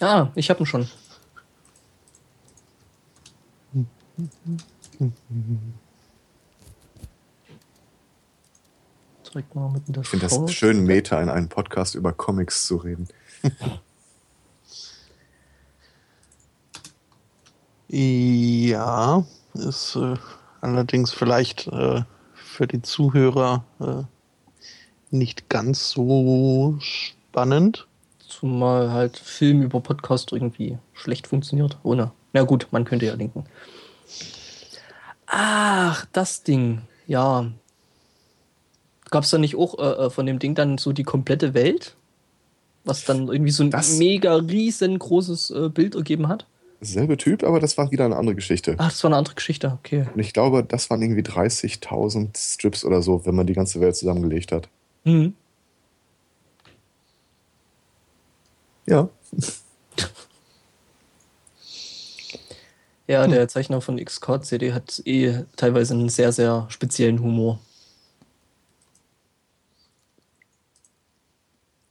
Ah, 0.00 0.28
ich 0.34 0.50
habe 0.50 0.60
ihn 0.60 0.66
schon. 0.66 0.88
Direkt 9.34 9.54
mal 9.56 9.68
mit 9.68 9.82
ich 9.88 10.06
finde 10.06 10.28
das 10.28 10.52
schön, 10.52 10.84
Meta 10.84 11.20
in 11.20 11.28
einem 11.28 11.48
Podcast 11.48 11.96
über 11.96 12.12
Comics 12.12 12.66
zu 12.68 12.76
reden. 12.76 13.08
ja, 17.88 19.24
ist 19.54 19.96
äh, 19.96 20.14
allerdings 20.60 21.12
vielleicht 21.12 21.66
äh, 21.66 22.04
für 22.32 22.68
die 22.68 22.80
Zuhörer 22.82 23.64
äh, 23.80 24.04
nicht 25.10 25.48
ganz 25.48 25.90
so 25.90 26.76
spannend. 26.78 27.88
Zumal 28.20 28.92
halt 28.92 29.18
Film 29.18 29.62
über 29.62 29.80
Podcast 29.80 30.30
irgendwie 30.30 30.78
schlecht 30.92 31.26
funktioniert. 31.26 31.76
Ohne. 31.82 32.12
Na 32.32 32.44
gut, 32.44 32.68
man 32.70 32.84
könnte 32.84 33.06
ja 33.06 33.14
linken. 33.14 33.46
Ach, 35.26 36.06
das 36.12 36.44
Ding. 36.44 36.82
Ja. 37.08 37.50
Gab 39.14 39.22
es 39.22 39.30
da 39.30 39.38
nicht 39.38 39.54
auch 39.54 39.78
äh, 39.78 40.06
äh, 40.06 40.10
von 40.10 40.26
dem 40.26 40.40
Ding 40.40 40.56
dann 40.56 40.76
so 40.76 40.92
die 40.92 41.04
komplette 41.04 41.54
Welt? 41.54 41.94
Was 42.82 43.04
dann 43.04 43.28
irgendwie 43.28 43.52
so 43.52 43.62
ein 43.62 43.70
Das- 43.70 43.96
mega 43.96 44.34
riesengroßes 44.34 45.50
äh, 45.52 45.68
Bild 45.68 45.94
ergeben 45.94 46.26
hat? 46.26 46.46
Selbe 46.80 47.16
Typ, 47.16 47.44
aber 47.44 47.60
das 47.60 47.78
war 47.78 47.92
wieder 47.92 48.06
eine 48.06 48.16
andere 48.16 48.34
Geschichte. 48.34 48.74
Ach, 48.78 48.88
das 48.90 49.04
war 49.04 49.10
eine 49.10 49.16
andere 49.18 49.36
Geschichte, 49.36 49.78
okay. 49.78 50.06
Und 50.12 50.18
ich 50.18 50.32
glaube, 50.32 50.64
das 50.64 50.90
waren 50.90 51.00
irgendwie 51.00 51.22
30.000 51.22 52.36
Strips 52.36 52.84
oder 52.84 53.02
so, 53.02 53.24
wenn 53.24 53.36
man 53.36 53.46
die 53.46 53.52
ganze 53.52 53.80
Welt 53.80 53.94
zusammengelegt 53.94 54.50
hat. 54.50 54.68
Mhm. 55.04 55.34
Ja. 58.86 59.08
Ja, 63.06 63.28
der 63.28 63.46
Zeichner 63.46 63.80
von 63.80 64.04
Xcode 64.04 64.44
CD 64.44 64.72
hat 64.72 65.00
eh 65.04 65.44
teilweise 65.54 65.94
einen 65.94 66.08
sehr, 66.08 66.32
sehr 66.32 66.66
speziellen 66.68 67.20
Humor. 67.20 67.60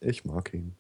Ich 0.06 0.26
mag 0.26 0.54
ihn. 0.54 0.76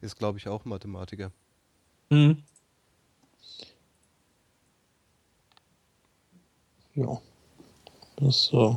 Ist, 0.00 0.16
glaube 0.18 0.38
ich, 0.38 0.48
auch 0.48 0.64
Mathematiker. 0.64 1.30
Mhm. 2.10 2.42
Ja. 6.94 7.20
Das 8.16 8.50
äh, 8.52 8.74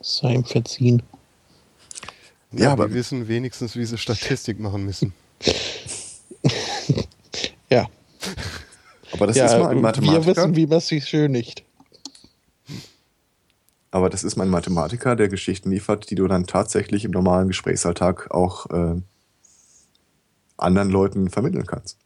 sei 0.00 0.34
ihm 0.34 0.44
verziehen. 0.44 1.02
Ja, 2.52 2.72
aber- 2.72 2.88
die 2.88 2.94
wissen 2.94 3.28
wenigstens, 3.28 3.76
wie 3.76 3.84
sie 3.84 3.98
Statistik 3.98 4.58
machen 4.60 4.84
müssen. 4.84 5.12
Ja. 7.70 7.88
Aber 9.12 9.26
das 9.26 9.36
ja, 9.36 9.46
ist 9.46 9.52
mal 9.58 9.68
ein 9.70 9.76
wir 9.78 9.82
Mathematiker. 9.82 10.26
wissen, 10.26 10.54
wie 10.54 10.66
man 10.66 10.78
sich 10.80 11.08
schönigt. 11.08 11.64
Aber 13.94 14.10
das 14.10 14.24
ist 14.24 14.34
mein 14.34 14.48
Mathematiker, 14.48 15.14
der 15.14 15.28
Geschichten 15.28 15.70
liefert, 15.70 16.10
die 16.10 16.16
du 16.16 16.26
dann 16.26 16.48
tatsächlich 16.48 17.04
im 17.04 17.12
normalen 17.12 17.46
Gesprächsalltag 17.46 18.28
auch 18.32 18.68
äh, 18.70 19.00
anderen 20.56 20.90
Leuten 20.90 21.30
vermitteln 21.30 21.64
kannst. 21.64 22.00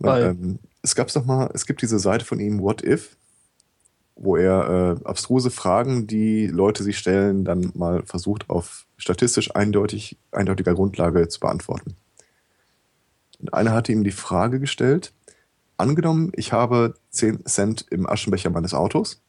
Weil, 0.00 0.24
Weil- 0.24 0.30
ähm, 0.30 0.58
es 0.82 0.96
gab's 0.96 1.12
doch 1.12 1.24
mal, 1.24 1.48
es 1.54 1.64
gibt 1.64 1.80
diese 1.80 2.00
Seite 2.00 2.24
von 2.24 2.40
ihm, 2.40 2.60
What 2.60 2.82
If, 2.82 3.16
wo 4.16 4.34
er 4.34 4.98
äh, 5.00 5.04
abstruse 5.04 5.52
Fragen, 5.52 6.08
die 6.08 6.48
Leute 6.48 6.82
sich 6.82 6.98
stellen, 6.98 7.44
dann 7.44 7.70
mal 7.76 8.02
versucht 8.04 8.50
auf 8.50 8.84
statistisch 8.96 9.54
eindeutig, 9.54 10.18
eindeutiger 10.32 10.74
Grundlage 10.74 11.28
zu 11.28 11.38
beantworten. 11.38 11.94
Und 13.38 13.54
einer 13.54 13.70
hatte 13.70 13.92
ihm 13.92 14.02
die 14.02 14.10
Frage 14.10 14.58
gestellt, 14.58 15.12
angenommen, 15.76 16.32
ich 16.34 16.52
habe 16.52 16.94
10 17.10 17.46
Cent 17.46 17.86
im 17.90 18.08
Aschenbecher 18.08 18.50
meines 18.50 18.74
Autos, 18.74 19.22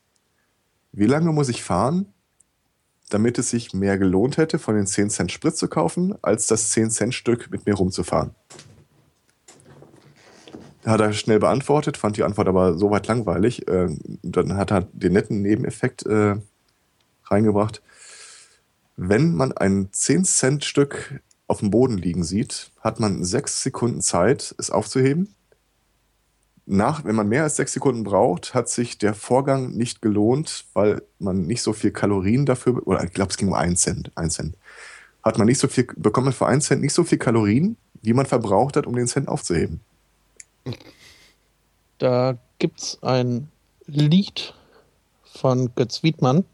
wie 0.91 1.05
lange 1.05 1.31
muss 1.31 1.49
ich 1.49 1.63
fahren, 1.63 2.13
damit 3.09 3.37
es 3.37 3.49
sich 3.49 3.73
mehr 3.73 3.97
gelohnt 3.97 4.37
hätte, 4.37 4.59
von 4.59 4.75
den 4.75 4.87
10 4.87 5.09
Cent 5.09 5.31
Sprit 5.31 5.57
zu 5.57 5.67
kaufen, 5.67 6.15
als 6.21 6.47
das 6.47 6.71
10 6.71 6.91
Cent 6.91 7.15
Stück 7.15 7.49
mit 7.51 7.65
mir 7.65 7.75
rumzufahren? 7.75 8.35
Hat 10.85 11.01
er 11.01 11.13
schnell 11.13 11.39
beantwortet, 11.39 11.97
fand 11.97 12.17
die 12.17 12.23
Antwort 12.23 12.47
aber 12.47 12.77
soweit 12.77 13.07
langweilig. 13.07 13.67
Äh, 13.67 13.89
dann 14.23 14.55
hat 14.55 14.71
er 14.71 14.81
den 14.93 15.13
netten 15.13 15.41
Nebeneffekt 15.41 16.05
äh, 16.05 16.37
reingebracht. 17.25 17.81
Wenn 18.95 19.33
man 19.35 19.51
ein 19.51 19.89
10 19.91 20.25
Cent 20.25 20.65
Stück 20.65 21.21
auf 21.47 21.59
dem 21.59 21.71
Boden 21.71 21.97
liegen 21.97 22.23
sieht, 22.23 22.71
hat 22.79 22.99
man 22.99 23.23
sechs 23.23 23.63
Sekunden 23.63 24.01
Zeit, 24.01 24.53
es 24.57 24.69
aufzuheben. 24.69 25.35
Nach, 26.72 27.03
wenn 27.03 27.15
man 27.15 27.28
mehr 27.28 27.41
als 27.41 27.55
sechs 27.55 27.74
Sekunden 27.74 28.03
braucht, 28.03 28.53
hat 28.53 28.70
sich 28.70 28.99
der 28.99 29.15
Vorgang 29.15 29.72
nicht 29.72 30.03
gelohnt, 30.03 30.65
weil 30.76 31.01
man 31.17 31.47
nicht 31.47 31.63
so 31.63 31.74
viel 31.74 31.89
Kalorien 31.89 32.45
dafür, 32.45 32.86
oder 32.86 33.03
ich 33.03 33.11
glaube, 33.11 33.32
es 33.32 33.38
ging 33.38 33.47
um 33.47 33.55
einen 33.55 33.76
Cent, 33.76 34.11
ein 34.13 34.30
Cent. 34.30 34.55
Hat 35.24 35.39
man 35.39 35.47
nicht 35.47 35.57
so 35.57 35.67
viel, 35.67 35.88
bekommt 35.95 36.26
man 36.26 36.34
für 36.34 36.45
einen 36.45 36.61
Cent 36.61 36.84
nicht 36.84 36.93
so 36.93 37.03
viel 37.03 37.17
Kalorien, 37.17 37.76
wie 38.03 38.13
man 38.13 38.28
verbraucht 38.28 38.78
hat, 38.78 38.86
um 38.86 38.95
den 38.95 39.07
Cent 39.07 39.28
aufzuheben. 39.28 39.80
Da 41.97 42.38
gibt's 42.59 43.01
ein 43.01 43.49
Lied 43.88 44.53
von 45.24 45.74
Götz 45.74 46.03
Wiedmann, 46.03 46.45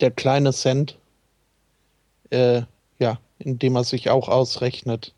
der 0.00 0.10
kleine 0.10 0.52
Cent, 0.52 0.98
äh, 2.28 2.60
ja, 2.98 3.18
indem 3.38 3.76
er 3.76 3.84
sich 3.84 4.10
auch 4.10 4.28
ausrechnet, 4.28 5.14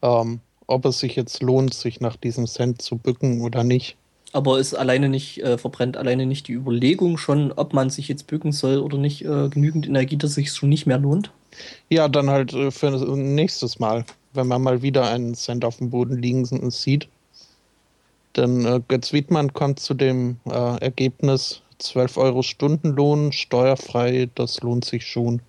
ähm, 0.00 0.40
ob 0.66 0.84
es 0.86 0.98
sich 0.98 1.16
jetzt 1.16 1.42
lohnt, 1.42 1.74
sich 1.74 2.00
nach 2.00 2.16
diesem 2.16 2.46
Cent 2.46 2.82
zu 2.82 2.96
bücken 2.96 3.40
oder 3.40 3.64
nicht. 3.64 3.96
Aber 4.32 4.58
ist 4.58 4.74
alleine 4.74 5.08
nicht, 5.08 5.42
äh, 5.42 5.58
verbrennt 5.58 5.96
alleine 5.96 6.26
nicht 6.26 6.48
die 6.48 6.54
Überlegung 6.54 7.18
schon, 7.18 7.52
ob 7.52 7.72
man 7.72 7.90
sich 7.90 8.08
jetzt 8.08 8.26
bücken 8.26 8.50
soll 8.50 8.78
oder 8.78 8.98
nicht, 8.98 9.24
äh, 9.24 9.48
genügend 9.48 9.86
Energie, 9.86 10.16
dass 10.16 10.30
es 10.30 10.34
sich 10.34 10.52
schon 10.52 10.68
nicht 10.68 10.86
mehr 10.86 10.98
lohnt? 10.98 11.30
Ja, 11.88 12.08
dann 12.08 12.30
halt 12.30 12.52
äh, 12.52 12.72
für 12.72 12.90
nächstes 13.16 13.78
Mal, 13.78 14.04
wenn 14.32 14.48
man 14.48 14.60
mal 14.60 14.82
wieder 14.82 15.08
einen 15.08 15.34
Cent 15.34 15.64
auf 15.64 15.76
dem 15.76 15.90
Boden 15.90 16.20
liegen 16.20 16.44
sieht. 16.70 17.08
Denn 18.36 18.64
äh, 18.64 18.80
Götz 18.88 19.12
Wiedmann 19.12 19.52
kommt 19.52 19.78
zu 19.78 19.94
dem 19.94 20.38
äh, 20.46 20.80
Ergebnis 20.80 21.62
12 21.78 22.16
Euro 22.16 22.42
Stundenlohn, 22.42 23.32
steuerfrei, 23.32 24.28
das 24.34 24.60
lohnt 24.62 24.84
sich 24.84 25.06
schon. 25.06 25.42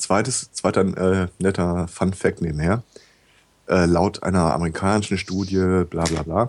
Zweites, 0.00 0.50
zweiter 0.52 0.80
äh, 0.80 1.28
netter 1.38 1.86
Fun 1.88 2.12
Fact 2.14 2.40
nebenher. 2.40 2.82
Äh, 3.68 3.86
laut 3.86 4.22
einer 4.22 4.52
amerikanischen 4.54 5.18
Studie, 5.18 5.84
bla 5.88 6.04
bla 6.04 6.22
bla, 6.22 6.46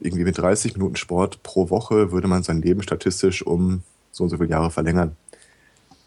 irgendwie 0.00 0.24
mit 0.24 0.38
30 0.38 0.74
Minuten 0.74 0.96
Sport 0.96 1.42
pro 1.42 1.70
Woche 1.70 2.12
würde 2.12 2.28
man 2.28 2.42
sein 2.42 2.62
Leben 2.62 2.82
statistisch 2.82 3.44
um 3.44 3.82
so 4.12 4.24
und 4.24 4.30
so 4.30 4.36
viele 4.36 4.50
Jahre 4.50 4.70
verlängern. 4.70 5.16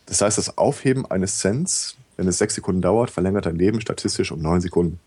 Das 0.05 0.21
heißt, 0.21 0.37
das 0.37 0.57
Aufheben 0.57 1.05
eines 1.05 1.39
Cents, 1.39 1.95
wenn 2.17 2.27
es 2.27 2.37
sechs 2.37 2.55
Sekunden 2.55 2.81
dauert, 2.81 3.09
verlängert 3.09 3.45
dein 3.45 3.55
Leben 3.55 3.81
statistisch 3.81 4.31
um 4.31 4.41
neun 4.41 4.61
Sekunden. 4.61 4.99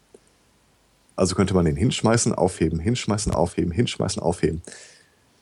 Also 1.17 1.35
könnte 1.35 1.55
man 1.55 1.65
den 1.65 1.77
hinschmeißen, 1.77 2.35
aufheben, 2.35 2.79
hinschmeißen, 2.79 3.33
aufheben, 3.33 3.71
hinschmeißen, 3.71 4.21
aufheben. 4.23 4.63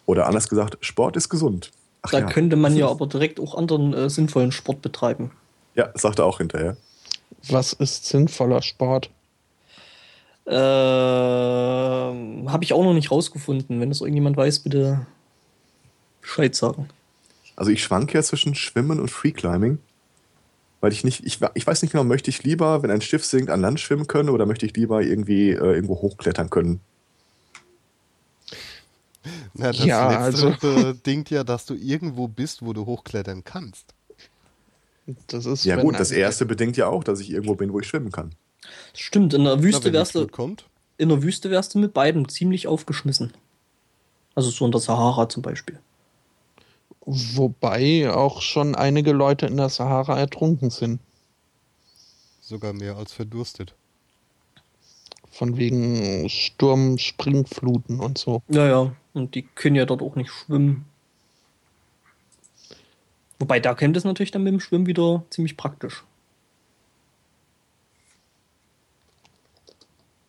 Oder 0.05 0.27
anders 0.27 0.49
gesagt, 0.49 0.79
Sport 0.81 1.17
ist 1.17 1.29
gesund. 1.29 1.71
Ach 2.03 2.11
Da 2.11 2.19
ja. 2.21 2.27
könnte 2.27 2.57
man 2.57 2.77
ja 2.77 2.89
aber 2.89 3.07
direkt 3.07 3.41
auch 3.41 3.55
anderen 3.55 3.95
äh, 3.95 4.11
sinnvollen 4.11 4.53
Sport 4.53 4.83
betreiben. 4.83 5.31
Ja, 5.75 5.91
sagt 5.95 6.19
er 6.19 6.27
auch 6.27 6.39
hinterher. 6.39 6.77
Was 7.49 7.73
ist 7.73 8.07
sinnvoller 8.07 8.63
Sport? 8.63 9.11
Ähm, 10.47 12.51
Habe 12.51 12.65
ich 12.65 12.73
auch 12.73 12.83
noch 12.83 12.95
nicht 12.95 13.11
rausgefunden. 13.11 13.81
Wenn 13.81 13.89
das 13.89 14.01
irgendjemand 14.01 14.37
weiß, 14.37 14.61
bitte 14.61 15.07
Bescheid 16.21 16.55
sagen. 16.55 16.89
Also 17.57 17.71
ich 17.71 17.83
schwanke 17.83 18.15
ja 18.15 18.23
zwischen 18.23 18.55
Schwimmen 18.55 19.01
und 19.01 19.11
Freeclimbing. 19.11 19.79
Weil 20.81 20.93
ich 20.93 21.05
nicht, 21.05 21.25
ich, 21.25 21.39
ich 21.55 21.67
weiß 21.67 21.83
nicht 21.83 21.93
genau, 21.93 22.03
möchte 22.05 22.29
ich 22.31 22.43
lieber, 22.43 22.83
wenn 22.83 22.91
ein 22.91 23.01
Schiff 23.01 23.25
sinkt, 23.25 23.51
an 23.51 23.61
Land 23.61 23.79
schwimmen 23.79 24.09
können 24.09 24.31
oder 24.31 24.47
möchte 24.47 24.67
ich 24.67 24.75
lieber 24.75 25.01
irgendwie 25.01 25.51
äh, 25.51 25.75
irgendwo 25.75 25.95
hochklettern 26.03 26.51
können? 26.51 26.81
Na, 29.55 29.71
das 29.71 29.85
Ja, 29.85 30.27
letztere 30.27 30.55
also- 30.55 30.83
bedingt 30.95 31.31
ja, 31.31 31.45
dass 31.45 31.67
du 31.67 31.75
irgendwo 31.75 32.27
bist, 32.27 32.63
wo 32.67 32.73
du 32.73 32.85
hochklettern 32.87 33.45
kannst. 33.45 33.95
Das 35.27 35.47
ist 35.47 35.65
Ja 35.65 35.77
gut, 35.77 35.99
das 35.99 36.11
erste 36.11 36.47
bedingt 36.47 36.77
ja 36.77 36.87
auch, 36.87 37.05
dass 37.05 37.21
ich 37.21 37.31
irgendwo 37.31 37.55
bin, 37.55 37.73
wo 37.73 37.81
ich 37.81 37.87
schwimmen 37.87 38.13
kann. 38.13 38.35
Stimmt, 38.95 39.35
in 39.35 39.45
der 39.45 39.57
Na, 39.57 39.63
Wüste 39.63 39.91
die 39.91 39.93
wärst 39.93 40.15
du, 40.15 40.29
in 40.99 41.09
der 41.09 41.23
Wüste 41.23 41.51
wärst 41.51 41.75
du 41.75 41.79
mit 41.79 41.93
beiden 41.93 42.29
ziemlich 42.29 42.69
aufgeschmissen. 42.69 43.33
Also 44.35 44.51
so 44.51 44.65
in 44.65 44.73
der 44.73 44.81
Sahara 44.81 45.29
zum 45.29 45.43
Beispiel. 45.43 45.79
Wobei 47.05 48.13
auch 48.13 48.43
schon 48.43 48.75
einige 48.77 49.13
Leute 49.13 49.47
in 49.47 49.57
der 49.57 49.69
Sahara 49.69 50.19
ertrunken 50.19 50.71
sind. 50.71 51.01
Sogar 52.41 52.73
mehr 52.73 52.97
als 52.97 53.13
verdurstet. 53.13 53.75
Von 55.31 55.57
wegen 55.57 56.29
Sturm, 56.29 56.99
Springfluten 56.99 57.99
und 57.99 58.19
so. 58.19 58.43
Ja, 58.49 58.67
ja. 58.69 58.95
Und 59.15 59.35
die 59.35 59.43
können 59.43 59.77
ja 59.77 59.87
dort 59.87 60.03
auch 60.03 60.15
nicht 60.15 60.31
schwimmen. 60.31 60.85
Wobei 63.43 63.59
da 63.59 63.75
käme 63.75 63.93
das 63.93 64.05
natürlich 64.05 64.31
dann 64.31 64.45
mit 64.45 64.53
dem 64.53 64.61
Schwimmen 64.61 64.87
wieder 64.87 65.25
ziemlich 65.31 65.57
praktisch. 65.57 66.05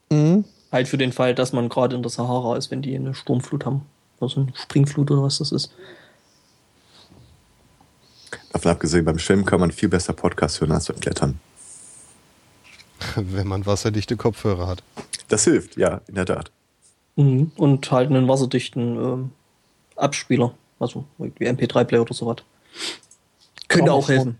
Mhm. 0.09 0.45
Halt 0.71 0.87
für 0.87 0.97
den 0.97 1.11
Fall, 1.11 1.35
dass 1.35 1.53
man 1.53 1.69
gerade 1.69 1.95
in 1.95 2.01
der 2.01 2.09
Sahara 2.09 2.57
ist, 2.57 2.71
wenn 2.71 2.81
die 2.81 2.95
eine 2.95 3.13
Sturmflut 3.13 3.67
haben. 3.67 3.85
Also 4.19 4.41
eine 4.41 4.51
Springflut 4.55 5.11
oder 5.11 5.21
was 5.21 5.37
das 5.37 5.51
ist. 5.51 5.71
Davon 8.51 8.71
abgesehen, 8.71 9.05
beim 9.05 9.19
Schwimmen 9.19 9.45
kann 9.45 9.59
man 9.59 9.69
viel 9.69 9.89
besser 9.89 10.13
Podcast 10.13 10.59
hören 10.59 10.71
als 10.71 10.87
beim 10.87 10.99
Klettern. 10.99 11.39
Wenn 13.15 13.45
man 13.45 13.67
wasserdichte 13.67 14.17
Kopfhörer 14.17 14.65
hat. 14.65 14.81
Das 15.27 15.43
hilft, 15.43 15.77
ja, 15.77 16.01
in 16.07 16.15
der 16.15 16.25
Tat. 16.25 16.49
Mhm. 17.15 17.51
Und 17.57 17.91
halt 17.91 18.09
einen 18.09 18.27
wasserdichten 18.27 18.95
ähm, 18.97 19.31
Abspieler. 19.97 20.55
Also 20.79 21.05
wie 21.19 21.47
MP3-Player 21.47 22.01
oder 22.01 22.15
sowas. 22.15 22.37
Könnte 23.73 23.93
auch 23.93 24.09
helfen. 24.09 24.39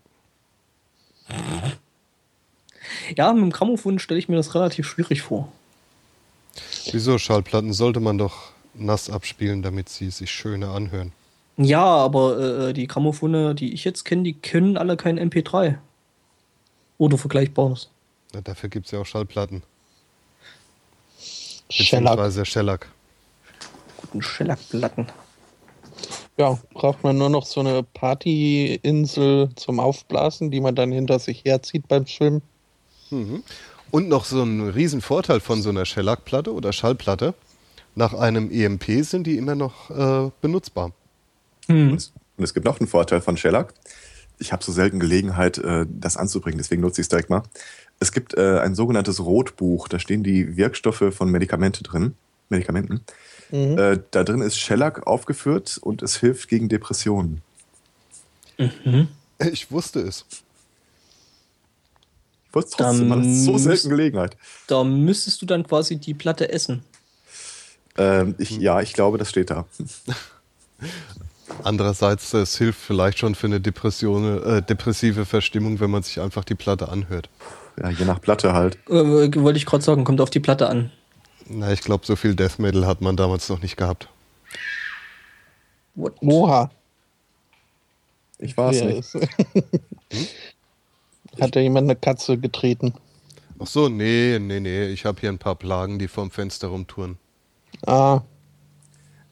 Ja, 3.15 3.33
mit 3.33 3.43
dem 3.43 3.51
Grammophon 3.51 3.99
stelle 3.99 4.19
ich 4.19 4.29
mir 4.29 4.35
das 4.35 4.55
relativ 4.55 4.87
schwierig 4.87 5.21
vor. 5.21 5.51
Wieso 6.91 7.17
Schallplatten 7.17 7.73
sollte 7.73 7.99
man 7.99 8.17
doch 8.17 8.51
nass 8.73 9.09
abspielen, 9.09 9.61
damit 9.61 9.89
sie 9.89 10.09
sich 10.09 10.31
schöner 10.31 10.69
anhören? 10.69 11.11
Ja, 11.57 11.83
aber 11.83 12.69
äh, 12.69 12.73
die 12.73 12.87
Grammophone, 12.87 13.55
die 13.55 13.73
ich 13.73 13.83
jetzt 13.83 14.05
kenne, 14.05 14.23
die 14.23 14.33
können 14.33 14.77
alle 14.77 14.97
kein 14.97 15.19
MP3. 15.19 15.77
Oder 16.97 17.17
Vergleichbares. 17.17 17.89
Na, 18.33 18.41
dafür 18.41 18.69
gibt 18.69 18.87
es 18.87 18.91
ja 18.91 18.99
auch 18.99 19.05
Schallplatten. 19.05 19.63
Shellac. 21.69 22.03
Beziehungsweise 22.03 22.45
Shellac. 22.45 22.87
Guten 23.97 24.21
Schellackplatten. 24.21 25.07
Ja, 26.37 26.57
braucht 26.73 27.03
man 27.03 27.17
nur 27.17 27.29
noch 27.29 27.45
so 27.45 27.59
eine 27.59 27.83
Partyinsel 27.83 29.49
zum 29.55 29.79
Aufblasen, 29.79 30.49
die 30.49 30.61
man 30.61 30.75
dann 30.75 30.91
hinter 30.91 31.19
sich 31.19 31.45
herzieht 31.45 31.87
beim 31.87 32.07
Schwimmen. 32.07 32.41
Und 33.91 34.09
noch 34.09 34.25
so 34.25 34.41
ein 34.41 34.69
Riesenvorteil 34.69 35.39
von 35.39 35.61
so 35.61 35.69
einer 35.69 35.85
Shellac-Platte 35.85 36.51
oder 36.51 36.73
Schallplatte. 36.73 37.35
Nach 37.95 38.15
einem 38.15 38.49
EMP 38.49 39.03
sind 39.03 39.27
die 39.27 39.37
immer 39.37 39.53
noch 39.53 39.91
äh, 39.91 40.31
benutzbar. 40.41 40.91
Und, 41.91 41.95
es, 41.95 42.13
und 42.37 42.43
es 42.43 42.55
gibt 42.55 42.65
noch 42.65 42.79
einen 42.79 42.87
Vorteil 42.87 43.21
von 43.21 43.37
Shellac. 43.37 43.73
Ich 44.39 44.51
habe 44.51 44.63
so 44.63 44.71
selten 44.71 44.99
Gelegenheit, 44.99 45.59
äh, 45.59 45.85
das 45.87 46.17
anzubringen, 46.17 46.57
deswegen 46.57 46.81
nutze 46.81 47.01
ich 47.01 47.05
es 47.05 47.09
direkt 47.09 47.29
mal. 47.29 47.43
Es 47.99 48.11
gibt 48.11 48.33
äh, 48.33 48.59
ein 48.59 48.73
sogenanntes 48.73 49.23
Rotbuch, 49.23 49.87
da 49.87 49.99
stehen 49.99 50.23
die 50.23 50.57
Wirkstoffe 50.57 51.13
von 51.13 51.29
Medikamente 51.29 51.83
drin, 51.83 52.15
Medikamenten. 52.49 53.01
Äh, 53.53 53.99
da 54.09 54.23
drin 54.23 54.41
ist 54.41 54.57
Shellac 54.57 55.05
aufgeführt 55.05 55.77
und 55.79 56.01
es 56.01 56.17
hilft 56.17 56.49
gegen 56.49 56.69
Depressionen. 56.69 57.41
Ich 59.51 59.71
wusste 59.71 59.99
es. 59.99 60.25
Ich 62.47 62.55
wusste 62.55 62.77
trotzdem, 62.77 63.09
Dann 63.09 63.19
man 63.19 63.19
hat 63.19 63.35
so 63.35 63.57
selten 63.57 63.89
Gelegenheit. 63.89 64.37
Da 64.67 64.83
müsstest 64.83 65.41
du 65.41 65.45
dann 65.45 65.67
quasi 65.67 65.97
die 65.97 66.15
Platte 66.15 66.51
essen. 66.51 66.83
Ähm, 67.97 68.33
ich, 68.39 68.51
ja, 68.51 68.81
ich 68.81 68.93
glaube, 68.93 69.19
das 69.19 69.29
steht 69.29 69.51
da. 69.51 69.65
Andererseits, 71.63 72.33
es 72.33 72.57
hilft 72.57 72.79
vielleicht 72.79 73.19
schon 73.19 73.35
für 73.35 73.45
eine 73.47 73.61
Depression, 73.61 74.43
äh, 74.43 74.61
depressive 74.63 75.25
Verstimmung, 75.25 75.79
wenn 75.79 75.91
man 75.91 76.01
sich 76.01 76.19
einfach 76.19 76.43
die 76.43 76.55
Platte 76.55 76.89
anhört. 76.89 77.29
Ja, 77.79 77.89
je 77.89 78.05
nach 78.05 78.19
Platte 78.19 78.53
halt. 78.53 78.77
Äh, 78.87 79.35
wollte 79.35 79.57
ich 79.57 79.65
gerade 79.67 79.83
sagen, 79.83 80.03
kommt 80.05 80.21
auf 80.21 80.31
die 80.31 80.39
Platte 80.39 80.67
an. 80.69 80.91
Na, 81.47 81.71
ich 81.71 81.81
glaube, 81.81 82.05
so 82.05 82.15
viel 82.15 82.35
Death 82.35 82.59
Metal 82.59 82.85
hat 82.85 83.01
man 83.01 83.15
damals 83.17 83.49
noch 83.49 83.61
nicht 83.61 83.77
gehabt. 83.77 84.09
What? 85.95 86.15
Oha. 86.21 86.71
Ich 88.39 88.57
war 88.57 88.71
es 88.71 88.81
Wer 88.81 88.93
nicht. 88.95 89.13
Hat 91.41 91.55
da 91.55 91.59
jemand 91.59 91.85
eine 91.89 91.95
Katze 91.95 92.37
getreten? 92.37 92.93
Ach 93.59 93.67
so, 93.67 93.89
nee, 93.89 94.37
nee, 94.39 94.59
nee. 94.59 94.87
Ich 94.89 95.05
habe 95.05 95.19
hier 95.21 95.29
ein 95.29 95.39
paar 95.39 95.55
Plagen, 95.55 95.97
die 95.99 96.07
vorm 96.07 96.29
Fenster 96.31 96.67
rumtouren. 96.67 97.17
Ah, 97.85 98.21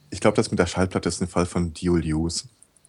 Ich 0.09 0.19
glaube, 0.19 0.35
das 0.35 0.49
mit 0.51 0.59
der 0.59 0.65
Schallplatte 0.65 1.09
ist 1.09 1.21
ein 1.21 1.27
Fall 1.27 1.45
von 1.45 1.73
Dual 1.73 2.01
Use. 2.03 2.45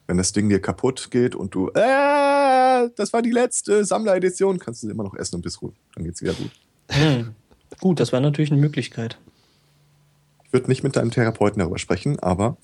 Wenn 0.06 0.16
das 0.16 0.32
Ding 0.32 0.48
dir 0.48 0.60
kaputt 0.60 1.10
geht 1.10 1.34
und 1.34 1.54
du, 1.54 1.68
äh, 1.70 2.88
das 2.96 3.12
war 3.12 3.22
die 3.22 3.30
letzte 3.30 3.84
Sammleredition, 3.84 4.58
kannst 4.58 4.82
du 4.82 4.86
sie 4.86 4.92
immer 4.92 5.04
noch 5.04 5.14
essen 5.14 5.36
und 5.36 5.42
bist 5.42 5.60
ruhig. 5.62 5.74
Dann 5.94 6.04
geht's 6.04 6.22
wieder 6.22 6.34
gut. 6.34 6.50
Hm. 7.72 7.78
Gut, 7.80 8.00
das 8.00 8.12
wäre 8.12 8.22
natürlich 8.22 8.52
eine 8.52 8.60
Möglichkeit. 8.60 9.18
Ich 10.44 10.52
würde 10.52 10.68
nicht 10.68 10.82
mit 10.84 10.96
deinem 10.96 11.10
Therapeuten 11.10 11.60
darüber 11.60 11.78
sprechen, 11.78 12.18
aber 12.20 12.56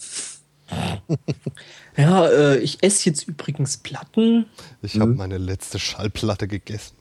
Ja, 1.97 2.27
äh, 2.29 2.59
ich 2.59 2.83
esse 2.83 3.09
jetzt 3.09 3.27
übrigens 3.27 3.79
Platten. 3.79 4.47
Ich 4.83 5.01
habe 5.01 5.15
meine 5.15 5.39
letzte 5.39 5.79
Schallplatte 5.79 6.47
gegessen. 6.47 6.97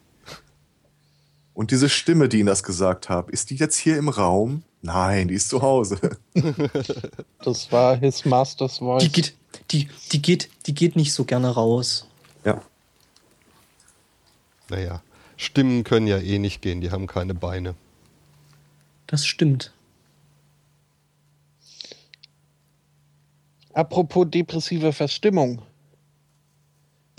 und 1.53 1.72
diese 1.72 1.89
Stimme, 1.89 2.30
die 2.30 2.39
Ihnen 2.39 2.47
das 2.47 2.64
gesagt 2.64 3.10
hat, 3.10 3.30
ist 3.30 3.49
die 3.49 3.55
jetzt 3.55 3.78
hier 3.78 3.97
im 3.97 4.10
Raum? 4.10 4.64
Nein, 4.82 5.28
die 5.28 5.34
ist 5.34 5.49
zu 5.49 5.62
Hause. 5.62 5.99
das 7.43 7.72
war 7.72 7.97
his 7.97 8.26
master's 8.26 8.78
voice. 8.78 9.03
Die 9.03 9.11
geht, 9.11 9.36
die, 9.72 9.90
die 10.11 10.22
geht, 10.22 10.49
die 10.68 10.73
geht 10.73 10.95
nicht 10.95 11.14
so 11.14 11.26
gerne 11.26 11.49
raus. 11.49 12.07
ja. 12.45 12.61
Naja, 14.69 15.02
Stimmen 15.38 15.86
können 15.86 16.07
ja 16.07 16.18
eh 16.18 16.40
nicht 16.40 16.61
gehen, 16.61 16.82
die 16.82 16.91
haben 16.91 17.07
keine 17.07 17.34
Beine. 17.34 17.76
Das 19.08 19.26
stimmt. 19.26 19.74
Apropos 23.74 24.28
depressive 24.30 24.92
Verstimmung. 24.92 25.62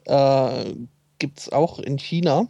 Äh, 0.04 0.74
Gibt 1.18 1.38
es 1.40 1.52
auch 1.52 1.78
in 1.78 1.98
China. 1.98 2.48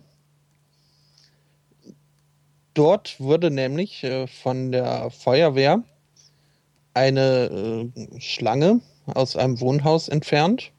Dort 2.75 3.19
wurde 3.21 3.51
nämlich 3.51 4.05
äh, 4.05 4.27
von 4.27 4.73
der 4.73 5.11
Feuerwehr 5.11 5.83
eine 6.95 7.91
äh, 7.95 8.21
Schlange 8.21 8.81
aus 9.07 9.37
einem 9.37 9.61
Wohnhaus 9.61 10.09
entfernt. 10.09 10.73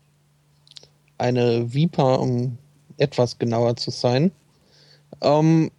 Eine 1.18 1.74
Viper, 1.74 2.20
um 2.20 2.58
etwas 2.98 3.38
genauer 3.38 3.76
zu 3.76 3.92
sein. 3.92 4.32
Ähm, 5.22 5.72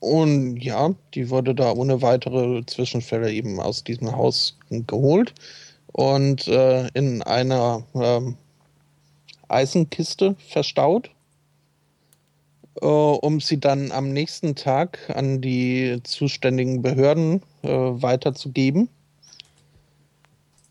und 0.00 0.56
ja, 0.56 0.94
die 1.14 1.28
wurde 1.28 1.54
da 1.54 1.72
ohne 1.72 2.00
weitere 2.00 2.64
Zwischenfälle 2.64 3.30
eben 3.32 3.60
aus 3.60 3.84
diesem 3.84 4.16
Haus 4.16 4.56
geholt 4.70 5.34
und 5.92 6.48
äh, 6.48 6.88
in 6.94 7.22
einer 7.22 7.84
ähm, 7.94 8.36
Eisenkiste 9.48 10.36
verstaut, 10.48 11.10
äh, 12.80 12.86
um 12.86 13.40
sie 13.40 13.60
dann 13.60 13.92
am 13.92 14.12
nächsten 14.12 14.54
Tag 14.54 14.98
an 15.14 15.42
die 15.42 16.00
zuständigen 16.02 16.80
Behörden 16.80 17.42
äh, 17.62 17.68
weiterzugeben. 17.68 18.88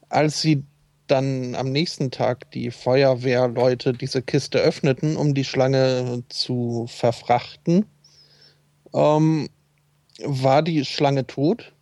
Als 0.09 0.41
sie 0.41 0.63
dann 1.05 1.53
am 1.53 1.71
nächsten 1.71 2.09
Tag 2.09 2.49
die 2.51 2.71
Feuerwehrleute 2.71 3.93
diese 3.93 4.23
Kiste 4.23 4.59
öffneten, 4.59 5.17
um 5.17 5.35
die 5.35 5.43
Schlange 5.43 6.23
zu 6.29 6.87
verfrachten, 6.87 7.85
ähm, 8.93 9.49
war 10.23 10.61
die 10.61 10.85
Schlange 10.85 11.25
tot. 11.27 11.73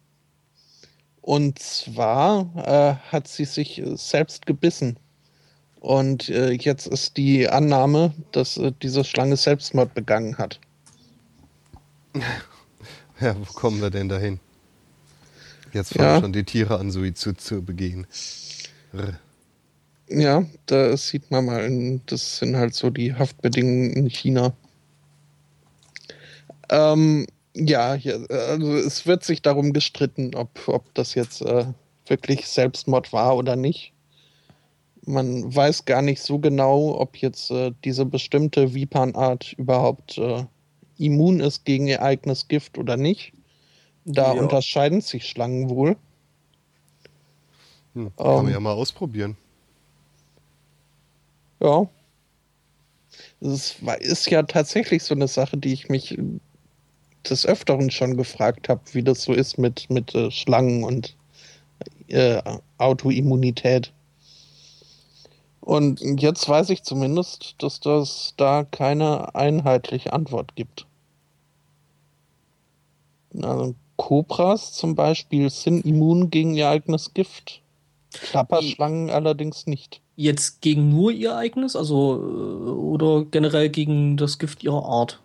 Und 1.22 1.60
zwar 1.60 2.50
äh, 2.56 2.96
hat 3.12 3.28
sie 3.28 3.46
sich 3.46 3.80
äh, 3.80 3.96
selbst 3.98 4.46
gebissen. 4.46 4.98
Und 5.80 6.30
äh, 6.30 6.52
jetzt 6.52 6.88
ist 6.88 7.18
die 7.18 7.50
Annahme, 7.50 8.14
dass 8.32 8.58
äh, 8.58 8.72
diese 8.82 9.04
Schlange 9.04 9.38
Selbstmord 9.38 9.94
begangen 9.94 10.38
hat. 10.38 10.60
Ja, 13.20 13.36
wo 13.36 13.46
kommen 13.54 13.82
wir 13.82 13.90
denn 13.90 14.10
dahin? 14.10 14.40
Jetzt 15.74 15.94
fangen 15.94 16.10
Ja. 16.10 16.20
schon 16.20 16.34
die 16.34 16.44
Tiere 16.44 16.80
an, 16.80 16.92
Suizid 16.92 17.42
zu 17.42 17.64
begehen. 17.64 18.06
Rr. 18.94 19.20
Ja, 20.10 20.46
da 20.68 20.96
sieht 20.96 21.32
man 21.32 21.46
mal, 21.46 22.00
das 22.06 22.38
sind 22.38 22.56
halt 22.56 22.76
so 22.76 22.90
die 22.92 23.14
Haftbedingungen 23.14 23.92
in 23.94 24.10
China. 24.10 24.54
Ähm, 26.70 27.26
ja, 27.56 27.94
hier, 27.96 28.26
also 28.30 28.76
es 28.76 29.06
wird 29.08 29.24
sich 29.24 29.42
darum 29.42 29.74
gestritten, 29.74 30.36
ob, 30.36 30.68
ob 30.68 30.94
das 30.94 31.16
jetzt 31.16 31.42
äh, 31.42 31.66
wirklich 32.06 32.48
Selbstmord 32.48 33.14
war 33.14 33.36
oder 33.36 33.56
nicht. 33.56 33.94
Man 35.06 35.56
weiß 35.56 35.86
gar 35.86 36.02
nicht 36.02 36.22
so 36.22 36.38
genau, 36.40 37.00
ob 37.00 37.18
jetzt 37.18 37.50
äh, 37.50 37.72
diese 37.86 38.06
bestimmte 38.06 38.74
Vipan-Art 38.74 39.54
überhaupt 39.54 40.18
äh, 40.18 40.44
immun 40.98 41.40
ist 41.40 41.64
gegen 41.66 41.88
ihr 41.88 42.02
eigenes 42.02 42.48
Gift 42.48 42.78
oder 42.78 42.98
nicht. 42.98 43.32
Da 44.06 44.34
Ja. 44.34 44.42
unterscheiden 44.42 45.02
sich 45.02 45.28
Schlangen 45.28 45.70
wohl. 45.70 45.96
Hm, 47.94 48.12
kann 48.18 48.28
man 48.28 48.48
Ähm. 48.48 48.52
ja 48.54 48.60
mal 48.60 48.74
ausprobieren. 48.74 49.38
Ja. 51.60 51.88
Es 53.40 53.84
war- 53.86 54.00
ist 54.02 54.30
ja 54.30 54.44
tatsächlich 54.44 55.04
so 55.04 55.16
eine 55.16 55.28
Sache, 55.28 55.58
die 55.58 55.74
ich 55.74 55.90
mich 55.90 56.18
des 57.30 57.46
Öfteren 57.46 57.92
schon 57.92 58.18
gefragt 58.18 58.70
habe, 58.70 58.82
wie 58.94 59.04
das 59.04 59.24
so 59.24 59.34
ist 59.34 59.58
mit, 59.58 59.90
mit 59.90 60.14
äh, 60.16 60.32
Schlangen 60.32 60.84
und 60.84 61.16
äh, 62.08 62.42
Autoimmunität. 62.78 63.94
Und 65.62 66.00
jetzt 66.22 66.48
weiß 66.48 66.70
ich 66.70 66.84
zumindest, 66.84 67.56
dass 67.58 67.82
das 67.82 68.34
da 68.38 68.64
keine 68.64 69.36
einheitliche 69.36 70.14
Antwort 70.14 70.56
gibt. 70.56 70.88
Also 73.42 73.76
Kobras 73.98 74.74
zum 74.74 74.96
Beispiel 74.96 75.50
sind 75.50 75.86
immun 75.86 76.30
gegen 76.30 76.56
ihr 76.56 76.70
eigenes 76.70 77.14
Gift. 77.14 77.62
Klapperschlangen 78.12 79.10
allerdings 79.10 79.68
nicht. 79.68 80.02
Jetzt 80.16 80.62
gegen 80.62 80.90
nur 80.90 81.12
ihr 81.12 81.36
eigenes, 81.36 81.76
also 81.76 82.16
äh, 82.16 82.70
oder 82.70 83.26
generell 83.26 83.70
gegen 83.70 84.18
das 84.18 84.40
Gift 84.40 84.64
ihrer 84.64 84.86
Art? 84.86 85.22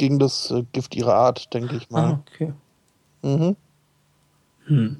Gegen 0.00 0.18
das 0.18 0.50
äh, 0.50 0.64
Gift 0.72 0.94
ihrer 0.94 1.14
Art, 1.14 1.52
denke 1.52 1.76
ich 1.76 1.90
mal. 1.90 2.12
Ah, 2.12 2.24
okay. 2.26 2.54
Mhm. 3.20 3.54
Hm. 4.64 4.96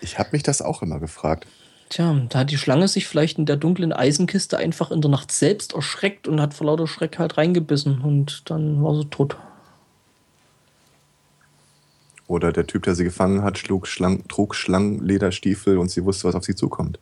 Ich 0.00 0.18
habe 0.18 0.30
mich 0.32 0.44
das 0.44 0.62
auch 0.62 0.80
immer 0.80 0.98
gefragt. 0.98 1.46
Tja, 1.90 2.18
da 2.30 2.38
hat 2.38 2.50
die 2.50 2.56
Schlange 2.56 2.88
sich 2.88 3.06
vielleicht 3.06 3.36
in 3.36 3.44
der 3.44 3.58
dunklen 3.58 3.92
Eisenkiste 3.92 4.56
einfach 4.56 4.90
in 4.90 5.02
der 5.02 5.10
Nacht 5.10 5.30
selbst 5.30 5.74
erschreckt 5.74 6.26
und 6.26 6.40
hat 6.40 6.54
vor 6.54 6.68
lauter 6.68 6.86
Schreck 6.86 7.18
halt 7.18 7.36
reingebissen 7.36 8.00
und 8.00 8.48
dann 8.48 8.82
war 8.82 8.94
sie 8.94 9.04
tot. 9.10 9.36
Oder 12.28 12.50
der 12.50 12.66
Typ, 12.66 12.84
der 12.84 12.94
sie 12.94 13.04
gefangen 13.04 13.42
hat, 13.42 13.58
schlug 13.58 13.86
Schlang, 13.86 14.26
trug 14.26 14.54
Schlangenlederstiefel 14.54 15.76
und 15.76 15.90
sie 15.90 16.02
wusste, 16.02 16.28
was 16.28 16.34
auf 16.34 16.44
sie 16.44 16.54
zukommt. 16.54 16.98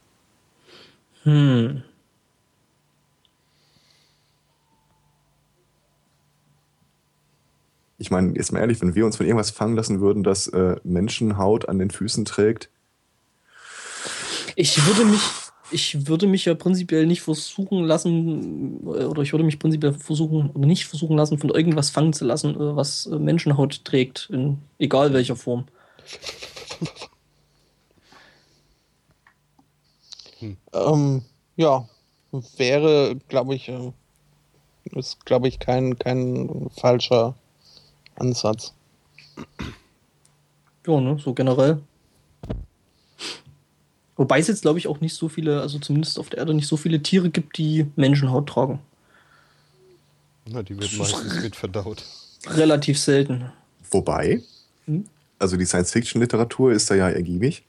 Hm. 1.23 1.85
Ich 7.99 8.11
meine, 8.11 8.35
jetzt 8.37 8.53
mal 8.53 8.61
ehrlich, 8.61 8.81
wenn 8.81 8.95
wir 8.95 9.07
uns 9.07 9.17
von 9.17 9.27
irgendwas 9.27 9.51
fangen 9.51 9.77
lassen 9.77 10.01
würden, 10.01 10.23
das 10.23 10.49
äh, 10.49 10.77
Menschenhaut 10.85 11.69
an 11.69 11.79
den 11.79 11.91
Füßen 11.91 12.25
trägt. 12.25 12.69
Ich 14.55 14.87
würde 14.87 15.05
mich, 15.05 15.23
ich 15.71 16.07
würde 16.07 16.27
mich 16.27 16.45
ja 16.45 16.55
prinzipiell 16.55 17.07
nicht 17.07 17.23
versuchen 17.23 17.85
lassen, 17.85 18.87
äh, 18.87 19.05
oder 19.05 19.23
ich 19.23 19.33
würde 19.33 19.45
mich 19.45 19.59
prinzipiell 19.59 19.95
versuchen, 19.95 20.51
oder 20.51 20.67
nicht 20.67 20.87
versuchen 20.87 21.17
lassen, 21.17 21.39
von 21.39 21.51
irgendwas 21.51 21.91
fangen 21.91 22.13
zu 22.13 22.27
lassen, 22.27 22.55
äh, 22.55 22.77
was 22.77 23.07
äh, 23.07 23.19
Menschenhaut 23.19 23.85
trägt, 23.85 24.29
in 24.31 24.59
egal 24.79 25.13
welcher 25.15 25.37
Form. 25.37 25.67
Ähm, 30.73 31.23
ja, 31.57 31.89
wäre, 32.59 33.17
glaube 33.29 33.55
ich, 33.55 33.73
ist, 34.85 35.25
glaube 35.25 35.49
ich, 35.49 35.59
kein, 35.59 35.99
kein 35.99 36.69
falscher 36.77 37.35
Ansatz. 38.17 38.75
Ja, 40.87 41.01
ne, 41.01 41.19
so 41.19 41.35
generell. 41.35 41.81
Wobei 44.17 44.39
es 44.39 44.49
jetzt, 44.49 44.63
glaube 44.63 44.79
ich, 44.79 44.89
auch 44.89 45.01
nicht 45.01 45.15
so 45.15 45.29
viele, 45.29 45.61
also 45.61 45.79
zumindest 45.79 46.19
auf 46.19 46.31
der 46.31 46.39
Erde 46.39 46.55
nicht 46.55 46.69
so 46.69 46.77
viele 46.77 47.03
Tiere 47.03 47.29
gibt, 47.29 47.59
die 47.59 47.87
Menschenhaut 47.97 48.49
tragen. 48.49 48.81
Na, 50.49 50.63
die 50.63 50.79
wird 50.79 50.97
meistens 50.97 51.43
mit 51.43 51.57
verdaut. 51.57 52.05
Relativ 52.49 52.99
selten. 52.99 53.53
Wobei, 53.91 54.43
Hm? 54.87 55.05
also 55.39 55.57
die 55.57 55.67
Science-Fiction-Literatur 55.67 56.73
ist 56.73 56.91
da 56.91 56.95
ja 56.95 57.09
ergiebig. 57.11 57.65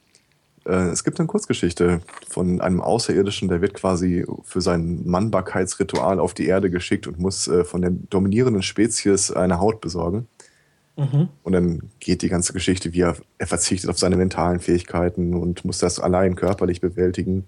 Äh, 0.66 0.90
es 0.90 1.04
gibt 1.04 1.20
eine 1.20 1.28
Kurzgeschichte 1.28 2.02
von 2.30 2.62
einem 2.62 2.80
Außerirdischen, 2.82 3.48
der 3.50 3.62
wird 3.62 3.74
quasi 3.74 4.26
für 4.44 4.62
sein 4.62 5.02
Mannbarkeitsritual 5.06 6.20
auf 6.20 6.34
die 6.34 6.46
Erde 6.46 6.70
geschickt 6.70 7.08
und 7.08 7.20
muss 7.20 7.48
äh, 7.48 7.64
von 7.66 7.82
der 7.82 7.92
dominierenden 7.92 8.62
Spezies 8.64 9.32
eine 9.32 9.60
Haut 9.60 9.82
besorgen. 9.82 10.28
Mhm. 10.98 11.30
Und 11.44 11.54
dann 11.54 11.92
geht 12.00 12.24
die 12.24 12.30
ganze 12.30 12.54
Geschichte, 12.54 12.94
wie 12.94 13.02
er, 13.02 13.16
er 13.38 13.48
verzichtet 13.48 13.90
auf 13.90 14.00
seine 14.00 14.18
mentalen 14.18 14.60
Fähigkeiten 14.60 15.36
und 15.36 15.64
muss 15.64 15.78
das 15.78 16.00
allein 16.00 16.36
körperlich 16.36 16.82
bewältigen. 16.82 17.46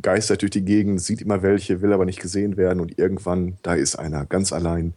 Geistert 0.00 0.40
durch 0.40 0.50
die 0.50 0.64
Gegend, 0.64 1.02
sieht 1.02 1.20
immer 1.20 1.42
welche, 1.42 1.82
will 1.82 1.92
aber 1.92 2.06
nicht 2.06 2.20
gesehen 2.20 2.56
werden 2.56 2.80
und 2.80 2.98
irgendwann, 2.98 3.58
da 3.62 3.74
ist 3.74 3.96
einer, 3.96 4.24
ganz 4.24 4.52
allein. 4.52 4.94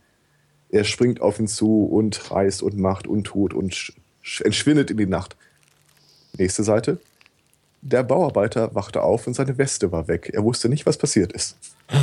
Er 0.70 0.86
springt 0.86 1.22
auf 1.22 1.40
ihn 1.40 1.48
zu 1.48 1.86
und 1.86 2.32
reißt 2.32 2.64
und 2.64 2.78
macht 2.78 3.08
und 3.08 3.26
tut 3.26 3.54
und 3.54 3.76
sch 3.76 3.94
sch 4.22 4.42
entschwindet 4.42 4.90
in 4.90 4.98
die 4.98 5.06
Nacht. 5.06 5.36
Nächste 6.38 6.64
Seite. 6.64 7.00
Der 7.82 8.04
Bauarbeiter 8.04 8.74
wachte 8.76 9.02
auf 9.02 9.28
und 9.28 9.34
seine 9.34 9.58
Weste 9.58 9.92
war 9.92 10.08
weg. 10.08 10.30
Er 10.34 10.44
wusste 10.44 10.70
nicht, 10.70 10.86
was 10.86 10.98
passiert 10.98 11.34
ist. 11.34 11.58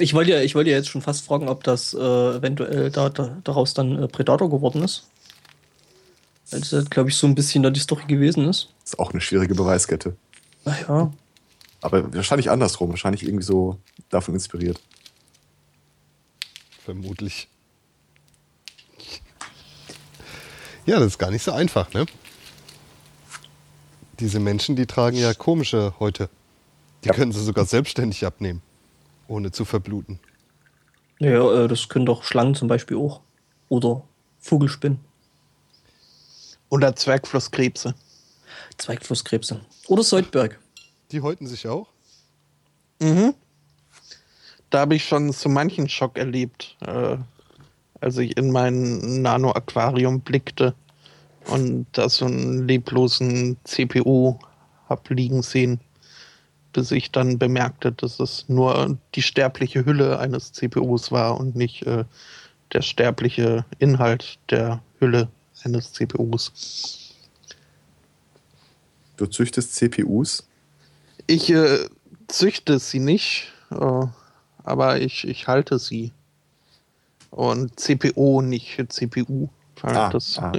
Ich 0.00 0.14
wollte 0.14 0.30
ja, 0.32 0.40
ich 0.40 0.54
wollte 0.54 0.70
ja 0.70 0.76
jetzt 0.76 0.88
schon 0.88 1.02
fast 1.02 1.24
fragen, 1.26 1.48
ob 1.48 1.62
das 1.64 1.94
äh, 1.94 1.98
eventuell 1.98 2.90
da, 2.90 3.08
da, 3.10 3.36
daraus 3.44 3.74
dann 3.74 4.02
äh, 4.02 4.08
Predator 4.08 4.48
geworden 4.50 4.82
ist. 4.82 5.06
Weil 6.50 6.60
das, 6.60 6.90
glaube 6.90 7.10
ich, 7.10 7.16
so 7.16 7.26
ein 7.26 7.34
bisschen 7.34 7.62
da 7.62 7.70
die 7.70 7.80
Story 7.80 8.04
gewesen 8.06 8.48
ist. 8.48 8.68
Ist 8.84 8.98
auch 8.98 9.12
eine 9.12 9.20
schwierige 9.20 9.54
Beweiskette. 9.54 10.16
Naja. 10.64 11.12
Aber 11.82 12.12
wahrscheinlich 12.14 12.50
andersrum, 12.50 12.90
wahrscheinlich 12.90 13.22
irgendwie 13.22 13.44
so 13.44 13.78
davon 14.08 14.34
inspiriert. 14.34 14.80
Vermutlich. 16.84 17.48
Ja, 20.86 20.98
das 20.98 21.08
ist 21.08 21.18
gar 21.18 21.30
nicht 21.30 21.42
so 21.42 21.52
einfach, 21.52 21.92
ne? 21.92 22.06
Diese 24.18 24.40
Menschen, 24.40 24.76
die 24.76 24.86
tragen 24.86 25.16
ja 25.16 25.32
komische 25.34 25.94
Häute. 26.00 26.28
Die 27.04 27.08
Ja. 27.08 27.14
können 27.14 27.32
sie 27.32 27.42
sogar 27.42 27.64
selbstständig 27.64 28.26
abnehmen, 28.26 28.60
ohne 29.30 29.52
zu 29.52 29.64
verbluten. 29.64 30.18
Ja, 31.20 31.64
äh, 31.64 31.68
das 31.68 31.88
können 31.88 32.06
doch 32.06 32.24
Schlangen 32.24 32.54
zum 32.54 32.68
Beispiel 32.68 32.96
auch. 32.96 33.20
Oder 33.68 34.02
Vogelspinnen, 34.40 34.98
Oder 36.70 36.96
Zwergflusskrebse. 36.96 37.94
Zweigflusskrebse. 38.78 39.60
Oder 39.86 40.02
Seudberg. 40.02 40.58
Die 41.12 41.20
häuten 41.20 41.46
sich 41.46 41.68
auch. 41.68 41.88
Mhm. 43.00 43.34
Da 44.70 44.80
habe 44.80 44.94
ich 44.94 45.04
schon 45.04 45.32
so 45.32 45.48
manchen 45.48 45.88
Schock 45.88 46.16
erlebt, 46.16 46.76
äh, 46.80 47.16
als 48.00 48.16
ich 48.18 48.36
in 48.36 48.50
mein 48.50 49.22
Nano-Aquarium 49.22 50.20
blickte 50.20 50.74
und 51.46 51.86
da 51.92 52.08
so 52.08 52.24
einen 52.24 52.66
leblosen 52.66 53.56
CPU 53.64 54.38
hab 54.88 55.08
liegen 55.10 55.42
sehen, 55.42 55.80
bis 56.72 56.90
ich 56.90 57.10
dann 57.10 57.38
bemerkte, 57.38 57.92
dass 57.92 58.20
es 58.20 58.48
nur 58.48 58.98
die 59.14 59.22
sterbliche 59.22 59.84
Hülle 59.84 60.18
eines 60.18 60.52
CPUs 60.52 61.10
war 61.10 61.38
und 61.38 61.56
nicht 61.56 61.86
äh, 61.86 62.04
der 62.72 62.82
sterbliche 62.82 63.64
Inhalt 63.78 64.38
der 64.50 64.82
Hülle 64.98 65.28
eines 65.64 65.92
CPUs. 65.92 66.52
Du 69.16 69.26
züchtest 69.26 69.74
CPUs. 69.74 70.46
Ich 71.26 71.50
äh, 71.50 71.88
züchte 72.28 72.78
sie 72.78 73.00
nicht, 73.00 73.52
äh, 73.70 74.06
aber 74.64 75.00
ich, 75.00 75.26
ich 75.26 75.46
halte 75.46 75.78
sie. 75.78 76.12
Und 77.30 77.78
CPO, 77.78 78.42
nicht 78.42 78.82
CPU. 78.88 79.48
Weil 79.82 79.96
Ah, 79.96 80.10
das, 80.10 80.38
ah. 80.38 80.52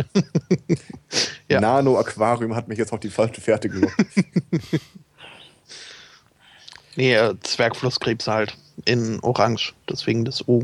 Ja. 1.50 1.60
Nano-Aquarium 1.60 2.56
hat 2.56 2.68
mich 2.68 2.78
jetzt 2.78 2.94
auf 2.94 3.00
die 3.00 3.10
falsche 3.10 3.42
Fährte 3.42 3.70
gelockt. 3.70 3.96
Nee, 6.96 7.14
äh, 7.14 7.36
Zwergflusskrebs 7.42 8.28
halt. 8.28 8.58
In 8.86 9.20
Orange, 9.22 9.74
deswegen 9.90 10.26
das 10.26 10.48
O. 10.48 10.64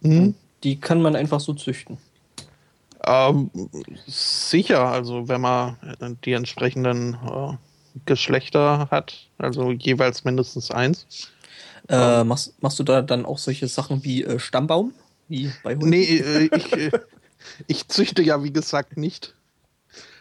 Mhm. 0.00 0.34
Die 0.62 0.80
kann 0.80 1.00
man 1.00 1.14
einfach 1.14 1.40
so 1.40 1.54
züchten. 1.54 1.98
Ähm, 3.06 3.50
sicher, 4.06 4.86
also 4.86 5.28
wenn 5.28 5.40
man 5.40 5.76
äh, 6.00 6.10
die 6.24 6.32
entsprechenden 6.32 7.14
äh, 7.14 7.56
Geschlechter 8.06 8.88
hat, 8.90 9.28
also 9.38 9.72
jeweils 9.72 10.24
mindestens 10.24 10.70
eins. 10.70 11.06
Äh, 11.88 12.24
machst, 12.24 12.54
machst 12.62 12.78
du 12.78 12.82
da 12.82 13.02
dann 13.02 13.26
auch 13.26 13.38
solche 13.38 13.68
Sachen 13.68 14.04
wie 14.04 14.24
äh, 14.24 14.38
Stammbaum? 14.38 14.94
Wie 15.28 15.52
bei 15.62 15.74
Hunden? 15.74 15.90
Nee, 15.90 16.04
äh, 16.04 16.48
ich, 16.56 16.90
ich 17.66 17.88
züchte 17.88 18.22
ja, 18.22 18.42
wie 18.42 18.52
gesagt, 18.52 18.96
nicht. 18.96 19.34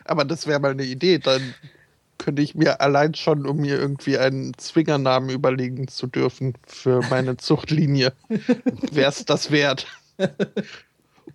Aber 0.04 0.26
das 0.26 0.46
wäre 0.46 0.60
mal 0.60 0.72
eine 0.72 0.84
Idee. 0.84 1.20
Dann 1.20 1.54
könnte 2.24 2.42
ich 2.42 2.56
mir 2.56 2.80
allein 2.80 3.14
schon, 3.16 3.46
um 3.46 3.58
mir 3.58 3.78
irgendwie 3.78 4.18
einen 4.18 4.58
Zwingernamen 4.58 5.30
überlegen 5.30 5.90
zu 5.90 6.08
dürfen 6.08 6.54
für 6.66 7.02
meine 7.10 7.36
Zuchtlinie, 7.38 8.14
wäre 8.92 9.10
es 9.10 9.26
das 9.26 9.52
wert. 9.52 9.86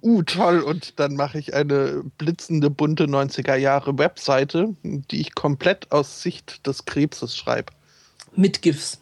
Uh, 0.00 0.22
toll. 0.22 0.60
Und 0.60 1.00
dann 1.00 1.16
mache 1.16 1.38
ich 1.38 1.54
eine 1.54 2.04
blitzende, 2.18 2.70
bunte 2.70 3.06
90er 3.06 3.56
Jahre 3.56 3.98
Webseite, 3.98 4.76
die 4.84 5.20
ich 5.20 5.34
komplett 5.34 5.90
aus 5.90 6.22
Sicht 6.22 6.64
des 6.68 6.84
Krebses 6.84 7.36
schreibe. 7.36 7.72
Mit 8.36 8.62
GIFs. 8.62 9.00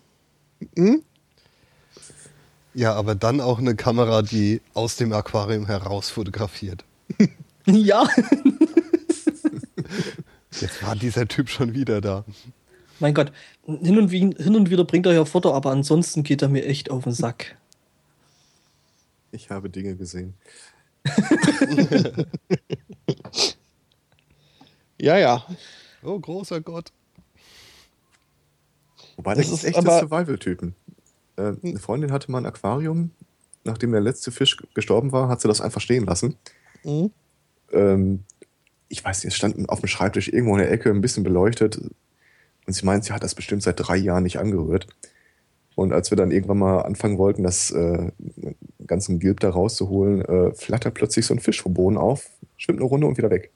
Hm? 0.75 1.03
Ja, 2.73 2.95
aber 2.95 3.15
dann 3.15 3.43
auch 3.43 3.59
eine 3.59 3.75
Kamera, 3.75 4.23
die 4.23 4.63
aus 4.73 4.97
dem 4.97 5.13
Aquarium 5.13 5.67
heraus 5.67 6.09
fotografiert. 6.09 6.85
Ja. 7.69 8.07
Jetzt 10.61 10.83
war 10.83 10.97
dieser 10.97 11.27
Typ 11.29 11.49
schon 11.49 11.75
wieder 11.75 12.01
da. 12.01 12.25
mein 13.01 13.15
Gott. 13.15 13.33
Hin 13.67 13.99
und, 13.99 14.11
wie, 14.11 14.21
hin 14.21 14.57
und 14.57 14.71
wieder 14.71 14.85
bringt 14.85 15.07
er 15.07 15.13
ja 15.13 15.25
Foto, 15.25 15.53
aber 15.53 15.71
ansonsten 15.71 16.23
geht 16.23 16.43
er 16.43 16.49
mir 16.49 16.65
echt 16.65 16.91
auf 16.91 17.05
den 17.05 17.13
Sack. 17.13 17.57
Ich 19.33 19.51
habe 19.51 19.69
Dinge 19.71 19.97
gesehen. 19.97 20.35
Ja, 24.99 25.19
ja. 25.19 25.45
Oh, 26.03 26.19
großer 26.19 26.61
Gott. 26.61 26.91
Wobei, 29.17 29.35
Das 29.35 29.51
das, 29.51 29.65
ist 29.65 29.77
aber- 29.77 30.01
Survival-Typen. 30.01 30.75
Äh, 31.37 31.53
eine 31.63 31.79
Freundin 31.79 32.13
hatte 32.13 32.31
mal 32.31 32.39
ein 32.39 32.47
Aquarium. 32.47 33.11
Nachdem 33.65 33.93
der 33.93 34.01
letzte 34.01 34.31
Fisch 34.31 34.57
gestorben 34.75 35.13
war, 35.13 35.29
hat 35.29 35.41
sie 35.41 35.49
das 35.49 35.61
einfach 35.61 35.81
stehen 35.81 36.07
lassen. 36.07 36.37
Hm? 36.83 37.11
Ähm, 37.73 38.25
ich 38.89 39.05
weiß 39.05 39.25
nicht, 39.25 39.33
es 39.33 39.37
stand 39.37 39.69
auf 39.69 39.81
dem 39.81 39.89
Schreibtisch 39.89 40.29
irgendwo 40.29 40.55
in 40.55 40.63
der 40.63 40.71
Ecke, 40.71 40.91
ein 40.91 41.01
bisschen 41.01 41.25
beleuchtet. 41.25 41.81
Und 42.67 42.73
sie 42.73 42.85
meint, 42.85 43.05
sie 43.05 43.13
hat 43.13 43.23
das 43.23 43.35
bestimmt 43.35 43.63
seit 43.63 43.77
drei 43.79 43.97
Jahren 43.97 44.25
nicht 44.25 44.39
angerührt. 44.39 44.87
Und 45.75 45.93
als 45.93 46.11
wir 46.11 46.17
dann 46.17 46.31
irgendwann 46.31 46.59
mal 46.59 46.81
anfangen 46.81 47.19
wollten, 47.19 47.43
das 47.43 47.71
äh, 47.71 48.11
ganzen 48.87 49.21
Gilb 49.21 49.41
da 49.41 49.51
rauszuholen, 49.51 50.23
äh, 50.23 50.55
flattert 50.55 50.95
plötzlich 50.95 51.27
so 51.27 51.35
ein 51.35 51.41
Fisch 51.41 51.63
vom 51.63 51.75
Boden 51.75 51.99
auf, 51.99 52.31
schwimmt 52.57 52.81
eine 52.81 52.89
Runde 52.89 53.07
und 53.07 53.19
wieder 53.19 53.31
weg. 53.31 53.51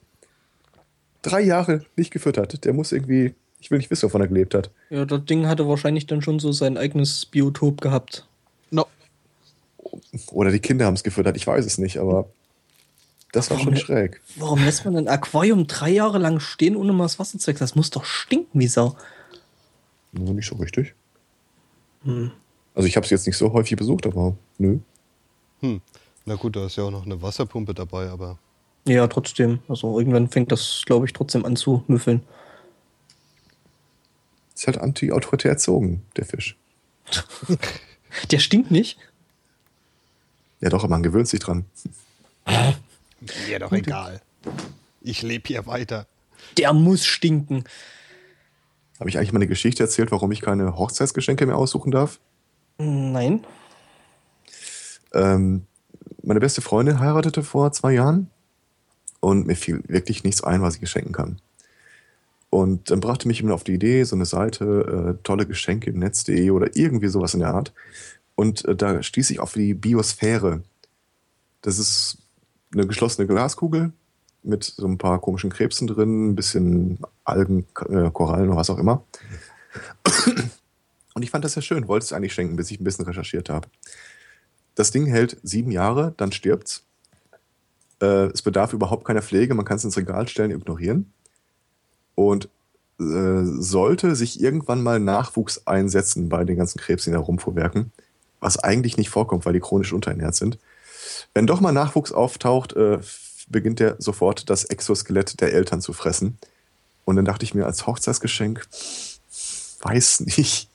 Drei 1.23 1.41
Jahre 1.41 1.85
nicht 1.97 2.11
gefüttert. 2.11 2.65
Der 2.65 2.73
muss 2.75 2.93
irgendwie, 2.93 3.35
ich 3.59 3.71
will 3.71 3.79
nicht 3.79 3.91
wissen, 3.91 4.05
wovon 4.05 4.21
er 4.21 4.29
gelebt 4.29 4.55
hat. 4.55 4.71
Ja, 4.91 5.07
das 5.07 5.25
Ding 5.25 5.47
hatte 5.47 5.67
wahrscheinlich 5.67 6.07
dann 6.07 6.23
schon 6.23 6.39
so 6.39 6.53
sein 6.53 6.77
eigenes 6.77 7.25
Biotop 7.25 7.81
gehabt. 7.81 8.29
No. 8.71 8.87
Oder 10.31 10.51
die 10.51 10.61
Kinder 10.61 10.85
haben 10.85 10.95
es 10.95 11.03
gefüttert, 11.03 11.37
ich 11.37 11.47
weiß 11.47 11.65
es 11.65 11.79
nicht, 11.79 11.99
aber 11.99 12.29
das 13.33 13.51
war 13.51 13.59
Warum- 13.59 13.75
schon 13.77 13.85
schräg. 13.85 14.21
Warum 14.37 14.65
lässt 14.65 14.85
man 14.85 14.97
ein 14.97 15.09
Aquarium 15.09 15.67
drei 15.67 15.91
Jahre 15.91 16.19
lang 16.19 16.41
stehen, 16.41 16.77
ohne 16.77 16.93
mal 16.93 17.05
das 17.05 17.19
Wasser 17.19 17.39
zu 17.39 17.47
wechseln? 17.47 17.65
Das 17.67 17.75
muss 17.77 17.91
doch 17.91 18.05
stinken 18.05 18.61
wie 18.61 18.67
Sau. 18.67 18.97
Nur 20.13 20.35
nicht 20.35 20.49
so 20.49 20.57
richtig. 20.57 20.95
Also 22.05 22.89
ich 22.89 22.97
habe 22.97 23.05
es 23.05 23.11
jetzt 23.11 23.27
nicht 23.27 23.37
so 23.37 23.53
häufig 23.53 23.77
besucht, 23.77 24.07
aber 24.07 24.37
nö. 24.59 24.79
Hm. 25.61 25.81
Na 26.25 26.35
gut, 26.37 26.57
da 26.57 26.67
ist 26.67 26.77
ja 26.77 26.85
auch 26.85 26.91
noch 26.91 27.05
eine 27.05 27.21
Wasserpumpe 27.23 27.75
dabei, 27.75 28.09
aber 28.09 28.39
Ja, 28.87 29.07
trotzdem. 29.07 29.61
Also 29.69 29.99
irgendwann 29.99 30.29
fängt 30.29 30.51
das, 30.51 30.83
glaube 30.87 31.07
ich, 31.07 31.13
trotzdem 31.13 31.45
an 31.45 31.57
zu 31.57 31.85
müffeln. 31.87 32.23
Ist 34.55 34.67
halt 34.67 34.79
anti-autoritär 34.79 35.53
erzogen, 35.53 36.03
der 36.17 36.25
Fisch. 36.25 36.57
Der 38.31 38.39
stinkt 38.41 38.71
nicht. 38.73 38.99
Ja 40.61 40.69
doch, 40.69 40.83
aber 40.83 40.91
man 40.91 41.03
gewöhnt 41.03 41.29
sich 41.29 41.41
dran. 41.41 41.65
Mir 43.49 43.59
doch 43.59 43.73
egal. 43.73 44.21
Ich 45.01 45.23
lebe 45.23 45.49
hier 45.49 45.67
weiter. 45.67 46.07
Der 46.57 46.73
muss 46.73 47.05
stinken. 47.05 47.65
Habe 48.99 49.09
ich 49.09 49.17
eigentlich 49.17 49.33
mal 49.33 49.39
eine 49.39 49.47
Geschichte 49.47 49.83
erzählt, 49.83 50.13
warum 50.13 50.31
ich 50.33 50.41
keine 50.41 50.77
Hochzeitsgeschenke 50.77 51.47
mehr 51.47 51.57
aussuchen 51.57 51.91
darf? 51.91 52.21
Nein. 52.79 53.45
Ähm, 55.13 55.67
meine 56.23 56.41
beste 56.41 56.61
Freundin 56.61 57.01
heiratete 57.01 57.43
vor 57.43 57.73
zwei 57.73 57.93
Jahren 57.93 58.31
und 59.21 59.47
mir 59.47 59.57
fiel 59.57 59.83
wirklich 59.87 60.25
nichts 60.25 60.43
ein, 60.43 60.63
was 60.63 60.75
ich 60.75 60.81
geschenken 60.81 61.13
kann. 61.13 61.41
Und 62.51 62.91
dann 62.91 63.01
brachte 63.01 63.29
mich 63.29 63.41
immer 63.41 63.55
auf 63.55 63.65
die 63.65 63.75
Idee, 63.75 64.03
so 64.03 64.17
eine 64.17 64.27
Seite, 64.27 65.17
äh, 65.19 65.23
tolle 65.23 65.47
Geschenke 65.47 65.91
im 65.91 65.99
Netz.de 65.99 66.51
oder 66.51 66.77
irgendwie 66.77 67.09
sowas 67.09 67.35
in 67.35 67.41
der 67.41 67.55
Art. 67.55 67.73
Und 68.35 68.65
äh, 68.65 68.75
da 68.75 69.03
stieß 69.03 69.31
ich 69.31 69.41
auf 69.41 69.53
die 69.53 69.75
Biosphäre. 69.75 70.63
Das 71.63 71.79
ist 71.79 72.19
eine 72.73 72.87
geschlossene 72.87 73.27
Glaskugel 73.27 73.93
mit 74.43 74.65
so 74.65 74.87
ein 74.87 74.99
paar 74.99 75.21
komischen 75.21 75.51
Krebsen 75.51 75.87
drin, 75.87 76.31
ein 76.31 76.37
bisschen 76.37 76.99
Algen, 77.25 77.67
äh, 77.89 78.11
Korallen 78.11 78.49
oder 78.49 78.57
was 78.57 78.71
auch 78.71 78.79
immer. 78.79 79.05
Und 81.15 81.23
ich 81.23 81.31
fand 81.31 81.45
das 81.45 81.55
ja 81.55 81.63
schön, 81.63 81.89
wollte 81.89 82.05
es 82.05 82.13
eigentlich 82.13 82.33
schenken, 82.33 82.57
bis 82.57 82.71
ich 82.71 82.81
ein 82.81 82.85
bisschen 82.85 83.05
recherchiert 83.05 83.51
habe. 83.51 83.69
Das 84.75 84.91
Ding 84.91 85.07
hält 85.07 85.37
sieben 85.43 85.71
Jahre, 85.71 86.15
dann 86.17 86.33
stirbt's. 86.33 86.85
Äh, 88.01 88.29
es 88.29 88.43
bedarf 88.43 88.73
überhaupt 88.73 89.05
keiner 89.05 89.23
Pflege, 89.23 89.55
man 89.55 89.65
kann 89.65 89.77
es 89.77 89.85
ins 89.85 89.97
Regal 89.97 90.29
stellen, 90.29 90.51
ignorieren. 90.51 91.13
Und 92.15 92.49
äh, 92.99 93.45
sollte 93.45 94.15
sich 94.15 94.41
irgendwann 94.41 94.83
mal 94.83 95.01
Nachwuchs 95.01 95.67
einsetzen 95.67 96.29
bei 96.29 96.45
den 96.45 96.57
ganzen 96.57 96.79
Krebsen, 96.79 97.13
die 97.13 97.17
da 97.17 97.23
rumfuhrwerken, 97.23 97.93
was 98.41 98.59
eigentlich 98.59 98.97
nicht 98.97 99.11
vorkommt, 99.11 99.45
weil 99.45 99.53
die 99.53 99.61
chronisch 99.61 99.93
unterernährt 99.93 100.35
sind. 100.35 100.59
Wenn 101.35 101.47
doch 101.47 101.61
mal 101.61 101.73
Nachwuchs 101.73 102.13
auftaucht, 102.13 102.75
äh, 102.75 102.99
beginnt 103.49 103.81
er 103.81 103.97
sofort 103.99 104.49
das 104.49 104.65
Exoskelett 104.65 105.41
der 105.41 105.53
Eltern 105.53 105.81
zu 105.81 105.93
fressen. 105.93 106.39
Und 107.05 107.17
dann 107.17 107.25
dachte 107.25 107.45
ich 107.45 107.55
mir 107.55 107.67
als 107.67 107.87
Hochzeitsgeschenk, 107.87 108.67
weiß 109.83 110.21
nicht. 110.21 110.69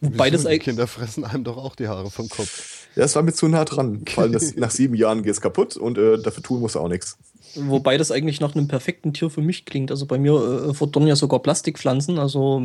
Die 0.00 0.18
eigentlich. 0.18 0.60
Kinder 0.60 0.86
fressen 0.86 1.24
einem 1.24 1.44
doch 1.44 1.56
auch 1.56 1.74
die 1.74 1.88
Haare 1.88 2.10
vom 2.10 2.28
Kopf. 2.28 2.86
Ja, 2.96 3.04
es 3.04 3.14
war 3.14 3.22
mir 3.22 3.32
zu 3.32 3.48
nah 3.48 3.64
dran. 3.64 4.02
Vor 4.08 4.24
allem 4.24 4.32
das, 4.32 4.56
nach 4.56 4.70
sieben 4.70 4.94
Jahren 4.94 5.22
geht 5.22 5.32
es 5.32 5.40
kaputt 5.40 5.76
und 5.76 5.98
äh, 5.98 6.18
dafür 6.18 6.42
tun 6.42 6.60
muss 6.60 6.74
er 6.74 6.82
auch 6.82 6.88
nichts. 6.88 7.18
Wobei 7.54 7.96
das 7.96 8.10
eigentlich 8.10 8.40
nach 8.40 8.54
einem 8.54 8.68
perfekten 8.68 9.12
Tier 9.12 9.30
für 9.30 9.42
mich 9.42 9.64
klingt. 9.64 9.90
Also 9.90 10.06
bei 10.06 10.18
mir 10.18 10.68
äh, 10.70 10.74
verdorren 10.74 11.08
ja 11.08 11.16
sogar 11.16 11.40
Plastikpflanzen. 11.40 12.18
Also 12.18 12.62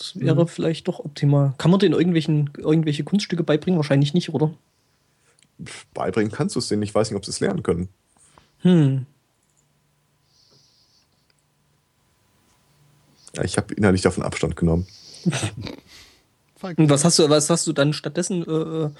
das 0.00 0.18
wäre 0.18 0.46
vielleicht 0.46 0.88
doch 0.88 0.98
optimal. 0.98 1.52
Kann 1.58 1.70
man 1.70 1.78
denen 1.78 1.92
irgendwelchen, 1.92 2.48
irgendwelche 2.56 3.04
Kunststücke 3.04 3.44
beibringen? 3.44 3.76
Wahrscheinlich 3.78 4.14
nicht, 4.14 4.32
oder? 4.32 4.54
Beibringen 5.92 6.32
kannst 6.32 6.54
du 6.56 6.58
es 6.58 6.68
denen. 6.68 6.82
Ich 6.82 6.94
weiß 6.94 7.10
nicht, 7.10 7.16
ob 7.18 7.24
sie 7.26 7.30
es 7.32 7.40
lernen 7.40 7.62
können. 7.62 7.90
Hm. 8.60 9.04
Ja, 13.36 13.44
ich 13.44 13.58
habe 13.58 13.74
innerlich 13.74 14.00
davon 14.00 14.22
Abstand 14.22 14.56
genommen. 14.56 14.86
Was 16.62 17.04
hast 17.04 17.18
du, 17.18 17.28
was 17.28 17.50
hast 17.50 17.66
du 17.66 17.72
dann 17.74 17.92
stattdessen 17.92 18.42
äh, 18.46 18.84
äh, 18.86 18.90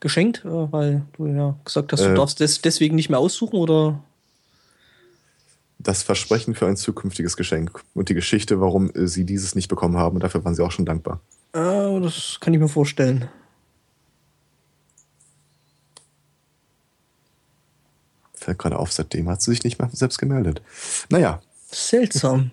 geschenkt? 0.00 0.44
Äh, 0.44 0.72
weil 0.72 1.02
du 1.16 1.26
ja 1.26 1.56
gesagt 1.64 1.92
hast, 1.92 2.00
du 2.04 2.08
Äh. 2.10 2.14
darfst 2.14 2.40
des, 2.40 2.60
deswegen 2.60 2.96
nicht 2.96 3.08
mehr 3.08 3.20
aussuchen 3.20 3.56
oder? 3.56 4.02
Das 5.82 6.02
Versprechen 6.02 6.54
für 6.54 6.66
ein 6.66 6.76
zukünftiges 6.76 7.36
Geschenk 7.36 7.82
und 7.94 8.10
die 8.10 8.14
Geschichte, 8.14 8.60
warum 8.60 8.90
äh, 8.90 9.06
sie 9.06 9.24
dieses 9.24 9.54
nicht 9.54 9.68
bekommen 9.68 9.96
haben. 9.96 10.16
Und 10.16 10.22
dafür 10.22 10.44
waren 10.44 10.54
sie 10.54 10.62
auch 10.62 10.70
schon 10.70 10.84
dankbar. 10.84 11.20
Ah, 11.52 11.98
das 12.00 12.36
kann 12.38 12.52
ich 12.52 12.60
mir 12.60 12.68
vorstellen. 12.68 13.28
Fällt 18.34 18.58
gerade 18.58 18.78
auf, 18.78 18.92
seitdem 18.92 19.28
hat 19.28 19.42
sie 19.42 19.50
sich 19.52 19.64
nicht 19.64 19.78
mehr 19.78 19.90
selbst 19.92 20.18
gemeldet. 20.18 20.62
Naja, 21.08 21.40
Seltsam. 21.70 22.50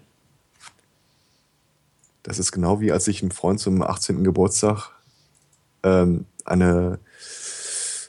das 2.23 2.39
ist 2.39 2.51
genau 2.51 2.79
wie 2.81 2.91
als 2.91 3.07
ich 3.07 3.21
einem 3.21 3.31
Freund 3.31 3.59
zum 3.59 3.81
18. 3.81 4.23
Geburtstag 4.23 4.91
ähm, 5.83 6.25
eine 6.45 6.99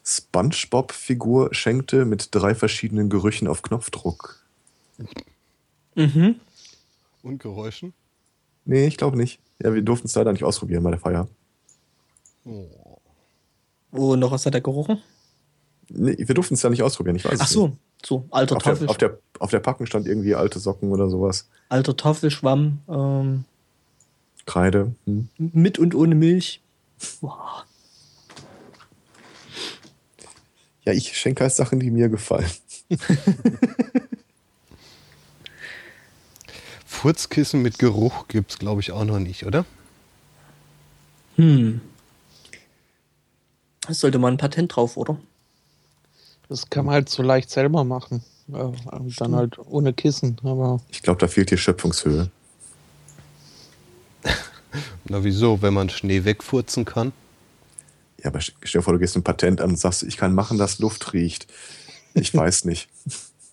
Spongebob-Figur 0.05 1.55
schenkte 1.55 2.05
mit 2.05 2.35
drei 2.35 2.55
verschiedenen 2.55 3.11
Gerüchen 3.11 3.47
auf 3.47 3.63
Knopfdruck. 3.63 4.38
Mhm. 5.95 6.37
Und 7.23 7.39
Geräuschen? 7.41 7.93
Nee, 8.65 8.87
ich 8.87 8.97
glaube 8.97 9.17
nicht. 9.17 9.41
Ja, 9.63 9.75
wir 9.75 9.83
durften 9.83 10.07
es 10.07 10.15
leider 10.15 10.33
nicht 10.33 10.45
ausprobieren 10.45 10.83
bei 10.83 10.91
der 10.91 11.01
Feier. 11.01 11.29
Oh. 12.45 12.99
Wo 13.91 14.17
noch 14.17 14.31
was 14.31 14.47
hat 14.47 14.55
er 14.55 14.61
gerochen? 14.61 15.01
Nee, 15.89 16.17
wir 16.19 16.35
durften 16.35 16.55
es 16.55 16.63
ja 16.63 16.71
nicht 16.71 16.83
ausprobieren, 16.83 17.17
ich 17.17 17.25
weiß 17.25 17.41
Ach 17.41 17.47
es 17.47 17.53
so, 17.53 17.69
nicht. 17.69 17.79
so 18.05 18.27
alter 18.31 18.57
Auf 18.57 18.63
der, 18.63 18.73
Tafel, 18.75 18.89
auf, 18.89 18.99
der, 18.99 19.19
auf 19.39 19.51
der 19.51 19.61
Packung 19.61 19.87
stand 19.87 20.07
irgendwie 20.07 20.35
alte 20.35 20.59
Socken 20.59 20.93
oder 20.93 21.09
sowas. 21.09 21.49
alter 21.71 21.97
Tafelschwamm 21.97 22.81
ähm, 22.89 23.45
Kreide. 24.45 24.95
Hm. 25.07 25.29
mit 25.39 25.79
und 25.79 25.95
ohne 25.95 26.15
Milch. 26.15 26.63
Boah. 27.21 27.65
Ja, 30.85 30.93
ich 30.93 31.17
schenke 31.17 31.43
halt 31.45 31.53
Sachen, 31.53 31.81
die 31.81 31.91
mir 31.91 32.09
gefallen. 32.09 32.51
Furzkissen 36.99 37.63
mit 37.63 37.79
Geruch 37.79 38.27
gibt's, 38.27 38.59
glaube 38.59 38.81
ich, 38.81 38.91
auch 38.91 39.05
noch 39.05 39.21
nicht, 39.21 39.47
oder? 39.47 39.65
Hm. 41.37 41.81
Es 43.89 44.01
sollte 44.01 44.19
mal 44.19 44.33
ein 44.33 44.37
Patent 44.37 44.75
drauf, 44.75 44.97
oder? 44.97 45.17
Das 46.49 46.69
kann 46.69 46.87
man 46.87 46.95
halt 46.95 47.09
so 47.09 47.23
leicht 47.23 47.51
selber 47.51 47.85
machen. 47.85 48.25
Ja, 48.49 48.73
dann 49.19 49.37
halt 49.37 49.59
ohne 49.59 49.93
Kissen. 49.93 50.39
Aber 50.43 50.81
Ich 50.91 51.03
glaube, 51.03 51.21
da 51.21 51.29
fehlt 51.29 51.53
die 51.53 51.57
Schöpfungshöhe. 51.57 52.33
Na 55.05 55.23
wieso, 55.23 55.63
wenn 55.63 55.75
man 55.75 55.91
Schnee 55.91 56.25
wegfurzen 56.25 56.85
kann? 56.85 57.13
Ja, 58.25 58.31
aber 58.31 58.41
stell 58.41 58.81
dir 58.81 58.83
vor, 58.83 58.95
du 58.95 58.99
gehst 58.99 59.15
ein 59.15 59.23
Patent 59.23 59.61
an 59.61 59.71
und 59.71 59.79
sagst, 59.79 60.03
ich 60.03 60.17
kann 60.17 60.35
machen, 60.35 60.59
dass 60.59 60.81
Luft 60.81 61.13
riecht. 61.13 61.47
Ich 62.15 62.35
weiß 62.35 62.65
nicht. 62.65 62.89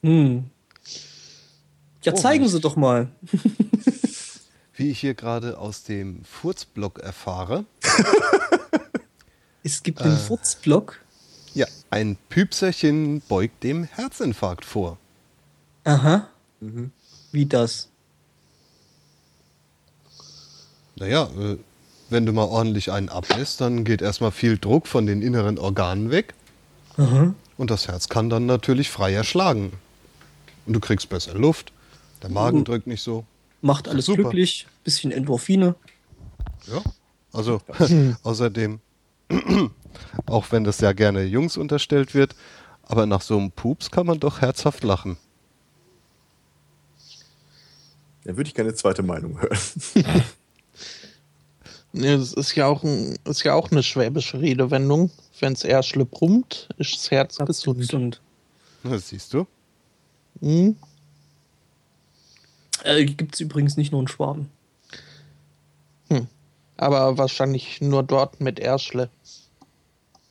Hm. 0.02 0.50
Ja, 2.06 2.14
Oh, 2.14 2.16
zeigen. 2.16 2.48
Sie 2.48 2.60
doch 2.60 2.76
mal. 2.76 3.08
Wie 4.76 4.90
ich 4.92 5.00
hier 5.00 5.14
gerade 5.14 5.58
aus 5.58 5.84
dem 5.84 6.24
Furzblock 6.26 7.00
erfahre. 7.00 7.66
Es 9.64 9.82
gibt 9.84 10.02
einen 10.02 10.16
Äh. 10.16 10.20
Furzblock. 10.20 11.00
Ja, 11.54 11.66
ein 11.90 12.18
Püpserchen 12.30 13.22
beugt 13.22 13.64
dem 13.64 13.86
Herzinfarkt 13.86 14.66
vor. 14.66 14.98
Aha. 15.86 16.28
Mhm. 16.60 16.92
Wie 17.32 17.46
das? 17.46 17.88
Naja, 20.98 21.30
äh, 21.40 21.58
wenn 22.10 22.26
du 22.26 22.34
mal 22.34 22.44
ordentlich 22.46 22.92
einen 22.92 23.10
ablässt, 23.10 23.62
dann 23.62 23.84
geht 23.84 24.02
erstmal 24.02 24.32
viel 24.32 24.58
Druck 24.58 24.88
von 24.88 25.06
den 25.06 25.22
inneren 25.22 25.58
Organen 25.58 26.12
weg 26.12 26.34
Aha. 26.98 27.34
und 27.58 27.72
das 27.72 27.88
Herz 27.88 28.10
kann 28.10 28.30
dann 28.30 28.46
natürlich 28.46 28.90
freier 28.90 29.24
schlagen. 29.24 29.74
Und 30.66 30.74
du 30.74 30.80
kriegst 30.80 31.10
besser 31.10 31.34
Luft, 31.34 31.72
der 32.22 32.30
Magen 32.32 32.60
Mhm. 32.60 32.66
drückt 32.66 32.88
nicht 32.88 33.02
so. 33.02 33.26
Macht 33.62 33.88
alles 33.88 34.06
Super. 34.06 34.24
glücklich. 34.24 34.68
Bisschen 34.84 35.12
Endorphine. 35.12 35.76
Ja, 36.68 36.82
also 37.34 37.62
außerdem, 38.24 38.80
auch 40.26 40.52
wenn 40.52 40.64
das 40.64 40.80
ja 40.82 40.94
gerne 40.94 41.24
Jungs 41.24 41.58
unterstellt 41.58 42.14
wird, 42.14 42.36
aber 42.84 43.06
nach 43.06 43.22
so 43.22 43.38
einem 43.38 43.52
Pups 43.52 43.92
kann 43.92 44.06
man 44.06 44.20
doch 44.20 44.42
herzhaft 44.42 44.84
lachen. 44.84 45.18
Da 48.24 48.36
würde 48.36 48.48
ich 48.48 48.56
gerne 48.56 48.70
eine 48.70 48.76
zweite 48.78 49.04
Meinung 49.04 49.40
hören. 49.40 49.58
ne, 51.94 52.18
das 52.18 52.34
ist 52.34 52.56
ja 52.56 52.66
auch, 52.66 52.84
ein, 52.84 53.18
ist 53.26 53.44
ja 53.44 53.54
auch 53.54 53.72
eine 53.72 53.84
schwäbische 53.84 54.40
Redewendung. 54.42 55.12
Wenn 55.40 55.54
es 55.54 55.64
eher 55.64 55.84
schlipprummt, 55.84 56.70
ist 56.78 56.96
das 56.96 57.12
Herz 57.12 57.38
gesund. 57.38 57.80
Gesund. 57.80 58.22
Das 58.84 59.10
siehst 59.10 59.34
du. 59.34 59.46
Hm? 60.42 60.76
Äh, 62.86 63.06
Gibt 63.06 63.36
es 63.36 63.42
übrigens 63.42 63.78
nicht 63.78 63.92
nur 63.92 64.02
in 64.02 64.08
Schwaben. 64.08 64.50
Aber 66.78 67.18
wahrscheinlich 67.18 67.80
nur 67.82 68.04
dort 68.04 68.42
mit 68.42 68.60
Erschle. 68.60 69.10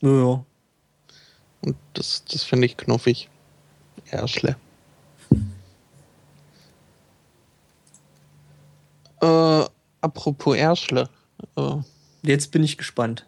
Ja, 0.01 0.11
ja. 0.11 0.45
Und 1.63 1.77
das, 1.95 2.25
das 2.31 2.45
finde 2.45 2.67
ich 2.67 2.77
knuffig. 2.77 3.31
Erschle. 4.11 4.57
Äh, 9.23 9.65
apropos 10.03 10.57
Erschle. 10.57 11.09
Äh, 11.57 11.77
Jetzt 12.23 12.51
bin 12.51 12.63
ich 12.63 12.77
gespannt. 12.77 13.27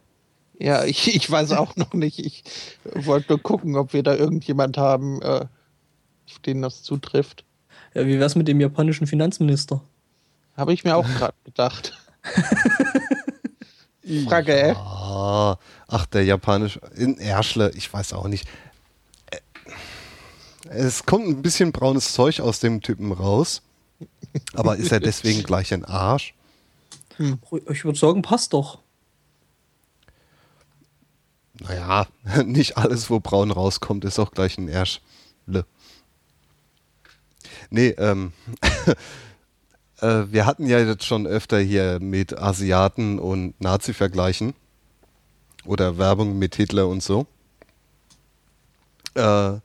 ja, 0.59 0.85
ich, 0.85 1.09
ich 1.16 1.31
weiß 1.31 1.53
auch 1.53 1.74
noch 1.77 1.94
nicht. 1.94 2.19
Ich 2.19 2.44
wollte 2.85 3.32
nur 3.32 3.43
gucken, 3.43 3.77
ob 3.77 3.94
wir 3.94 4.03
da 4.03 4.15
irgendjemand 4.15 4.77
haben, 4.77 5.23
äh, 5.23 5.47
auf 6.28 6.39
den 6.44 6.61
das 6.61 6.82
zutrifft. 6.82 7.44
Ja, 7.97 8.06
wie 8.06 8.20
wär's 8.20 8.35
mit 8.35 8.47
dem 8.47 8.60
japanischen 8.60 9.06
Finanzminister? 9.06 9.81
Habe 10.55 10.74
ich 10.74 10.85
mir 10.85 10.97
auch 10.97 11.09
gerade 11.09 11.32
gedacht. 11.44 11.94
Frage, 14.28 14.52
äh? 14.52 14.74
Ah, 14.74 15.56
ach, 15.89 16.05
der 16.05 16.27
japanische. 16.27 16.78
In 16.94 17.16
Erschle, 17.16 17.73
ich 17.74 17.90
weiß 17.90 18.12
auch 18.12 18.28
nicht. 18.28 18.47
Äh, 19.31 19.39
Es 20.68 21.06
kommt 21.06 21.27
ein 21.27 21.40
bisschen 21.40 21.73
braunes 21.73 22.12
Zeug 22.12 22.40
aus 22.40 22.60
dem 22.60 22.82
Typen 22.82 23.12
raus. 23.12 23.62
Aber 24.52 24.77
ist 24.77 24.93
er 24.93 25.01
deswegen 25.01 25.43
gleich 25.43 25.73
ein 25.73 25.86
Arsch? 25.86 26.35
Ich 27.70 27.85
würde 27.86 27.98
sagen, 27.98 28.20
passt 28.20 28.52
doch. 28.52 28.81
Naja, 31.60 32.09
nicht 32.44 32.77
alles, 32.77 33.09
wo 33.09 33.20
braun 33.20 33.51
rauskommt, 33.51 34.05
ist 34.05 34.18
auch 34.18 34.32
gleich 34.32 34.59
ein 34.59 34.68
Erschle. 34.68 35.64
Nee, 37.70 37.88
ähm, 37.98 38.32
äh, 40.01 40.24
wir 40.28 40.47
hatten 40.47 40.66
ja 40.66 40.78
jetzt 40.78 41.05
schon 41.05 41.26
öfter 41.26 41.59
hier 41.59 41.98
mit 42.01 42.36
Asiaten 42.38 43.18
und 43.18 43.60
Nazi-Vergleichen 43.60 44.55
oder 45.64 45.98
Werbung 45.98 46.38
mit 46.38 46.56
Hitler 46.56 46.88
und 46.88 47.02
so. 47.02 47.26
Äh, 49.14 49.59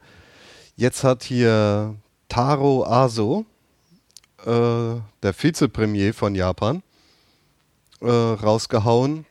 jetzt 0.76 1.03
hat 1.03 1.23
hier 1.23 1.95
Taro 2.30 2.86
Aso, 2.86 3.45
äh, 4.45 4.95
der 5.22 5.34
Vizepremier 5.38 6.14
von 6.14 6.34
Japan, 6.34 6.82
äh, 8.02 8.10
rausgehauen, 8.10 9.26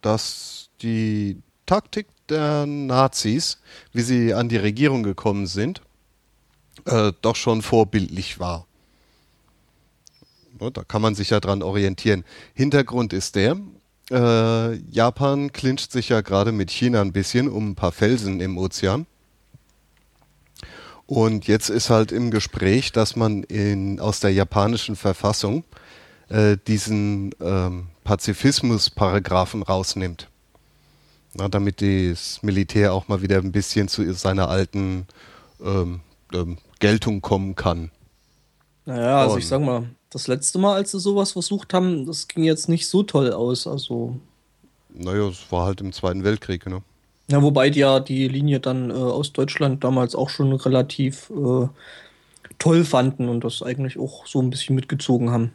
dass 0.00 0.70
die 0.82 1.40
Taktik 1.66 2.06
der 2.28 2.66
Nazis, 2.66 3.58
wie 3.92 4.02
sie 4.02 4.34
an 4.34 4.48
die 4.48 4.56
Regierung 4.56 5.02
gekommen 5.02 5.46
sind, 5.46 5.82
äh, 6.86 7.12
doch 7.22 7.36
schon 7.36 7.62
vorbildlich 7.62 8.38
war. 8.38 8.66
Da 10.72 10.84
kann 10.84 11.02
man 11.02 11.14
sich 11.14 11.30
ja 11.30 11.40
dran 11.40 11.62
orientieren. 11.62 12.24
Hintergrund 12.54 13.12
ist 13.12 13.34
der, 13.34 13.56
äh, 14.10 14.74
Japan 14.90 15.52
clincht 15.52 15.92
sich 15.92 16.10
ja 16.10 16.20
gerade 16.20 16.52
mit 16.52 16.70
China 16.70 17.00
ein 17.00 17.12
bisschen 17.12 17.48
um 17.48 17.70
ein 17.70 17.74
paar 17.74 17.92
Felsen 17.92 18.40
im 18.40 18.58
Ozean. 18.58 19.06
Und 21.06 21.46
jetzt 21.46 21.68
ist 21.68 21.90
halt 21.90 22.12
im 22.12 22.30
Gespräch, 22.30 22.92
dass 22.92 23.14
man 23.16 23.42
in, 23.42 24.00
aus 24.00 24.20
der 24.20 24.32
japanischen 24.32 24.96
Verfassung 24.96 25.64
äh, 26.28 26.56
diesen 26.66 27.34
ähm, 27.40 27.88
Pazifismus-Paragraphen 28.04 29.62
rausnimmt. 29.62 30.28
Na, 31.34 31.48
damit 31.48 31.82
das 31.82 32.42
Militär 32.42 32.94
auch 32.94 33.08
mal 33.08 33.20
wieder 33.20 33.38
ein 33.38 33.52
bisschen 33.52 33.88
zu 33.88 34.10
seiner 34.14 34.48
alten 34.48 35.06
ähm, 35.62 36.00
ähm, 36.32 36.58
Geltung 36.84 37.22
kommen 37.22 37.54
kann. 37.54 37.90
Naja, 38.84 39.22
also 39.22 39.38
ich 39.38 39.48
sag 39.48 39.62
mal, 39.62 39.88
das 40.10 40.26
letzte 40.26 40.58
Mal, 40.58 40.74
als 40.74 40.90
sie 40.90 41.00
sowas 41.00 41.32
versucht 41.32 41.72
haben, 41.72 42.04
das 42.04 42.28
ging 42.28 42.44
jetzt 42.44 42.68
nicht 42.68 42.86
so 42.86 43.02
toll 43.02 43.32
aus. 43.32 43.66
Also, 43.66 44.20
Naja, 44.90 45.28
es 45.28 45.50
war 45.50 45.64
halt 45.64 45.80
im 45.80 45.94
Zweiten 45.94 46.24
Weltkrieg, 46.24 46.66
ne? 46.66 46.82
ja, 47.30 47.40
wobei 47.40 47.70
die 47.70 47.80
ja 47.80 48.00
die 48.00 48.28
Linie 48.28 48.60
dann 48.60 48.90
äh, 48.90 48.92
aus 48.92 49.32
Deutschland 49.32 49.82
damals 49.82 50.14
auch 50.14 50.28
schon 50.28 50.52
relativ 50.52 51.30
äh, 51.30 51.68
toll 52.58 52.84
fanden 52.84 53.30
und 53.30 53.44
das 53.44 53.62
eigentlich 53.62 53.98
auch 53.98 54.26
so 54.26 54.42
ein 54.42 54.50
bisschen 54.50 54.74
mitgezogen 54.74 55.30
haben. 55.30 55.52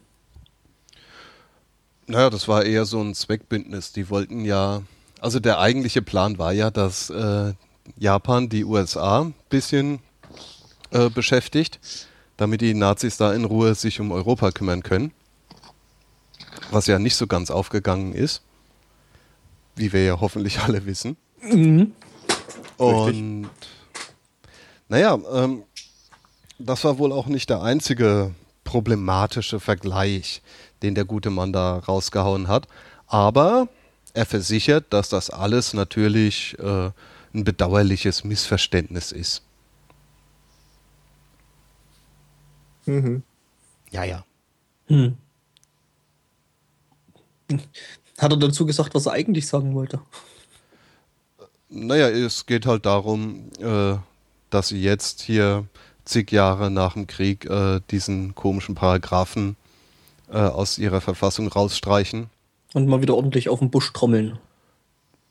Naja, 2.08 2.32
das 2.32 2.48
war 2.48 2.66
eher 2.66 2.86
so 2.86 3.00
ein 3.02 3.14
Zweckbündnis. 3.14 3.94
Die 3.94 4.10
wollten 4.10 4.46
ja, 4.46 4.82
also 5.22 5.40
der 5.40 5.60
eigentliche 5.60 6.02
Plan 6.02 6.40
war 6.40 6.54
ja, 6.54 6.72
dass 6.72 7.12
äh, 7.12 7.54
Japan 8.00 8.50
die 8.50 8.66
USA 8.66 9.22
ein 9.22 9.36
bisschen 9.52 10.00
äh, 10.92 11.10
beschäftigt, 11.10 11.80
damit 12.38 12.62
die 12.62 12.74
Nazis 12.74 13.18
da 13.18 13.34
in 13.34 13.46
Ruhe 13.46 13.76
sich 13.76 14.00
um 14.00 14.12
Europa 14.12 14.52
kümmern 14.52 14.84
können. 14.84 15.12
Was 16.72 16.88
ja 16.88 17.00
nicht 17.00 17.16
so 17.16 17.28
ganz 17.28 17.52
aufgegangen 17.52 18.14
ist, 18.14 18.42
wie 19.76 19.94
wir 19.94 20.04
ja 20.04 20.20
hoffentlich 20.20 20.60
alle 20.64 20.86
wissen. 20.86 21.18
Mhm. 21.42 21.94
Und 22.78 23.50
naja, 24.88 25.18
ähm, 25.34 25.64
das 26.58 26.84
war 26.84 26.98
wohl 26.98 27.12
auch 27.12 27.28
nicht 27.28 27.50
der 27.50 27.62
einzige 27.62 28.34
problematische 28.64 29.60
Vergleich, 29.60 30.42
den 30.82 30.96
der 30.96 31.06
gute 31.06 31.30
Mann 31.30 31.54
da 31.54 31.78
rausgehauen 31.80 32.48
hat. 32.48 32.68
Aber 33.08 33.68
er 34.14 34.26
versichert, 34.26 34.86
dass 34.92 35.10
das 35.10 35.30
alles 35.30 35.74
natürlich 35.74 36.58
äh, 36.60 36.92
ein 37.34 37.44
bedauerliches 37.44 38.24
Missverständnis 38.24 39.12
ist. 39.12 39.44
Mhm. 42.90 43.24
Ja, 43.92 44.04
ja. 44.04 44.26
Hm. 44.88 45.16
Hat 48.18 48.32
er 48.32 48.38
dazu 48.38 48.66
gesagt, 48.66 48.94
was 48.96 49.06
er 49.06 49.14
eigentlich 49.14 49.48
sagen 49.48 49.74
wollte? 49.76 50.02
Naja, 51.70 52.10
es 52.10 52.46
geht 52.46 52.66
halt 52.66 52.86
darum, 52.86 53.52
äh, 53.60 53.96
dass 54.50 54.70
sie 54.70 54.82
jetzt 54.82 55.22
hier 55.22 55.66
zig 56.04 56.32
Jahre 56.32 56.72
nach 56.72 56.94
dem 56.94 57.06
Krieg 57.08 57.46
äh, 57.46 57.80
diesen 57.92 58.34
komischen 58.36 58.76
Paragraphen 58.76 59.56
äh, 60.32 60.38
aus 60.38 60.78
ihrer 60.80 61.00
Verfassung 61.02 61.48
rausstreichen. 61.48 62.30
Und 62.74 62.88
mal 62.88 63.02
wieder 63.02 63.16
ordentlich 63.16 63.50
auf 63.50 63.60
den 63.60 63.70
Busch 63.70 63.94
trommeln. 63.94 64.40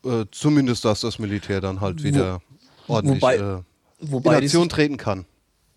Äh, 0.05 0.27
zumindest, 0.31 0.85
dass 0.85 1.01
das 1.01 1.19
Militär 1.19 1.61
dann 1.61 1.81
halt 1.81 2.03
wieder 2.05 2.41
ordentlich 2.87 3.23
wobei- 3.23 3.37
äh, 3.37 3.63
in 4.01 4.13
Wobei 4.13 4.39
die, 4.41 4.47
Aktion 4.47 4.69
treten 4.69 4.97
kann. 4.97 5.25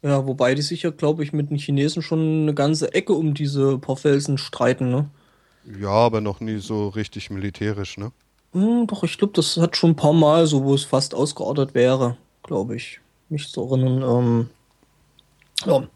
Ja, 0.03 0.25
wobei 0.27 0.55
die 0.55 0.61
sich 0.61 0.83
ja, 0.83 0.89
glaube 0.91 1.23
ich, 1.23 1.33
mit 1.33 1.49
den 1.51 1.57
Chinesen 1.57 2.01
schon 2.01 2.43
eine 2.43 2.53
ganze 2.53 2.93
Ecke 2.93 3.13
um 3.13 3.33
diese 3.33 3.77
paar 3.79 3.97
Felsen 3.97 4.37
streiten, 4.37 4.89
ne? 4.89 5.09
Ja, 5.63 5.89
aber 5.89 6.21
noch 6.21 6.39
nie 6.39 6.59
so 6.59 6.89
richtig 6.89 7.29
militärisch, 7.31 7.97
ne? 7.97 8.11
Hm, 8.53 8.87
doch, 8.87 9.03
ich 9.03 9.17
glaube, 9.17 9.33
das 9.33 9.57
hat 9.57 9.75
schon 9.77 9.91
ein 9.91 9.95
paar 9.95 10.13
Mal 10.13 10.45
so, 10.47 10.63
wo 10.63 10.73
es 10.73 10.83
fast 10.83 11.13
ausgeordert 11.15 11.73
wäre, 11.73 12.17
glaube 12.43 12.75
ich. 12.75 12.99
Mich 13.29 13.49
zu 13.51 13.61
erinnern. 13.63 14.01
Ähm, 14.03 14.49
ja, 15.65 15.87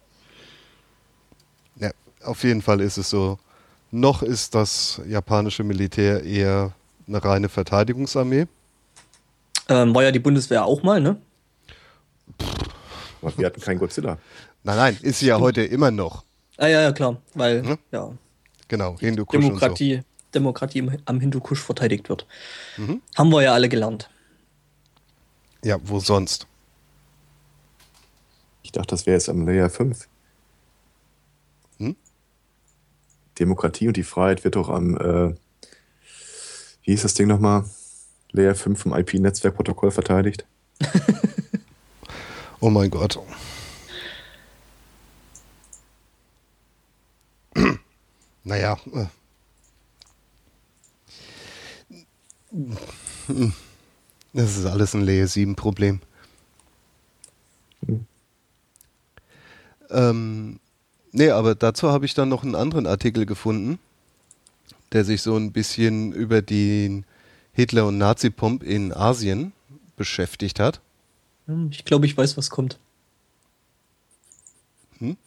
Ja, 1.79 1.91
auf 2.23 2.43
jeden 2.43 2.61
Fall 2.61 2.81
ist 2.81 2.97
es 2.97 3.09
so. 3.09 3.37
Noch 3.91 4.21
ist 4.23 4.55
das 4.55 5.01
japanische 5.07 5.63
Militär 5.63 6.23
eher 6.23 6.73
eine 7.07 7.23
reine 7.23 7.49
Verteidigungsarmee. 7.49 8.47
ähm, 9.69 9.93
war 9.95 10.03
ja 10.03 10.11
die 10.11 10.19
Bundeswehr 10.19 10.65
auch 10.65 10.83
mal, 10.83 10.99
ne? 11.01 11.17
Aber 13.25 13.37
wir 13.39 13.45
hatten 13.47 13.59
keinen 13.61 13.79
Godzilla. 13.79 14.19
Nein, 14.63 14.77
nein, 14.77 14.97
ist 15.01 15.19
sie 15.19 15.27
ja 15.27 15.39
heute 15.39 15.63
immer 15.63 15.89
noch. 15.89 16.23
Ah 16.57 16.67
ja, 16.67 16.81
ja, 16.81 16.91
klar, 16.91 17.21
weil, 17.33 17.61
Ne? 17.63 17.79
ja, 17.91 18.11
Genau, 18.67 18.97
Hindukusch 18.99 19.35
und 19.35 19.41
so. 19.41 19.47
Demokratie, 19.49 20.01
Demokratie 20.33 20.79
im, 20.79 20.97
am 21.05 21.19
Hindukusch 21.19 21.61
verteidigt 21.61 22.09
wird. 22.09 22.25
Mhm. 22.77 23.01
Haben 23.15 23.29
wir 23.29 23.41
ja 23.43 23.53
alle 23.53 23.69
gelernt. 23.69 24.09
Ja, 25.63 25.77
wo 25.83 25.99
sonst? 25.99 26.47
Ich 28.63 28.71
dachte, 28.71 28.89
das 28.89 29.05
wäre 29.05 29.15
jetzt 29.15 29.29
am 29.29 29.45
Layer 29.45 29.69
5. 29.69 30.07
Hm? 31.77 31.95
Demokratie 33.39 33.87
und 33.87 33.97
die 33.97 34.03
Freiheit 34.03 34.43
wird 34.43 34.55
doch 34.55 34.69
am, 34.69 34.97
äh, 34.97 35.35
wie 36.83 36.91
hieß 36.91 37.01
das 37.01 37.15
Ding 37.15 37.27
nochmal? 37.27 37.65
Layer 38.31 38.55
5 38.55 38.79
vom 38.79 38.93
IP-Netzwerkprotokoll 38.93 39.91
verteidigt. 39.91 40.45
Oh 42.59 42.69
mein 42.69 42.89
Gott. 42.89 43.19
naja. 48.43 48.77
Äh. 48.93 49.05
Das 54.33 54.57
ist 54.57 54.65
alles 54.65 54.93
ein 54.93 55.01
Layer 55.01 55.27
7 55.27 55.55
Problem. 55.55 55.99
Ähm, 59.89 60.59
nee, 61.11 61.29
aber 61.29 61.55
dazu 61.55 61.89
habe 61.91 62.05
ich 62.05 62.13
dann 62.13 62.29
noch 62.29 62.43
einen 62.43 62.55
anderen 62.55 62.87
Artikel 62.87 63.25
gefunden, 63.25 63.79
der 64.91 65.05
sich 65.05 65.21
so 65.21 65.35
ein 65.37 65.51
bisschen 65.51 66.11
über 66.13 66.41
den 66.41 67.05
Hitler- 67.53 67.87
und 67.87 67.97
Nazi-Pomp 67.97 68.63
in 68.63 68.93
Asien 68.93 69.53
beschäftigt 69.95 70.59
hat. 70.59 70.81
Hm, 71.47 71.69
Ich 71.71 71.85
glaube, 71.85 72.05
ich 72.05 72.17
weiß, 72.17 72.37
was 72.37 72.49
kommt. 72.49 72.79
Hm? 74.99 75.17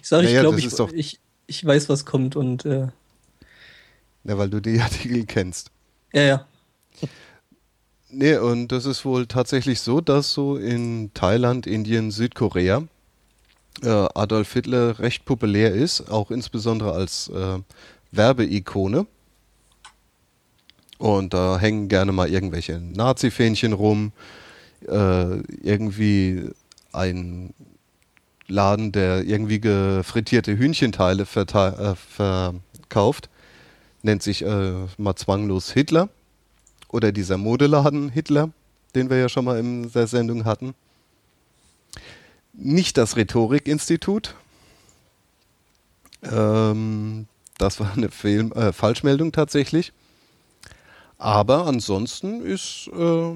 Ich 0.00 0.08
sage, 0.08 0.24
ich 0.24 0.30
Naja, 0.30 0.40
glaube, 0.42 0.58
ich, 0.58 0.66
ist 0.66 0.78
doch- 0.78 0.92
ich, 0.92 1.20
ich 1.46 1.64
weiß, 1.64 1.88
was 1.88 2.04
kommt 2.04 2.36
und 2.36 2.64
äh, 2.64 2.88
Ja, 4.24 4.38
weil 4.38 4.50
du 4.50 4.60
die 4.60 4.80
Artikel 4.80 5.24
kennst. 5.26 5.70
Ja, 6.12 6.22
ja. 6.22 6.46
Nee, 8.10 8.36
und 8.36 8.68
das 8.68 8.86
ist 8.86 9.04
wohl 9.04 9.26
tatsächlich 9.26 9.80
so, 9.80 10.00
dass 10.00 10.32
so 10.32 10.56
in 10.56 11.10
Thailand, 11.14 11.66
Indien, 11.66 12.10
Südkorea 12.12 12.84
äh, 13.82 13.88
Adolf 13.88 14.52
Hitler 14.52 15.00
recht 15.00 15.24
populär 15.24 15.72
ist, 15.74 16.08
auch 16.10 16.30
insbesondere 16.30 16.92
als 16.92 17.28
äh, 17.28 17.58
Werbeikone. 18.12 19.06
Und 20.98 21.34
da 21.34 21.58
hängen 21.58 21.88
gerne 21.88 22.12
mal 22.12 22.28
irgendwelche 22.30 22.78
Nazi-Fähnchen 22.80 23.72
rum, 23.72 24.12
äh, 24.88 25.40
irgendwie 25.62 26.50
ein 26.92 27.54
Laden, 28.46 28.92
der 28.92 29.24
irgendwie 29.24 29.60
gefrittierte 29.60 30.56
Hühnchenteile 30.56 31.22
äh, 31.24 31.94
verkauft, 31.96 33.30
nennt 34.02 34.22
sich 34.22 34.44
äh, 34.44 34.86
mal 34.98 35.16
zwanglos 35.16 35.72
Hitler. 35.72 36.08
Oder 36.88 37.10
dieser 37.10 37.38
Modeladen 37.38 38.08
Hitler, 38.08 38.50
den 38.94 39.10
wir 39.10 39.16
ja 39.16 39.28
schon 39.28 39.44
mal 39.44 39.58
in 39.58 39.90
der 39.90 40.06
Sendung 40.06 40.44
hatten. 40.44 40.74
Nicht 42.52 42.96
das 42.98 43.16
Rhetorikinstitut. 43.16 44.36
Ähm, 46.22 47.26
das 47.58 47.80
war 47.80 47.92
eine 47.94 48.10
Fehl 48.10 48.52
äh, 48.52 48.72
Falschmeldung 48.72 49.32
tatsächlich. 49.32 49.92
Aber 51.18 51.66
ansonsten 51.66 52.42
ist 52.42 52.88
äh, 52.96 53.34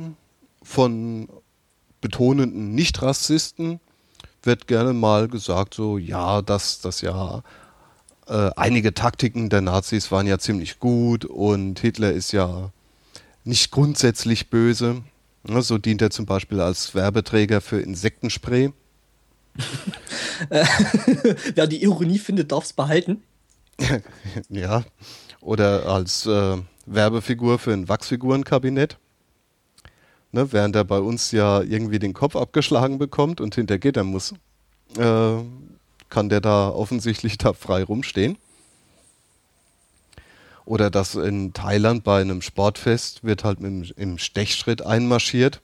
von 0.69 1.29
betonenden 2.03 2.75
Nicht-Rassisten 2.75 3.81
wird 4.43 4.67
gerne 4.67 4.93
mal 4.93 5.27
gesagt, 5.27 5.73
so 5.75 5.97
ja, 5.97 6.43
dass 6.43 6.81
das 6.81 7.01
ja 7.01 7.43
äh, 8.27 8.51
einige 8.55 8.93
Taktiken 8.93 9.49
der 9.49 9.63
Nazis 9.63 10.13
waren 10.13 10.27
ja 10.27 10.39
ziemlich 10.39 10.79
gut 10.79 11.25
und 11.25 11.81
Hitler 11.81 12.13
ist 12.13 12.33
ja 12.33 12.71
nicht 13.45 13.71
grundsätzlich 13.71 14.51
böse. 14.51 15.03
Ja, 15.49 15.63
so 15.63 15.79
dient 15.79 16.03
er 16.03 16.11
zum 16.11 16.27
Beispiel 16.27 16.61
als 16.61 16.95
Werbeträger 16.95 17.63
für 17.63 17.81
Insektenspray. 17.81 18.73
Wer 21.55 21.67
die 21.67 21.83
Ironie 21.83 22.19
findet, 22.19 22.53
darf 22.53 22.65
es 22.65 22.75
behalten. 22.75 23.23
ja. 24.51 24.85
Oder 25.41 25.87
als 25.87 26.27
äh, 26.27 26.59
Werbefigur 26.85 27.59
für 27.59 27.73
ein 27.73 27.89
Wachsfigurenkabinett. 27.89 28.99
Ne, 30.31 30.53
während 30.53 30.77
er 30.77 30.85
bei 30.85 30.99
uns 30.99 31.33
ja 31.33 31.63
irgendwie 31.63 31.99
den 31.99 32.13
Kopf 32.13 32.37
abgeschlagen 32.37 32.99
bekommt 32.99 33.41
und 33.41 33.55
hinter 33.55 33.79
Gitter 33.79 34.05
muss, 34.05 34.35
äh, 34.99 35.37
kann 36.11 36.29
der 36.29 36.41
da 36.41 36.69
offensichtlich 36.69 37.39
da 37.39 37.55
frei 37.55 37.83
rumstehen. 37.83 38.37
Oder 40.67 40.91
dass 40.91 41.15
in 41.15 41.55
Thailand 41.55 42.05
bei 42.05 42.21
einem 42.21 42.43
Sportfest 42.43 43.25
wird 43.25 43.43
halt 43.43 43.61
mit, 43.61 43.93
im 43.97 44.19
Stechschritt 44.19 44.85
einmarschiert 44.85 45.63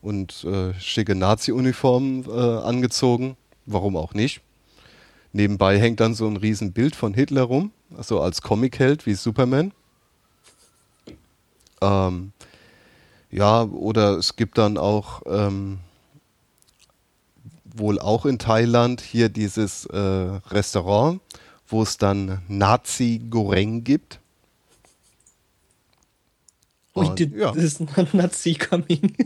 und 0.00 0.44
äh, 0.44 0.74
schicke 0.78 1.16
Nazi-Uniformen 1.16 2.24
äh, 2.28 2.30
angezogen. 2.30 3.36
Warum 3.66 3.96
auch 3.96 4.14
nicht? 4.14 4.42
Nebenbei 5.32 5.80
hängt 5.80 5.98
dann 5.98 6.14
so 6.14 6.28
ein 6.28 6.36
Riesenbild 6.36 6.94
von 6.94 7.14
Hitler 7.14 7.42
rum, 7.42 7.72
also 7.96 8.20
als 8.20 8.42
Comicheld 8.42 9.06
wie 9.06 9.14
Superman. 9.14 9.72
Ähm, 11.80 12.32
ja, 13.34 13.64
oder 13.64 14.16
es 14.16 14.36
gibt 14.36 14.58
dann 14.58 14.78
auch 14.78 15.22
ähm, 15.26 15.80
wohl 17.64 17.98
auch 17.98 18.26
in 18.26 18.38
Thailand 18.38 19.00
hier 19.00 19.28
dieses 19.28 19.86
äh, 19.86 19.98
Restaurant, 19.98 21.20
wo 21.66 21.82
es 21.82 21.98
dann 21.98 22.42
Nazi 22.46 23.20
Goreng 23.28 23.82
gibt. 23.82 24.20
Und, 26.92 27.20
Und 27.20 27.20
ja. 27.34 27.50
das 27.50 27.64
ist 27.64 27.80
ein 27.80 28.08
Nazi 28.12 28.54
Coming. 28.54 29.16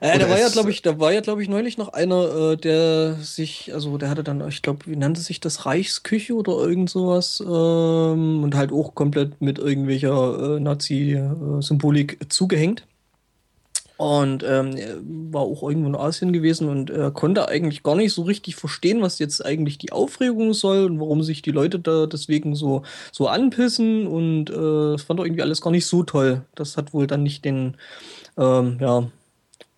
Äh, 0.00 0.18
da 0.18 0.30
war 0.30 0.38
ja, 0.38 0.48
glaube 0.48 0.70
ich, 0.70 0.80
da 0.80 0.98
war 0.98 1.12
ja, 1.12 1.20
glaube 1.20 1.42
ich, 1.42 1.48
neulich 1.48 1.76
noch 1.76 1.90
einer, 1.92 2.52
äh, 2.52 2.56
der 2.56 3.16
sich, 3.20 3.72
also 3.74 3.98
der 3.98 4.08
hatte 4.08 4.24
dann, 4.24 4.46
ich 4.48 4.62
glaube, 4.62 4.86
wie 4.86 4.96
nannte 4.96 5.20
sich 5.20 5.40
das 5.40 5.66
Reichsküche 5.66 6.34
oder 6.34 6.52
irgend 6.52 6.88
sowas 6.88 7.40
ähm, 7.40 8.42
und 8.42 8.54
halt 8.54 8.72
auch 8.72 8.94
komplett 8.94 9.40
mit 9.42 9.58
irgendwelcher 9.58 10.56
äh, 10.56 10.60
Nazi-Symbolik 10.60 12.32
zugehängt. 12.32 12.86
Und 13.98 14.42
ähm, 14.44 14.76
er 14.76 14.96
war 15.04 15.42
auch 15.42 15.62
irgendwo 15.62 15.88
in 15.88 15.94
Asien 15.94 16.32
gewesen 16.32 16.70
und 16.70 16.88
er 16.88 17.10
konnte 17.10 17.48
eigentlich 17.48 17.82
gar 17.82 17.96
nicht 17.96 18.14
so 18.14 18.22
richtig 18.22 18.56
verstehen, 18.56 19.02
was 19.02 19.18
jetzt 19.18 19.44
eigentlich 19.44 19.76
die 19.76 19.92
Aufregung 19.92 20.54
soll 20.54 20.86
und 20.86 20.98
warum 20.98 21.22
sich 21.22 21.42
die 21.42 21.50
Leute 21.50 21.78
da 21.78 22.06
deswegen 22.06 22.54
so, 22.54 22.82
so 23.12 23.28
anpissen. 23.28 24.06
Und 24.06 24.48
äh, 24.48 24.92
das 24.92 25.02
fand 25.02 25.20
er 25.20 25.26
irgendwie 25.26 25.42
alles 25.42 25.60
gar 25.60 25.70
nicht 25.70 25.84
so 25.84 26.02
toll. 26.02 26.46
Das 26.54 26.78
hat 26.78 26.94
wohl 26.94 27.06
dann 27.06 27.22
nicht 27.22 27.44
den 27.44 27.76
ähm, 28.38 28.78
ja, 28.80 29.10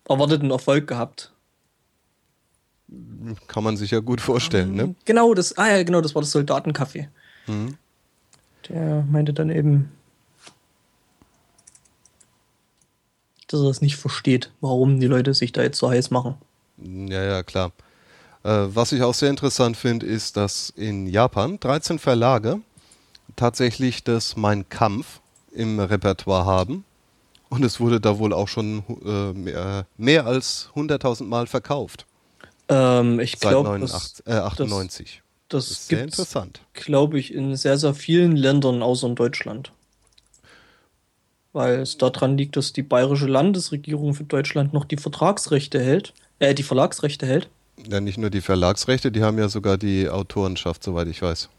erwarteten 0.07 0.51
Erfolg 0.51 0.87
gehabt. 0.87 1.31
Kann 3.47 3.63
man 3.63 3.77
sich 3.77 3.91
ja 3.91 3.99
gut 3.99 4.21
vorstellen, 4.21 4.75
ne? 4.75 4.95
Genau, 5.05 5.33
das, 5.33 5.57
ah 5.57 5.69
ja, 5.69 5.83
genau, 5.83 6.01
das 6.01 6.13
war 6.13 6.21
das 6.21 6.35
Soldatencafé. 6.35 7.07
Mhm. 7.47 7.77
Der 8.69 9.03
meinte 9.09 9.33
dann 9.33 9.49
eben, 9.49 9.91
dass 13.47 13.61
er 13.61 13.69
es 13.69 13.81
nicht 13.81 13.95
versteht, 13.95 14.51
warum 14.61 14.99
die 14.99 15.07
Leute 15.07 15.33
sich 15.33 15.51
da 15.51 15.63
jetzt 15.63 15.79
so 15.79 15.89
heiß 15.89 16.11
machen. 16.11 16.35
Ja, 16.77 17.23
ja, 17.23 17.43
klar. 17.43 17.71
Äh, 18.43 18.49
was 18.49 18.91
ich 18.91 19.01
auch 19.01 19.13
sehr 19.13 19.29
interessant 19.29 19.77
finde, 19.77 20.05
ist, 20.05 20.37
dass 20.37 20.69
in 20.69 21.07
Japan 21.07 21.59
13 21.59 21.99
Verlage 21.99 22.59
tatsächlich 23.35 24.03
das 24.03 24.35
Mein 24.35 24.67
Kampf 24.69 25.21
im 25.51 25.79
Repertoire 25.79 26.45
haben. 26.45 26.83
Und 27.53 27.63
es 27.63 27.79
wurde 27.79 27.99
da 27.99 28.17
wohl 28.17 28.33
auch 28.33 28.47
schon 28.47 28.83
äh, 29.05 29.33
mehr, 29.33 29.85
mehr, 29.97 30.25
als 30.25 30.69
100.000 30.75 31.25
Mal 31.25 31.45
verkauft. 31.45 32.05
Ähm, 32.67 33.19
ich 33.19 33.39
glaube, 33.39 33.77
äh, 34.25 34.31
98. 34.31 35.21
Das, 35.49 35.67
das, 35.67 35.67
das 35.67 35.77
ist 35.77 35.87
sehr 35.87 36.03
interessant. 36.03 36.61
Glaube 36.73 37.19
ich, 37.19 37.33
in 37.33 37.55
sehr, 37.55 37.77
sehr 37.77 37.93
vielen 37.93 38.35
Ländern 38.35 38.81
außer 38.81 39.07
in 39.07 39.15
Deutschland 39.15 39.71
weil 41.53 41.81
es 41.81 41.97
daran 41.97 42.37
liegt, 42.37 42.57
dass 42.57 42.73
die 42.73 42.81
bayerische 42.81 43.27
Landesregierung 43.27 44.15
für 44.15 44.23
Deutschland 44.23 44.73
noch 44.73 44.85
die 44.85 44.97
Vertragsrechte 44.97 45.79
hält, 45.79 46.13
äh, 46.39 46.53
die 46.53 46.63
Verlagsrechte 46.63 47.25
hält. 47.25 47.49
Ja, 47.87 48.01
nicht 48.01 48.17
nur 48.17 48.29
die 48.29 48.41
Verlagsrechte, 48.41 49.11
die 49.11 49.23
haben 49.23 49.37
ja 49.37 49.49
sogar 49.49 49.77
die 49.77 50.09
Autorenschaft, 50.09 50.83
soweit 50.83 51.07
ich 51.07 51.21
weiß. 51.21 51.49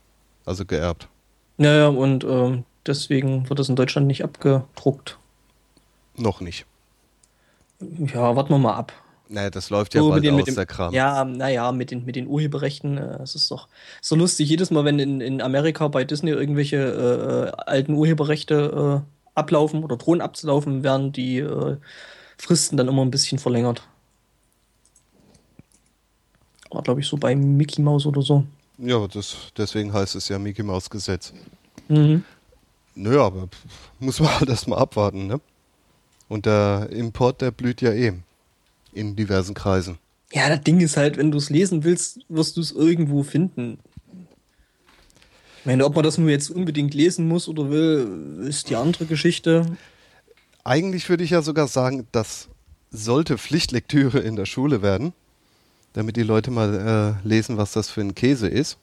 Also 0.44 0.64
geerbt. 0.64 1.08
Naja, 1.56 1.88
und 1.88 2.24
äh, 2.24 2.62
deswegen 2.86 3.48
wird 3.48 3.58
das 3.58 3.68
in 3.68 3.76
Deutschland 3.76 4.06
nicht 4.06 4.24
abgedruckt. 4.24 5.18
Noch 6.16 6.40
nicht. 6.40 6.66
Ja, 7.80 8.36
warten 8.36 8.50
wir 8.50 8.58
mal 8.58 8.74
ab. 8.74 8.92
Naja, 9.28 9.50
das 9.50 9.70
läuft 9.70 9.94
ja 9.94 10.00
so, 10.00 10.10
bald 10.10 10.22
den, 10.22 10.34
aus, 10.34 10.44
dem, 10.44 10.54
der 10.54 10.66
Kram. 10.66 10.92
Ja, 10.92 11.24
naja, 11.24 11.72
mit 11.72 11.90
den, 11.90 12.04
mit 12.04 12.14
den 12.14 12.26
Urheberrechten, 12.26 12.98
äh, 12.98 13.22
es 13.22 13.34
ist 13.34 13.50
doch 13.50 13.68
so 14.00 14.14
lustig. 14.16 14.48
Jedes 14.48 14.70
Mal, 14.70 14.84
wenn 14.84 14.98
in, 14.98 15.20
in 15.20 15.40
Amerika 15.40 15.88
bei 15.88 16.04
Disney 16.04 16.30
irgendwelche 16.30 16.76
äh, 16.76 17.48
äh 17.48 17.52
alten 17.66 17.94
Urheberrechte 17.94 19.02
äh, 19.02 19.38
ablaufen 19.38 19.82
oder 19.82 19.96
drohen 19.96 20.20
abzulaufen, 20.20 20.82
werden 20.82 21.12
die 21.12 21.38
äh, 21.38 21.76
Fristen 22.36 22.76
dann 22.76 22.88
immer 22.88 23.02
ein 23.02 23.10
bisschen 23.10 23.38
verlängert. 23.38 23.82
War, 26.70 26.82
glaube 26.82 27.00
ich, 27.00 27.06
so 27.06 27.16
bei 27.16 27.34
Mickey 27.34 27.80
Mouse 27.80 28.06
oder 28.06 28.20
so. 28.22 28.44
Ja, 28.78 29.06
das, 29.06 29.36
deswegen 29.56 29.92
heißt 29.92 30.16
es 30.16 30.28
ja 30.28 30.38
Mickey 30.38 30.62
Mouse 30.62 30.90
Gesetz. 30.90 31.32
Mhm. 31.88 32.24
Nö, 32.94 33.20
aber 33.20 33.48
muss 34.00 34.20
man 34.20 34.34
halt 34.40 34.50
erstmal 34.50 34.80
abwarten, 34.80 35.26
ne? 35.26 35.40
Und 36.28 36.46
der 36.46 36.88
Import, 36.90 37.40
der 37.40 37.50
blüht 37.50 37.80
ja 37.80 37.92
eh 37.92 38.12
in 38.92 39.16
diversen 39.16 39.54
Kreisen. 39.54 39.98
Ja, 40.32 40.48
das 40.48 40.62
Ding 40.62 40.80
ist 40.80 40.96
halt, 40.96 41.16
wenn 41.16 41.30
du 41.30 41.38
es 41.38 41.50
lesen 41.50 41.84
willst, 41.84 42.20
wirst 42.28 42.56
du 42.56 42.60
es 42.60 42.72
irgendwo 42.72 43.22
finden. 43.22 43.78
Ich 45.60 45.66
meine, 45.66 45.84
ob 45.84 45.94
man 45.94 46.04
das 46.04 46.18
nur 46.18 46.28
jetzt 46.28 46.50
unbedingt 46.50 46.92
lesen 46.92 47.28
muss 47.28 47.48
oder 47.48 47.70
will, 47.70 48.44
ist 48.46 48.68
die 48.68 48.76
andere 48.76 49.06
Geschichte. 49.06 49.76
Eigentlich 50.62 51.08
würde 51.08 51.24
ich 51.24 51.30
ja 51.30 51.42
sogar 51.42 51.68
sagen, 51.68 52.06
das 52.12 52.48
sollte 52.90 53.38
Pflichtlektüre 53.38 54.18
in 54.18 54.36
der 54.36 54.46
Schule 54.46 54.82
werden, 54.82 55.12
damit 55.92 56.16
die 56.16 56.22
Leute 56.22 56.50
mal 56.50 57.18
äh, 57.24 57.26
lesen, 57.26 57.56
was 57.56 57.72
das 57.72 57.90
für 57.90 58.00
ein 58.00 58.14
Käse 58.14 58.48
ist. 58.48 58.78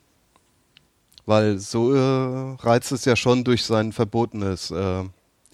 Weil 1.25 1.59
so 1.59 1.93
äh, 1.93 2.55
reizt 2.61 2.91
es 2.91 3.05
ja 3.05 3.15
schon 3.15 3.43
durch 3.43 3.63
sein 3.63 3.91
verbotenes 3.91 4.71
äh, 4.71 5.03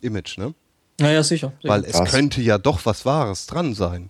Image, 0.02 0.38
ne? 0.38 0.54
Naja, 1.00 1.24
sicher. 1.24 1.54
sicher. 1.62 1.74
Weil 1.74 1.86
es 1.86 2.04
könnte 2.12 2.42
ja 2.42 2.58
doch 2.58 2.86
was 2.86 3.06
Wahres 3.06 3.46
dran 3.46 3.74
sein. 3.74 4.10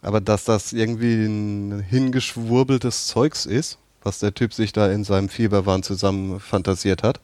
Aber 0.00 0.20
dass 0.20 0.44
das 0.44 0.72
irgendwie 0.72 1.26
ein 1.26 1.80
hingeschwurbeltes 1.80 3.06
Zeugs 3.06 3.46
ist, 3.46 3.78
was 4.02 4.18
der 4.18 4.34
Typ 4.34 4.52
sich 4.52 4.72
da 4.72 4.90
in 4.90 5.04
seinem 5.04 5.28
Fieberwahn 5.28 5.82
zusammen 5.82 6.40
fantasiert 6.40 7.02
hat. 7.02 7.20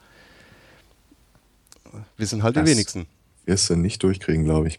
Wir 2.17 2.27
sind 2.27 2.43
halt 2.43 2.57
das 2.57 2.65
die 2.65 2.71
wenigsten. 2.71 3.07
Wirst 3.47 3.71
du 3.71 3.77
nicht 3.77 4.03
durchkriegen, 4.03 4.45
glaube 4.45 4.69
ich. 4.69 4.79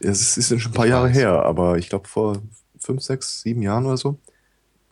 Es 0.00 0.36
ist 0.36 0.48
schon 0.48 0.72
ein 0.72 0.74
paar 0.74 0.86
Jahre 0.86 1.08
her, 1.08 1.44
aber 1.44 1.78
ich 1.78 1.88
glaube 1.88 2.08
vor 2.08 2.42
fünf, 2.78 3.02
sechs, 3.02 3.42
sieben 3.42 3.62
Jahren 3.62 3.86
oder 3.86 3.96
so 3.96 4.18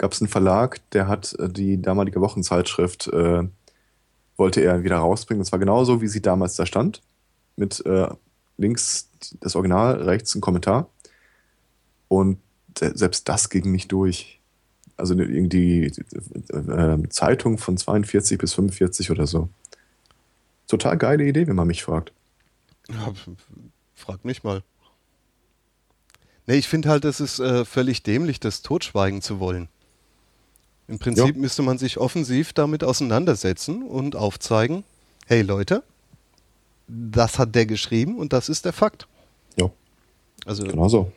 gab 0.02 0.12
es 0.12 0.20
einen 0.20 0.28
Verlag, 0.28 0.80
der 0.90 1.06
hat 1.06 1.34
äh, 1.38 1.48
die 1.48 1.80
damalige 1.80 2.20
Wochenzeitschrift 2.20 3.06
äh, 3.09 3.44
wollte 4.36 4.60
er 4.60 4.82
wieder 4.82 4.96
rausbringen. 4.96 5.40
Das 5.40 5.52
war 5.52 5.60
genauso, 5.60 6.02
wie 6.02 6.09
sie 6.09 6.20
damals 6.20 6.56
da 6.56 6.66
stand. 6.66 7.00
Mit 7.56 7.84
äh, 7.86 8.08
links 8.56 9.10
das 9.40 9.56
Original, 9.56 10.02
rechts 10.02 10.34
ein 10.34 10.40
Kommentar. 10.40 10.88
Und 12.08 12.38
selbst 12.76 13.28
das 13.28 13.48
ging 13.50 13.70
nicht 13.70 13.92
durch. 13.92 14.40
Also 14.96 15.14
irgendwie 15.14 15.86
äh, 15.86 17.08
Zeitung 17.08 17.58
von 17.58 17.76
42 17.76 18.38
bis 18.38 18.54
45 18.54 19.10
oder 19.10 19.26
so. 19.26 19.48
Total 20.68 20.96
geile 20.96 21.24
Idee, 21.24 21.46
wenn 21.46 21.56
man 21.56 21.66
mich 21.66 21.82
fragt. 21.82 22.12
Ja, 22.88 23.12
frag 23.94 24.24
mich 24.24 24.44
mal. 24.44 24.62
Nee, 26.46 26.56
ich 26.56 26.68
finde 26.68 26.88
halt, 26.88 27.04
es 27.04 27.20
ist 27.20 27.38
äh, 27.38 27.64
völlig 27.64 28.02
dämlich, 28.02 28.40
das 28.40 28.62
totschweigen 28.62 29.22
zu 29.22 29.38
wollen. 29.38 29.68
Im 30.88 30.98
Prinzip 30.98 31.34
ja. 31.34 31.40
müsste 31.40 31.62
man 31.62 31.78
sich 31.78 31.98
offensiv 31.98 32.52
damit 32.52 32.84
auseinandersetzen 32.84 33.82
und 33.82 34.16
aufzeigen, 34.16 34.84
hey 35.26 35.42
Leute, 35.42 35.84
das 36.93 37.39
hat 37.39 37.55
der 37.55 37.66
geschrieben 37.66 38.19
und 38.19 38.32
das 38.32 38.48
ist 38.48 38.64
der 38.64 38.73
Fakt. 38.73 39.09
Ja. 39.56 39.70
Also 40.44 40.64
genau 40.64 40.89
so. 40.89 41.10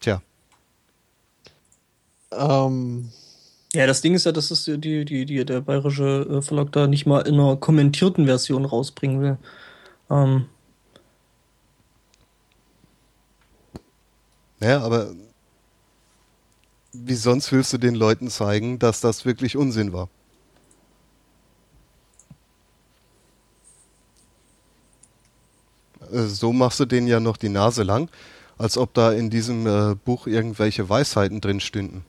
Tja. 0.00 0.22
Ähm, 2.30 3.10
ja, 3.72 3.86
das 3.86 4.00
Ding 4.00 4.14
ist 4.14 4.24
ja, 4.24 4.32
dass 4.32 4.50
es 4.50 4.64
die, 4.64 5.04
die, 5.04 5.26
die, 5.26 5.44
der 5.44 5.60
bayerische 5.60 6.26
äh, 6.30 6.42
Verlag 6.42 6.72
da 6.72 6.86
nicht 6.86 7.06
mal 7.06 7.26
in 7.26 7.34
einer 7.34 7.56
kommentierten 7.56 8.26
Version 8.26 8.64
rausbringen 8.64 9.20
will. 9.20 9.38
Ähm. 10.08 10.46
Ja, 14.60 14.80
aber 14.80 15.12
wie 16.92 17.14
sonst 17.14 17.52
willst 17.52 17.72
du 17.72 17.78
den 17.78 17.94
Leuten 17.94 18.30
zeigen, 18.30 18.78
dass 18.78 19.00
das 19.00 19.24
wirklich 19.24 19.56
Unsinn 19.56 19.92
war? 19.92 20.08
So 26.16 26.52
machst 26.52 26.80
du 26.80 26.84
denen 26.84 27.06
ja 27.06 27.20
noch 27.20 27.36
die 27.36 27.48
Nase 27.48 27.82
lang, 27.82 28.08
als 28.58 28.78
ob 28.78 28.94
da 28.94 29.12
in 29.12 29.30
diesem 29.30 29.66
äh, 29.66 29.94
Buch 29.94 30.26
irgendwelche 30.26 30.88
Weisheiten 30.88 31.40
drin 31.40 31.60
stünden. 31.60 32.04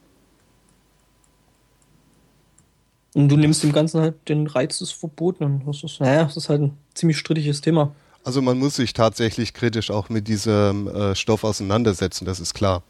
Und 3.14 3.28
du 3.28 3.36
nimmst 3.36 3.62
dem 3.62 3.72
Ganzen 3.72 4.00
halt 4.00 4.28
den 4.28 4.46
Reiz 4.46 4.78
des 4.78 4.92
Verbotenen. 4.92 5.62
Das 5.66 5.82
ist, 5.82 6.00
naja, 6.00 6.24
das 6.24 6.36
ist 6.36 6.48
halt 6.48 6.62
ein 6.62 6.78
ziemlich 6.94 7.18
strittiges 7.18 7.60
Thema. 7.60 7.94
Also 8.24 8.42
man 8.42 8.58
muss 8.58 8.76
sich 8.76 8.92
tatsächlich 8.92 9.54
kritisch 9.54 9.90
auch 9.90 10.08
mit 10.08 10.28
diesem 10.28 10.86
äh, 10.88 11.14
Stoff 11.14 11.44
auseinandersetzen, 11.44 12.26
das 12.26 12.40
ist 12.40 12.54
klar. 12.54 12.82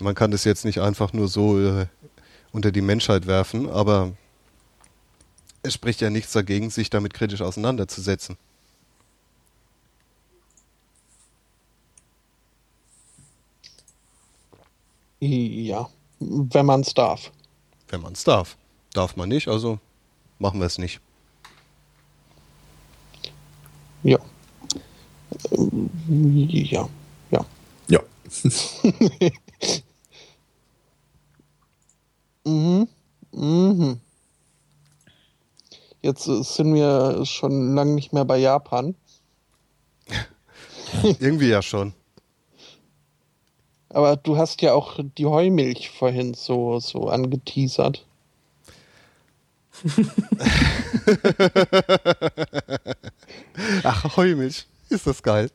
Man 0.00 0.14
kann 0.14 0.30
das 0.30 0.44
jetzt 0.44 0.64
nicht 0.64 0.80
einfach 0.80 1.12
nur 1.12 1.28
so 1.28 1.60
äh, 1.60 1.86
unter 2.50 2.72
die 2.72 2.80
Menschheit 2.80 3.26
werfen, 3.26 3.70
aber 3.70 4.12
es 5.62 5.74
spricht 5.74 6.00
ja 6.00 6.10
nichts 6.10 6.32
dagegen, 6.32 6.70
sich 6.70 6.90
damit 6.90 7.14
kritisch 7.14 7.42
auseinanderzusetzen. 7.42 8.36
Ja, 15.24 15.88
wenn 16.18 16.66
man 16.66 16.80
es 16.80 16.94
darf. 16.94 17.30
Wenn 17.88 18.00
man 18.00 18.14
es 18.14 18.24
darf. 18.24 18.56
Darf 18.92 19.14
man 19.14 19.28
nicht, 19.28 19.46
also 19.46 19.78
machen 20.40 20.58
wir 20.58 20.66
es 20.66 20.78
nicht. 20.78 21.00
Ja. 24.02 24.18
Ja. 26.08 26.88
Ja. 27.30 27.46
Ja. 27.86 28.00
mhm. 32.44 32.88
Mhm. 33.30 34.00
Jetzt 36.00 36.24
sind 36.24 36.74
wir 36.74 37.24
schon 37.26 37.76
lange 37.76 37.94
nicht 37.94 38.12
mehr 38.12 38.24
bei 38.24 38.38
Japan. 38.38 38.96
Irgendwie 41.20 41.50
ja 41.50 41.62
schon. 41.62 41.94
Aber 43.92 44.16
du 44.16 44.38
hast 44.38 44.62
ja 44.62 44.72
auch 44.72 44.98
die 45.18 45.26
Heumilch 45.26 45.90
vorhin 45.90 46.32
so, 46.34 46.80
so 46.80 47.08
angeteasert. 47.08 48.06
Ach, 53.82 54.16
Heumilch. 54.16 54.66
Ist 54.88 55.06
das 55.06 55.22
geil. 55.22 55.50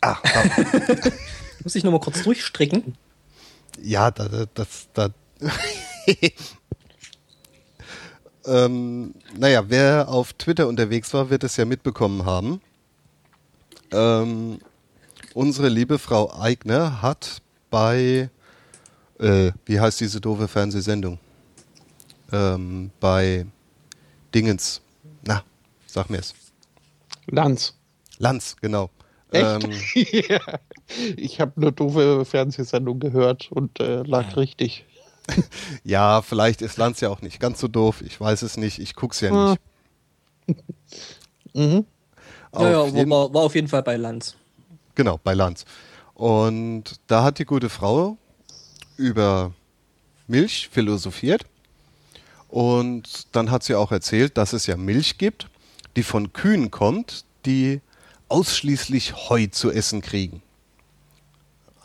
Ach, 0.00 0.22
Muss 1.64 1.74
ich 1.74 1.84
nochmal 1.84 2.00
kurz 2.00 2.22
durchstrecken? 2.22 2.96
Ja, 3.82 4.10
da, 4.10 4.46
das, 4.54 4.88
da. 4.94 5.10
ähm, 8.46 9.14
naja, 9.36 9.64
wer 9.68 10.08
auf 10.08 10.32
Twitter 10.32 10.68
unterwegs 10.68 11.12
war, 11.12 11.28
wird 11.30 11.44
es 11.44 11.56
ja 11.56 11.64
mitbekommen 11.64 12.24
haben. 12.24 12.60
Ähm, 13.92 14.60
unsere 15.34 15.68
liebe 15.68 15.98
Frau 15.98 16.32
Eigner 16.32 17.02
hat 17.02 17.42
bei, 17.70 18.30
äh, 19.18 19.52
wie 19.64 19.80
heißt 19.80 20.00
diese 20.00 20.20
doofe 20.20 20.48
Fernsehsendung? 20.48 21.18
Ähm, 22.32 22.90
bei 23.00 23.46
Dingens. 24.34 24.80
Na, 25.26 25.42
sag 25.86 26.10
mir 26.10 26.18
es. 26.18 26.34
Lanz. 27.26 27.74
Lanz, 28.18 28.56
genau. 28.60 28.90
Echt? 29.30 29.64
Ähm, 29.64 29.72
ja. 30.28 30.40
Ich 31.16 31.40
habe 31.40 31.52
eine 31.56 31.72
doofe 31.72 32.24
Fernsehsendung 32.24 32.98
gehört 33.00 33.50
und 33.52 33.80
äh, 33.80 34.02
lag 34.02 34.36
richtig. 34.36 34.84
ja, 35.84 36.22
vielleicht 36.22 36.62
ist 36.62 36.76
Lanz 36.78 37.00
ja 37.00 37.08
auch 37.08 37.22
nicht 37.22 37.40
ganz 37.40 37.60
so 37.60 37.68
doof. 37.68 38.02
Ich 38.02 38.20
weiß 38.20 38.42
es 38.42 38.56
nicht. 38.56 38.78
Ich 38.78 38.94
gucke 38.94 39.14
es 39.14 39.20
ja 39.20 39.30
nicht. 39.30 39.60
mhm. 41.54 41.84
Ja, 42.52 42.70
ja, 42.70 43.10
war, 43.10 43.32
war 43.32 43.42
auf 43.42 43.54
jeden 43.54 43.68
Fall 43.68 43.84
bei 43.84 43.96
Lanz. 43.96 44.36
Genau, 44.94 45.18
bei 45.22 45.34
Lanz. 45.34 45.64
Und 46.14 47.00
da 47.06 47.22
hat 47.22 47.38
die 47.38 47.44
gute 47.44 47.68
Frau 47.68 48.18
über 48.96 49.52
Milch 50.26 50.68
philosophiert. 50.70 51.44
Und 52.48 53.34
dann 53.34 53.50
hat 53.50 53.62
sie 53.62 53.74
auch 53.74 53.92
erzählt, 53.92 54.36
dass 54.36 54.52
es 54.52 54.66
ja 54.66 54.76
Milch 54.76 55.18
gibt, 55.18 55.48
die 55.96 56.02
von 56.02 56.32
Kühen 56.32 56.70
kommt, 56.70 57.24
die 57.46 57.80
ausschließlich 58.28 59.28
Heu 59.28 59.46
zu 59.46 59.70
essen 59.70 60.02
kriegen. 60.02 60.42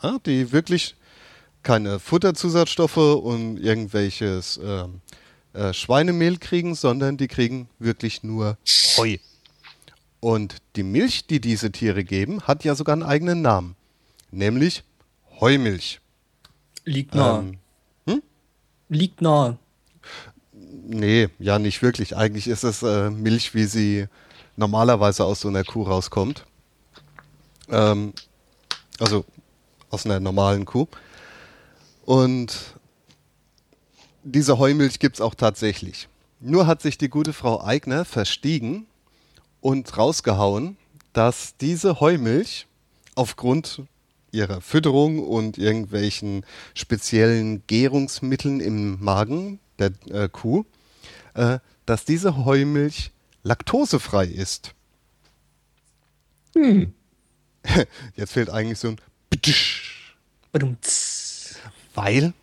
Ja, 0.02 0.18
die 0.24 0.52
wirklich 0.52 0.96
keine 1.62 1.98
Futterzusatzstoffe 1.98 2.96
und 2.96 3.58
irgendwelches 3.58 4.58
äh, 4.58 4.84
äh, 5.52 5.72
Schweinemehl 5.72 6.38
kriegen, 6.38 6.74
sondern 6.74 7.16
die 7.16 7.28
kriegen 7.28 7.68
wirklich 7.78 8.22
nur 8.22 8.58
Heu. 8.96 9.16
Und 10.20 10.56
die 10.76 10.82
Milch, 10.82 11.26
die 11.26 11.40
diese 11.40 11.70
Tiere 11.70 12.04
geben, 12.04 12.42
hat 12.42 12.64
ja 12.64 12.74
sogar 12.74 12.94
einen 12.94 13.02
eigenen 13.02 13.42
Namen, 13.42 13.76
nämlich 14.30 14.82
Heumilch. 15.40 16.00
Liegt 16.84 17.14
nahe. 17.14 17.40
Ähm, 17.40 17.58
hm? 18.06 18.22
Liegt 18.88 19.20
nahe. 19.20 19.58
Nee, 20.88 21.28
ja, 21.38 21.58
nicht 21.58 21.82
wirklich. 21.82 22.16
Eigentlich 22.16 22.48
ist 22.48 22.64
es 22.64 22.82
äh, 22.82 23.10
Milch, 23.10 23.54
wie 23.54 23.64
sie 23.64 24.06
normalerweise 24.56 25.24
aus 25.24 25.40
so 25.40 25.48
einer 25.48 25.64
Kuh 25.64 25.82
rauskommt. 25.82 26.46
Ähm, 27.68 28.12
also 28.98 29.24
aus 29.90 30.06
einer 30.06 30.20
normalen 30.20 30.64
Kuh. 30.64 30.86
Und 32.04 32.76
diese 34.22 34.58
Heumilch 34.58 34.98
gibt 34.98 35.16
es 35.16 35.20
auch 35.20 35.34
tatsächlich. 35.34 36.08
Nur 36.40 36.66
hat 36.66 36.82
sich 36.82 36.98
die 36.98 37.08
gute 37.08 37.32
Frau 37.32 37.62
Eigner 37.64 38.04
verstiegen 38.04 38.86
und 39.66 39.98
rausgehauen, 39.98 40.76
dass 41.12 41.56
diese 41.56 41.98
Heumilch 41.98 42.68
aufgrund 43.16 43.82
ihrer 44.30 44.60
Fütterung 44.60 45.18
und 45.18 45.58
irgendwelchen 45.58 46.46
speziellen 46.72 47.66
Gärungsmitteln 47.66 48.60
im 48.60 49.02
Magen 49.02 49.58
der 49.80 49.90
äh, 50.08 50.28
Kuh, 50.28 50.66
äh, 51.34 51.58
dass 51.84 52.04
diese 52.04 52.44
Heumilch 52.44 53.10
laktosefrei 53.42 54.26
ist. 54.26 54.72
Hm. 56.54 56.94
Jetzt 58.14 58.34
fehlt 58.34 58.50
eigentlich 58.50 58.78
so 58.78 58.90
ein 58.90 59.00
weil 61.96 62.34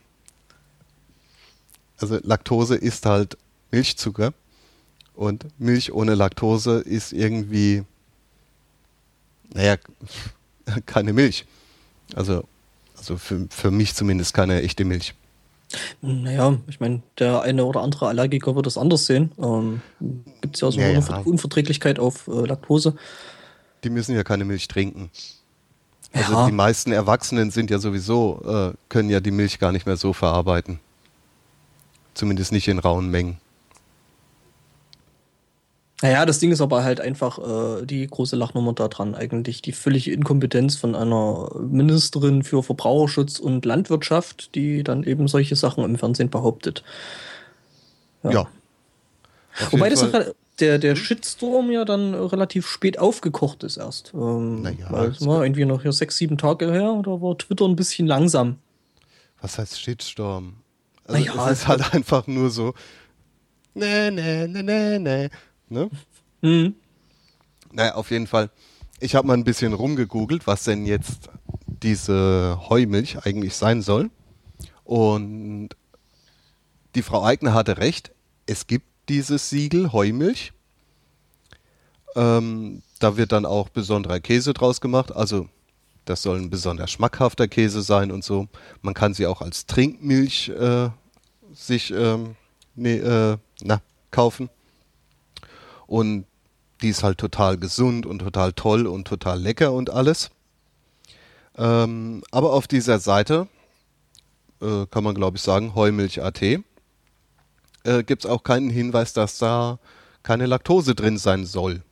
also 1.99 2.19
Laktose 2.21 2.75
ist 2.75 3.05
halt 3.05 3.37
Milchzucker 3.71 4.33
und 5.15 5.45
Milch 5.59 5.93
ohne 5.93 6.15
Laktose 6.15 6.79
ist 6.79 7.13
irgendwie, 7.13 7.83
naja, 9.53 9.75
keine 10.85 11.13
Milch. 11.13 11.45
Also, 12.15 12.43
also 12.97 13.17
für, 13.17 13.47
für 13.49 13.71
mich 13.71 13.95
zumindest 13.95 14.33
keine 14.33 14.61
echte 14.61 14.85
Milch. 14.85 15.13
Naja, 16.01 16.57
ich 16.67 16.79
meine, 16.79 17.01
der 17.17 17.41
eine 17.41 17.65
oder 17.65 17.81
andere 17.81 18.07
Allergiker 18.07 18.55
wird 18.55 18.65
das 18.67 18.77
anders 18.77 19.05
sehen. 19.07 19.31
Ähm, 19.39 19.81
Gibt 20.41 20.55
es 20.55 20.61
ja 20.61 20.71
so 20.71 20.79
naja. 20.79 20.99
eine 20.99 21.23
Unverträglichkeit 21.23 21.97
auf 21.99 22.27
äh, 22.27 22.45
Laktose. 22.45 22.95
Die 23.83 23.89
müssen 23.89 24.15
ja 24.15 24.23
keine 24.23 24.45
Milch 24.45 24.67
trinken. 24.67 25.09
Also 26.11 26.33
Ja. 26.33 26.45
die 26.45 26.51
meisten 26.51 26.91
Erwachsenen 26.91 27.49
sind 27.49 27.71
ja 27.71 27.79
sowieso, 27.79 28.41
äh, 28.45 28.77
können 28.87 29.09
ja 29.09 29.19
die 29.19 29.31
Milch 29.31 29.57
gar 29.57 29.71
nicht 29.71 29.87
mehr 29.87 29.97
so 29.97 30.13
verarbeiten. 30.13 30.79
Zumindest 32.13 32.51
nicht 32.51 32.67
in 32.67 32.77
rauen 32.77 33.09
Mengen. 33.09 33.37
Naja, 36.03 36.25
das 36.25 36.39
Ding 36.39 36.51
ist 36.51 36.59
aber 36.59 36.83
halt 36.83 36.99
einfach 36.99 37.39
äh, 37.39 37.85
die 37.85 38.05
große 38.05 38.35
Lachnummer 38.35 38.73
da 38.73 38.89
dran. 38.89 39.15
Eigentlich 39.15 39.61
die 39.61 39.71
völlige 39.71 40.11
Inkompetenz 40.11 40.75
von 40.75 40.95
einer 40.95 41.49
Ministerin 41.59 42.43
für 42.43 42.61
Verbraucherschutz 42.61 43.39
und 43.39 43.63
Landwirtschaft, 43.65 44.53
die 44.53 44.83
dann 44.83 45.03
eben 45.05 45.29
solche 45.29 45.55
Sachen 45.55 45.83
im 45.85 45.97
Fernsehen 45.97 46.29
behauptet. 46.29 46.83
Ja. 48.23 48.41
Auf 48.41 49.71
Wobei 49.71 49.89
das 49.89 50.03
Fall- 50.03 50.35
der, 50.59 50.77
der 50.77 50.95
Shitstorm 50.95 51.71
ja 51.71 51.83
dann 51.85 52.13
relativ 52.13 52.67
spät 52.67 52.99
aufgekocht 52.99 53.63
ist 53.63 53.77
erst. 53.77 54.11
Ähm, 54.13 54.61
Naja, 54.61 54.87
weil 54.91 55.09
es 55.09 55.25
war 55.25 55.43
irgendwie 55.43 55.65
noch 55.65 55.81
hier 55.81 55.93
sechs, 55.93 56.17
sieben 56.17 56.37
Tage 56.37 56.71
her, 56.71 57.01
da 57.03 57.11
war 57.21 57.37
Twitter 57.37 57.65
ein 57.65 57.75
bisschen 57.75 58.05
langsam. 58.07 58.57
Was 59.41 59.57
heißt 59.57 59.79
Shitstorm? 59.81 60.57
Also 61.05 61.19
Naja, 61.19 61.33
es 61.47 61.51
ist 61.53 61.61
es- 61.63 61.67
halt 61.67 61.93
einfach 61.93 62.27
nur 62.27 62.49
so, 62.51 62.73
nee, 63.73 64.11
nee, 64.11 64.47
nee, 64.47 64.61
nee, 64.63 64.99
nee. 64.99 65.29
Ne? 65.73 65.89
Mhm. 66.41 66.75
Naja, 67.71 67.95
auf 67.95 68.11
jeden 68.11 68.27
Fall. 68.27 68.49
Ich 68.99 69.15
habe 69.15 69.27
mal 69.27 69.33
ein 69.33 69.43
bisschen 69.43 69.73
rumgegoogelt, 69.73 70.47
was 70.47 70.63
denn 70.63 70.85
jetzt 70.85 71.29
diese 71.65 72.59
Heumilch 72.69 73.25
eigentlich 73.25 73.55
sein 73.55 73.81
soll. 73.81 74.09
Und 74.83 75.69
die 76.95 77.01
Frau 77.01 77.23
Eigner 77.23 77.53
hatte 77.53 77.77
recht. 77.77 78.11
Es 78.45 78.67
gibt 78.67 78.85
dieses 79.09 79.49
Siegel 79.49 79.91
Heumilch. 79.91 80.53
Ähm, 82.15 82.83
da 82.99 83.17
wird 83.17 83.31
dann 83.31 83.45
auch 83.45 83.69
besonderer 83.69 84.19
Käse 84.19 84.53
draus 84.53 84.79
gemacht. 84.79 85.11
Also 85.11 85.49
das 86.05 86.21
soll 86.21 86.37
ein 86.37 86.49
besonders 86.49 86.91
schmackhafter 86.91 87.47
Käse 87.47 87.81
sein 87.81 88.11
und 88.11 88.23
so. 88.23 88.47
Man 88.81 88.93
kann 88.93 89.13
sie 89.13 89.25
auch 89.25 89.41
als 89.41 89.65
Trinkmilch 89.65 90.49
äh, 90.49 90.89
sich 91.53 91.91
ähm, 91.91 92.35
nee, 92.75 92.97
äh, 92.97 93.37
na, 93.61 93.81
kaufen. 94.11 94.49
Und 95.87 96.25
die 96.81 96.89
ist 96.89 97.03
halt 97.03 97.17
total 97.17 97.57
gesund 97.57 98.05
und 98.05 98.19
total 98.19 98.53
toll 98.53 98.87
und 98.87 99.07
total 99.07 99.39
lecker 99.39 99.71
und 99.71 99.89
alles. 99.89 100.31
Ähm, 101.57 102.23
aber 102.31 102.53
auf 102.53 102.67
dieser 102.67 102.99
Seite 102.99 103.47
äh, 104.61 104.85
kann 104.87 105.03
man 105.03 105.15
glaube 105.15 105.37
ich 105.37 105.43
sagen, 105.43 105.75
Heumilch.at, 105.75 106.41
äh, 106.41 106.61
gibt 108.03 108.25
es 108.25 108.29
auch 108.29 108.43
keinen 108.43 108.69
Hinweis, 108.69 109.13
dass 109.13 109.37
da 109.37 109.79
keine 110.23 110.45
Laktose 110.45 110.95
drin 110.95 111.17
sein 111.17 111.45
soll. 111.45 111.83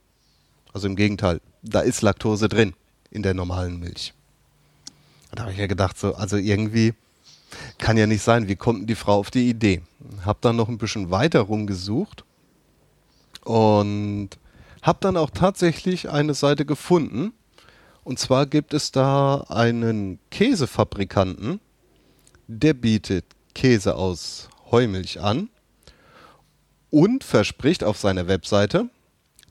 Also 0.74 0.88
im 0.88 0.96
Gegenteil, 0.96 1.42
da 1.62 1.82
ist 1.82 2.02
Laktose 2.02 2.50
drin 2.50 2.74
in 3.12 3.24
der 3.24 3.34
normalen 3.34 3.80
Milch. 3.80 4.14
Da 5.32 5.44
habe 5.44 5.54
ich 5.54 5.60
ja 5.60 5.68
gedacht, 5.68 5.98
so, 5.98 6.16
also 6.16 6.38
irgendwie 6.38 6.94
kann 7.78 7.98
ja 7.98 8.08
nicht 8.08 8.24
sein, 8.24 8.48
wie 8.48 8.56
kommt 8.56 8.90
die 8.90 8.96
Frau 8.96 9.20
auf 9.20 9.32
die 9.32 9.50
Idee? 9.50 9.82
Hab 10.26 10.42
dann 10.42 10.56
noch 10.56 10.70
ein 10.70 10.78
bisschen 10.78 11.12
weiter 11.12 11.42
rumgesucht 11.42 12.24
und 13.44 14.30
habe 14.82 15.00
dann 15.02 15.18
auch 15.18 15.30
tatsächlich 15.30 16.10
eine 16.10 16.34
Seite 16.34 16.66
gefunden. 16.66 17.34
Und 18.04 18.20
zwar 18.20 18.46
gibt 18.46 18.74
es 18.74 18.92
da 18.92 19.46
einen 19.50 20.20
Käsefabrikanten, 20.32 21.60
der 22.48 22.74
bietet 22.74 23.26
Käse 23.54 23.96
aus 23.96 24.50
Heumilch 24.72 25.20
an 25.20 25.50
und 26.90 27.24
verspricht 27.24 27.84
auf 27.84 27.98
seiner 27.98 28.28
Webseite, 28.28 28.90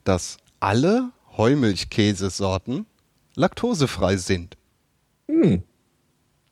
dass 0.03 0.37
alle 0.59 1.11
Heumilchkäsesorten 1.37 2.85
laktosefrei 3.35 4.17
sind. 4.17 4.57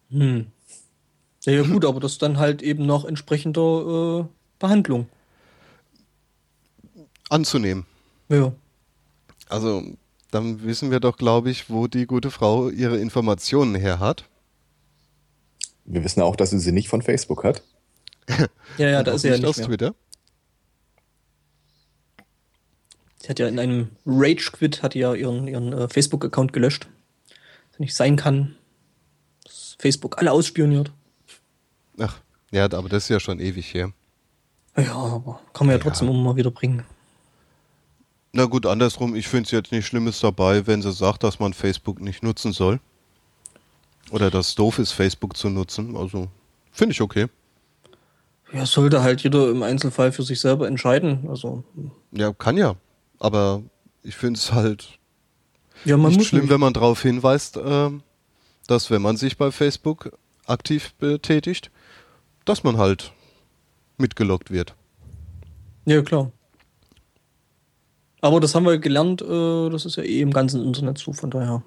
Hm. 0.09 0.47
Ja, 1.43 1.53
ja, 1.53 1.61
gut, 1.63 1.85
aber 1.85 1.99
das 1.99 2.13
ist 2.13 2.21
dann 2.21 2.37
halt 2.37 2.61
eben 2.61 2.85
noch 2.85 3.05
entsprechender 3.05 4.21
äh, 4.21 4.25
Behandlung. 4.57 5.07
Anzunehmen. 7.29 7.85
Ja. 8.29 8.51
Also, 9.47 9.83
dann 10.31 10.63
wissen 10.63 10.91
wir 10.91 10.99
doch, 10.99 11.17
glaube 11.17 11.49
ich, 11.49 11.69
wo 11.69 11.87
die 11.87 12.05
gute 12.05 12.29
Frau 12.31 12.69
ihre 12.69 12.97
Informationen 12.97 13.75
her 13.75 13.99
hat. 13.99 14.25
Wir 15.85 16.03
wissen 16.03 16.21
auch, 16.21 16.35
dass 16.35 16.51
sie 16.51 16.59
sie 16.59 16.71
nicht 16.71 16.89
von 16.89 17.01
Facebook 17.01 17.43
hat. 17.43 17.63
Ja, 18.77 18.87
ja, 18.87 19.03
da 19.03 19.13
ist 19.13 19.23
sie 19.23 19.29
ja 19.29 19.35
nicht 19.35 19.45
aus 19.45 19.57
mehr. 19.57 19.67
Twitter. 19.67 19.95
Sie 23.21 23.27
hat 23.27 23.39
ja 23.39 23.47
in 23.47 23.59
einem 23.59 23.89
Rage-Quit 24.05 24.81
hat 24.83 24.95
ja 24.95 25.13
ihren, 25.13 25.47
ihren 25.47 25.73
äh, 25.73 25.89
Facebook-Account 25.89 26.53
gelöscht. 26.53 26.87
Das 27.71 27.79
nicht 27.79 27.95
sein 27.95 28.15
kann. 28.15 28.55
Dass 29.43 29.75
Facebook 29.79 30.19
alle 30.19 30.31
ausspioniert. 30.31 30.91
Ach, 31.99 32.21
ja, 32.51 32.65
aber 32.71 32.87
das 32.87 33.03
ist 33.03 33.09
ja 33.09 33.19
schon 33.19 33.39
ewig 33.39 33.73
her. 33.73 33.91
Ja, 34.77 34.93
aber 34.95 35.41
kann 35.53 35.67
man 35.67 35.75
ja, 35.75 35.79
Ja. 35.79 35.83
trotzdem 35.83 36.07
immer 36.07 36.21
mal 36.23 36.35
wieder 36.37 36.51
bringen. 36.51 36.85
Na 38.31 38.45
gut, 38.45 38.65
andersrum, 38.65 39.15
ich 39.15 39.27
finde 39.27 39.45
es 39.45 39.51
jetzt 39.51 39.71
nicht 39.71 39.87
Schlimmes 39.87 40.19
dabei, 40.19 40.67
wenn 40.67 40.81
sie 40.81 40.91
sagt, 40.91 41.23
dass 41.23 41.39
man 41.39 41.53
Facebook 41.53 41.99
nicht 41.99 42.21
nutzen 42.21 42.53
soll. 42.53 42.79
Oder 44.11 44.29
dass 44.29 44.49
es 44.49 44.55
doof 44.55 44.79
ist, 44.79 44.91
Facebook 44.91 45.35
zu 45.35 45.49
nutzen. 45.49 45.95
Also, 45.95 46.27
finde 46.71 46.93
ich 46.93 47.01
okay. 47.01 47.27
Ja, 48.51 48.65
sollte 48.65 49.03
halt 49.03 49.21
jeder 49.21 49.49
im 49.49 49.61
Einzelfall 49.63 50.11
für 50.11 50.23
sich 50.23 50.39
selber 50.39 50.67
entscheiden. 50.67 51.27
Also, 51.29 51.63
Ja, 52.11 52.33
kann 52.33 52.57
ja. 52.57 52.75
Aber 53.19 53.63
ich 54.03 54.15
finde 54.15 54.37
es 54.37 54.51
halt 54.51 54.99
ja, 55.85 55.97
nicht 55.97 56.25
schlimm, 56.25 56.43
nicht. 56.43 56.51
wenn 56.51 56.59
man 56.59 56.73
darauf 56.73 57.01
hinweist, 57.01 57.57
ähm, 57.63 58.01
dass 58.67 58.89
wenn 58.91 59.01
man 59.01 59.17
sich 59.17 59.37
bei 59.37 59.51
Facebook 59.51 60.11
aktiv 60.45 60.93
betätigt, 60.95 61.71
dass 62.45 62.63
man 62.63 62.77
halt 62.77 63.11
mitgelockt 63.97 64.51
wird. 64.51 64.75
Ja, 65.85 66.01
klar. 66.01 66.31
Aber 68.21 68.39
das 68.39 68.53
haben 68.55 68.65
wir 68.65 68.77
gelernt, 68.77 69.21
äh, 69.21 69.69
das 69.69 69.85
ist 69.85 69.95
ja 69.95 70.03
eh 70.03 70.21
im 70.21 70.31
ganzen 70.31 70.63
Internet 70.63 70.97
so, 70.97 71.13
von 71.13 71.31
daher. 71.31 71.63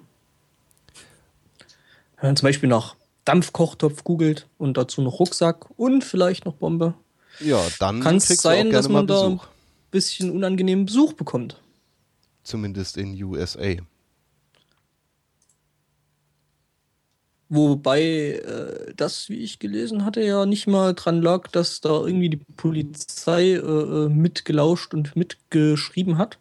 Wenn 2.20 2.30
man 2.30 2.36
zum 2.36 2.46
Beispiel 2.46 2.68
nach 2.68 2.94
Dampfkochtopf 3.24 4.04
googelt 4.04 4.48
und 4.58 4.76
dazu 4.76 5.02
noch 5.02 5.18
Rucksack 5.18 5.66
und 5.78 6.04
vielleicht 6.04 6.44
noch 6.44 6.54
Bombe, 6.54 6.94
Ja, 7.40 7.60
dann 7.78 8.00
kann 8.00 8.16
es 8.16 8.28
sein, 8.28 8.70
dass 8.70 8.88
man 8.88 9.06
da 9.06 9.28
ein 9.28 9.40
bisschen 9.90 10.30
unangenehmen 10.30 10.86
Besuch 10.86 11.14
bekommt. 11.14 11.60
Zumindest 12.42 12.96
in 12.96 13.22
USA. 13.22 13.76
Wobei 17.54 18.00
äh, 18.00 18.94
das, 18.96 19.28
wie 19.28 19.36
ich 19.36 19.58
gelesen 19.58 20.06
hatte, 20.06 20.22
ja 20.22 20.46
nicht 20.46 20.66
mal 20.66 20.94
dran 20.94 21.20
lag, 21.20 21.48
dass 21.48 21.82
da 21.82 22.00
irgendwie 22.00 22.30
die 22.30 22.40
Polizei 22.56 23.50
äh, 23.50 23.56
äh, 23.58 24.08
mitgelauscht 24.08 24.94
und 24.94 25.16
mitgeschrieben 25.16 26.16
hat, 26.16 26.38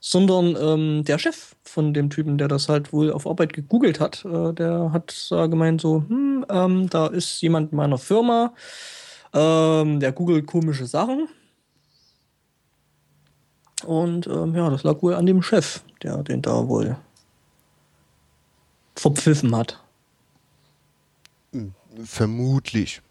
sondern 0.00 0.56
ähm, 0.58 1.04
der 1.04 1.18
Chef 1.18 1.54
von 1.62 1.92
dem 1.92 2.08
Typen, 2.10 2.38
der 2.38 2.48
das 2.48 2.68
halt 2.68 2.92
wohl 2.92 3.12
auf 3.12 3.26
Arbeit 3.26 3.52
gegoogelt 3.52 4.00
hat, 4.00 4.24
äh, 4.24 4.52
der 4.54 4.92
hat 4.92 5.26
da 5.30 5.46
gemeint 5.46 5.80
so, 5.80 6.04
hm, 6.08 6.46
ähm, 6.48 6.88
da 6.88 7.06
ist 7.06 7.40
jemand 7.42 7.72
in 7.72 7.76
meiner 7.76 7.98
Firma, 7.98 8.54
ähm, 9.34 10.00
der 10.00 10.12
googelt 10.12 10.46
komische 10.46 10.86
Sachen. 10.86 11.28
Und 13.84 14.26
ähm, 14.26 14.54
ja, 14.54 14.68
das 14.70 14.82
lag 14.82 15.00
wohl 15.02 15.14
an 15.14 15.26
dem 15.26 15.42
Chef, 15.42 15.82
der 16.02 16.22
den 16.22 16.42
da 16.42 16.66
wohl 16.66 16.96
verpfiffen 18.94 19.54
hat. 19.54 19.80
Vermutlich. 22.04 23.02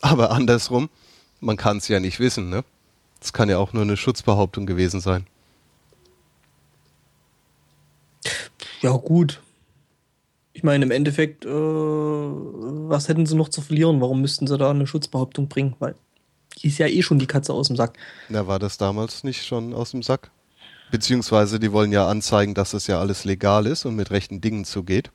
Aber 0.00 0.30
andersrum, 0.30 0.90
man 1.40 1.56
kann 1.56 1.78
es 1.78 1.88
ja 1.88 2.00
nicht 2.00 2.20
wissen, 2.20 2.50
ne? 2.50 2.64
Es 3.20 3.32
kann 3.32 3.48
ja 3.48 3.58
auch 3.58 3.72
nur 3.72 3.82
eine 3.82 3.96
Schutzbehauptung 3.96 4.66
gewesen 4.66 5.00
sein. 5.00 5.26
Ja, 8.84 8.92
gut. 8.98 9.40
Ich 10.52 10.62
meine, 10.62 10.84
im 10.84 10.90
Endeffekt, 10.90 11.46
äh, 11.46 11.48
was 11.48 13.08
hätten 13.08 13.24
sie 13.24 13.34
noch 13.34 13.48
zu 13.48 13.62
verlieren? 13.62 14.02
Warum 14.02 14.20
müssten 14.20 14.46
sie 14.46 14.58
da 14.58 14.70
eine 14.70 14.86
Schutzbehauptung 14.86 15.48
bringen? 15.48 15.74
Weil 15.78 15.94
die 16.58 16.68
ist 16.68 16.76
ja 16.76 16.86
eh 16.86 17.00
schon 17.00 17.18
die 17.18 17.26
Katze 17.26 17.54
aus 17.54 17.68
dem 17.68 17.76
Sack. 17.76 17.96
Na, 18.28 18.46
war 18.46 18.58
das 18.58 18.76
damals 18.76 19.24
nicht 19.24 19.46
schon 19.46 19.72
aus 19.72 19.92
dem 19.92 20.02
Sack? 20.02 20.30
Beziehungsweise 20.90 21.58
die 21.58 21.72
wollen 21.72 21.92
ja 21.92 22.06
anzeigen, 22.06 22.52
dass 22.52 22.74
es 22.74 22.86
ja 22.86 23.00
alles 23.00 23.24
legal 23.24 23.64
ist 23.66 23.86
und 23.86 23.96
mit 23.96 24.10
rechten 24.10 24.42
Dingen 24.42 24.66
zugeht. 24.66 25.10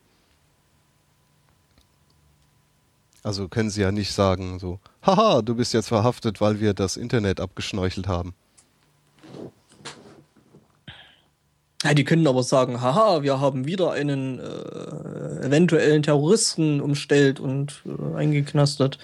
Also 3.22 3.50
können 3.50 3.70
sie 3.70 3.82
ja 3.82 3.92
nicht 3.92 4.14
sagen 4.14 4.58
so, 4.58 4.80
haha, 5.06 5.44
du 5.44 5.54
bist 5.54 5.76
jetzt 5.76 5.90
verhaftet, 5.90 6.42
weil 6.42 6.60
wir 6.60 6.74
das 6.74 6.98
Internet 6.98 7.40
abgeschnorchelt 7.40 8.08
haben. 8.08 8.34
Ja, 11.84 11.94
die 11.94 12.04
können 12.04 12.28
aber 12.28 12.44
sagen, 12.44 12.82
haha, 12.82 13.24
wir 13.24 13.40
haben 13.40 13.66
wieder 13.66 13.92
einen 13.92 14.40
äh, 14.40 15.46
eventuellen 15.46 16.04
Terroristen 16.04 16.82
umstellt 16.82 17.40
und 17.40 17.82
äh, 17.86 18.16
eingeknastet. 18.18 18.98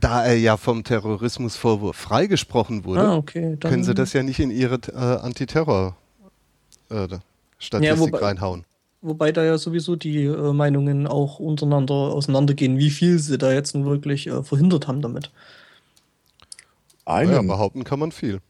Da 0.00 0.24
er 0.24 0.38
ja 0.38 0.56
vom 0.58 0.84
Terrorismusvorwurf 0.84 1.96
freigesprochen 1.96 2.84
wurde, 2.84 3.00
Ah, 3.02 3.16
okay. 3.16 3.56
Dann, 3.58 3.70
können 3.70 3.84
sie 3.84 3.94
das 3.94 4.12
ja 4.12 4.22
nicht 4.22 4.38
in 4.38 4.50
ihre 4.50 4.76
äh, 4.92 4.96
Antiterror-Statistik 4.96 5.96
Ja, 7.82 7.98
wobei- 7.98 8.18
reinhauen. 8.18 8.64
wobei 9.02 9.32
da 9.32 9.42
ja 9.44 9.56
sowieso 9.58 9.96
die 9.96 10.24
äh, 10.24 10.52
Meinungen 10.52 11.06
auch 11.06 11.38
untereinander 11.38 11.94
auseinandergehen, 11.94 12.78
wie 12.78 12.90
viel 12.90 13.18
sie 13.18 13.38
da 13.38 13.52
jetzt 13.52 13.74
nun 13.74 13.86
wirklich 13.86 14.26
äh, 14.26 14.42
verhindert 14.42 14.88
haben 14.88 15.00
damit. 15.02 15.30
Einen. 17.06 17.32
Ja, 17.32 17.42
behaupten 17.42 17.84
kann 17.84 17.98
man 17.98 18.12
viel. 18.12 18.40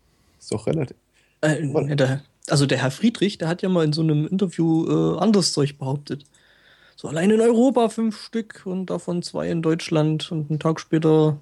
Ist 0.40 0.52
doch 0.52 0.66
relativ. 0.66 0.97
Äh, 1.40 1.97
der, 1.97 2.22
also 2.49 2.66
der 2.66 2.79
Herr 2.79 2.91
Friedrich, 2.91 3.39
der 3.39 3.49
hat 3.49 3.62
ja 3.62 3.69
mal 3.69 3.85
in 3.85 3.93
so 3.93 4.03
einem 4.03 4.27
Interview 4.27 4.87
äh, 4.87 5.19
anderes 5.19 5.53
Zeug 5.53 5.79
behauptet. 5.79 6.25
So 6.97 7.09
allein 7.09 7.31
in 7.31 7.41
Europa 7.41 7.89
fünf 7.89 8.21
Stück 8.21 8.62
und 8.65 8.87
davon 8.87 9.23
zwei 9.23 9.51
in 9.51 9.62
Deutschland 9.62 10.31
und 10.31 10.51
einen 10.51 10.61
Tag 10.61 10.81
später, 10.81 11.39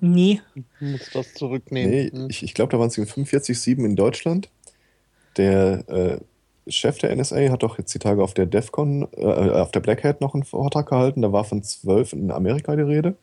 nee. 0.00 0.40
Muss 0.80 1.10
das 1.12 1.34
zurücknehmen. 1.34 1.90
Nee, 1.90 2.26
ich, 2.28 2.42
ich 2.42 2.54
glaube, 2.54 2.72
da 2.72 2.78
waren 2.78 2.88
es 2.88 2.94
45, 2.94 3.58
7 3.58 3.84
in 3.84 3.96
Deutschland. 3.96 4.48
Der 5.36 5.88
äh, 5.88 6.18
Chef 6.70 6.98
der 6.98 7.14
NSA 7.14 7.50
hat 7.50 7.62
doch 7.62 7.78
jetzt 7.78 7.92
die 7.92 7.98
Tage 7.98 8.22
auf 8.22 8.34
der 8.34 8.46
DEFCON, 8.46 9.08
äh, 9.16 9.24
auf 9.24 9.70
der 9.72 9.80
Black 9.80 10.04
Hat 10.04 10.20
noch 10.20 10.34
einen 10.34 10.44
Vortrag 10.44 10.88
gehalten. 10.88 11.22
Da 11.22 11.32
war 11.32 11.44
von 11.44 11.62
12 11.62 12.14
in 12.14 12.30
Amerika 12.30 12.74
die 12.74 12.82
Rede. 12.82 13.16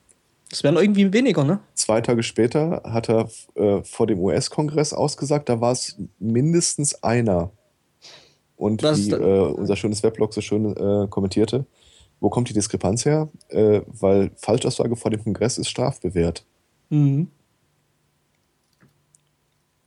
Das 0.51 0.63
wären 0.63 0.75
irgendwie 0.75 1.11
weniger, 1.13 1.43
ne? 1.43 1.59
Zwei 1.73 2.01
Tage 2.01 2.21
später 2.23 2.81
hat 2.85 3.09
er 3.09 3.29
äh, 3.55 3.81
vor 3.83 4.05
dem 4.05 4.19
US-Kongress 4.19 4.93
ausgesagt, 4.93 5.47
da 5.49 5.59
war 5.61 5.71
es 5.71 5.95
mindestens 6.19 7.01
einer. 7.03 7.51
Und 8.57 8.83
Das- 8.83 8.99
wie 9.07 9.11
äh, 9.11 9.39
unser 9.53 9.75
schönes 9.77 10.03
Weblog 10.03 10.33
so 10.33 10.41
schön 10.41 10.75
äh, 10.75 11.07
kommentierte, 11.09 11.65
wo 12.19 12.29
kommt 12.29 12.49
die 12.49 12.53
Diskrepanz 12.53 13.05
her? 13.05 13.29
Äh, 13.47 13.81
weil 13.87 14.31
Falschaussage 14.35 14.95
vor 14.97 15.09
dem 15.09 15.23
Kongress 15.23 15.57
ist 15.57 15.69
strafbewehrt. 15.69 16.45
Mhm. 16.89 17.29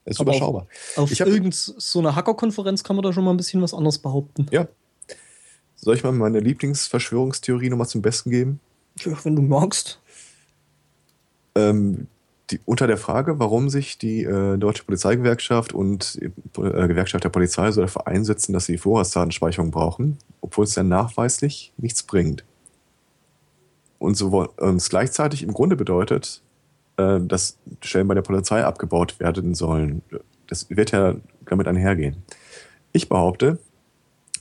Ist 0.07 0.21
Aber 0.21 0.31
auf- 0.31 0.37
überschaubar. 0.37 0.67
Auf 0.97 1.11
Ich 1.13 1.21
hab- 1.21 1.29
irgend 1.29 1.55
so 1.55 2.03
Hacker-Konferenz 2.15 2.83
kann 2.85 2.97
man 2.97 3.03
da 3.03 3.13
schon 3.13 3.25
mal 3.25 3.31
ein 3.33 3.37
bisschen 3.37 3.63
was 3.63 3.73
anderes 3.75 3.99
behaupten. 3.99 4.47
Ja. 4.51 4.67
Soll 5.77 5.97
ich 5.97 6.03
mal 6.03 6.13
meine 6.13 6.41
Lieblingsverschwörungstheorie 6.41 7.69
nochmal 7.71 7.89
zum 7.89 8.01
Besten 8.03 8.31
geben? 8.31 8.61
Ja, 9.01 9.13
wenn 9.25 9.37
du 9.37 9.43
magst. 9.43 10.01
Ähm, 11.55 12.09
die, 12.51 12.61
unter 12.67 12.87
der 12.87 12.99
Frage, 12.99 13.39
warum 13.39 13.71
sich 13.71 13.97
die 13.99 14.23
äh, 14.23 14.59
Deutsche 14.59 14.85
Polizeigewerkschaft 14.85 15.73
und 15.73 16.21
die 16.21 16.27
äh, 16.61 16.89
Gewerkschaft 16.89 17.25
der 17.25 17.31
Polizei 17.31 17.71
so 17.71 17.81
dafür 17.81 18.07
einsetzen, 18.07 18.53
dass 18.53 18.67
sie 18.67 18.77
Vorratsdatenspeicherung 18.77 19.71
brauchen, 19.71 20.19
obwohl 20.41 20.65
es 20.65 20.75
ja 20.75 20.83
nachweislich 20.83 21.73
nichts 21.79 22.03
bringt. 22.03 22.45
Und 23.99 24.17
so 24.17 24.47
und 24.57 24.77
es 24.77 24.91
gleichzeitig 24.91 25.43
im 25.43 25.55
Grunde 25.55 25.77
bedeutet, 25.77 26.43
äh, 26.99 27.21
dass 27.21 27.57
Stellen 27.83 28.09
bei 28.09 28.15
der 28.15 28.23
Polizei 28.23 28.63
abgebaut 28.63 29.19
werden 29.21 29.55
sollen. 29.55 30.03
Das 30.47 30.69
wird 30.69 30.91
ja 30.91 31.17
damit 31.47 31.67
einhergehen. 31.67 32.23
Ich 32.93 33.09
behaupte, 33.09 33.59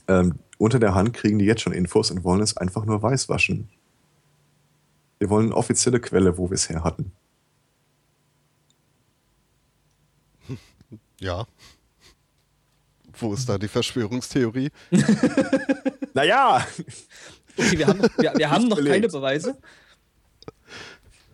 ähm, 0.08 0.34
unter 0.58 0.78
der 0.78 0.94
Hand 0.94 1.14
kriegen 1.14 1.38
die 1.38 1.46
jetzt 1.46 1.62
schon 1.62 1.72
Infos 1.72 2.10
und 2.10 2.24
wollen 2.24 2.42
es 2.42 2.56
einfach 2.56 2.84
nur 2.84 3.02
weißwaschen. 3.02 3.68
Wir 5.24 5.30
wollen 5.30 5.46
eine 5.46 5.56
offizielle 5.56 6.00
Quelle, 6.00 6.36
wo 6.36 6.50
wir 6.50 6.54
es 6.54 6.68
her 6.68 6.84
hatten. 6.84 7.10
Ja. 11.18 11.46
Wo 13.18 13.32
ist 13.32 13.48
da 13.48 13.56
die 13.56 13.68
Verschwörungstheorie? 13.68 14.70
Naja, 16.12 16.66
Okay, 17.56 17.78
wir 17.78 17.86
haben, 17.86 18.02
wir, 18.18 18.34
wir 18.36 18.50
haben 18.50 18.68
noch 18.68 18.76
belegt. 18.76 18.94
keine 18.96 19.08
Beweise. 19.08 19.56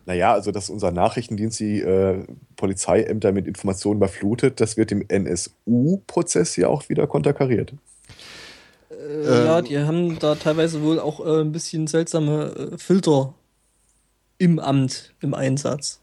naja, 0.05 0.31
also 0.31 0.51
dass 0.51 0.69
unser 0.69 0.91
Nachrichtendienst 0.91 1.59
die 1.59 1.81
äh, 1.81 2.25
Polizeiämter 2.55 3.33
mit 3.33 3.45
Informationen 3.45 3.97
überflutet, 3.97 4.61
das 4.61 4.77
wird 4.77 4.93
im 4.93 5.03
NSU-Prozess 5.05 6.55
ja 6.55 6.69
auch 6.69 6.87
wieder 6.87 7.07
konterkariert. 7.07 7.73
Äh, 8.89 9.45
ja, 9.45 9.61
die 9.61 9.77
haben 9.79 10.17
da 10.17 10.35
teilweise 10.35 10.81
wohl 10.81 10.97
auch 10.97 11.19
äh, 11.25 11.41
ein 11.41 11.51
bisschen 11.51 11.87
seltsame 11.87 12.71
äh, 12.71 12.77
Filter 12.77 13.33
im 14.41 14.57
Amt, 14.57 15.13
im 15.21 15.35
Einsatz. 15.35 15.99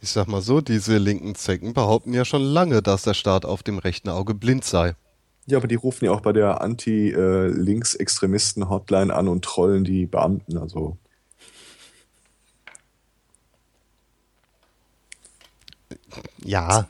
Ich 0.00 0.10
sag 0.10 0.28
mal 0.28 0.42
so, 0.42 0.60
diese 0.60 0.98
linken 0.98 1.34
Zecken 1.34 1.74
behaupten 1.74 2.14
ja 2.14 2.24
schon 2.24 2.42
lange, 2.42 2.82
dass 2.82 3.02
der 3.02 3.14
Staat 3.14 3.44
auf 3.44 3.64
dem 3.64 3.78
rechten 3.78 4.10
Auge 4.10 4.32
blind 4.32 4.64
sei. 4.64 4.94
Ja, 5.46 5.58
aber 5.58 5.66
die 5.66 5.74
rufen 5.74 6.04
ja 6.04 6.12
auch 6.12 6.20
bei 6.20 6.32
der 6.32 6.60
Anti-Links-Extremisten-Hotline 6.60 9.12
an 9.12 9.26
und 9.26 9.44
trollen 9.44 9.82
die 9.82 10.06
Beamten. 10.06 10.56
Also 10.56 10.96
Ja. 16.44 16.86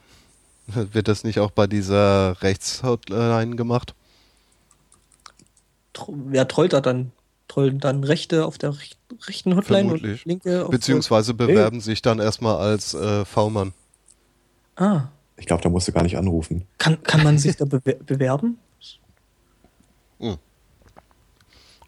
Wird 0.67 1.09
das 1.09 1.25
nicht 1.25 1.41
auch 1.41 1.51
bei 1.51 1.67
dieser 1.67 2.43
Rechtshotline 2.43 3.57
gemacht? 3.57 3.95
Wer 6.09 6.47
trollt 6.47 6.75
da 6.75 6.83
dann? 6.83 7.11
Trollen 7.53 7.81
dann 7.81 8.03
Rechte 8.03 8.47
auf 8.47 8.57
der 8.57 8.71
rech 8.79 8.97
rechten 9.27 9.55
Hotline 9.57 9.89
Vermutlich. 9.91 10.23
und 10.25 10.29
Linke 10.29 10.65
auf 10.65 10.71
Beziehungsweise 10.71 11.35
bewerben 11.35 11.83
sich 11.83 12.01
dann 12.01 12.19
erstmal 12.19 12.57
als 12.57 12.95
äh, 12.95 13.27
V-Mann. 13.27 13.75
Ah, 14.77 15.09
ich 15.37 15.45
glaube, 15.45 15.63
da 15.63 15.69
musst 15.69 15.87
du 15.87 15.93
gar 15.93 16.03
nicht 16.03 16.17
anrufen. 16.17 16.67
kann, 16.79 17.03
kann 17.03 17.23
man 17.23 17.37
sich 17.39 17.57
da 17.57 17.67
bewer 17.67 17.95
bewerben? 18.07 18.59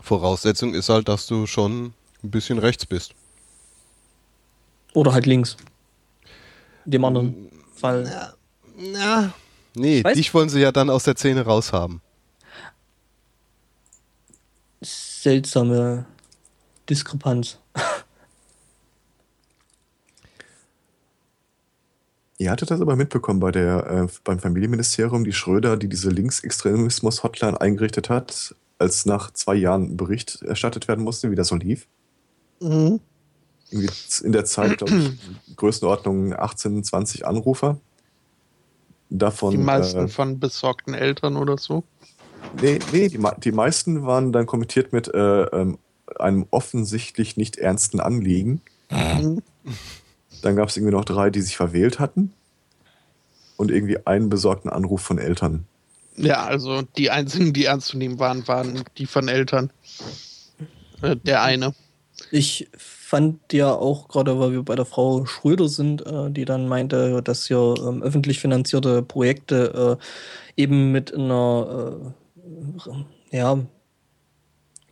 Voraussetzung 0.02 0.74
ist 0.74 0.90
halt, 0.90 1.08
dass 1.08 1.26
du 1.26 1.46
schon 1.46 1.94
ein 2.22 2.30
bisschen 2.30 2.58
rechts 2.58 2.84
bist. 2.84 3.14
Oder 4.92 5.14
halt 5.14 5.24
links. 5.24 5.56
In 6.84 6.90
dem 6.90 7.04
anderen 7.06 7.48
Fall. 7.74 8.34
Na, 8.76 9.32
nee, 9.74 10.00
Ich 10.00 10.04
weiß- 10.04 10.14
dich 10.14 10.34
wollen 10.34 10.50
sie 10.50 10.60
ja 10.60 10.72
dann 10.72 10.90
aus 10.90 11.04
der 11.04 11.16
Szene 11.16 11.40
raushaben. 11.46 12.02
Seltsame 15.24 16.04
Diskrepanz. 16.90 17.58
Ihr 22.36 22.50
hattet 22.50 22.70
das 22.70 22.82
aber 22.82 22.94
mitbekommen 22.94 23.40
bei 23.40 23.50
der, 23.50 23.86
äh, 23.86 24.06
beim 24.22 24.38
Familienministerium, 24.38 25.24
die 25.24 25.32
Schröder, 25.32 25.78
die 25.78 25.88
diese 25.88 26.10
Linksextremismus-Hotline 26.10 27.58
eingerichtet 27.58 28.10
hat, 28.10 28.54
als 28.76 29.06
nach 29.06 29.30
zwei 29.30 29.54
Jahren 29.54 29.92
ein 29.92 29.96
Bericht 29.96 30.42
erstattet 30.42 30.88
werden 30.88 31.02
musste, 31.02 31.30
wie 31.30 31.36
das 31.36 31.48
so 31.48 31.56
lief. 31.56 31.86
Mhm. 32.60 33.00
Irgendwie 33.70 33.94
in 34.24 34.32
der 34.32 34.44
Zeit, 34.44 34.76
glaube 34.76 34.94
ich, 34.94 35.56
Größenordnung 35.56 36.34
18, 36.34 36.84
20 36.84 37.26
Anrufer. 37.26 37.80
Davon, 39.08 39.52
Die 39.52 39.56
meisten 39.56 40.04
äh, 40.04 40.08
von 40.08 40.38
besorgten 40.38 40.92
Eltern 40.92 41.38
oder 41.38 41.56
so. 41.56 41.82
Nee, 42.60 42.78
nee 42.92 43.08
die, 43.08 43.20
die 43.38 43.52
meisten 43.52 44.04
waren 44.04 44.32
dann 44.32 44.46
kommentiert 44.46 44.92
mit 44.92 45.12
äh, 45.12 45.42
ähm, 45.44 45.78
einem 46.18 46.46
offensichtlich 46.50 47.36
nicht 47.36 47.56
ernsten 47.56 48.00
Anliegen. 48.00 48.60
Mhm. 48.90 49.42
Dann 50.42 50.56
gab 50.56 50.68
es 50.68 50.76
irgendwie 50.76 50.94
noch 50.94 51.04
drei, 51.04 51.30
die 51.30 51.40
sich 51.40 51.56
verwählt 51.56 51.98
hatten. 51.98 52.32
Und 53.56 53.70
irgendwie 53.70 54.04
einen 54.04 54.28
besorgten 54.28 54.68
Anruf 54.68 55.00
von 55.00 55.18
Eltern. 55.18 55.64
Ja, 56.16 56.44
also 56.44 56.82
die 56.82 57.10
einzigen, 57.10 57.52
die 57.52 57.66
ernst 57.66 57.88
zu 57.88 57.98
nehmen 57.98 58.18
waren, 58.18 58.46
waren 58.48 58.82
die 58.98 59.06
von 59.06 59.28
Eltern. 59.28 59.70
Äh, 61.02 61.16
der 61.16 61.42
eine. 61.42 61.72
Ich 62.30 62.68
fand 62.76 63.52
ja 63.52 63.72
auch, 63.72 64.08
gerade 64.08 64.38
weil 64.38 64.52
wir 64.52 64.62
bei 64.62 64.74
der 64.74 64.84
Frau 64.84 65.24
Schröder 65.24 65.68
sind, 65.68 66.06
äh, 66.06 66.30
die 66.30 66.44
dann 66.44 66.68
meinte, 66.68 67.22
dass 67.22 67.46
hier 67.46 67.74
ähm, 67.78 68.02
öffentlich 68.02 68.40
finanzierte 68.40 69.02
Projekte 69.02 69.98
äh, 70.56 70.60
eben 70.60 70.92
mit 70.92 71.14
einer 71.14 72.00
äh, 72.00 72.23
ja, 73.30 73.58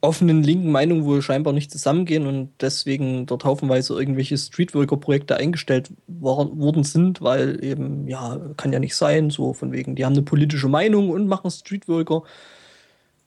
offenen 0.02 0.42
linken 0.42 0.72
Meinung 0.72 1.04
wohl 1.04 1.22
scheinbar 1.22 1.52
nicht 1.52 1.70
zusammengehen 1.70 2.26
und 2.26 2.50
deswegen 2.60 3.24
dort 3.26 3.44
haufenweise 3.44 3.94
irgendwelche 3.94 4.36
Streetworker-Projekte 4.36 5.36
eingestellt 5.36 5.92
war, 6.08 6.58
worden 6.58 6.82
sind, 6.82 7.22
weil 7.22 7.64
eben, 7.64 8.08
ja, 8.08 8.40
kann 8.56 8.72
ja 8.72 8.80
nicht 8.80 8.96
sein, 8.96 9.30
so 9.30 9.54
von 9.54 9.70
wegen, 9.70 9.94
die 9.94 10.04
haben 10.04 10.14
eine 10.14 10.22
politische 10.22 10.68
Meinung 10.68 11.10
und 11.10 11.28
machen 11.28 11.50
Streetworker. 11.50 12.24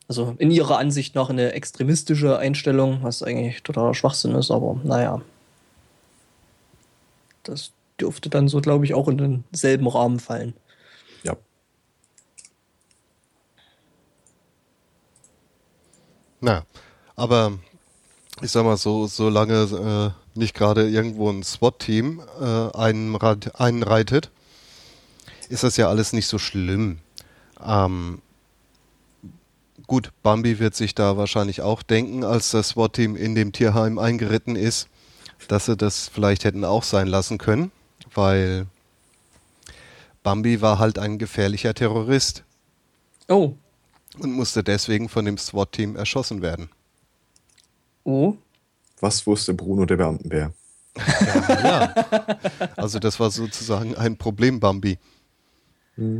Also 0.08 0.36
in 0.38 0.52
ihrer 0.52 0.78
Ansicht 0.78 1.16
nach 1.16 1.30
eine 1.30 1.54
extremistische 1.54 2.38
Einstellung, 2.38 3.00
was 3.02 3.24
eigentlich 3.24 3.64
totaler 3.64 3.94
Schwachsinn 3.94 4.36
ist, 4.36 4.52
aber 4.52 4.80
naja. 4.84 5.22
Das 7.44 7.72
dürfte 8.00 8.30
dann 8.30 8.50
so, 8.50 8.60
glaube 8.60 8.86
ich, 8.86 8.94
auch 8.94 9.08
in 9.08 9.44
denselben 9.52 9.88
Rahmen 9.88 10.20
fallen. 10.20 10.54
Ja. 11.24 11.38
Na, 16.41 16.64
aber 17.16 17.53
ich 18.41 18.52
sag 18.52 18.66
mal 18.66 18.78
so, 18.78 19.07
solange 19.07 20.14
äh, 20.14 20.38
nicht 20.38 20.53
gerade 20.53 20.90
irgendwo 20.90 21.30
ein 21.30 21.44
SWAT-Team 21.44 22.22
äh, 22.41 22.78
einen, 22.78 23.16
einen 23.16 23.84
ist 25.49 25.64
das 25.64 25.78
ja 25.78 25.88
alles 25.88 26.12
nicht 26.12 26.28
so 26.28 26.38
schlimm. 26.38 26.99
Ähm, 27.66 28.22
gut, 29.88 30.12
Bambi 30.24 30.60
wird 30.60 30.76
sich 30.76 30.95
da 30.95 31.18
wahrscheinlich 31.18 31.62
auch 31.62 31.84
denken, 31.84 32.24
als 32.24 32.52
das 32.52 32.70
SWAT-Team 32.70 33.16
in 33.16 33.36
dem 33.36 33.52
Tierheim 33.53 33.98
eingeritten 33.98 34.56
ist, 34.56 34.90
dass 35.48 35.66
sie 35.66 35.78
das 35.78 36.10
vielleicht 36.10 36.44
hätten 36.44 36.66
auch 36.66 36.84
sein 36.84 37.07
lassen 37.07 37.38
können, 37.38 37.72
weil 38.14 38.68
Bambi 40.24 40.62
war 40.62 40.80
halt 40.80 40.99
ein 40.99 41.20
gefährlicher 41.20 41.74
Terrorist. 41.74 42.44
Oh, 43.28 43.53
und 44.20 44.32
musste 44.34 44.64
deswegen 44.64 45.10
von 45.10 45.26
dem 45.26 45.38
SWAT-Team 45.38 45.96
erschossen 45.96 46.42
werden. 46.42 46.70
Oh, 48.04 48.36
Was 49.02 49.26
wusste 49.26 49.54
Bruno 49.54 49.86
der 49.86 49.98
Beamtenbär? 49.98 50.54
Ja, 51.48 51.94
also 52.78 53.00
das 53.00 53.20
war 53.20 53.30
sozusagen 53.32 53.96
ein 53.96 54.18
Problem, 54.18 54.60
Bambi. 54.60 54.98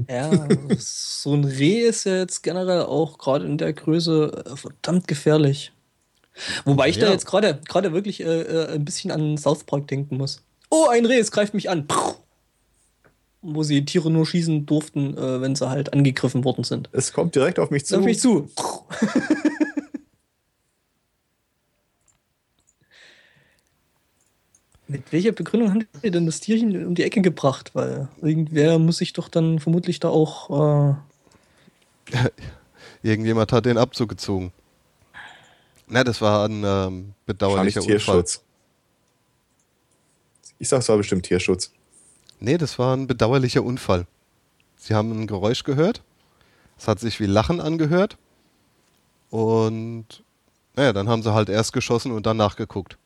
ja, 0.10 0.48
so 0.78 1.34
ein 1.34 1.44
Reh 1.46 1.82
ist 1.82 2.06
ja 2.06 2.18
jetzt 2.18 2.44
generell 2.44 2.82
auch 2.84 3.18
gerade 3.18 3.46
in 3.46 3.58
der 3.58 3.72
Größe 3.74 4.44
äh, 4.46 4.56
verdammt 4.56 5.08
gefährlich. 5.08 5.72
Wobei 6.66 6.90
ich 6.90 6.98
da 7.00 7.06
Ja. 7.08 7.12
jetzt 7.14 7.26
gerade 7.26 7.62
gerade 7.66 7.94
wirklich 7.94 8.20
äh, 8.22 8.42
äh, 8.42 8.74
ein 8.74 8.84
bisschen 8.84 9.12
an 9.12 9.38
South 9.38 9.64
Park 9.64 9.88
denken 9.88 10.18
muss. 10.18 10.42
Oh, 10.70 10.88
ein 10.92 11.06
Reh, 11.06 11.20
es 11.20 11.32
greift 11.32 11.54
mich 11.54 11.70
an. 11.70 11.88
Puh. 11.88 12.16
Wo 13.48 13.62
sie 13.64 13.86
Tiere 13.86 14.10
nur 14.10 14.26
schießen 14.26 14.66
durften, 14.66 15.16
äh, 15.18 15.40
wenn 15.42 15.56
sie 15.56 15.70
halt 15.70 15.94
angegriffen 15.94 16.44
worden 16.44 16.64
sind. 16.64 16.90
Es 16.92 17.14
kommt 17.14 17.36
direkt 17.36 17.60
auf 17.60 17.70
mich 17.70 17.86
zu. 17.86 17.96
Sag 17.96 18.04
mich 18.04 18.20
zu. 18.20 18.50
Mit 24.88 25.12
welcher 25.12 25.32
Begründung 25.32 25.72
haben 25.72 25.88
die 26.04 26.12
denn 26.12 26.26
das 26.26 26.40
Tierchen 26.40 26.86
um 26.86 26.96
die 26.96 27.04
Ecke 27.04 27.22
gebracht? 27.22 27.72
Weil 27.74 28.08
irgendwer 28.22 28.80
muss 28.80 28.98
sich 28.98 29.14
doch 29.14 29.30
dann 29.30 29.60
vermutlich 29.60 30.00
da 30.00 30.10
auch. 30.10 30.96
Äh, 32.12 32.16
Irgendjemand 33.04 33.52
hat 33.52 33.66
den 33.66 33.78
Abzug 33.78 34.10
gezogen. 34.10 34.52
Na, 35.88 36.04
das 36.04 36.22
war 36.22 36.48
ein 36.48 36.64
ähm, 36.66 37.14
bedauerlicher 37.26 37.82
Unfall. 37.82 37.98
Tierschutz. 37.98 38.42
Ich 40.58 40.70
sag, 40.70 40.80
es 40.80 40.90
war 40.90 40.98
bestimmt 40.98 41.24
Tierschutz. 41.24 41.72
Nee, 42.40 42.58
das 42.58 42.78
war 42.80 42.96
ein 42.96 43.08
bedauerlicher 43.08 43.64
Unfall. 43.64 44.06
Sie 44.78 44.94
haben 44.94 45.12
ein 45.12 45.28
Geräusch 45.28 45.64
gehört. 45.64 46.04
Es 46.78 46.88
hat 46.88 47.00
sich 47.00 47.20
wie 47.20 47.26
Lachen 47.26 47.62
angehört. 47.62 48.18
Und 49.30 50.24
naja, 50.76 50.94
dann 50.94 51.08
haben 51.10 51.24
sie 51.24 51.34
halt 51.34 51.50
erst 51.50 51.74
geschossen 51.74 52.12
und 52.12 52.26
dann 52.26 52.38
nachgeguckt. 52.38 52.98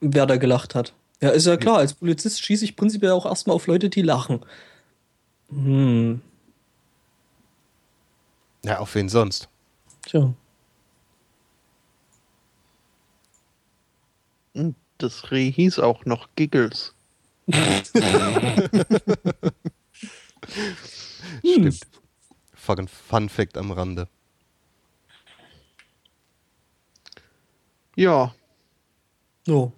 wer 0.00 0.26
da 0.26 0.36
gelacht 0.36 0.74
hat. 0.74 0.94
Ja, 1.20 1.30
ist 1.30 1.46
ja 1.46 1.56
klar, 1.56 1.78
als 1.78 1.94
Polizist 1.94 2.42
schieße 2.44 2.64
ich 2.64 2.76
prinzipiell 2.76 3.10
auch 3.12 3.26
erstmal 3.26 3.56
auf 3.56 3.66
Leute, 3.66 3.88
die 3.90 4.02
lachen. 4.02 4.44
Hm, 5.50 6.20
Ja, 8.64 8.78
auf 8.78 8.94
wen 8.94 9.08
sonst? 9.08 9.48
tja. 10.06 10.32
Und 14.54 14.74
Das 14.98 15.30
Reh 15.30 15.50
hieß 15.50 15.78
auch 15.78 16.04
noch 16.06 16.28
Giggles. 16.36 16.94
Stimmt. 21.40 21.80
Fucking 22.54 22.88
Fun 22.88 23.28
Fact 23.28 23.56
am 23.56 23.70
Rande. 23.70 24.08
Ja, 27.96 28.32
So. 29.46 29.72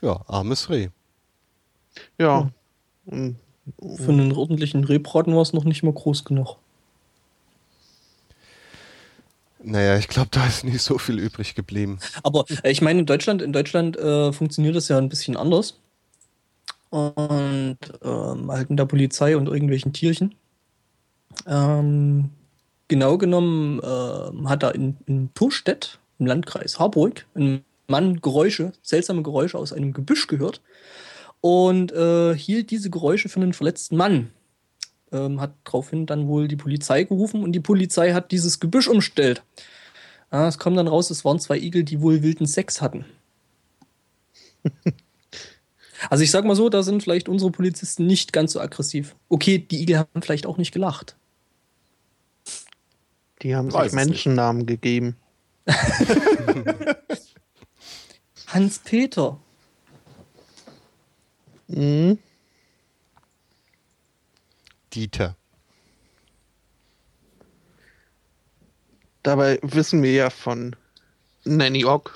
Ja, 0.00 0.20
armes 0.28 0.68
Reh. 0.70 0.88
ja. 2.18 2.50
Für 3.06 4.12
einen 4.12 4.32
ordentlichen 4.32 4.84
Rehbraten 4.84 5.34
war 5.34 5.42
es 5.42 5.52
noch 5.54 5.64
nicht 5.64 5.82
mal 5.82 5.92
groß 5.92 6.24
genug. 6.24 6.56
Naja, 9.62 9.96
ich 9.96 10.08
glaube, 10.08 10.28
da 10.30 10.46
ist 10.46 10.64
nicht 10.64 10.82
so 10.82 10.98
viel 10.98 11.18
übrig 11.18 11.54
geblieben. 11.54 11.98
Aber 12.22 12.44
äh, 12.62 12.70
ich 12.70 12.82
meine, 12.82 13.00
in 13.00 13.06
Deutschland, 13.06 13.40
in 13.40 13.52
Deutschland 13.52 13.96
äh, 13.96 14.32
funktioniert 14.32 14.76
das 14.76 14.88
ja 14.88 14.98
ein 14.98 15.08
bisschen 15.08 15.36
anders. 15.36 15.78
Und 16.94 17.78
ähm, 18.04 18.52
halt 18.52 18.70
in 18.70 18.76
der 18.76 18.86
Polizei 18.86 19.36
und 19.36 19.48
irgendwelchen 19.48 19.92
Tierchen. 19.92 20.36
Ähm, 21.44 22.30
genau 22.86 23.18
genommen 23.18 23.80
ähm, 23.82 24.48
hat 24.48 24.62
da 24.62 24.70
in, 24.70 24.96
in 25.06 25.34
Turstedt, 25.34 25.98
im 26.20 26.26
Landkreis 26.26 26.78
Harburg, 26.78 27.26
ein 27.34 27.64
Mann 27.88 28.20
Geräusche, 28.20 28.74
seltsame 28.80 29.24
Geräusche 29.24 29.58
aus 29.58 29.72
einem 29.72 29.92
Gebüsch 29.92 30.28
gehört 30.28 30.62
und 31.40 31.90
äh, 31.90 32.36
hielt 32.36 32.70
diese 32.70 32.90
Geräusche 32.90 33.28
für 33.28 33.40
einen 33.40 33.54
verletzten 33.54 33.96
Mann. 33.96 34.30
Ähm, 35.10 35.40
hat 35.40 35.52
daraufhin 35.64 36.06
dann 36.06 36.28
wohl 36.28 36.46
die 36.46 36.54
Polizei 36.54 37.02
gerufen 37.02 37.42
und 37.42 37.50
die 37.50 37.60
Polizei 37.60 38.12
hat 38.12 38.30
dieses 38.30 38.60
Gebüsch 38.60 38.86
umstellt. 38.86 39.42
Ja, 40.30 40.46
es 40.46 40.58
kommt 40.58 40.76
dann 40.76 40.86
raus, 40.86 41.10
es 41.10 41.24
waren 41.24 41.40
zwei 41.40 41.58
Igel, 41.58 41.82
die 41.82 42.00
wohl 42.00 42.22
wilden 42.22 42.46
Sex 42.46 42.80
hatten. 42.80 43.04
also 46.10 46.24
ich 46.24 46.30
sag 46.30 46.44
mal 46.44 46.56
so, 46.56 46.68
da 46.68 46.82
sind 46.82 47.02
vielleicht 47.02 47.28
unsere 47.28 47.50
Polizisten 47.50 48.06
nicht 48.06 48.32
ganz 48.32 48.52
so 48.52 48.60
aggressiv. 48.60 49.14
Okay, 49.28 49.58
die 49.58 49.82
Igel 49.82 49.98
haben 49.98 50.22
vielleicht 50.22 50.46
auch 50.46 50.56
nicht 50.56 50.72
gelacht. 50.72 51.16
die 53.42 53.54
haben 53.54 53.72
Weiß 53.72 53.90
sich 53.90 53.92
es 53.92 53.94
nicht. 53.94 54.06
Menschennamen 54.06 54.66
gegeben. 54.66 55.16
Hans-Peter. 58.48 59.38
Mhm. 61.68 62.18
Dieter. 64.92 65.36
Dabei 69.22 69.58
wissen 69.62 70.02
wir 70.02 70.12
ja 70.12 70.30
von 70.30 70.76
Nanny 71.44 71.84
Ogg, 71.84 72.10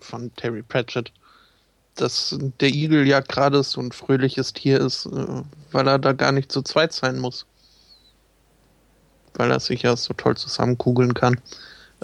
von 0.00 0.34
Terry 0.36 0.62
Pratchett, 0.62 1.12
dass 1.94 2.36
der 2.60 2.68
Igel 2.68 3.06
ja 3.06 3.20
gerade 3.20 3.62
so 3.62 3.80
ein 3.80 3.92
fröhliches 3.92 4.52
Tier 4.52 4.80
ist, 4.80 5.06
äh, 5.06 5.42
weil 5.72 5.88
er 5.88 5.98
da 5.98 6.12
gar 6.12 6.32
nicht 6.32 6.50
zu 6.50 6.62
zweit 6.62 6.92
sein 6.92 7.18
muss. 7.18 7.46
Weil 9.34 9.50
er 9.50 9.60
sich 9.60 9.82
ja 9.82 9.96
so 9.96 10.14
toll 10.14 10.36
zusammenkugeln 10.36 11.14
kann. 11.14 11.40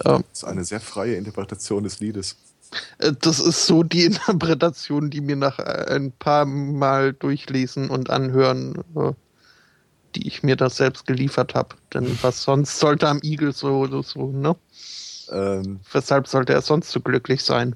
Ähm, 0.05 0.23
Das 0.29 0.39
ist 0.39 0.43
eine 0.45 0.63
sehr 0.63 0.81
freie 0.81 1.15
Interpretation 1.15 1.83
des 1.83 1.99
Liedes. 1.99 2.37
Äh, 2.99 3.13
Das 3.19 3.39
ist 3.39 3.65
so 3.65 3.83
die 3.83 4.05
Interpretation, 4.05 5.09
die 5.09 5.21
mir 5.21 5.35
nach 5.35 5.59
äh, 5.59 5.95
ein 5.95 6.11
paar 6.11 6.45
Mal 6.45 7.13
durchlesen 7.13 7.89
und 7.89 8.09
anhören, 8.09 8.83
die 10.15 10.27
ich 10.27 10.43
mir 10.43 10.55
das 10.55 10.77
selbst 10.77 11.07
geliefert 11.07 11.55
habe. 11.55 11.75
Denn 11.93 12.17
was 12.21 12.43
sonst 12.43 12.79
sollte 12.79 13.07
am 13.07 13.19
Igel 13.23 13.53
so, 13.53 14.01
so, 14.01 14.31
ne? 14.31 14.55
Ähm, 15.29 15.79
Weshalb 15.91 16.27
sollte 16.27 16.53
er 16.53 16.61
sonst 16.61 16.91
so 16.91 16.99
glücklich 16.99 17.43
sein? 17.43 17.75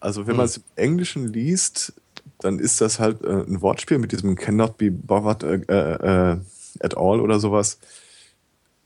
Also 0.00 0.26
wenn 0.26 0.36
man 0.36 0.46
es 0.46 0.58
im 0.58 0.62
Englischen 0.76 1.32
liest, 1.32 1.92
dann 2.40 2.58
ist 2.58 2.80
das 2.80 2.98
halt 2.98 3.22
äh, 3.24 3.42
ein 3.42 3.60
Wortspiel 3.62 3.98
mit 3.98 4.12
diesem 4.12 4.36
cannot 4.36 4.76
be 4.76 4.90
bothered 4.90 5.42
äh, 5.68 6.32
äh, 6.32 6.38
at 6.80 6.96
all 6.96 7.20
oder 7.20 7.40
sowas. 7.40 7.78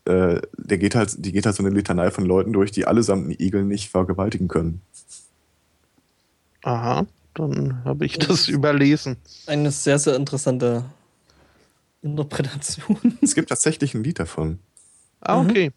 Äh, 0.05 0.41
der 0.57 0.77
geht 0.77 0.95
halt, 0.95 1.23
die 1.23 1.31
geht 1.31 1.45
halt 1.45 1.55
so 1.55 1.63
eine 1.63 1.73
Litanei 1.73 2.11
von 2.11 2.25
Leuten 2.25 2.53
durch, 2.53 2.71
die 2.71 2.85
allesamt 2.85 3.25
einen 3.25 3.39
Igel 3.39 3.63
nicht 3.63 3.89
vergewaltigen 3.89 4.47
können. 4.47 4.81
Aha, 6.63 7.05
dann 7.33 7.83
habe 7.83 8.05
ich 8.05 8.17
das 8.17 8.47
überlesen. 8.47 9.17
Eine 9.47 9.71
sehr, 9.71 9.99
sehr 9.99 10.15
interessante 10.15 10.85
Interpretation. 12.01 12.97
Es 13.21 13.35
gibt 13.35 13.49
tatsächlich 13.49 13.93
ein 13.93 14.03
Lied 14.03 14.19
davon. 14.19 14.59
Ah, 15.19 15.39
okay. 15.39 15.71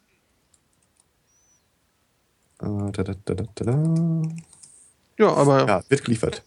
Äh, 2.60 2.92
da, 2.92 3.02
da, 3.02 3.14
da, 3.24 3.34
da. 3.54 4.22
Ja, 5.18 5.32
aber 5.32 5.66
Ja, 5.66 5.84
wird 5.88 6.04
geliefert. 6.04 6.42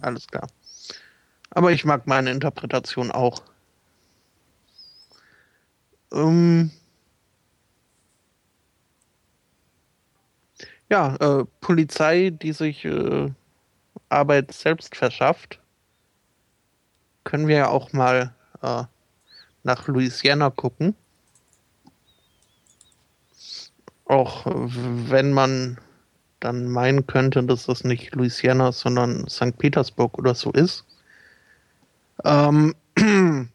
alles 0.00 0.26
klar. 0.26 0.48
Aber 1.50 1.72
ich 1.72 1.84
mag 1.84 2.06
meine 2.06 2.30
Interpretation 2.30 3.10
auch. 3.10 3.42
Ähm 6.12 6.70
ja, 10.88 11.16
äh, 11.16 11.44
Polizei, 11.60 12.30
die 12.30 12.52
sich 12.52 12.84
äh, 12.84 13.30
Arbeit 14.08 14.52
selbst 14.52 14.96
verschafft, 14.96 15.60
können 17.24 17.48
wir 17.48 17.56
ja 17.56 17.68
auch 17.68 17.92
mal 17.92 18.34
äh, 18.62 18.84
nach 19.62 19.88
Louisiana 19.88 20.50
gucken. 20.50 20.94
Auch 24.04 24.44
wenn 24.46 25.32
man 25.32 25.78
dann 26.40 26.68
meinen 26.68 27.06
könnte, 27.06 27.42
dass 27.44 27.66
das 27.66 27.84
nicht 27.84 28.14
Louisiana, 28.14 28.72
sondern 28.72 29.28
St. 29.28 29.56
Petersburg 29.58 30.18
oder 30.18 30.34
so 30.34 30.50
ist. 30.50 30.84
Ähm, 32.24 32.74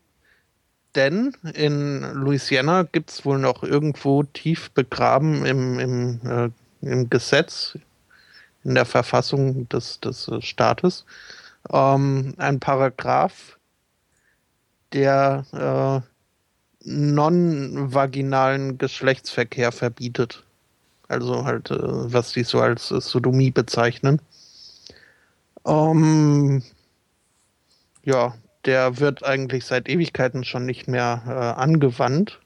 denn 0.95 1.35
in 1.53 2.01
Louisiana 2.13 2.83
gibt 2.83 3.09
es 3.09 3.25
wohl 3.25 3.39
noch 3.39 3.63
irgendwo 3.63 4.23
tief 4.23 4.71
begraben 4.71 5.45
im, 5.45 5.79
im, 5.79 6.19
äh, 6.25 6.49
im 6.81 7.09
Gesetz, 7.09 7.77
in 8.63 8.75
der 8.75 8.85
Verfassung 8.85 9.67
des, 9.69 9.99
des 9.99 10.27
äh, 10.27 10.41
Staates, 10.41 11.05
ähm, 11.71 12.33
ein 12.37 12.59
Paragraph, 12.59 13.57
der 14.93 15.45
äh, 15.51 16.01
non-vaginalen 16.87 18.77
Geschlechtsverkehr 18.77 19.71
verbietet. 19.71 20.43
Also 21.07 21.45
halt, 21.45 21.71
äh, 21.71 21.77
was 21.79 22.33
die 22.33 22.43
so 22.43 22.61
als 22.61 22.91
äh, 22.91 23.01
Sodomie 23.01 23.51
bezeichnen. 23.51 24.21
Ähm, 25.65 26.63
ja, 28.03 28.35
der 28.65 28.99
wird 28.99 29.23
eigentlich 29.23 29.65
seit 29.65 29.89
Ewigkeiten 29.89 30.43
schon 30.43 30.65
nicht 30.65 30.87
mehr 30.87 31.23
äh, 31.27 31.61
angewandt. 31.61 32.39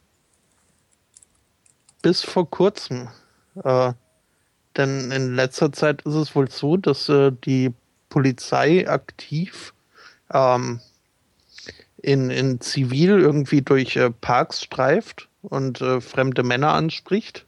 bis 2.01 2.23
vor 2.23 2.49
kurzem. 2.49 3.09
Äh, 3.63 3.93
denn 4.77 5.11
in 5.11 5.35
letzter 5.35 5.71
Zeit 5.71 6.01
ist 6.03 6.13
es 6.13 6.35
wohl 6.35 6.49
so, 6.49 6.77
dass 6.77 7.09
äh, 7.09 7.31
die 7.45 7.73
Polizei 8.09 8.87
aktiv 8.89 9.73
ähm, 10.33 10.79
in, 11.97 12.29
in 12.29 12.61
Zivil 12.61 13.19
irgendwie 13.19 13.61
durch 13.61 13.95
äh, 13.97 14.09
Parks 14.11 14.63
streift 14.63 15.27
und 15.41 15.77
fremde 15.77 16.43
Männer 16.43 16.73
anspricht. 16.73 17.45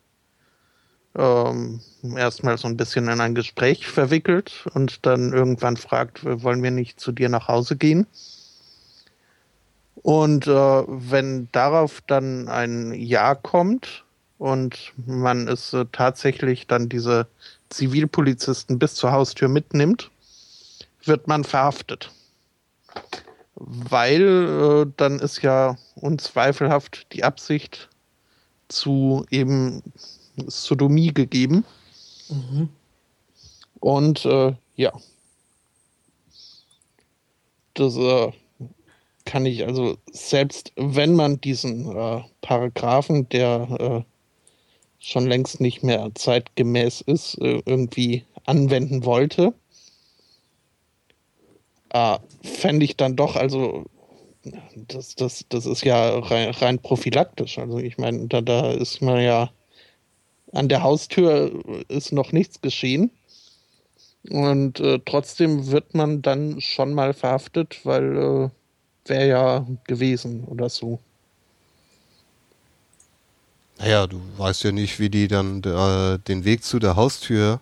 Ähm, 1.14 1.82
erstmal 2.16 2.58
so 2.58 2.68
ein 2.68 2.78
bisschen 2.78 3.10
in 3.10 3.20
ein 3.20 3.36
Gespräch 3.36 3.88
verwickelt 3.88 4.66
und 4.74 5.06
dann 5.06 5.34
irgendwann 5.34 5.76
fragt, 5.76 6.24
wollen 6.24 6.64
wir 6.64 6.72
nicht 6.72 7.00
zu 7.00 7.12
dir 7.12 7.28
nach 7.28 7.48
Hause 7.48 7.76
gehen? 7.76 8.08
Und 9.96 10.48
äh, 10.48 10.52
wenn 10.88 11.50
darauf 11.52 12.02
dann 12.08 12.48
ein 12.48 12.94
Ja 12.94 13.36
kommt 13.36 14.04
und 14.38 14.94
man 15.06 15.48
es 15.48 15.74
äh, 15.74 15.86
tatsächlich 15.92 16.66
dann 16.66 16.90
diese 16.90 17.28
Zivilpolizisten 17.70 18.80
bis 18.80 18.96
zur 18.96 19.12
Haustür 19.12 19.48
mitnimmt, 19.48 20.10
wird 21.04 21.28
man 21.28 21.44
verhaftet. 21.44 22.10
Weil 23.56 24.86
äh, 24.88 24.92
dann 24.98 25.20
ist 25.20 25.42
ja 25.44 25.78
unzweifelhaft 25.96 27.14
die 27.14 27.24
Absicht 27.24 27.90
zu 28.70 29.26
eben 29.30 29.84
Sodomie 30.48 31.14
gegeben. 31.14 31.66
Mhm. 32.30 32.70
Und 33.80 34.26
äh, 34.26 34.54
ja. 34.76 34.94
Das 37.74 37.96
äh, 37.96 38.32
kann 39.26 39.46
ich 39.46 39.66
also, 39.66 39.98
selbst 40.12 40.74
wenn 40.76 41.16
man 41.16 41.40
diesen 41.42 41.96
äh, 41.96 42.22
Paragraphen, 42.42 43.30
der 43.30 43.68
äh, 43.80 44.12
schon 45.00 45.28
längst 45.28 45.62
nicht 45.62 45.84
mehr 45.84 46.12
zeitgemäß 46.14 47.02
ist, 47.02 47.36
äh, 47.42 47.62
irgendwie 47.66 48.26
anwenden 48.46 49.06
wollte, 49.06 49.54
äh, 51.90 52.18
fände 52.44 52.86
ich 52.86 52.98
dann 52.98 53.16
doch, 53.16 53.36
also 53.36 53.86
das, 54.76 55.16
das, 55.16 55.46
das 55.50 55.66
ist 55.66 55.84
ja 55.84 56.18
rein, 56.20 56.50
rein 56.52 56.80
prophylaktisch. 56.80 57.60
Also 57.60 57.78
ich 57.78 57.98
meine, 57.98 58.28
da, 58.28 58.42
da 58.42 58.72
ist 58.72 59.02
man 59.02 59.22
ja 59.22 59.52
an 60.54 60.70
der 60.70 60.84
Haustür 60.84 61.52
ist 61.88 62.12
noch 62.12 62.32
nichts 62.32 62.62
geschehen. 62.62 63.12
Und 64.30 64.80
äh, 64.80 65.00
trotzdem 65.06 65.72
wird 65.72 65.96
man 65.96 66.22
dann 66.22 66.62
schon 66.62 66.94
mal 66.94 67.14
verhaftet, 67.14 67.80
weil 67.86 68.18
äh, 68.18 69.10
wäre 69.10 69.28
ja 69.28 69.68
gewesen 69.88 70.44
oder 70.46 70.70
so. 70.70 71.00
Naja, 73.80 74.06
du 74.06 74.22
weißt 74.38 74.64
ja 74.66 74.72
nicht, 74.72 75.00
wie 75.00 75.10
die 75.10 75.28
dann 75.28 75.64
äh, 75.64 76.20
den 76.20 76.46
Weg 76.46 76.64
zu 76.64 76.78
der 76.78 76.96
Haustür, 76.96 77.60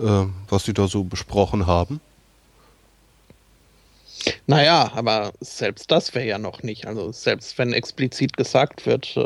äh, 0.00 0.24
was 0.48 0.64
die 0.64 0.74
da 0.74 0.88
so 0.88 1.04
besprochen 1.04 1.66
haben. 1.66 2.00
Naja, 4.46 4.90
aber 4.94 5.32
selbst 5.40 5.90
das 5.90 6.14
wäre 6.14 6.26
ja 6.26 6.38
noch 6.38 6.64
nicht. 6.64 6.86
Also 6.86 7.12
selbst 7.12 7.58
wenn 7.58 7.72
explizit 7.72 8.36
gesagt 8.36 8.86
wird, 8.86 9.16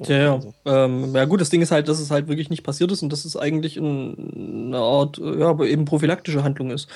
äh, 0.00 0.02
äh 0.02 0.16
ja, 0.16 0.22
ja. 0.22 0.34
Also. 0.34 0.54
Ähm, 0.64 1.14
ja, 1.14 1.24
gut, 1.24 1.40
das 1.40 1.50
Ding 1.50 1.62
ist 1.62 1.70
halt, 1.70 1.88
dass 1.88 2.00
es 2.00 2.10
halt 2.10 2.28
wirklich 2.28 2.50
nicht 2.50 2.62
passiert 2.62 2.92
ist 2.92 3.02
und 3.02 3.12
dass 3.12 3.24
es 3.24 3.36
eigentlich 3.36 3.76
in, 3.76 4.66
eine 4.68 4.78
Art, 4.78 5.18
ja, 5.18 5.48
aber 5.48 5.66
eben 5.66 5.84
prophylaktische 5.84 6.42
Handlung 6.42 6.70
ist. 6.70 6.88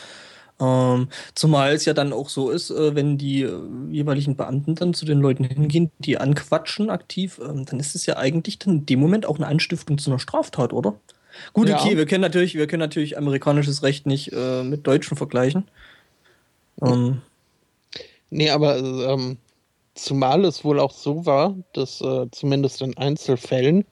Ähm, 0.60 1.08
zumal 1.34 1.72
es 1.72 1.84
ja 1.84 1.94
dann 1.94 2.12
auch 2.12 2.28
so 2.28 2.50
ist, 2.50 2.70
äh, 2.70 2.94
wenn 2.94 3.16
die 3.16 3.42
äh, 3.42 3.60
jeweiligen 3.90 4.36
Beamten 4.36 4.74
dann 4.74 4.92
zu 4.92 5.04
den 5.04 5.20
Leuten 5.20 5.44
hingehen, 5.44 5.92
die 6.00 6.18
anquatschen 6.18 6.90
aktiv, 6.90 7.40
ähm, 7.40 7.64
dann 7.64 7.78
ist 7.78 7.94
es 7.94 8.06
ja 8.06 8.16
eigentlich 8.16 8.58
dann 8.58 8.78
in 8.78 8.86
dem 8.86 8.98
Moment 8.98 9.24
auch 9.24 9.36
eine 9.36 9.46
Anstiftung 9.46 9.98
zu 9.98 10.10
einer 10.10 10.18
Straftat, 10.18 10.72
oder? 10.72 10.94
Gut, 11.52 11.68
ja. 11.68 11.80
okay, 11.80 11.96
wir 11.96 12.06
können 12.06 12.22
natürlich, 12.22 12.56
wir 12.56 12.66
können 12.66 12.80
natürlich 12.80 13.16
amerikanisches 13.16 13.84
Recht 13.84 14.06
nicht 14.06 14.32
äh, 14.32 14.64
mit 14.64 14.86
deutschen 14.86 15.16
vergleichen. 15.16 15.64
Ähm. 16.82 17.22
Nee, 18.30 18.50
aber 18.50 18.78
ähm, 18.78 19.38
zumal 19.98 20.44
es 20.44 20.64
wohl 20.64 20.80
auch 20.80 20.92
so 20.92 21.26
war, 21.26 21.56
dass 21.72 22.00
äh, 22.00 22.26
zumindest 22.30 22.82
in 22.82 22.96
Einzelfällen 22.96 23.84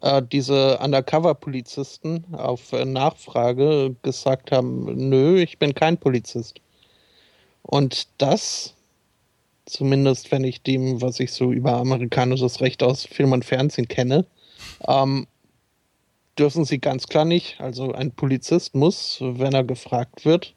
äh, 0.00 0.22
diese 0.22 0.78
Undercover-Polizisten 0.78 2.34
auf 2.34 2.72
äh, 2.72 2.84
Nachfrage 2.84 3.96
gesagt 4.02 4.52
haben, 4.52 5.08
nö, 5.08 5.40
ich 5.40 5.58
bin 5.58 5.74
kein 5.74 5.98
Polizist. 5.98 6.60
Und 7.62 8.08
das, 8.18 8.74
zumindest 9.66 10.30
wenn 10.32 10.44
ich 10.44 10.62
dem, 10.62 11.00
was 11.00 11.20
ich 11.20 11.32
so 11.32 11.52
über 11.52 11.74
amerikanisches 11.74 12.60
Recht 12.60 12.82
aus 12.82 13.04
Film 13.04 13.32
und 13.32 13.44
Fernsehen 13.44 13.88
kenne, 13.88 14.26
ähm, 14.86 15.26
dürfen 16.38 16.64
sie 16.64 16.78
ganz 16.78 17.06
klar 17.06 17.24
nicht. 17.24 17.60
Also 17.60 17.92
ein 17.92 18.12
Polizist 18.12 18.74
muss, 18.74 19.18
wenn 19.20 19.52
er 19.52 19.64
gefragt 19.64 20.24
wird, 20.24 20.54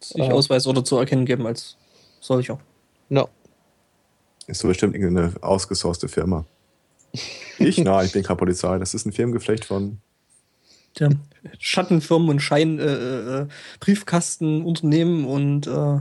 sich 0.00 0.22
äh, 0.22 0.30
Ausweis 0.30 0.66
oder 0.66 0.84
zu 0.84 0.96
erkennen 0.96 1.26
geben 1.26 1.46
als 1.46 1.76
solcher. 2.20 2.60
No. 3.08 3.28
Ist 4.46 4.60
so 4.60 4.68
bestimmt 4.68 4.94
irgendeine 4.94 5.32
ausgesourcete 5.42 6.08
Firma. 6.08 6.44
Ich? 7.58 7.78
Nein, 7.78 8.06
ich 8.06 8.12
bin 8.12 8.22
keine 8.22 8.36
Polizei. 8.36 8.78
Das 8.78 8.94
ist 8.94 9.06
ein 9.06 9.12
Firmengeflecht 9.12 9.64
von. 9.64 9.98
Ja, 10.96 11.10
Schattenfirmen 11.58 12.28
und 12.28 12.40
Schein, 12.40 12.78
äh, 12.78 13.42
äh, 13.42 13.46
Briefkastenunternehmen 13.80 15.24
und. 15.24 15.66
Äh 15.66 16.00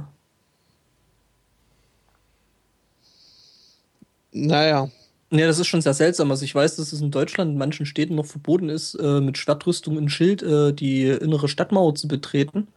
naja. 4.31 4.89
Ja, 5.29 5.45
das 5.45 5.59
ist 5.59 5.67
schon 5.67 5.81
sehr 5.81 5.93
seltsam. 5.93 6.31
Also 6.31 6.45
ich 6.45 6.55
weiß, 6.55 6.77
dass 6.77 6.93
es 6.93 7.01
in 7.01 7.11
Deutschland 7.11 7.51
in 7.51 7.57
manchen 7.57 7.85
Städten 7.85 8.15
noch 8.15 8.25
verboten 8.25 8.69
ist, 8.69 8.95
äh, 8.95 9.19
mit 9.19 9.37
Schwertrüstung 9.37 9.97
und 9.97 10.09
Schild 10.09 10.41
äh, 10.41 10.71
die 10.73 11.07
innere 11.07 11.49
Stadtmauer 11.49 11.95
zu 11.95 12.07
betreten. 12.07 12.69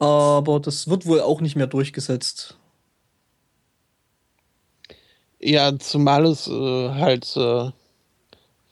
Aber 0.00 0.58
das 0.58 0.88
wird 0.88 1.06
wohl 1.06 1.20
auch 1.20 1.40
nicht 1.40 1.54
mehr 1.54 1.68
durchgesetzt. 1.68 2.58
Ja, 5.44 5.76
zumal 5.76 6.26
es 6.26 6.46
äh, 6.46 6.88
halt, 6.90 7.36
äh, 7.36 7.72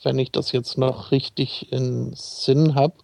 wenn 0.04 0.18
ich 0.20 0.30
das 0.30 0.52
jetzt 0.52 0.78
noch 0.78 1.10
richtig 1.10 1.72
in 1.72 2.12
Sinn 2.14 2.76
habe, 2.76 2.94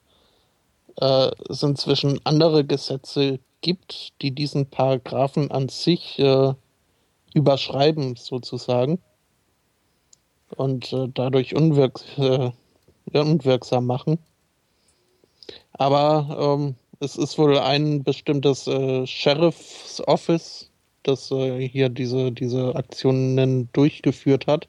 äh, 1.01 1.30
es 1.48 1.64
inzwischen 1.64 2.20
andere 2.24 2.64
Gesetze 2.64 3.40
gibt, 3.62 4.12
die 4.22 4.30
diesen 4.30 4.70
Paragraphen 4.70 5.51
an 5.51 5.68
sich 5.68 6.16
äh, 6.20 6.55
überschreiben, 7.34 8.14
sozusagen. 8.14 9.01
Und 10.55 10.93
äh, 10.93 11.09
dadurch 11.12 11.56
unwirk 11.56 12.01
äh, 12.18 12.52
unwirksam 13.12 13.86
machen. 13.86 14.20
Aber 15.72 16.56
ähm, 16.60 16.76
es 17.01 17.16
ist 17.16 17.36
wohl 17.36 17.59
ein 17.59 18.05
bestimmtes 18.05 18.64
Sheriff's 18.64 20.01
Office, 20.06 20.65
das 21.06 21.30
äh, 21.30 21.66
hier 21.68 21.88
diese, 21.88 22.32
diese 22.32 22.74
Aktionen 22.74 23.70
durchgeführt 23.72 24.46
hat. 24.46 24.68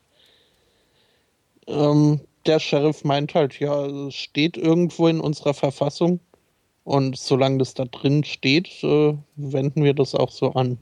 Ähm, 1.67 2.21
der 2.45 2.59
Sheriff 2.59 3.03
meint 3.03 3.35
halt, 3.35 3.59
ja, 3.59 3.85
es 3.85 4.15
steht 4.15 4.57
irgendwo 4.57 5.07
in 5.07 5.19
unserer 5.19 5.53
Verfassung 5.53 6.19
und 6.83 7.17
solange 7.17 7.57
das 7.59 7.73
da 7.73 7.85
drin 7.85 8.23
steht, 8.23 8.83
äh, 8.83 9.17
wenden 9.35 9.83
wir 9.83 9.93
das 9.93 10.15
auch 10.15 10.31
so 10.31 10.53
an. 10.53 10.77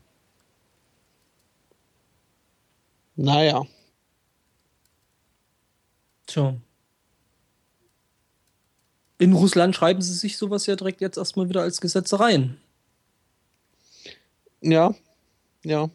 Naja. 3.16 3.66
Tja. 6.28 6.56
In 9.18 9.34
Russland 9.34 9.76
schreiben 9.76 10.02
sie 10.02 10.14
sich 10.14 10.38
sowas 10.38 10.66
ja 10.66 10.76
direkt 10.76 11.02
jetzt 11.02 11.18
erstmal 11.18 11.50
wieder 11.50 11.62
als 11.62 11.80
Gesetze 11.82 12.20
rein. 12.20 12.58
Ja, 14.62 14.94
ja. 15.66 15.90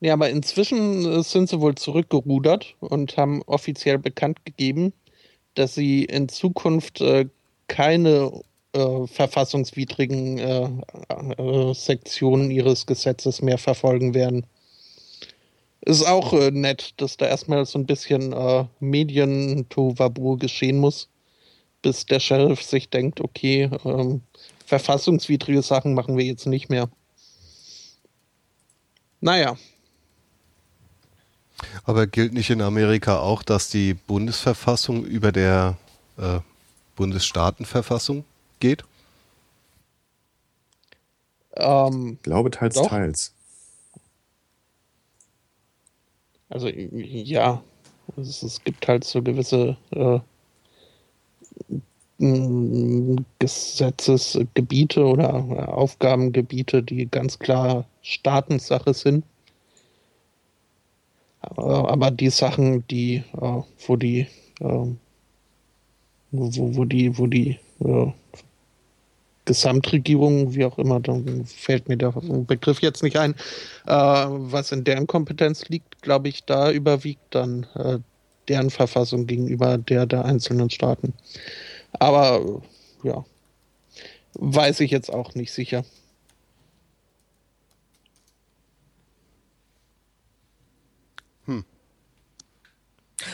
Ja, 0.00 0.12
aber 0.12 0.28
inzwischen 0.28 1.10
äh, 1.10 1.22
sind 1.22 1.48
sie 1.48 1.60
wohl 1.60 1.76
zurückgerudert 1.76 2.76
und 2.80 3.16
haben 3.16 3.42
offiziell 3.46 3.98
bekannt 3.98 4.44
gegeben, 4.44 4.92
dass 5.54 5.74
sie 5.74 6.04
in 6.04 6.28
Zukunft 6.28 7.00
äh, 7.00 7.26
keine 7.68 8.42
äh, 8.74 9.06
verfassungswidrigen 9.06 10.38
äh, 10.38 10.68
äh 11.38 11.74
Sektionen 11.74 12.50
ihres 12.50 12.86
Gesetzes 12.86 13.40
mehr 13.40 13.56
verfolgen 13.56 14.14
werden. 14.14 14.46
Ist 15.80 16.06
auch 16.06 16.32
äh, 16.32 16.50
nett, 16.50 16.94
dass 16.98 17.16
da 17.16 17.26
erstmal 17.26 17.64
so 17.66 17.78
ein 17.78 17.86
bisschen 17.86 18.32
äh, 18.32 18.64
Medien-Tovabu 18.80 20.36
geschehen 20.38 20.78
muss, 20.78 21.08
bis 21.82 22.06
der 22.06 22.20
Sheriff 22.20 22.62
sich 22.62 22.90
denkt, 22.90 23.20
okay, 23.20 23.70
ähm, 23.84 24.22
verfassungswidrige 24.66 25.62
Sachen 25.62 25.94
machen 25.94 26.16
wir 26.16 26.24
jetzt 26.24 26.46
nicht 26.46 26.68
mehr. 26.70 26.90
Naja. 29.24 29.56
Aber 31.84 32.06
gilt 32.06 32.34
nicht 32.34 32.50
in 32.50 32.60
Amerika 32.60 33.20
auch, 33.20 33.42
dass 33.42 33.70
die 33.70 33.94
Bundesverfassung 33.94 35.02
über 35.02 35.32
der 35.32 35.78
äh, 36.18 36.40
Bundesstaatenverfassung 36.94 38.26
geht? 38.60 38.84
Ähm, 41.56 42.18
ich 42.18 42.22
glaube 42.22 42.50
teils, 42.50 42.74
doch. 42.74 42.90
teils. 42.90 43.32
Also 46.50 46.68
ja, 46.68 47.64
es, 48.18 48.42
es 48.42 48.62
gibt 48.62 48.86
halt 48.86 49.04
so 49.04 49.22
gewisse 49.22 49.78
äh, 49.92 50.20
Gesetzesgebiete 52.18 55.04
oder 55.04 55.76
Aufgabengebiete, 55.76 56.82
die 56.82 57.06
ganz 57.06 57.38
klar 57.38 57.86
Staatensache 58.02 58.94
sind. 58.94 59.24
Aber, 61.40 62.10
die 62.10 62.30
Sachen, 62.30 62.86
die, 62.88 63.22
äh, 63.40 63.62
wo 63.86 63.96
die, 63.96 64.26
äh, 64.60 64.86
wo, 66.30 66.76
wo 66.76 66.84
die, 66.84 67.18
wo 67.18 67.26
die 67.26 67.58
äh, 67.80 68.06
Gesamtregierung, 69.44 70.54
wie 70.54 70.64
auch 70.64 70.78
immer, 70.78 71.00
dann 71.00 71.44
fällt 71.44 71.88
mir 71.88 71.98
der 71.98 72.12
Begriff 72.12 72.80
jetzt 72.80 73.02
nicht 73.02 73.18
ein, 73.18 73.34
äh, 73.86 73.92
was 73.92 74.72
in 74.72 74.84
deren 74.84 75.06
Kompetenz 75.06 75.68
liegt, 75.68 76.00
glaube 76.00 76.28
ich, 76.28 76.44
da 76.44 76.70
überwiegt 76.70 77.34
dann 77.34 77.66
äh, 77.74 77.98
deren 78.48 78.70
Verfassung 78.70 79.26
gegenüber 79.26 79.78
der 79.78 80.06
der 80.06 80.24
einzelnen 80.24 80.70
Staaten. 80.70 81.12
Aber 81.98 82.62
ja, 83.02 83.24
weiß 84.34 84.80
ich 84.80 84.90
jetzt 84.90 85.12
auch 85.12 85.34
nicht 85.34 85.52
sicher. 85.52 85.84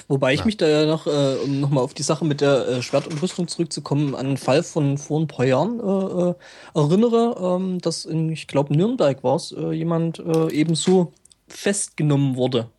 Wobei 0.09 0.35
ich 0.35 0.45
mich 0.45 0.57
da 0.57 0.69
ja 0.69 0.87
noch, 0.87 1.07
äh, 1.07 1.37
um 1.45 1.61
nochmal 1.61 1.85
auf 1.85 1.95
die 1.95 2.03
Sache 2.03 2.25
mit 2.25 2.41
der 2.41 2.69
äh, 2.69 2.83
Schwert 2.83 3.07
und 3.07 3.21
Rüstung 3.23 3.49
zurückzukommen, 3.49 4.15
an 4.15 4.27
einen 4.27 4.37
Fall 4.37 4.63
von 4.63 4.99
vor 4.99 5.21
ein 5.21 5.27
paar 5.27 5.47
Jahren 5.47 5.81
äh, 5.81 6.31
äh, 6.31 6.35
erinnere, 6.75 7.37
ähm, 7.41 7.81
dass 7.81 8.05
in, 8.05 8.31
ich 8.31 8.47
glaube, 8.47 8.77
Nürnberg 8.77 9.23
war 9.23 9.37
es, 9.37 9.53
äh, 9.53 9.73
jemand 9.73 10.19
äh, 10.19 10.51
ebenso 10.53 11.13
festgenommen 11.49 12.37
wurde. 12.37 12.71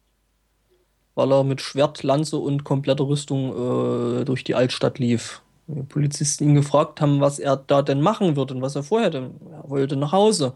Weil 1.15 1.31
er 1.31 1.43
mit 1.43 1.61
Schwert, 1.61 2.03
Lanze 2.03 2.37
und 2.37 2.63
kompletter 2.63 3.07
Rüstung 3.07 4.21
äh, 4.21 4.25
durch 4.25 4.43
die 4.43 4.55
Altstadt 4.55 4.99
lief. 4.99 5.41
Die 5.75 5.83
Polizisten 5.83 6.49
ihn 6.49 6.55
gefragt 6.55 7.01
haben, 7.01 7.21
was 7.21 7.39
er 7.39 7.57
da 7.57 7.81
denn 7.81 8.01
machen 8.01 8.35
würde 8.35 8.53
und 8.53 8.61
was 8.61 8.75
er 8.75 8.83
vorher 8.83 9.09
denn. 9.09 9.35
Er 9.51 9.69
wollte 9.69 9.95
nach 9.95 10.11
Hause. 10.11 10.53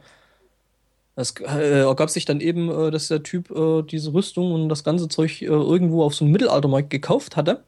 Es 1.16 1.34
äh, 1.40 1.82
ergab 1.82 2.10
sich 2.10 2.26
dann 2.26 2.42
eben, 2.42 2.70
äh, 2.70 2.92
dass 2.92 3.08
der 3.08 3.24
Typ 3.24 3.50
äh, 3.52 3.82
diese 3.84 4.14
Rüstung 4.14 4.52
und 4.54 4.70
das 4.70 4.84
ganze 4.84 5.08
Zeug 5.08 5.42
äh, 5.42 5.46
irgendwo 5.46 6.04
auf 6.04 6.14
so 6.14 6.26
einem 6.26 6.34
Mittelaltermarkt 6.34 6.90
gekauft 6.90 7.38
hatte. 7.38 7.64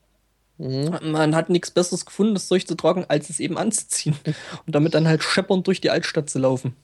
Mhm. 0.58 0.98
Man 1.12 1.36
hat 1.36 1.50
nichts 1.50 1.72
Besseres 1.72 2.06
gefunden, 2.06 2.34
das 2.34 2.48
Zeug 2.48 2.68
zu 2.68 2.76
tragen, 2.76 3.06
als 3.08 3.30
es 3.30 3.40
eben 3.40 3.58
anzuziehen. 3.58 4.16
Und 4.66 4.76
damit 4.76 4.94
dann 4.94 5.08
halt 5.08 5.24
scheppernd 5.24 5.68
durch 5.68 5.82
die 5.82 5.90
Altstadt 5.90 6.30
zu 6.30 6.40
laufen. 6.40 6.76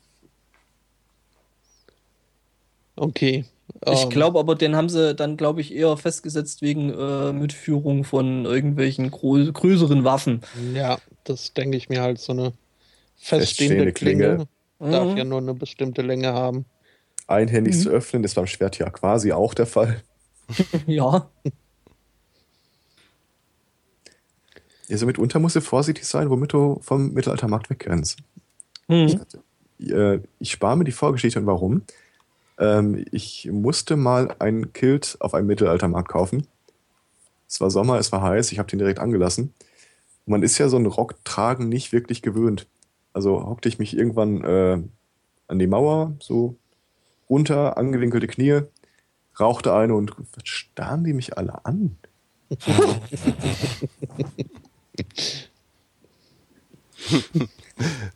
Okay. 2.95 3.45
Ich 3.89 4.03
ähm, 4.03 4.09
glaube 4.09 4.39
aber, 4.39 4.55
den 4.55 4.75
haben 4.75 4.89
sie 4.89 5.15
dann, 5.15 5.35
glaube 5.35 5.61
ich, 5.61 5.73
eher 5.73 5.97
festgesetzt 5.97 6.61
wegen 6.61 6.89
äh, 6.91 7.33
Mitführung 7.33 8.03
von 8.03 8.45
irgendwelchen 8.45 9.11
größeren 9.11 10.03
Waffen. 10.03 10.41
Ja, 10.73 10.99
das 11.23 11.53
denke 11.53 11.77
ich 11.77 11.89
mir 11.89 12.01
halt 12.01 12.19
so 12.19 12.33
eine 12.33 12.53
Feststehende 13.17 13.85
feststehende 13.85 13.93
Klinge. 13.93 14.23
Klinge. 14.25 14.47
Darf 14.91 15.11
Mhm. 15.11 15.17
ja 15.17 15.23
nur 15.23 15.37
eine 15.39 15.53
bestimmte 15.53 16.01
Länge 16.01 16.33
haben. 16.33 16.65
Einhändig 17.27 17.75
Mhm. 17.75 17.79
zu 17.79 17.89
öffnen 17.89 18.23
ist 18.23 18.35
beim 18.35 18.47
Schwert 18.47 18.77
ja 18.79 18.89
quasi 18.89 19.31
auch 19.31 19.53
der 19.53 19.65
Fall. 19.65 20.01
Ja, 20.87 21.29
Also 24.89 25.05
mitunter 25.05 25.39
musst 25.39 25.55
du 25.55 25.61
vorsichtig 25.61 26.05
sein, 26.05 26.29
womit 26.29 26.53
du 26.53 26.79
vom 26.81 27.13
Mittelaltermarkt 27.13 27.69
wegrennst. 27.69 28.19
hm. 28.89 29.21
Äh, 29.79 30.19
Ich 30.39 30.51
spare 30.51 30.77
mir 30.77 30.83
die 30.83 30.91
Vorgeschichte 30.91 31.39
und 31.39 31.45
warum. 31.47 31.83
Ähm, 32.63 33.05
Ich 33.11 33.49
musste 33.51 33.95
mal 33.97 34.35
ein 34.39 34.71
Kilt 34.73 35.17
auf 35.19 35.33
einem 35.33 35.47
Mittelaltermarkt 35.47 36.07
kaufen. 36.09 36.47
Es 37.47 37.59
war 37.61 37.69
Sommer, 37.69 37.99
es 37.99 38.11
war 38.11 38.21
heiß, 38.21 38.51
ich 38.51 38.59
habe 38.59 38.69
den 38.69 38.79
direkt 38.79 38.99
angelassen. 38.99 39.53
Man 40.25 40.43
ist 40.43 40.57
ja 40.57 40.69
so 40.69 40.77
ein 40.77 40.85
Rocktragen 40.85 41.67
nicht 41.67 41.91
wirklich 41.91 42.21
gewöhnt. 42.21 42.67
Also 43.11 43.45
hockte 43.45 43.67
ich 43.69 43.79
mich 43.79 43.95
irgendwann 43.97 44.43
äh, 44.43 44.81
an 45.47 45.59
die 45.59 45.67
Mauer, 45.67 46.13
so 46.19 46.55
runter, 47.29 47.77
angewinkelte 47.77 48.27
Knie, 48.27 48.61
rauchte 49.39 49.73
eine 49.73 49.95
und 49.95 50.15
starren 50.43 51.03
die 51.03 51.13
mich 51.13 51.37
alle 51.37 51.65
an. 51.65 51.97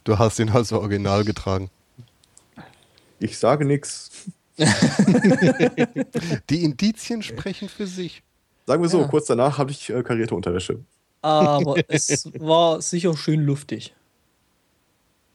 Du 0.04 0.18
hast 0.18 0.40
ihn 0.40 0.50
also 0.50 0.80
original 0.80 1.26
getragen. 1.26 1.70
Ich 3.20 3.38
sage 3.38 3.66
nichts. 3.66 4.12
Die 6.50 6.64
Indizien 6.64 7.22
sprechen 7.22 7.70
für 7.70 7.88
sich. 7.88 8.24
Sagen 8.66 8.82
wir 8.82 8.90
so, 8.90 9.02
Ja. 9.02 9.08
kurz 9.08 9.28
danach 9.28 9.58
hatte 9.58 9.72
ich 9.72 9.90
äh, 9.90 10.04
karierte 10.04 10.36
Unterwäsche. 10.36 10.80
aber 11.22 11.76
es 11.90 12.30
war 12.40 12.82
sicher 12.82 13.16
schön 13.16 13.42
luftig. 13.42 13.94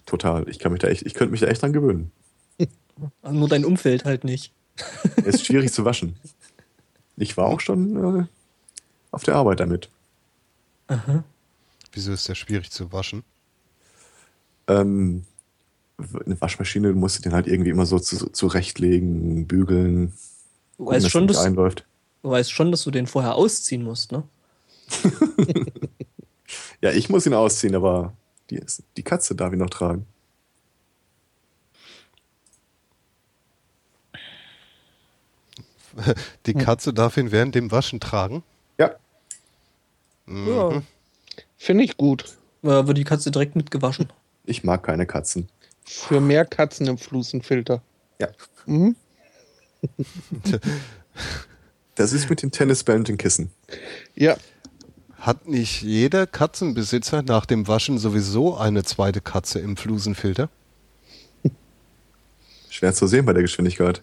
Total. 0.07 0.49
Ich 0.49 0.59
kann 0.59 0.73
mich 0.73 0.81
da 0.81 0.89
echt, 0.89 1.03
ich 1.07 1.15
könnte 1.15 1.31
mich 1.33 1.41
da 1.41 1.47
echt 1.47 1.63
dran 1.63 1.73
gewöhnen. 1.73 2.11
Also 3.23 3.39
nur 3.39 3.49
dein 3.49 3.65
Umfeld 3.65 4.05
halt 4.05 4.25
nicht. 4.25 4.53
Es 5.17 5.37
ist 5.37 5.47
schwierig 5.47 5.73
zu 5.73 5.85
waschen. 5.85 6.17
Ich 7.17 7.37
war 7.37 7.47
auch 7.47 7.61
schon 7.61 8.21
äh, 8.21 8.25
auf 9.11 9.23
der 9.23 9.37
Arbeit 9.37 9.61
damit. 9.61 9.89
Wieso 11.93 12.13
ist 12.13 12.29
der 12.29 12.35
schwierig 12.35 12.71
zu 12.71 12.93
waschen? 12.93 13.23
Ähm, 14.67 15.25
eine 15.99 16.41
Waschmaschine, 16.41 16.89
du 16.93 16.99
musst 16.99 17.25
den 17.25 17.33
halt 17.33 17.47
irgendwie 17.47 17.71
immer 17.71 17.87
so 17.87 17.99
zu, 17.99 18.29
zurechtlegen, 18.31 19.47
bügeln, 19.47 20.13
Du 20.79 20.85
gucken, 20.85 20.95
weißt, 20.97 21.05
dass 21.07 21.13
schon, 21.13 21.27
dass, 21.29 21.39
einläuft. 21.39 21.87
du 22.23 22.31
weißt 22.31 22.51
schon, 22.53 22.71
dass 22.71 22.83
du 22.85 22.91
den 22.91 23.07
vorher 23.07 23.35
ausziehen 23.35 23.83
musst, 23.85 24.13
ne? 24.13 24.23
Ja, 26.83 26.91
ich 26.91 27.09
muss 27.09 27.25
ihn 27.27 27.33
ausziehen, 27.35 27.75
aber 27.77 28.13
die, 28.51 28.61
die 28.97 29.03
Katze 29.05 29.35
darf 29.37 29.53
ihn 29.53 29.61
noch 29.61 29.71
tragen. 29.71 30.05
Die 36.47 36.55
Katze 36.55 36.93
darf 36.95 37.17
ihn 37.17 37.33
während 37.33 37.55
dem 37.55 37.71
Waschen 37.71 38.01
tragen? 38.01 38.43
Ja, 38.79 38.93
Ja. 40.27 40.83
Finde 41.59 41.85
ich 41.85 41.97
gut. 41.97 42.37
Äh, 42.63 42.87
wird 42.87 42.99
die 42.99 43.05
Katze 43.05 43.31
direkt 43.31 43.55
mitgewaschen. 43.57 44.09
ich 44.45 44.65
mag 44.65 44.83
keine 44.83 45.07
Katzen. 45.07 45.49
Für 45.85 46.21
mehr 46.21 46.45
Katzen 46.45 46.87
im 46.87 46.99
Flusenfilter. 46.99 47.83
Ja. 48.21 48.29
Mhm. 48.67 48.97
Das 51.95 52.13
ist 52.15 52.31
mit 52.31 52.43
den 52.43 52.51
Tennisbällen 52.51 53.03
und 53.03 53.09
den 53.09 53.19
Kissen. 53.19 53.51
Ja, 54.15 54.37
Hat 55.19 55.47
nicht 55.47 55.83
jeder 55.83 56.27
Katzenbesitzer 56.27 57.23
nach 57.23 57.45
dem 57.45 57.69
Waschen 57.69 57.99
sowieso 57.99 58.57
eine 58.57 58.83
zweite 58.83 59.21
Katze 59.21 59.61
im 59.61 59.77
Flusenfilter? 59.77 60.49
Schwer 62.71 62.95
zu 62.95 63.07
sehen 63.07 63.27
bei 63.27 63.35
der 63.35 63.43
Geschwindigkeit. 63.43 64.03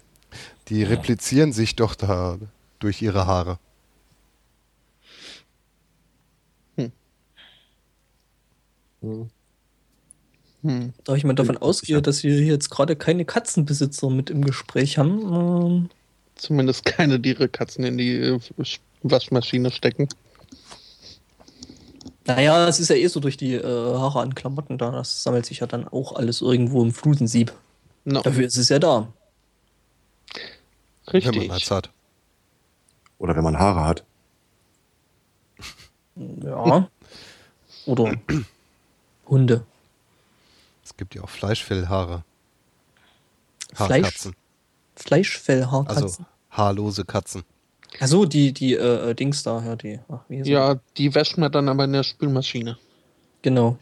Die 0.67 0.83
replizieren 0.83 1.51
sich 1.51 1.75
doch 1.75 1.95
da 1.95 2.37
durch 2.77 3.01
ihre 3.01 3.25
Haare. 3.25 3.57
hm. 9.01 9.29
Da 10.61 11.15
ich 11.15 11.23
mal 11.23 11.33
davon 11.33 11.55
ich 11.55 11.61
ausgehe, 11.61 12.01
dass 12.01 12.23
wir 12.23 12.33
hier 12.33 12.45
jetzt 12.45 12.69
gerade 12.69 12.95
keine 12.95 13.23
Katzenbesitzer 13.23 14.09
mit 14.09 14.29
im 14.29 14.43
Gespräch 14.43 14.97
haben. 14.97 15.21
Ähm, 15.21 15.89
zumindest 16.35 16.85
keine, 16.85 17.19
die 17.19 17.29
ihre 17.29 17.47
Katzen 17.47 17.85
in 17.85 17.97
die 17.97 18.15
äh, 18.15 18.39
Waschmaschine 19.03 19.71
stecken. 19.71 20.09
naja, 22.25 22.67
es 22.67 22.79
ist 22.79 22.89
ja 22.89 22.97
eh 22.97 23.07
so 23.07 23.21
durch 23.21 23.37
die 23.37 23.53
äh, 23.53 23.63
Haare 23.63 24.19
an 24.19 24.35
Klamotten 24.35 24.77
da. 24.77 24.91
Das 24.91 25.23
sammelt 25.23 25.45
sich 25.45 25.59
ja 25.59 25.67
dann 25.67 25.87
auch 25.87 26.15
alles 26.15 26.41
irgendwo 26.41 26.81
im 26.81 26.93
Flusensieb. 26.93 27.53
No, 28.03 28.21
Dafür 28.21 28.45
ist 28.45 28.57
es 28.57 28.69
ja 28.69 28.79
da. 28.79 29.07
Wenn 31.05 31.21
richtig. 31.21 31.47
man 31.47 31.57
es 31.57 31.71
hat. 31.71 31.89
Oder 33.17 33.35
wenn 33.35 33.43
man 33.43 33.57
Haare 33.57 33.85
hat. 33.85 34.03
Ja. 36.43 36.89
Oder 37.85 38.13
Hunde. 39.27 39.63
Es 40.89 40.97
gibt 40.97 41.13
ja 41.13 41.23
auch 41.23 41.29
Fleischfellhaare. 41.29 42.23
Fleisch, 43.75 43.89
Haarkatzen. 44.03 44.35
Fleischfellhaarkatzen. 44.95 46.03
Also 46.03 46.25
haarlose 46.49 47.05
Katzen. 47.05 47.43
Also 47.99 48.25
die, 48.25 48.53
die 48.53 48.73
äh, 48.73 49.13
Dings 49.13 49.43
da, 49.43 49.63
ja, 49.63 49.75
die. 49.75 49.99
Ach? 50.09 50.21
Ja, 50.29 50.79
die 50.97 51.13
wäschen 51.13 51.41
wir 51.41 51.49
dann 51.49 51.69
aber 51.69 51.83
in 51.85 51.93
der 51.93 52.03
Spülmaschine. 52.03 52.77
Genau. 53.43 53.77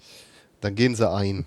Dann 0.60 0.76
gehen 0.76 0.96
sie 0.96 1.10
ein. 1.10 1.46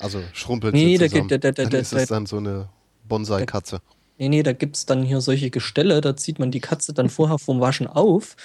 Also 0.00 0.20
schrumpeln 0.32 0.74
Nee, 0.74 0.96
sie 0.96 1.04
da 1.04 1.08
zusammen. 1.08 1.28
geht- 1.28 1.44
da- 1.44 1.52
da- 1.52 1.62
dann 1.62 1.70
da- 1.70 1.78
ist 1.78 1.92
es 1.92 2.08
da- 2.08 2.14
dann 2.16 2.26
so 2.26 2.38
eine 2.38 2.68
Bonsai-Katze. 3.08 3.80
Nee, 4.18 4.28
nee, 4.28 4.42
da 4.42 4.52
gibt 4.52 4.74
es 4.76 4.86
dann 4.86 5.02
hier 5.04 5.20
solche 5.20 5.50
Gestelle, 5.50 6.00
da 6.00 6.16
zieht 6.16 6.38
man 6.40 6.50
die 6.50 6.60
Katze 6.60 6.92
dann 6.92 7.08
vorher 7.10 7.38
vom 7.38 7.60
Waschen 7.60 7.86
auf 7.86 8.36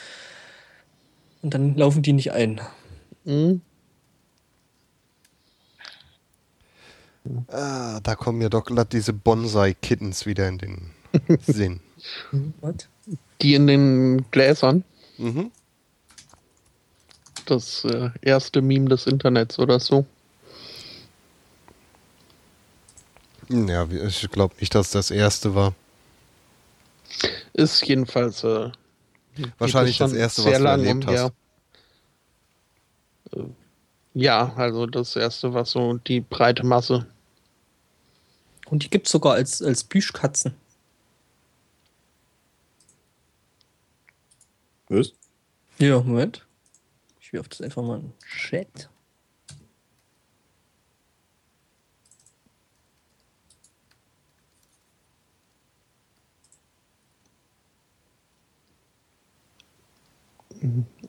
und 1.42 1.54
dann 1.56 1.76
laufen 1.76 2.02
die 2.04 2.14
nicht 2.14 2.32
ein. 2.34 2.62
Mhm. 3.26 3.62
Ah, 7.48 8.00
da 8.02 8.16
kommen 8.16 8.40
mir 8.40 8.50
doch 8.50 8.66
glatt 8.66 8.94
diese 8.94 9.14
Bonsai-Kittens 9.14 10.26
wieder 10.26 10.48
in 10.48 10.58
den 10.58 10.92
Sinn. 11.42 11.80
Was? 12.62 12.88
Die 13.42 13.54
in 13.56 13.68
den 13.68 14.26
Gläsern. 14.32 14.84
Mhm. 15.18 15.52
Das 17.46 17.84
äh, 17.86 18.10
erste 18.22 18.62
Meme 18.62 18.90
des 18.90 19.08
Internets 19.08 19.60
oder 19.60 19.80
so. 19.80 20.06
Ja, 23.50 23.88
ich 23.90 24.30
glaube 24.30 24.56
nicht, 24.60 24.76
dass 24.76 24.92
das 24.92 25.10
erste 25.10 25.56
war. 25.56 25.74
Ist 27.54 27.86
jedenfalls 27.88 28.44
äh, 28.44 28.70
Wahrscheinlich 29.58 29.98
das 29.98 30.14
erste, 30.14 30.44
was 30.44 30.50
sehr 30.50 30.60
du 30.60 30.64
lang 30.66 30.80
erlebt 30.86 31.06
umher. 31.06 31.32
hast. 33.32 33.38
Äh, 33.40 33.44
Ja, 34.20 34.52
also 34.58 34.86
das 34.86 35.16
erste 35.16 35.54
war 35.54 35.64
so 35.64 35.94
die 35.94 36.20
breite 36.20 36.66
Masse. 36.66 37.08
Und 38.70 38.84
die 38.84 38.90
gibt 38.90 39.06
es 39.06 39.14
sogar 39.14 39.36
als, 39.36 39.62
als 39.62 39.86
Plüschkatzen. 39.86 40.56
Was? 44.90 45.14
Ja, 45.78 46.02
Moment. 46.02 46.46
Ich 47.22 47.32
wirf 47.32 47.48
das 47.48 47.62
einfach 47.62 47.82
mal 47.82 48.00
in 48.00 48.10
den 48.10 48.14
Chat. 48.20 48.90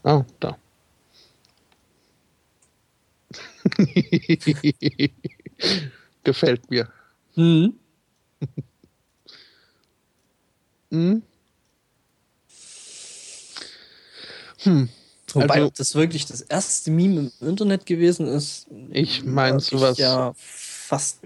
Ah, 0.05 0.25
da. 0.39 0.57
Gefällt 6.25 6.71
mir. 6.71 6.89
Mhm. 7.37 7.75
Hm? 14.63 14.89
Wobei 15.33 15.55
Also- 15.55 15.67
ob 15.69 15.75
das 15.75 15.95
wirklich 15.95 16.27
das 16.27 16.41
erste 16.41 16.91
Meme 16.91 17.31
im 17.41 17.49
Internet 17.49 17.87
gewesen 17.87 18.27
ist. 18.27 18.67
Ich 18.91 19.25
mein, 19.25 19.55
wag 19.55 19.61
sowas- 19.61 19.99
Ja, 19.99 20.33
fast, 20.37 21.21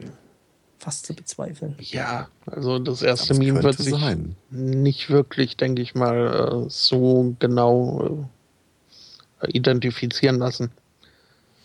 fast 0.79 1.07
zu 1.07 1.15
bezweifeln. 1.15 1.75
Ja, 1.81 2.29
also 2.47 2.79
das 2.79 3.01
erste 3.03 3.29
Das 3.29 3.39
Meme 3.39 3.63
wird 3.63 3.79
sich 3.79 3.91
sein. 3.95 4.37
nicht 4.51 5.09
wirklich, 5.09 5.57
denke 5.57 5.81
ich 5.81 5.95
mal, 5.95 6.65
äh, 6.67 6.71
so 6.71 7.35
genau 7.39 8.29
äh, 9.41 9.51
identifizieren 9.51 10.39
lassen. 10.39 10.71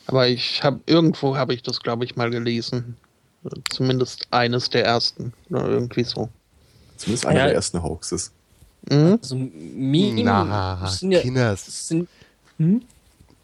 Aber 0.10 0.28
ich 0.28 0.64
habe 0.64 0.80
irgendwo 0.88 1.38
habe 1.38 1.54
ich 1.54 1.62
das, 1.62 1.80
glaube 1.82 2.04
ich, 2.04 2.16
mal 2.16 2.32
gelesen. 2.32 2.98
Zumindest 3.70 4.28
eines 4.32 4.70
der 4.70 4.84
ersten. 4.86 5.34
Oder 5.50 5.68
irgendwie 5.68 6.04
so. 6.04 6.30
Zumindest 6.98 7.26
einer 7.28 7.40
Ja. 7.42 7.46
der 7.46 7.54
ersten 7.56 7.82
Hoaxes. 7.84 8.32
Mhm. 8.90 9.20
Also 9.22 9.36
Meme 9.36 10.24
Na, 10.24 10.88
sind 10.88 11.12
ja, 11.12 11.22
Kinders. 11.22 11.88
sind, 11.88 12.10
hm? 12.58 12.82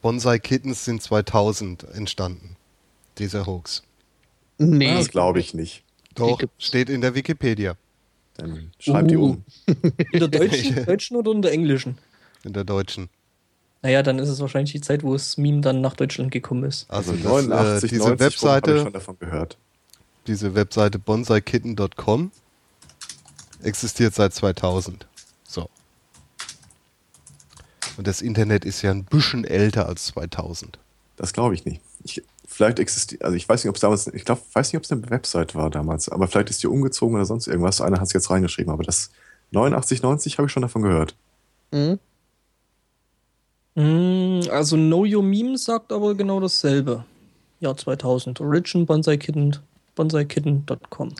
Bonsai 0.01 0.39
Kittens 0.39 0.83
sind 0.85 1.01
2000 1.03 1.83
entstanden. 1.93 2.55
Dieser 3.19 3.45
Hoax. 3.45 3.83
Nee, 4.57 4.95
Das 4.95 5.09
glaube 5.09 5.39
ich 5.39 5.53
nicht. 5.53 5.83
Doch, 6.15 6.41
steht 6.57 6.89
in 6.89 7.01
der 7.01 7.13
Wikipedia, 7.13 7.75
Dann 8.37 8.71
schreib 8.79 9.07
die 9.09 9.17
Uh. 9.17 9.25
um. 9.25 9.43
in 10.13 10.19
der 10.19 10.27
deutschen, 10.39 10.85
deutschen 10.85 11.17
oder 11.17 11.31
in 11.31 11.41
der 11.41 11.51
englischen? 11.51 11.97
in 12.43 12.53
der 12.53 12.63
deutschen. 12.63 13.09
Naja, 13.85 14.01
dann 14.01 14.17
ist 14.17 14.29
es 14.29 14.39
wahrscheinlich 14.39 14.71
die 14.71 14.81
Zeit, 14.81 15.03
wo 15.03 15.13
das 15.13 15.37
Meme 15.37 15.61
dann 15.61 15.79
nach 15.79 15.95
Deutschland 15.95 16.31
gekommen 16.31 16.63
ist. 16.63 16.89
Also, 16.89 17.11
Also 17.11 17.21
das, 17.21 17.45
89, 17.45 17.83
äh, 17.83 17.93
diese 17.93 18.01
90 18.01 18.01
rum 18.01 18.09
habe 18.09 18.15
ich 18.15 18.19
Webseite, 18.19 18.81
schon 18.81 18.93
davon 18.93 19.19
gehört. 19.19 19.57
diese 20.25 20.55
Webseite 20.55 20.97
bonsaikitten.com 20.97 22.31
existiert 23.61 24.15
seit 24.15 24.33
2000. 24.33 25.05
So. 25.47 25.69
Und 27.95 28.07
das 28.07 28.23
Internet 28.23 28.65
ist 28.65 28.81
ja 28.81 28.89
ein 28.89 29.03
bisschen 29.03 29.45
älter 29.45 29.87
als 29.87 30.07
2000. 30.07 30.79
Das 31.15 31.31
glaube 31.31 31.53
ich 31.53 31.63
nicht. 31.65 31.79
Ich, 32.03 32.23
vielleicht 32.47 32.79
existiert, 32.79 33.23
also 33.23 33.37
ich 33.37 33.47
weiß 33.47 33.63
nicht, 33.63 33.69
ob 33.69 33.75
es 33.75 33.81
damals, 33.81 34.07
ich 34.07 34.25
glaube, 34.25 34.41
weiß 34.51 34.73
nicht, 34.73 34.77
ob 34.77 34.83
es 34.83 34.91
eine 34.91 35.07
Website 35.11 35.53
war 35.53 35.69
damals, 35.69 36.09
aber 36.09 36.27
vielleicht 36.27 36.49
ist 36.49 36.63
die 36.63 36.67
umgezogen 36.67 37.17
oder 37.17 37.25
sonst 37.25 37.45
irgendwas. 37.45 37.81
Einer 37.81 37.99
hat 37.99 38.07
es 38.07 38.13
jetzt 38.13 38.31
reingeschrieben, 38.31 38.73
aber 38.73 38.81
das 38.81 39.11
89, 39.51 40.01
90 40.01 40.39
habe 40.39 40.47
ich 40.47 40.51
schon 40.51 40.63
davon 40.63 40.81
gehört. 40.81 41.15
Mhm. 41.71 41.99
Mm, 43.75 44.41
Also 44.51 44.77
Know 44.77 45.05
Your 45.05 45.23
Meme 45.23 45.57
sagt 45.57 45.91
aber 45.91 46.15
genau 46.15 46.39
dasselbe. 46.39 47.05
Jahr 47.59 47.77
2000. 47.77 48.41
Origin 48.41 48.85
Bonsai 48.85 49.17
Kitten, 49.17 49.55
bonsaikitten.com. 49.95 51.13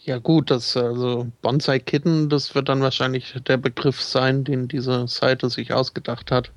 Ja 0.00 0.18
gut, 0.18 0.50
das 0.50 0.76
also 0.76 1.26
Bonsai 1.40 1.78
Kitten, 1.78 2.28
das 2.28 2.54
wird 2.54 2.68
dann 2.68 2.82
wahrscheinlich 2.82 3.34
der 3.46 3.56
Begriff 3.56 4.02
sein, 4.02 4.44
den 4.44 4.68
diese 4.68 5.08
Seite 5.08 5.48
sich 5.48 5.72
ausgedacht 5.72 6.30
hat. 6.30 6.50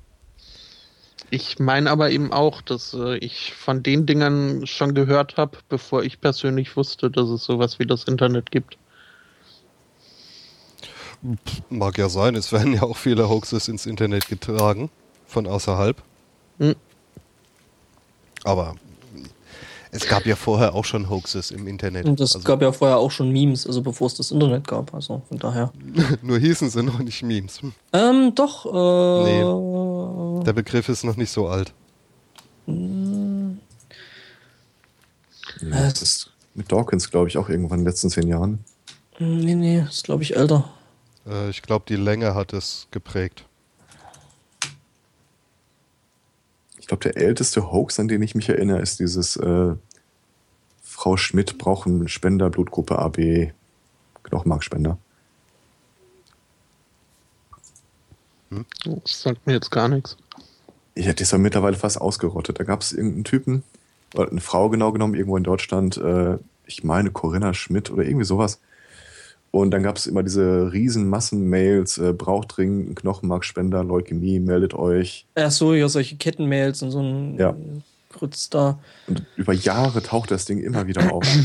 Ich 1.30 1.58
meine 1.58 1.90
aber 1.90 2.10
eben 2.10 2.32
auch, 2.32 2.62
dass 2.62 2.94
äh, 2.94 3.16
ich 3.18 3.52
von 3.52 3.82
den 3.82 4.06
Dingern 4.06 4.66
schon 4.66 4.94
gehört 4.94 5.36
habe, 5.36 5.58
bevor 5.68 6.02
ich 6.02 6.20
persönlich 6.20 6.76
wusste, 6.76 7.10
dass 7.10 7.28
es 7.28 7.44
sowas 7.44 7.78
wie 7.78 7.86
das 7.86 8.04
Internet 8.04 8.50
gibt. 8.50 8.78
Mag 11.68 11.98
ja 11.98 12.08
sein, 12.08 12.34
es 12.36 12.52
werden 12.52 12.74
ja 12.74 12.82
auch 12.82 12.96
viele 12.96 13.28
Hoaxes 13.28 13.68
ins 13.68 13.86
Internet 13.86 14.28
getragen, 14.28 14.88
von 15.26 15.46
außerhalb. 15.46 16.00
Hm. 16.58 16.74
Aber 18.44 18.76
es 19.90 20.06
gab 20.06 20.26
ja 20.26 20.36
vorher 20.36 20.74
auch 20.74 20.84
schon 20.84 21.08
Hoaxes 21.10 21.50
im 21.50 21.66
Internet. 21.66 22.04
Und 22.06 22.20
es 22.20 22.34
Also, 22.36 22.46
gab 22.46 22.62
ja 22.62 22.70
vorher 22.72 22.98
auch 22.98 23.10
schon 23.10 23.32
Memes, 23.32 23.66
also 23.66 23.82
bevor 23.82 24.06
es 24.06 24.14
das 24.14 24.30
Internet 24.30 24.68
gab. 24.68 24.94
Also 24.94 25.22
von 25.28 25.38
daher. 25.38 25.72
nur 26.22 26.38
hießen 26.38 26.70
sie 26.70 26.82
noch 26.82 26.98
nicht 26.98 27.22
Memes. 27.22 27.62
Hm. 27.62 27.72
Ähm, 27.92 28.32
doch. 28.34 28.66
Äh, 28.66 30.44
Der 30.44 30.52
Begriff 30.52 30.88
ist 30.88 31.04
noch 31.04 31.16
nicht 31.16 31.30
so 31.30 31.48
alt. 31.48 31.72
Ja, 32.66 32.74
das 35.70 36.02
ist 36.02 36.30
mit 36.54 36.70
Dawkins, 36.70 37.10
glaube 37.10 37.28
ich, 37.28 37.38
auch 37.38 37.48
irgendwann 37.48 37.78
in 37.80 37.84
den 37.84 37.90
letzten 37.90 38.10
zehn 38.10 38.28
Jahren. 38.28 38.64
Nee, 39.18 39.54
nee, 39.54 39.80
ist 39.88 40.04
glaube 40.04 40.22
ich 40.22 40.36
älter. 40.36 40.70
Äh, 41.28 41.50
ich 41.50 41.62
glaube, 41.62 41.84
die 41.88 41.96
Länge 41.96 42.34
hat 42.34 42.52
es 42.52 42.88
geprägt. 42.90 43.44
Ich 46.78 46.86
glaube, 46.86 47.02
der 47.02 47.16
älteste 47.16 47.70
Hoax, 47.70 48.00
an 48.00 48.08
den 48.08 48.22
ich 48.22 48.34
mich 48.34 48.48
erinnere, 48.48 48.80
ist 48.80 48.98
dieses 48.98 49.36
äh, 49.36 49.74
Frau 50.82 51.16
Schmidt 51.16 51.58
braucht 51.58 51.86
einen 51.86 52.08
Spender, 52.08 52.50
Blutgruppe 52.50 52.98
AB, 52.98 53.52
Knochenmarkspender. 54.22 54.98
Das 58.50 59.22
sagt 59.22 59.46
mir 59.46 59.52
jetzt 59.52 59.70
gar 59.70 59.88
nichts. 59.88 60.16
Ich 60.94 61.06
hätte 61.06 61.22
es 61.22 61.30
ja 61.30 61.38
mittlerweile 61.38 61.76
fast 61.76 62.00
ausgerottet. 62.00 62.58
Da 62.58 62.64
gab 62.64 62.80
es 62.80 62.92
irgendeinen 62.92 63.24
Typen, 63.24 63.62
oder 64.14 64.30
eine 64.30 64.40
Frau 64.40 64.70
genau 64.70 64.90
genommen, 64.92 65.14
irgendwo 65.14 65.36
in 65.36 65.44
Deutschland, 65.44 65.98
äh, 65.98 66.38
ich 66.64 66.82
meine 66.82 67.10
Corinna 67.10 67.54
Schmidt 67.54 67.90
oder 67.90 68.04
irgendwie 68.04 68.24
sowas. 68.24 68.60
Und 69.50 69.70
dann 69.70 69.82
gab 69.82 69.96
es 69.96 70.06
immer 70.06 70.22
diese 70.22 70.72
riesen 70.72 71.08
Massenmails, 71.08 71.98
äh, 71.98 72.12
braucht 72.12 72.56
dringend 72.56 72.86
einen 72.86 72.94
Knochenmarkspender, 72.94 73.82
Leukämie, 73.82 74.40
meldet 74.40 74.74
euch. 74.74 75.26
Ach 75.36 75.50
so, 75.50 75.74
ja, 75.74 75.88
solche 75.88 76.16
Kettenmails 76.16 76.82
und 76.82 76.90
so 76.90 77.00
ein 77.00 77.38
Ja. 77.38 77.56
Grütz 78.10 78.50
da. 78.50 78.78
Und 79.06 79.24
über 79.36 79.52
Jahre 79.52 80.02
taucht 80.02 80.30
das 80.30 80.44
Ding 80.44 80.60
immer 80.60 80.86
wieder 80.86 81.12
auf. 81.12 81.24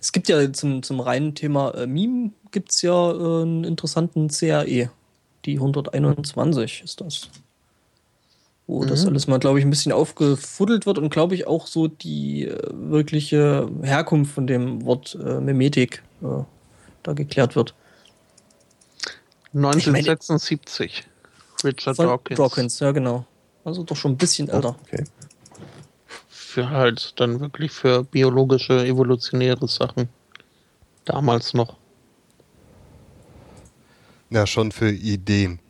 Es 0.00 0.12
gibt 0.12 0.28
ja 0.28 0.52
zum, 0.54 0.82
zum 0.82 1.00
reinen 1.00 1.34
Thema 1.34 1.70
äh, 1.74 1.86
Meme 1.86 2.30
gibt 2.50 2.72
es 2.72 2.80
ja 2.80 3.10
äh, 3.12 3.42
einen 3.42 3.64
interessanten 3.64 4.28
CAE. 4.28 4.90
Die 5.44 5.54
121 5.54 6.82
ist 6.82 7.00
das. 7.02 7.28
Wo 8.66 8.84
das 8.84 9.02
Mhm. 9.02 9.10
alles 9.10 9.26
mal, 9.28 9.38
glaube 9.38 9.58
ich, 9.60 9.64
ein 9.64 9.70
bisschen 9.70 9.92
aufgefuddelt 9.92 10.86
wird 10.86 10.98
und 10.98 11.10
glaube 11.10 11.34
ich 11.34 11.46
auch 11.46 11.66
so 11.68 11.86
die 11.86 12.46
äh, 12.46 12.58
wirkliche 12.72 13.70
Herkunft 13.82 14.34
von 14.34 14.46
dem 14.46 14.84
Wort 14.84 15.16
äh, 15.24 15.40
Memetik 15.40 16.02
äh, 16.22 16.42
da 17.04 17.12
geklärt 17.12 17.54
wird. 17.54 17.74
1976. 19.54 21.04
Richard 21.64 21.96
Von 21.96 22.06
Dawkins. 22.06 22.38
Dawkins, 22.38 22.80
ja 22.80 22.90
genau. 22.92 23.24
Also 23.64 23.82
doch 23.82 23.96
schon 23.96 24.12
ein 24.12 24.16
bisschen 24.18 24.48
älter. 24.48 24.76
Okay. 24.82 25.04
Für 26.28 26.68
halt 26.70 27.18
dann 27.20 27.40
wirklich 27.40 27.70
für 27.72 28.02
biologische, 28.04 28.84
evolutionäre 28.84 29.66
Sachen. 29.68 30.08
Damals 31.04 31.54
noch. 31.54 31.76
Ja, 34.30 34.46
schon 34.46 34.72
für 34.72 34.90
Ideen. 34.90 35.60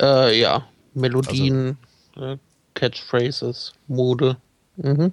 Äh, 0.00 0.40
ja. 0.40 0.66
Melodien, 0.94 1.76
äh, 2.16 2.36
Catchphrases, 2.74 3.72
Mode. 3.88 4.36
Mhm. 4.76 5.12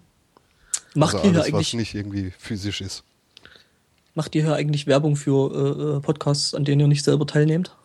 Macht 0.96 1.16
Also 1.16 1.28
ihr 1.28 1.34
alles, 1.36 1.48
was 1.48 1.54
eigentlich 1.54 1.74
nicht 1.74 1.96
irgendwie 1.96 2.32
physisch 2.38 2.82
ist. 2.82 3.04
Macht 4.16 4.36
ihr 4.36 4.44
hier 4.44 4.56
eigentlich 4.56 4.88
Werbung 4.88 5.16
für 5.16 5.52
äh, 5.54 5.98
äh, 5.98 6.00
Podcasts, 6.02 6.54
an 6.54 6.66
denen 6.66 6.82
ihr 6.82 6.88
nicht 6.88 7.04
selber 7.04 7.26
teilnehmt? 7.28 7.76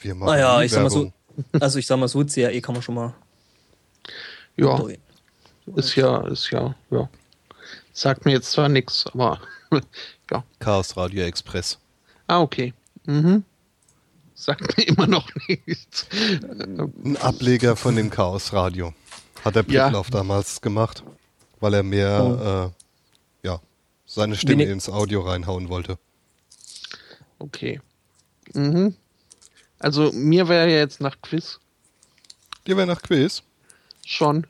Wir 0.00 0.14
machen 0.14 0.28
Naja, 0.30 0.58
nie 0.58 0.58
Ah 0.58 0.64
ich 0.64 0.72
sag 0.72 0.82
mal 0.82 0.90
so, 0.90 0.96
Werbung. 1.04 1.12
also 1.60 1.78
ich 1.78 1.86
sag 1.86 1.98
mal 1.98 2.08
so, 2.08 2.24
CAE 2.24 2.60
kann 2.60 2.74
man 2.74 2.82
schon 2.82 2.94
mal 2.94 3.14
Ja, 4.56 4.80
ist 5.76 5.96
ja, 5.96 6.26
ist 6.28 6.50
ja, 6.50 6.74
ja. 6.90 7.08
Sagt 7.92 8.24
mir 8.24 8.32
jetzt 8.32 8.52
zwar 8.52 8.68
nichts, 8.68 9.06
aber 9.12 9.40
ja. 10.30 10.44
Chaos 10.60 10.96
Radio 10.96 11.24
Express. 11.24 11.78
Ah, 12.28 12.40
okay. 12.40 12.72
Mhm. 13.06 13.44
Sagt 14.40 14.76
mir 14.78 14.84
immer 14.86 15.06
noch 15.08 15.28
nichts. 15.48 16.06
Ein 16.12 17.16
Ableger 17.16 17.74
von 17.74 17.96
dem 17.96 18.08
Chaos 18.08 18.52
Radio. 18.52 18.94
Hat 19.44 19.56
der 19.56 19.64
Ja. 19.68 19.84
Prittlauf 19.84 20.10
damals 20.10 20.60
gemacht, 20.60 21.02
weil 21.58 21.74
er 21.74 21.82
mehr 21.82 22.72
äh, 23.42 23.46
ja, 23.46 23.60
seine 24.06 24.36
Stimme 24.36 24.62
Wenig- 24.62 24.68
ins 24.74 24.88
Audio 24.88 25.22
reinhauen 25.22 25.68
wollte. 25.68 25.98
Okay. 27.40 27.80
Mhm. 28.54 28.94
Also 29.80 30.12
mir 30.12 30.48
wäre 30.48 30.70
ja 30.70 30.78
jetzt 30.78 31.00
nach 31.00 31.20
Quiz 31.20 31.58
Dir 32.66 32.76
wäre 32.76 32.86
nach 32.86 33.02
Quiz. 33.02 33.42
schon. 34.06 34.46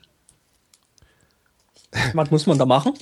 Was 2.13 2.29
muss 2.29 2.45
man 2.45 2.59
da 2.59 2.65
machen? 2.67 2.93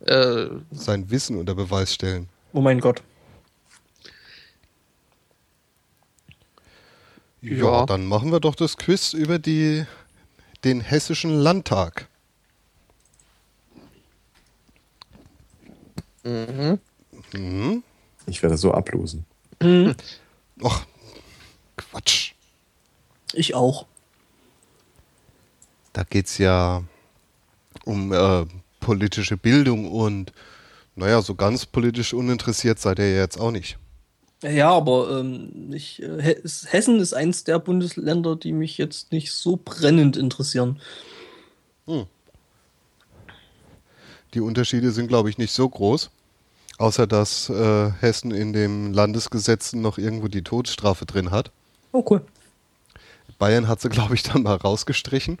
Äh, 0.00 0.46
Sein 0.72 1.10
Wissen 1.10 1.36
unter 1.36 1.54
Beweis 1.54 1.92
stellen. 1.92 2.28
Oh 2.52 2.60
mein 2.62 2.80
Gott. 2.80 3.02
Ja, 7.48 7.56
Ja. 7.80 7.86
dann 7.86 8.06
machen 8.06 8.32
wir 8.32 8.40
doch 8.40 8.54
das 8.54 8.76
Quiz 8.76 9.12
über 9.12 9.38
die, 9.38 9.84
den 10.64 10.80
Hessischen 10.80 11.30
Landtag. 11.30 12.08
Mhm. 16.24 17.82
Ich 18.26 18.42
werde 18.42 18.56
so 18.56 18.72
ablosen. 18.72 19.24
Och, 20.60 20.86
Quatsch. 21.76 22.32
Ich 23.32 23.54
auch. 23.54 23.86
Da 25.92 26.02
geht 26.04 26.26
es 26.26 26.38
ja 26.38 26.82
um 27.84 28.12
äh, 28.12 28.44
politische 28.80 29.36
Bildung 29.36 29.90
und 29.90 30.32
naja, 30.94 31.22
so 31.22 31.34
ganz 31.34 31.66
politisch 31.66 32.12
uninteressiert 32.14 32.78
seid 32.78 32.98
ihr 32.98 33.10
ja 33.10 33.20
jetzt 33.20 33.38
auch 33.38 33.50
nicht. 33.50 33.78
Ja, 34.42 34.70
aber 34.70 35.18
ähm, 35.20 35.72
ich, 35.72 36.02
äh, 36.02 36.20
He- 36.22 36.42
Hessen 36.66 37.00
ist 37.00 37.14
eins 37.14 37.44
der 37.44 37.58
Bundesländer, 37.58 38.36
die 38.36 38.52
mich 38.52 38.76
jetzt 38.78 39.10
nicht 39.12 39.32
so 39.32 39.58
brennend 39.62 40.16
interessieren. 40.16 40.80
Die 44.34 44.40
Unterschiede 44.40 44.90
sind, 44.92 45.08
glaube 45.08 45.30
ich, 45.30 45.38
nicht 45.38 45.52
so 45.52 45.68
groß. 45.68 46.10
Außer 46.78 47.06
dass 47.06 47.48
äh, 47.48 47.90
Hessen 48.00 48.32
in 48.32 48.52
den 48.52 48.92
Landesgesetzen 48.92 49.80
noch 49.80 49.96
irgendwo 49.96 50.28
die 50.28 50.42
Todesstrafe 50.42 51.06
drin 51.06 51.30
hat. 51.30 51.50
Oh, 51.92 52.04
cool. 52.10 52.20
Bayern 53.38 53.66
hat 53.68 53.80
sie, 53.80 53.88
glaube 53.88 54.14
ich, 54.14 54.22
dann 54.22 54.42
mal 54.42 54.56
rausgestrichen. 54.56 55.38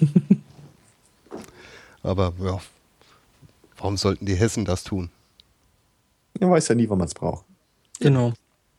Aber 2.02 2.32
ja, 2.42 2.60
warum 3.76 3.96
sollten 3.96 4.26
die 4.26 4.34
Hessen 4.34 4.64
das 4.64 4.82
tun? 4.82 5.10
Man 6.40 6.50
weiß 6.50 6.68
ja 6.68 6.74
nie, 6.74 6.88
wann 6.88 6.98
man 6.98 7.06
es 7.06 7.14
braucht. 7.14 7.44
Genau. 8.02 8.32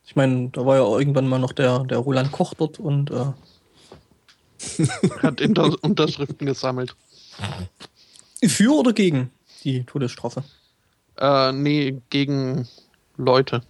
Ich 0.06 0.16
meine, 0.18 0.50
da 0.50 0.66
war 0.66 0.76
ja 0.76 0.84
irgendwann 1.00 1.28
mal 1.28 1.40
noch 1.40 1.54
der, 1.54 1.80
der 1.86 2.00
Roland 2.00 2.32
Koch 2.32 2.54
dort 2.56 2.78
und 2.80 3.10
äh, 3.10 3.26
hat 5.24 5.40
Inter 5.40 5.74
Unterschriften 5.82 6.46
gesammelt. 6.46 6.96
für 8.46 8.74
oder 8.78 8.92
gegen 8.94 9.32
die 9.64 9.84
Todesstrafe? 9.86 10.44
Äh, 11.18 11.54
nee, 11.54 12.02
gegen 12.10 12.68
Leute. 13.18 13.64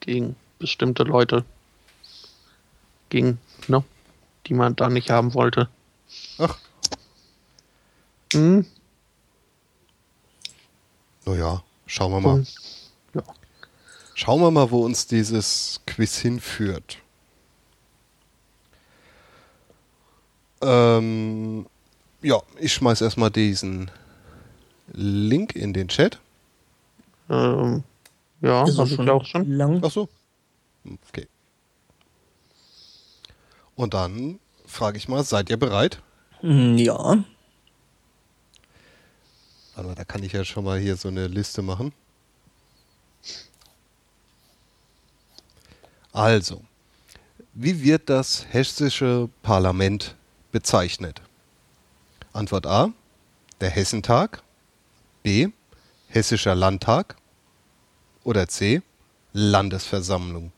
Gegen 0.00 0.36
bestimmte 0.60 1.02
Leute. 1.02 1.44
Gegen, 3.08 3.38
ne? 3.66 3.82
Die 4.46 4.54
man 4.54 4.76
da 4.76 4.88
nicht 4.88 5.10
haben 5.10 5.34
wollte. 5.34 5.68
Ach, 6.38 6.56
Hm? 8.32 8.66
naja, 11.24 11.62
schauen 11.86 12.12
wir 12.12 12.20
mal. 12.20 12.46
Ja. 13.14 13.22
Schauen 14.18 14.40
wir 14.40 14.50
mal, 14.50 14.70
wo 14.70 14.82
uns 14.82 15.06
dieses 15.06 15.82
Quiz 15.86 16.16
hinführt. 16.16 16.96
Ähm, 20.62 21.66
ja, 22.22 22.40
ich 22.58 22.72
schmeiß 22.72 23.02
erstmal 23.02 23.30
diesen 23.30 23.90
Link 24.94 25.54
in 25.54 25.74
den 25.74 25.88
Chat. 25.88 26.18
Ähm, 27.28 27.84
ja, 28.40 28.64
Ist 28.64 28.78
hab 28.78 28.86
ich 28.88 28.98
auch 29.00 29.26
schon. 29.26 29.50
lang. 29.52 29.82
Ach 29.84 29.90
so. 29.90 30.08
Okay. 31.10 31.28
Und 33.74 33.92
dann 33.92 34.40
frage 34.64 34.96
ich 34.96 35.08
mal, 35.08 35.24
seid 35.24 35.50
ihr 35.50 35.58
bereit? 35.58 36.00
Hm, 36.40 36.78
Ja. 36.78 37.22
Warte 39.74 39.88
mal, 39.90 39.94
da 39.94 40.04
kann 40.04 40.22
ich 40.22 40.32
ja 40.32 40.42
schon 40.42 40.64
mal 40.64 40.78
hier 40.78 40.96
so 40.96 41.08
eine 41.08 41.26
Liste 41.26 41.60
machen. 41.60 41.92
Also, 46.16 46.62
wie 47.52 47.82
wird 47.82 48.08
das 48.08 48.46
hessische 48.48 49.28
Parlament 49.42 50.16
bezeichnet? 50.50 51.20
Antwort 52.32 52.66
A, 52.66 52.90
der 53.60 53.68
Hessentag. 53.68 54.42
B, 55.22 55.48
Hessischer 56.08 56.54
Landtag. 56.54 57.16
Oder 58.24 58.48
C, 58.48 58.80
Landesversammlung. 59.34 60.52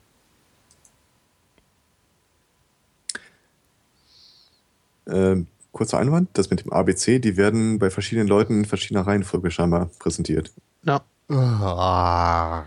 Ähm, 5.08 5.48
kurzer 5.72 5.98
Einwand, 5.98 6.28
das 6.34 6.50
mit 6.50 6.60
dem 6.60 6.72
ABC, 6.72 7.18
die 7.18 7.36
werden 7.36 7.80
bei 7.80 7.90
verschiedenen 7.90 8.28
Leuten 8.28 8.58
in 8.60 8.64
verschiedener 8.64 9.08
Reihenfolge 9.08 9.50
scheinbar 9.50 9.90
präsentiert. 9.98 10.52
Ja. 10.84 11.02
Ah. 11.30 12.64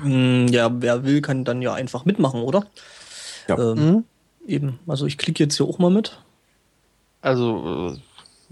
Hm, 0.00 0.46
Ja, 0.48 0.70
wer 0.80 1.04
will, 1.04 1.20
kann 1.20 1.44
dann 1.44 1.62
ja 1.62 1.74
einfach 1.74 2.04
mitmachen, 2.04 2.42
oder? 2.42 2.64
Ja. 3.48 3.58
Ähm, 3.58 3.76
Hm? 3.78 4.04
Eben. 4.46 4.78
Also 4.86 5.06
ich 5.06 5.18
klicke 5.18 5.42
jetzt 5.44 5.56
hier 5.56 5.66
auch 5.66 5.78
mal 5.78 5.90
mit. 5.90 6.20
Also, 7.20 7.96
äh, 7.96 7.98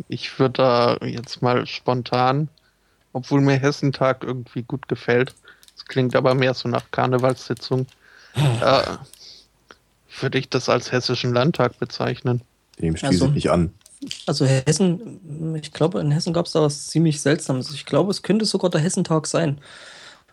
ich 0.09 0.37
würde 0.41 0.55
da 0.55 0.97
jetzt 1.07 1.41
mal 1.43 1.67
spontan, 1.67 2.49
obwohl 3.13 3.41
mir 3.41 3.57
Hessentag 3.57 4.25
irgendwie 4.25 4.63
gut 4.63 4.89
gefällt, 4.89 5.35
es 5.77 5.85
klingt 5.85 6.17
aber 6.17 6.35
mehr 6.35 6.55
so 6.55 6.69
nach 6.69 6.91
Karnevalssitzung, 6.91 7.87
äh, 8.35 8.83
würde 10.21 10.39
ich 10.39 10.49
das 10.49 10.69
als 10.69 10.91
Hessischen 10.91 11.33
Landtag 11.33 11.79
bezeichnen. 11.79 12.41
Dem 12.81 12.97
schließe 12.97 13.13
Also- 13.13 13.27
ich 13.27 13.33
mich 13.35 13.51
an. 13.53 13.73
Also 14.27 14.47
Hessen, 14.47 15.55
ich 15.57 15.73
glaube, 15.73 16.01
in 16.01 16.11
Hessen 16.11 16.33
gab 16.33 16.47
es 16.47 16.53
da 16.53 16.63
was 16.63 16.89
ziemlich 16.89 17.21
Seltsames. 17.21 17.73
Ich 17.73 17.87
glaube, 17.87 18.11
es 18.11 18.23
könnte 18.23 18.45
sogar 18.45 18.71
der 18.71 18.81
Hessentag 18.81 19.27
sein. 19.27 19.61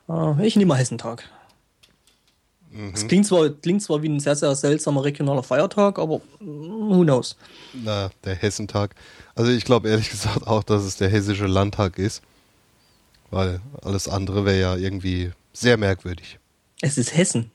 Äh, 0.10 0.46
ich 0.46 0.56
nehme 0.56 0.70
mal 0.70 0.78
Hessentag. 0.78 1.30
Es 2.94 3.06
klingt 3.06 3.26
zwar, 3.26 3.50
klingt 3.50 3.82
zwar 3.82 4.02
wie 4.02 4.08
ein 4.08 4.22
sehr, 4.22 4.36
sehr 4.36 4.56
seltsamer 4.56 5.04
regionaler 5.04 5.44
Feiertag, 5.44 6.00
aber 6.00 6.20
mm, 6.40 6.90
who 6.90 7.04
knows. 7.04 7.36
Na, 7.74 8.10
der 8.24 8.36
Hessentag. 8.36 8.96
Also 9.36 9.52
ich 9.52 9.66
glaube 9.66 9.90
ehrlich 9.90 10.10
gesagt 10.10 10.48
auch, 10.48 10.64
dass 10.64 10.84
es 10.84 10.96
der 10.96 11.10
Hessische 11.10 11.48
Landtag 11.48 11.98
ist. 11.98 12.22
Weil 13.30 13.62
alles 13.82 14.08
andere 14.08 14.46
wäre 14.46 14.60
ja 14.60 14.76
irgendwie 14.76 15.32
sehr 15.54 15.78
merkwürdig. 15.78 16.40
Es 16.82 16.98
ist 16.98 17.16
Hessen. 17.16 17.52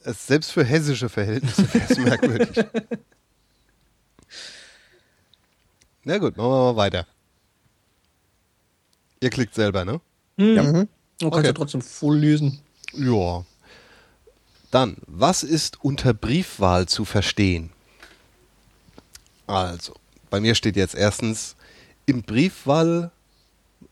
Es, 0.00 0.26
selbst 0.26 0.50
für 0.52 0.64
hessische 0.64 1.08
Verhältnisse 1.08 1.72
wäre 1.72 1.86
es 1.88 1.98
merkwürdig. 1.98 2.64
Na 6.04 6.18
gut, 6.18 6.36
machen 6.36 6.50
wir 6.50 6.72
mal 6.72 6.76
weiter. 6.76 7.06
Ihr 9.20 9.30
klickt 9.30 9.54
selber, 9.54 9.84
ne? 9.84 10.00
Hm. 10.38 10.56
Ja. 10.56 10.62
Man 10.62 10.72
kann 10.72 10.88
Okay. 11.22 11.46
ja 11.46 11.52
trotzdem 11.52 11.80
voll 11.80 12.18
lesen. 12.18 12.60
Ja. 12.92 13.44
Dann, 14.70 14.96
was 15.06 15.42
ist 15.42 15.82
unter 15.82 16.12
Briefwahl 16.12 16.86
zu 16.86 17.04
verstehen? 17.04 17.70
Also, 19.46 19.94
bei 20.30 20.40
mir 20.40 20.54
steht 20.54 20.76
jetzt 20.76 20.94
erstens 20.94 21.54
im 22.06 22.22
Briefwahl 22.22 23.10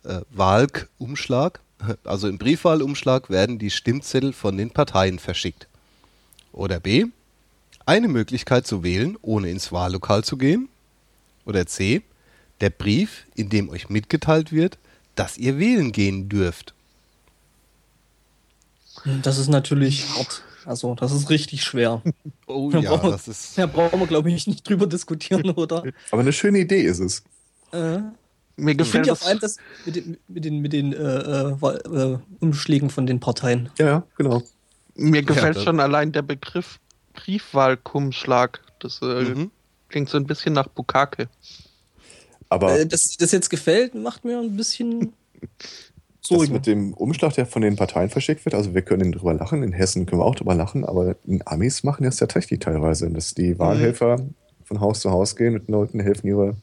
äh, 0.05 0.20
Wahlumschlag, 0.30 1.60
also 2.05 2.28
im 2.28 2.39
Briefwahlumschlag 2.39 3.30
werden 3.30 3.59
die 3.59 3.70
Stimmzettel 3.70 4.32
von 4.32 4.56
den 4.56 4.70
Parteien 4.70 5.18
verschickt. 5.18 5.68
Oder 6.52 6.80
B, 6.80 7.06
eine 7.86 8.09
Möglichkeit 8.09 8.66
zu 8.66 8.82
wählen, 8.82 9.16
ohne 9.22 9.51
ins 9.51 9.72
Wahllokal 9.72 10.24
zu 10.24 10.36
gehen. 10.36 10.68
Oder 11.44 11.66
C, 11.66 12.02
der 12.60 12.70
Brief, 12.70 13.27
in 13.35 13.48
dem 13.48 13.69
euch 13.69 13.89
mitgeteilt 13.89 14.52
wird, 14.52 14.78
dass 15.14 15.36
ihr 15.39 15.59
wählen 15.59 15.93
gehen 15.93 16.28
dürft. 16.28 16.74
Das 19.23 19.39
ist 19.39 19.48
natürlich 19.48 20.06
hart. 20.16 20.43
Also, 20.64 20.94
das 20.94 21.10
ist 21.10 21.28
richtig 21.28 21.64
schwer. 21.64 22.02
Oh 22.47 22.70
Da 22.70 22.78
ja, 22.78 22.90
brauchen 22.90 23.05
wir- 23.09 23.10
das 23.12 23.27
ist. 23.27 23.59
Da 23.59 23.66
brauchen 23.66 23.98
wir, 23.98 24.06
glaube 24.06 24.31
ich, 24.31 24.47
nicht 24.47 24.69
drüber 24.69 24.86
diskutieren, 24.86 25.51
oder? 25.51 25.82
Aber 26.12 26.20
eine 26.23 26.32
schöne 26.32 26.60
Idee 26.60 26.82
ist 26.82 27.01
es. 27.01 27.23
Äh, 27.73 27.98
Mir 27.98 28.73
ich 28.73 28.77
finde 28.77 28.77
gefällt 28.77 29.06
ja 29.06 29.12
das. 29.14 29.19
vor 29.20 29.28
allem 29.28 29.39
das 29.40 29.56
mit 29.86 29.97
den, 29.97 30.16
mit 30.28 30.44
den, 30.44 30.60
mit 30.60 30.73
den 30.73 30.93
äh, 30.93 30.97
äh, 30.97 31.52
äh, 32.12 32.19
Umschlägen 32.39 32.90
von 32.90 33.06
den 33.06 33.19
Parteien. 33.19 33.70
Ja, 33.78 33.86
ja, 33.86 34.06
genau. 34.16 34.43
Mir 34.94 35.23
gefällt 35.24 35.56
das- 35.56 35.64
schon 35.64 35.81
allein 35.81 36.12
der 36.12 36.23
Begriff 36.23 36.78
Briefwahlkumschlag. 37.14 38.60
Das 38.78 39.01
äh, 39.02 39.24
Mhm. 39.24 39.51
Klingt 39.93 40.09
so 40.09 40.16
ein 40.16 40.27
bisschen 40.27 40.55
nach 40.55 40.69
Bukake. 40.69 41.28
Aber 42.48 42.81
Äh, 42.81 42.86
dass 42.86 43.16
das 43.16 43.31
jetzt 43.31 43.51
gefällt, 43.51 43.94
macht 43.94 44.24
mir 44.24 44.39
ein 44.39 44.56
bisschen 44.56 45.12
das 46.23 46.28
Sorgen. 46.28 46.52
mit 46.55 46.66
dem 46.66 46.94
Umschlag, 46.94 47.35
der 47.35 47.47
von 47.47 47.62
den 47.62 47.77
Parteien 47.77 48.09
verschickt 48.09 48.44
wird, 48.47 48.55
also 48.55 48.74
wir 48.74 48.82
können 48.82 49.12
drüber 49.12 49.35
lachen, 49.35 49.62
in 49.62 49.73
Hessen 49.73 50.06
können 50.06 50.20
wir 50.23 50.24
auch 50.24 50.35
drüber 50.35 50.55
lachen, 50.55 50.85
aber 50.85 51.16
in 51.27 51.47
Amis 51.47 51.82
machen 51.85 52.05
das 52.05 52.20
ja 52.20 52.27
tatsächlich 52.27 52.60
teilweise, 52.60 53.10
dass 53.10 53.35
die 53.35 53.59
Wahlhelfer 53.59 54.24
von 54.64 54.81
Haus 54.81 55.01
zu 55.01 55.10
Haus 55.10 55.36
gehen 55.36 55.55
und 55.55 55.69
den 55.69 55.73
Leuten 55.73 56.01
helfen, 56.01 56.27
ihre 56.27 56.56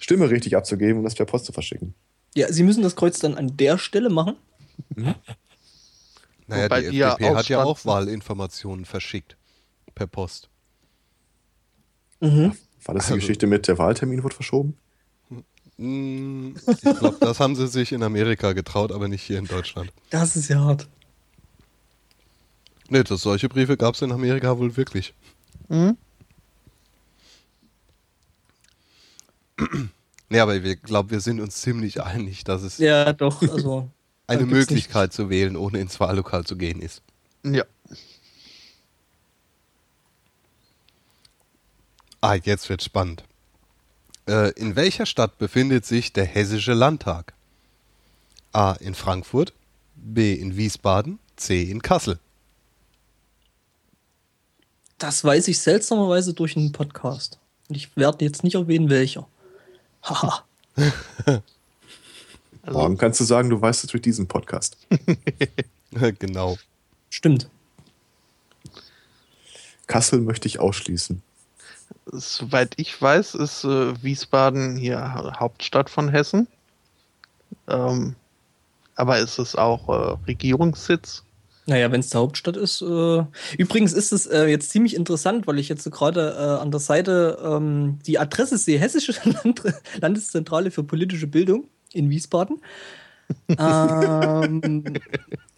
Stimme 0.00 0.28
richtig 0.30 0.56
abzugeben 0.56 0.98
und 0.98 1.04
das 1.04 1.14
per 1.14 1.26
Post 1.26 1.44
zu 1.46 1.52
verschicken. 1.52 1.94
Ja, 2.34 2.52
sie 2.52 2.62
müssen 2.64 2.82
das 2.82 2.96
Kreuz 2.96 3.18
dann 3.20 3.34
an 3.36 3.56
der 3.56 3.78
Stelle 3.78 4.10
machen. 4.10 4.36
Naja, 4.96 6.64
Wobei 6.64 6.80
die 6.82 6.90
die 6.90 6.96
ja 6.96 7.12
FDP 7.12 7.34
hat 7.34 7.48
ja 7.48 7.62
auch. 7.62 7.84
Wahlinformationen 7.84 8.84
verschickt. 8.84 9.36
Per 9.94 10.06
Post. 10.06 10.48
Mhm. 12.20 12.52
War 12.84 12.94
das 12.94 13.06
die 13.06 13.12
Also- 13.12 13.14
Geschichte 13.16 13.46
mit 13.46 13.68
der 13.68 13.78
Wahltermin 13.78 14.22
wird 14.22 14.34
verschoben? 14.34 14.76
Hm, 15.76 16.56
Ich 16.66 16.80
glaube, 16.98 17.16
das 17.20 17.40
haben 17.40 17.56
sie 17.56 17.66
sich 17.66 17.92
in 17.92 18.02
Amerika 18.02 18.52
getraut, 18.52 18.92
aber 18.92 19.08
nicht 19.08 19.22
hier 19.22 19.38
in 19.38 19.46
Deutschland. 19.46 19.90
Das 20.10 20.36
ist 20.36 20.48
ja 20.48 20.60
hart. 20.60 20.88
Nee, 22.90 23.02
das, 23.04 23.22
solche 23.22 23.48
Briefe 23.48 23.76
gab 23.76 23.94
es 23.94 24.02
in 24.02 24.12
Amerika 24.12 24.58
wohl 24.58 24.76
wirklich. 24.76 25.14
Mhm. 25.68 25.96
Nee, 30.28 30.38
aber 30.40 30.56
ich 30.56 30.82
glaube, 30.82 31.10
wir 31.10 31.20
sind 31.20 31.40
uns 31.40 31.56
ziemlich 31.60 32.02
einig, 32.02 32.44
dass 32.44 32.62
es 32.62 32.78
Ja, 32.78 33.12
doch. 33.12 33.42
Also 33.42 33.88
eine 34.26 34.46
Möglichkeit 34.46 35.12
zu 35.12 35.28
wählen, 35.28 35.56
ohne 35.56 35.80
ins 35.80 35.98
Wahllokal 36.00 36.44
zu 36.44 36.56
gehen 36.56 36.80
ist. 36.80 37.02
Ja. 37.44 37.64
Ah, 42.20 42.34
jetzt 42.34 42.68
wird 42.68 42.82
spannend. 42.82 43.24
Äh, 44.28 44.50
in 44.52 44.76
welcher 44.76 45.06
Stadt 45.06 45.38
befindet 45.38 45.86
sich 45.86 46.12
der 46.12 46.24
Hessische 46.24 46.74
Landtag? 46.74 47.32
A. 48.52 48.72
In 48.72 48.94
Frankfurt, 48.94 49.52
B. 49.94 50.34
in 50.34 50.56
Wiesbaden, 50.56 51.18
C. 51.36 51.62
in 51.62 51.80
Kassel. 51.82 52.18
Das 54.98 55.24
weiß 55.24 55.48
ich 55.48 55.58
seltsamerweise 55.58 56.34
durch 56.34 56.56
einen 56.56 56.72
Podcast. 56.72 57.38
Und 57.68 57.76
ich 57.76 57.96
werde 57.96 58.24
jetzt 58.24 58.44
nicht 58.44 58.54
erwähnen, 58.54 58.90
welcher. 58.90 59.26
Haha. 60.02 60.44
Also, 62.62 62.78
Morgen 62.78 62.98
kannst 62.98 63.18
du 63.18 63.24
sagen, 63.24 63.48
du 63.48 63.58
weißt 63.58 63.84
es 63.84 63.90
durch 63.90 64.02
diesen 64.02 64.28
Podcast. 64.28 64.76
genau. 66.18 66.58
Stimmt. 67.08 67.48
Kassel 69.86 70.20
möchte 70.20 70.46
ich 70.46 70.60
ausschließen. 70.60 71.22
Soweit 72.12 72.74
ich 72.76 73.00
weiß, 73.00 73.34
ist 73.36 73.64
äh, 73.64 74.02
Wiesbaden 74.02 74.76
hier 74.76 74.98
Ha- 75.00 75.38
Hauptstadt 75.38 75.88
von 75.90 76.08
Hessen. 76.08 76.48
Ähm, 77.68 78.14
aber 78.96 79.18
ist 79.18 79.38
es 79.38 79.54
auch 79.56 79.88
äh, 79.88 80.16
Regierungssitz? 80.26 81.22
Naja, 81.66 81.92
wenn 81.92 82.00
es 82.00 82.10
die 82.10 82.16
Hauptstadt 82.16 82.56
ist. 82.56 82.82
Äh, 82.82 83.24
übrigens 83.58 83.92
ist 83.92 84.12
es 84.12 84.26
äh, 84.26 84.46
jetzt 84.46 84.70
ziemlich 84.70 84.96
interessant, 84.96 85.46
weil 85.46 85.58
ich 85.58 85.68
jetzt 85.68 85.84
so 85.84 85.90
gerade 85.90 86.34
äh, 86.36 86.60
an 86.62 86.70
der 86.70 86.80
Seite 86.80 87.38
ähm, 87.44 87.98
die 88.06 88.18
Adresse 88.18 88.58
sehe: 88.58 88.78
Hessische 88.78 89.14
Land 89.44 89.62
Landeszentrale 90.00 90.70
für 90.70 90.82
politische 90.82 91.26
Bildung 91.28 91.68
in 91.92 92.10
Wiesbaden. 92.10 92.60
ähm, 93.58 94.84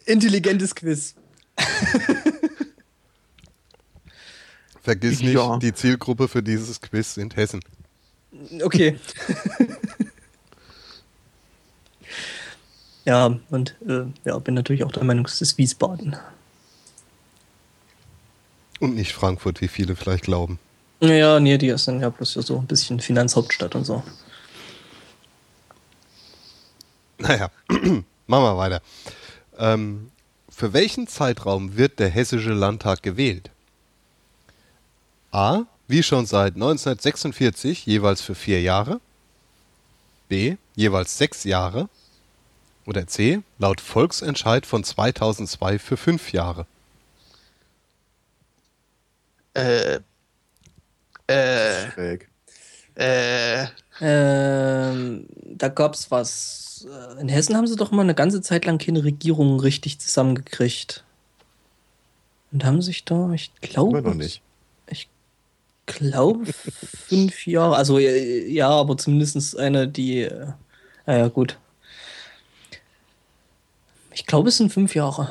intelligentes 0.05 0.75
Quiz. 0.75 1.15
Vergiss 4.83 5.21
nicht, 5.21 5.33
Ja. 5.33 5.57
die 5.57 5.73
Zielgruppe 5.73 6.27
für 6.27 6.43
dieses 6.43 6.81
Quiz 6.81 7.13
sind 7.13 7.35
Hessen. 7.37 7.61
Okay. 8.61 8.99
ja, 13.05 13.39
und 13.49 13.75
äh, 13.87 14.03
ja, 14.25 14.37
bin 14.39 14.55
natürlich 14.55 14.83
auch 14.83 14.91
der 14.91 15.03
Meinung, 15.05 15.25
es 15.25 15.41
ist 15.41 15.57
Wiesbaden. 15.57 16.17
Und 18.79 18.95
nicht 18.95 19.13
Frankfurt, 19.13 19.61
wie 19.61 19.69
viele 19.69 19.95
vielleicht 19.95 20.25
glauben. 20.25 20.59
Ja, 20.99 21.39
nee, 21.39 21.57
die 21.57 21.67
ist 21.67 21.87
dann 21.87 22.01
ja 22.01 22.09
bloß 22.09 22.33
so 22.33 22.57
ein 22.57 22.65
bisschen 22.67 22.99
Finanzhauptstadt 22.99 23.75
und 23.75 23.85
so. 23.85 24.03
Naja, 27.19 27.49
machen 27.69 28.03
wir 28.27 28.57
weiter. 28.57 28.81
Ähm, 29.57 30.11
für 30.49 30.73
welchen 30.73 31.07
Zeitraum 31.07 31.77
wird 31.77 31.99
der 31.99 32.09
Hessische 32.09 32.51
Landtag 32.53 33.01
gewählt? 33.01 33.49
A. 35.33 35.63
Wie 35.87 36.03
schon 36.03 36.25
seit 36.25 36.53
1946 36.55 37.85
jeweils 37.85 38.21
für 38.21 38.35
vier 38.35 38.61
Jahre. 38.61 39.01
B. 40.29 40.55
Jeweils 40.75 41.17
sechs 41.17 41.43
Jahre. 41.43 41.89
Oder 42.85 43.07
C. 43.07 43.41
Laut 43.59 43.81
Volksentscheid 43.81 44.65
von 44.65 44.83
2002 44.83 45.79
für 45.79 45.97
fünf 45.97 46.31
Jahre. 46.33 46.65
Äh, 49.53 49.99
äh, 51.27 51.91
Schräg. 51.91 52.29
äh, 52.95 53.67
Ähm, 54.01 55.27
da 55.35 55.67
gab's 55.67 56.09
was. 56.09 56.87
In 57.19 57.29
Hessen 57.29 57.55
haben 57.55 57.67
sie 57.67 57.75
doch 57.75 57.91
mal 57.91 58.01
eine 58.01 58.15
ganze 58.15 58.41
Zeit 58.41 58.65
lang 58.65 58.77
keine 58.77 59.03
Regierung 59.03 59.59
richtig 59.59 59.99
zusammengekriegt. 59.99 61.03
Und 62.51 62.65
haben 62.65 62.81
sich 62.81 63.05
da, 63.05 63.31
ich 63.31 63.51
glaube. 63.61 63.99
Immer 63.99 64.09
noch 64.09 64.15
nicht. 64.15 64.41
Ich 65.85 65.95
glaube 65.95 66.45
fünf 66.45 67.45
Jahre. 67.45 67.75
Also 67.75 67.99
äh, 67.99 68.47
ja, 68.47 68.69
aber 68.69 68.97
zumindest 68.97 69.57
eine, 69.57 69.87
die. 69.87 70.21
Äh, 70.21 70.47
ja, 71.05 71.27
gut. 71.27 71.57
Ich 74.13 74.25
glaube, 74.25 74.49
es 74.49 74.57
sind 74.57 74.71
fünf 74.71 74.95
Jahre. 74.95 75.29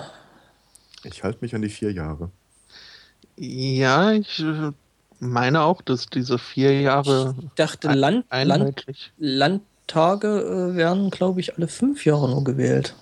Ich 1.05 1.23
halte 1.23 1.39
mich 1.41 1.55
an 1.55 1.63
die 1.63 1.69
vier 1.69 1.93
Jahre. 1.93 2.31
ja, 3.37 4.13
ich 4.13 4.41
äh, 4.41 4.73
meine 5.21 5.63
auch, 5.63 5.83
dass 5.83 6.07
diese 6.07 6.39
vier 6.39 6.81
Jahre 6.81 7.35
Ich 7.41 7.55
dachte, 7.55 7.89
Land, 7.89 8.27
Land, 8.31 8.53
einheitlich. 8.53 9.13
Landtage 9.19 10.73
äh, 10.73 10.77
werden, 10.77 11.11
glaube 11.11 11.41
ich, 11.41 11.57
alle 11.57 11.69
fünf 11.69 12.05
Jahre 12.05 12.29
nur 12.29 12.45
gewählt. 12.45 12.95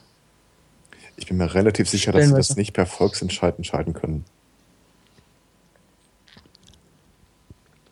Ich 1.16 1.26
bin 1.26 1.36
mir 1.36 1.52
relativ 1.52 1.88
sicher, 1.88 2.12
dass 2.12 2.28
sie 2.28 2.34
das 2.34 2.56
nicht 2.56 2.72
per 2.72 2.86
Volksentscheid 2.86 3.56
entscheiden 3.58 3.92
können. 3.92 4.24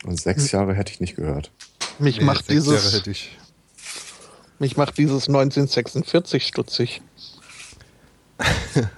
Und 0.05 0.21
sechs 0.21 0.51
Jahre 0.53 0.75
hätte 0.75 0.93
ich 0.93 1.01
nicht 1.01 1.17
gehört. 1.17 1.51
Mich 1.99 2.19
Nee, 2.19 2.25
macht 2.25 2.47
sechs 2.47 2.67
Jahre 2.67 2.77
dieses, 2.79 2.93
hätte 2.95 3.11
ich. 3.11 3.37
mich 4.59 4.77
macht 4.77 4.97
dieses 4.99 5.27
1946 5.29 6.47
stutzig. 6.47 7.03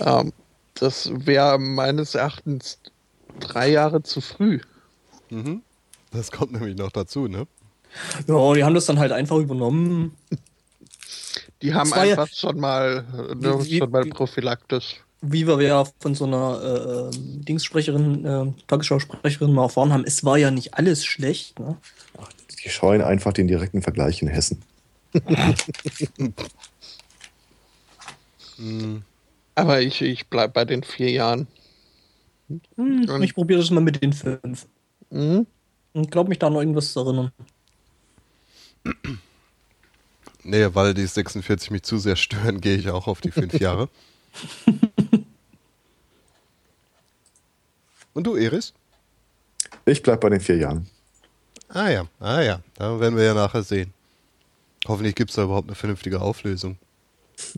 ähm, 0.00 0.32
das 0.74 1.10
wäre 1.12 1.58
meines 1.58 2.14
Erachtens 2.14 2.78
drei 3.38 3.70
Jahre 3.70 4.02
zu 4.02 4.20
früh. 4.20 4.60
Mhm. 5.30 5.62
Das 6.10 6.30
kommt 6.30 6.52
nämlich 6.52 6.76
noch 6.76 6.90
dazu, 6.92 7.28
ne? 7.28 7.46
Ja, 8.26 8.54
die 8.54 8.64
haben 8.64 8.74
das 8.74 8.86
dann 8.86 8.98
halt 8.98 9.12
einfach 9.12 9.36
übernommen. 9.36 10.16
Die 11.62 11.74
haben 11.74 11.90
war 11.90 12.04
ja- 12.04 12.12
einfach 12.20 12.34
schon 12.34 12.58
mal, 12.58 13.04
äh, 13.12 13.34
ne, 13.34 13.58
Wie- 13.60 13.70
wie- 13.70 13.78
schon 13.78 13.90
mal 13.90 14.04
wie- 14.04 14.10
prophylaktisch. 14.10 14.96
Wie 15.26 15.46
wir 15.46 15.60
ja 15.62 15.84
von 16.00 16.14
so 16.14 16.24
einer 16.26 16.60
äh, 16.62 17.16
ähm, 17.16 17.44
Dingssprecherin, 17.44 18.24
äh, 18.24 18.52
Tagesschausprecherin 18.66 19.52
mal 19.52 19.64
erfahren 19.64 19.92
haben, 19.92 20.04
es 20.04 20.24
war 20.24 20.36
ja 20.36 20.50
nicht 20.50 20.74
alles 20.74 21.04
schlecht. 21.04 21.58
Ne? 21.58 21.76
Ach, 22.20 22.28
die 22.62 22.68
scheuen 22.68 23.00
einfach 23.00 23.32
den 23.32 23.48
direkten 23.48 23.82
Vergleich 23.82 24.20
in 24.20 24.28
Hessen. 24.28 24.60
Mhm. 28.58 29.02
Aber 29.54 29.80
ich, 29.80 30.02
ich 30.02 30.26
bleib 30.28 30.52
bei 30.52 30.64
den 30.64 30.82
vier 30.82 31.10
Jahren. 31.10 31.46
Hm, 32.76 33.22
ich 33.22 33.34
probiere 33.34 33.60
das 33.60 33.70
mal 33.70 33.80
mit 33.80 34.02
den 34.02 34.12
fünf. 34.12 34.66
Mhm. 35.10 35.46
Und 35.92 36.10
glaub 36.10 36.28
mich 36.28 36.38
da 36.38 36.50
noch 36.50 36.60
irgendwas 36.60 36.92
zu 36.92 37.00
erinnern. 37.00 37.30
Nee, 40.42 40.66
weil 40.74 40.92
die 40.92 41.06
46 41.06 41.70
mich 41.70 41.82
zu 41.84 41.98
sehr 41.98 42.16
stören, 42.16 42.60
gehe 42.60 42.76
ich 42.76 42.90
auch 42.90 43.06
auf 43.06 43.20
die 43.20 43.30
fünf 43.30 43.54
Jahre. 43.60 43.88
Und 48.14 48.24
du, 48.26 48.36
Iris? 48.36 48.72
Ich 49.84 50.02
bleib 50.02 50.20
bei 50.20 50.30
den 50.30 50.40
vier 50.40 50.56
Jahren. 50.56 50.88
Ah 51.68 51.90
ja, 51.90 52.06
ah 52.20 52.40
ja, 52.40 52.60
da 52.76 52.98
werden 53.00 53.16
wir 53.16 53.24
ja 53.24 53.34
nachher 53.34 53.62
sehen. 53.62 53.92
Hoffentlich 54.86 55.14
gibt 55.14 55.30
es 55.30 55.36
da 55.36 55.44
überhaupt 55.44 55.68
eine 55.68 55.74
vernünftige 55.74 56.20
Auflösung. 56.20 56.78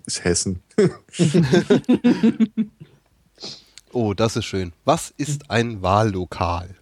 Ist 0.06 0.24
Hessen. 0.24 0.62
Oh, 3.98 4.12
das 4.12 4.36
ist 4.36 4.44
schön. 4.44 4.74
Was 4.84 5.14
ist 5.16 5.50
ein 5.50 5.80
Wahllokal? 5.80 6.74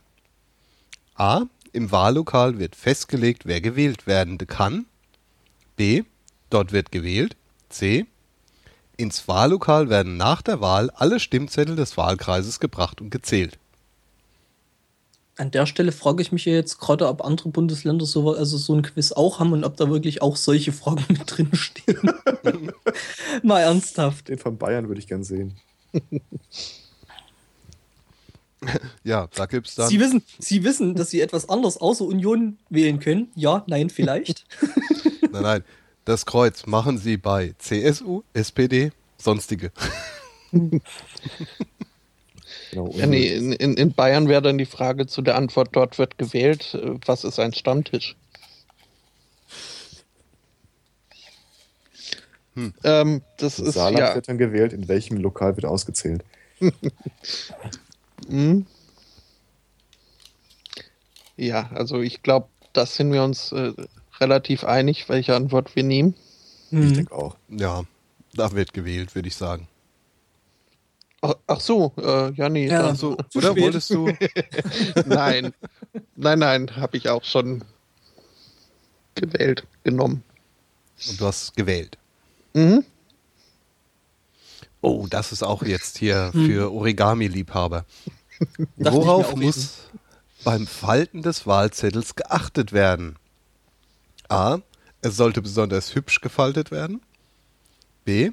A. 1.14 1.42
Im 1.72 1.92
Wahllokal 1.92 2.58
wird 2.58 2.74
festgelegt, 2.74 3.46
wer 3.46 3.60
gewählt 3.60 4.08
werden 4.08 4.36
kann. 4.38 4.86
B. 5.76 6.02
Dort 6.50 6.72
wird 6.72 6.90
gewählt. 6.90 7.36
C. 7.68 8.06
Ins 8.96 9.28
Wahllokal 9.28 9.90
werden 9.90 10.16
nach 10.16 10.42
der 10.42 10.60
Wahl 10.60 10.90
alle 10.90 11.20
Stimmzettel 11.20 11.76
des 11.76 11.96
Wahlkreises 11.96 12.58
gebracht 12.58 13.00
und 13.00 13.10
gezählt. 13.10 13.60
An 15.36 15.50
der 15.50 15.66
Stelle 15.66 15.90
frage 15.90 16.22
ich 16.22 16.30
mich 16.30 16.44
ja 16.44 16.52
jetzt 16.52 16.78
gerade, 16.78 17.08
ob 17.08 17.24
andere 17.24 17.48
Bundesländer 17.48 18.06
so, 18.06 18.32
also 18.32 18.56
so 18.56 18.74
ein 18.74 18.82
Quiz 18.82 19.12
auch 19.12 19.40
haben 19.40 19.52
und 19.52 19.64
ob 19.64 19.76
da 19.76 19.90
wirklich 19.90 20.22
auch 20.22 20.36
solche 20.36 20.72
Fragen 20.72 21.04
mit 21.08 21.22
drin 21.26 21.50
stehen. 21.54 22.12
Mal 23.42 23.60
ernsthaft. 23.62 24.28
Den 24.28 24.38
von 24.38 24.56
Bayern 24.56 24.88
würde 24.88 25.00
ich 25.00 25.06
gern 25.06 25.24
sehen. 25.24 25.54
Ja, 29.02 29.28
da 29.34 29.44
gibt's 29.44 29.74
dann. 29.74 29.90
Sie 29.90 30.00
wissen, 30.00 30.22
Sie 30.38 30.64
wissen, 30.64 30.94
dass 30.94 31.10
Sie 31.10 31.20
etwas 31.20 31.50
anderes 31.50 31.76
außer 31.76 32.02
Union 32.02 32.56
wählen 32.70 32.98
können. 32.98 33.28
Ja, 33.34 33.62
nein, 33.66 33.90
vielleicht. 33.90 34.46
Nein, 35.20 35.42
nein. 35.42 35.64
Das 36.06 36.24
Kreuz 36.24 36.64
machen 36.66 36.96
Sie 36.96 37.18
bei 37.18 37.54
CSU, 37.58 38.22
SPD, 38.32 38.90
sonstige. 39.18 39.70
Genau, 42.74 42.92
Ja, 42.96 43.06
nee, 43.06 43.28
in, 43.28 43.52
in, 43.52 43.74
in 43.76 43.92
Bayern 43.92 44.28
wäre 44.28 44.42
dann 44.42 44.58
die 44.58 44.66
Frage 44.66 45.06
zu 45.06 45.22
der 45.22 45.36
Antwort, 45.36 45.68
dort 45.72 45.96
wird 45.98 46.18
gewählt, 46.18 46.74
äh, 46.74 46.94
was 47.06 47.22
ist 47.22 47.38
ein 47.38 47.54
Stammtisch? 47.54 48.16
Ähm, 52.82 53.22
das 53.38 53.60
ist 53.60 53.74
Saarland 53.74 53.98
ja. 53.98 54.14
wird 54.14 54.28
dann 54.28 54.38
gewählt, 54.38 54.72
in 54.72 54.88
welchem 54.88 55.18
Lokal 55.18 55.56
wird 55.56 55.66
ausgezählt. 55.66 56.24
Hm. 58.28 58.64
Ja, 61.36 61.68
also 61.74 62.00
ich 62.00 62.22
glaube, 62.22 62.48
da 62.72 62.86
sind 62.86 63.12
wir 63.12 63.22
uns 63.22 63.52
äh, 63.52 63.72
relativ 64.18 64.64
einig, 64.64 65.08
welche 65.10 65.34
Antwort 65.34 65.76
wir 65.76 65.82
nehmen. 65.82 66.14
Ich 66.70 66.78
Hm. 66.78 66.94
denke 66.94 67.14
auch. 67.14 67.36
Ja, 67.48 67.82
da 68.32 68.52
wird 68.52 68.72
gewählt, 68.72 69.14
würde 69.14 69.28
ich 69.28 69.36
sagen. 69.36 69.68
Ach, 71.26 71.34
ach 71.46 71.60
so, 71.60 71.92
äh, 71.96 72.32
ja, 72.32 72.50
nee. 72.50 72.68
Ja, 72.68 72.82
dann- 72.82 72.96
So, 72.96 73.14
Zu 73.30 73.38
oder 73.38 73.52
spät. 73.52 73.62
wolltest 73.64 73.90
du? 73.90 74.12
nein, 75.06 75.54
nein, 76.16 76.38
nein, 76.38 76.76
habe 76.76 76.98
ich 76.98 77.08
auch 77.08 77.24
schon 77.24 77.64
gewählt, 79.14 79.66
genommen. 79.84 80.22
Und 81.08 81.18
du 81.20 81.26
hast 81.26 81.56
gewählt. 81.56 81.96
Mhm. 82.52 82.84
Oh, 84.82 85.06
das 85.08 85.32
ist 85.32 85.42
auch 85.42 85.62
jetzt 85.62 85.96
hier 85.96 86.30
für 86.34 86.70
Origami-Liebhaber. 86.72 87.86
Worauf 88.76 89.34
muss 89.34 89.78
beim 90.44 90.66
Falten 90.66 91.22
des 91.22 91.46
Wahlzettels 91.46 92.16
geachtet 92.16 92.72
werden? 92.72 93.16
A. 94.28 94.58
Es 95.00 95.16
sollte 95.16 95.40
besonders 95.40 95.94
hübsch 95.94 96.20
gefaltet 96.20 96.70
werden. 96.70 97.00
B. 98.04 98.32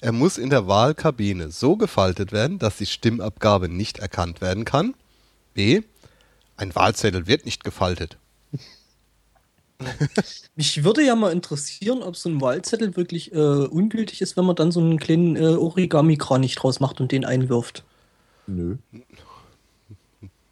Er 0.00 0.12
muss 0.12 0.36
in 0.36 0.50
der 0.50 0.66
Wahlkabine 0.66 1.50
so 1.50 1.76
gefaltet 1.76 2.32
werden, 2.32 2.58
dass 2.58 2.76
die 2.76 2.86
Stimmabgabe 2.86 3.68
nicht 3.68 3.98
erkannt 3.98 4.40
werden 4.40 4.64
kann. 4.64 4.94
B. 5.54 5.82
Ein 6.56 6.74
Wahlzettel 6.74 7.26
wird 7.26 7.44
nicht 7.44 7.64
gefaltet. 7.64 8.18
Mich 10.56 10.84
würde 10.84 11.04
ja 11.04 11.14
mal 11.14 11.32
interessieren, 11.32 12.02
ob 12.02 12.16
so 12.16 12.28
ein 12.28 12.40
Wahlzettel 12.40 12.96
wirklich 12.96 13.32
äh, 13.32 13.36
ungültig 13.36 14.22
ist, 14.22 14.36
wenn 14.36 14.44
man 14.44 14.56
dann 14.56 14.72
so 14.72 14.80
einen 14.80 14.98
kleinen 14.98 15.36
äh, 15.36 15.54
Origami-Kranich 15.56 16.54
draus 16.54 16.80
macht 16.80 17.00
und 17.00 17.12
den 17.12 17.24
einwirft. 17.24 17.84
Nö. 18.46 18.76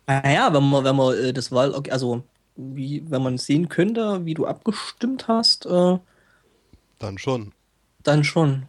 Naja, 0.07 0.53
wenn 0.53 0.63
man, 0.69 0.85
wenn 0.85 0.97
man 0.97 1.17
äh, 1.17 1.33
das 1.33 1.53
Wahl, 1.53 1.75
also 1.91 2.23
wie, 2.57 3.03
wenn 3.09 3.23
man 3.23 3.39
sehen 3.39 3.69
könnte, 3.69 4.25
wie 4.25 4.35
du 4.35 4.47
abgestimmt 4.47 5.29
hast, 5.29 5.67
äh, 5.67 5.99
Dann 6.99 7.19
schon. 7.19 7.53
dann 8.03 8.25
schon. 8.25 8.67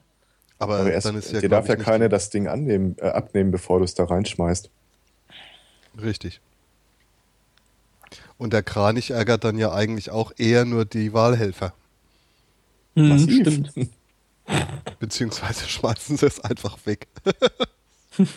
Aber, 0.57 0.79
Aber 0.79 0.91
erst, 0.91 1.05
dann 1.05 1.17
ist 1.17 1.31
ja, 1.31 1.41
dir 1.41 1.49
darf 1.49 1.67
ja 1.67 1.75
keiner 1.75 2.09
das 2.09 2.29
Ding 2.29 2.47
annehmen, 2.47 2.95
äh, 2.99 3.07
abnehmen, 3.07 3.51
bevor 3.51 3.79
du 3.79 3.85
es 3.85 3.93
da 3.93 4.05
reinschmeißt. 4.05 4.69
Richtig. 6.01 6.39
Und 8.37 8.53
der 8.53 8.63
Kranich 8.63 9.11
ärgert 9.11 9.43
dann 9.43 9.57
ja 9.57 9.73
eigentlich 9.73 10.11
auch 10.11 10.31
eher 10.37 10.65
nur 10.65 10.85
die 10.85 11.13
Wahlhelfer. 11.13 11.73
Hm, 12.95 13.09
Massiv. 13.09 13.41
stimmt. 13.41 13.73
Beziehungsweise 14.99 15.67
schmeißen 15.67 16.17
sie 16.17 16.25
es 16.25 16.39
einfach 16.39 16.77
weg. 16.85 17.07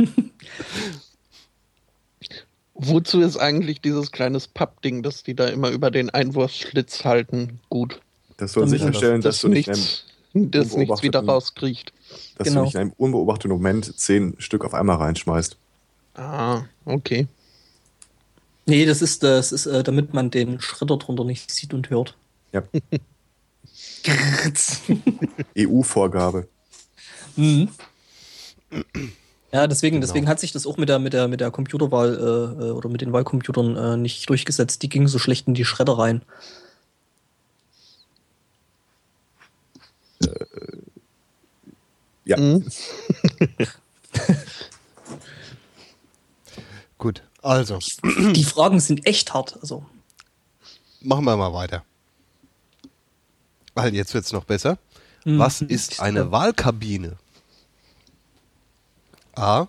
Wozu 2.75 3.21
ist 3.21 3.37
eigentlich 3.37 3.81
dieses 3.81 4.13
kleines 4.13 4.47
Pappding, 4.47 5.03
das 5.03 5.25
die 5.25 5.35
da 5.35 5.49
immer 5.49 5.71
über 5.71 5.91
den 5.91 6.11
Einwurfschlitz 6.11 7.05
halten, 7.05 7.59
gut? 7.69 8.01
Das 8.37 8.53
soll 8.53 8.69
sicherstellen, 8.69 9.21
dass 9.21 9.41
du 9.41 9.49
nicht 9.49 9.67
in 9.67 9.75
einem, 9.75 9.83
nichts, 9.83 10.05
dass 10.35 10.77
nichts 10.77 11.03
wieder 11.03 11.25
rauskriecht. 11.25 11.93
dass 12.37 12.47
Genau. 12.49 12.61
du 12.61 12.65
nicht 12.67 12.75
in 12.75 12.81
einem 12.81 12.93
unbeobachteten 12.97 13.51
Moment 13.51 13.99
zehn 13.99 14.35
Stück 14.39 14.65
auf 14.65 14.75
einmal 14.75 14.97
reinschmeißt. 14.97 15.57
Ah, 16.15 16.63
okay. 16.85 17.27
Nee, 18.67 18.85
das 18.87 19.01
ist, 19.03 19.23
das 19.23 19.53
ist, 19.53 19.67
äh, 19.67 19.83
damit 19.83 20.13
man 20.15 20.31
den 20.31 20.61
Schredder 20.61 20.97
drunter 20.99 21.25
nicht 21.25 21.51
sieht 21.51 21.73
und 21.75 21.91
hört. 21.91 22.17
Ja. 22.53 22.63
EU-Vorgabe. 25.59 26.49
Mhm. 27.37 27.69
Ja, 29.53 29.67
deswegen, 29.67 29.97
Genau. 29.97 30.07
deswegen 30.07 30.29
hat 30.29 30.41
sich 30.41 30.53
das 30.53 30.67
auch 30.67 30.77
mit 30.77 30.89
der, 30.89 30.99
mit 30.99 31.13
der, 31.15 31.29
mit 31.29 31.41
der 31.41 31.51
Computerwahl 31.51 32.15
äh, 32.61 32.67
äh, 32.67 32.71
oder 32.71 32.89
mit 32.89 33.01
den 33.01 33.13
Wahlcomputern 33.13 33.77
äh, 33.77 33.97
nicht 33.97 34.29
durchgesetzt. 34.29 34.83
Die 34.83 34.89
gingen 34.89 35.09
so 35.09 35.19
schlecht 35.19 35.49
in 35.49 35.55
die 35.55 35.65
Schredder 35.65 35.99
rein. 35.99 36.23
Ja. 42.25 42.37
Mhm. 42.39 42.67
Gut, 46.99 47.23
also 47.43 47.79
Die 48.35 48.45
Fragen 48.45 48.81
sind 48.81 49.07
echt 49.07 49.33
hart. 49.33 49.57
Also, 49.61 49.87
machen 51.01 51.25
wir 51.25 51.37
mal 51.37 51.53
weiter. 51.55 51.85
Weil 53.75 53.95
jetzt 53.95 54.13
wird 54.15 54.25
es 54.25 54.33
noch 54.33 54.45
besser. 54.45 54.79
Mhm. 55.25 55.39
Was 55.39 55.61
ist 55.63 56.01
eine 56.01 56.31
Wahlkabine? 56.33 57.17
A. 59.35 59.69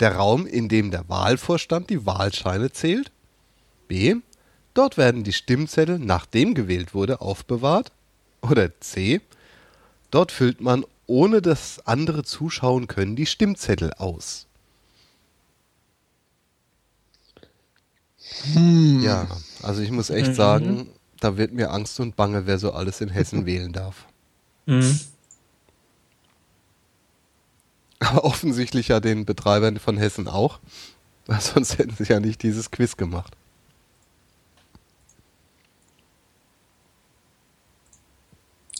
Der 0.00 0.14
Raum, 0.16 0.46
in 0.46 0.68
dem 0.68 0.90
der 0.90 1.08
Wahlvorstand 1.08 1.90
die 1.90 2.06
Wahlscheine 2.06 2.70
zählt. 2.70 3.10
B. 3.88 4.16
Dort 4.74 4.96
werden 4.96 5.24
die 5.24 5.32
Stimmzettel, 5.32 5.98
nachdem 5.98 6.54
gewählt 6.54 6.94
wurde, 6.94 7.20
aufbewahrt. 7.20 7.90
Oder 8.42 8.78
C. 8.80 9.20
Dort 10.10 10.32
füllt 10.32 10.60
man, 10.60 10.84
ohne 11.06 11.42
dass 11.42 11.86
andere 11.86 12.22
zuschauen 12.24 12.86
können, 12.86 13.16
die 13.16 13.26
Stimmzettel 13.26 13.92
aus. 13.94 14.46
Ja, 19.00 19.26
also 19.62 19.80
ich 19.82 19.90
muss 19.90 20.10
echt 20.10 20.30
Mhm. 20.30 20.34
sagen, 20.34 20.88
da 21.20 21.36
wird 21.36 21.52
mir 21.52 21.70
Angst 21.70 21.98
und 22.00 22.14
Bange, 22.16 22.46
wer 22.46 22.58
so 22.58 22.72
alles 22.72 23.00
in 23.00 23.08
Hessen 23.08 23.46
wählen 23.46 23.72
darf. 23.72 24.06
mhm. 24.66 25.00
Aber 28.00 28.24
offensichtlich 28.24 28.88
ja 28.88 29.00
den 29.00 29.24
Betreibern 29.24 29.78
von 29.80 29.96
Hessen 29.98 30.28
auch. 30.28 30.60
Weil 31.26 31.40
sonst 31.40 31.78
hätten 31.78 31.94
sie 31.96 32.04
ja 32.12 32.20
nicht 32.20 32.42
dieses 32.44 32.70
Quiz 32.70 32.96
gemacht. 32.96 33.36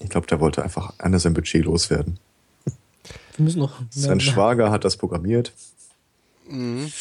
Ich 0.01 0.09
glaube, 0.09 0.27
der 0.27 0.41
wollte 0.41 0.63
einfach 0.63 0.99
einer 0.99 1.19
sein 1.19 1.35
Budget 1.35 1.65
loswerden. 1.65 2.19
wir 3.37 3.45
müssen 3.45 3.59
noch. 3.59 3.81
Sein 3.91 4.21
Schwager 4.21 4.71
hat 4.71 4.85
das 4.85 4.97
programmiert. 4.97 5.53
Mhm. 6.49 6.93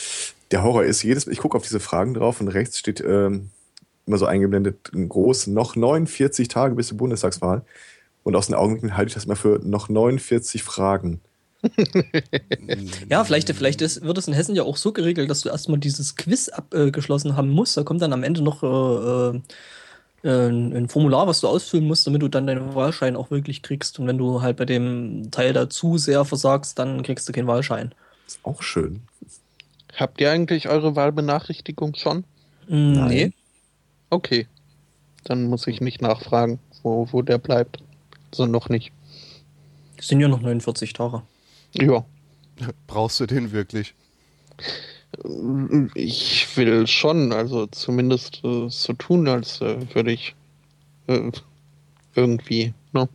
Der 0.51 0.64
Horror 0.64 0.84
ist 0.84 1.03
jedes 1.03 1.27
ich 1.27 1.40
gucke 1.40 1.58
auf 1.58 1.64
diese 1.64 1.80
Fragen 1.80 2.14
drauf 2.14 2.42
und 2.42 2.48
rechts 2.48 2.80
steht 2.80 3.01
ähm, 3.01 3.50
immer 4.06 4.17
so 4.17 4.26
eingeblendet 4.26 4.92
ein 4.93 5.09
groß 5.09 5.48
noch 5.48 5.76
49 5.76 6.48
Tage 6.48 6.76
bis 6.76 6.88
zur 6.88 6.98
Bundestagswahl 6.98 7.64
und 8.24 8.35
aus 8.35 8.48
den 8.48 8.56
Augenblicken 8.56 8.98
halte 8.98 9.09
ich 9.09 9.14
das 9.14 9.26
immer 9.26 9.35
für 9.35 9.59
noch 9.64 9.90
49 9.90 10.64
Fragen. 10.64 11.22
Ja, 13.09 13.24
vielleicht, 13.24 13.50
vielleicht 13.50 13.82
ist, 13.82 14.01
wird 14.03 14.17
es 14.17 14.27
in 14.27 14.34
Hessen 14.34 14.56
ja 14.56 14.64
auch 14.64 14.77
so 14.77 14.92
geregelt, 14.92 15.30
dass 15.30 15.42
du 15.42 15.50
erstmal 15.50 15.80
dieses 15.80 16.16
Quiz 16.16 16.50
abgeschlossen 16.50 17.35
haben 17.35 17.50
musst. 17.50 17.77
Da 17.77 17.84
kommt 17.84 18.01
dann 18.01 18.14
am 18.14 18.24
Ende 18.24 18.42
noch 18.42 18.64
äh, 18.64 19.38
äh, 19.38 19.42
ein, 20.23 20.89
Formular, 20.89 21.27
was 21.27 21.41
du 21.41 21.47
ausfüllen 21.47 21.85
musst, 21.85 22.07
damit 22.07 22.21
du 22.21 22.27
dann 22.27 22.47
deinen 22.47 22.73
Wahlschein 22.73 23.15
auch 23.15 23.31
wirklich 23.31 23.61
kriegst. 23.61 23.99
Und 23.99 24.07
wenn 24.07 24.17
du 24.17 24.41
halt 24.41 24.57
bei 24.57 24.65
dem 24.65 25.29
Teil 25.31 25.53
dazu 25.53 25.97
sehr 25.97 26.25
versagst, 26.25 26.79
dann 26.79 27.03
kriegst 27.03 27.27
du 27.29 27.33
keinen 27.33 27.47
Wahlschein. 27.47 27.93
Ist 28.25 28.39
auch 28.43 28.61
schön. 28.61 29.01
Habt 29.95 30.19
ihr 30.19 30.31
eigentlich 30.31 30.69
eure 30.69 30.95
Wahlbenachrichtigung 30.95 31.95
schon? 31.95 32.19
Mm, 32.67 32.91
Nein. 32.93 33.07
Nee. 33.07 33.33
Okay. 34.09 34.47
Dann 35.23 35.45
muss 35.45 35.67
ich 35.67 35.81
nicht 35.81 36.01
nachfragen, 36.01 36.59
wo, 36.83 37.07
wo 37.11 37.21
der 37.21 37.37
bleibt. 37.37 37.79
So 38.33 38.45
noch 38.45 38.69
nicht. 38.69 38.91
Es 39.97 40.07
sind 40.07 40.19
ja 40.19 40.27
noch 40.27 40.41
49 40.41 40.93
Tage. 40.93 41.23
Ja. 41.73 42.05
Brauchst 42.87 43.19
du 43.19 43.25
den 43.25 43.51
wirklich? 43.51 43.93
Ich 45.95 46.55
will 46.57 46.85
schon, 46.87 47.31
also 47.31 47.67
zumindest 47.67 48.43
äh, 48.43 48.69
so 48.69 48.93
tun, 48.93 49.27
als 49.27 49.61
äh, 49.61 49.93
würde 49.95 50.11
ich 50.11 50.35
äh, 51.07 51.31
irgendwie, 52.15 52.73
ne? 52.93 53.09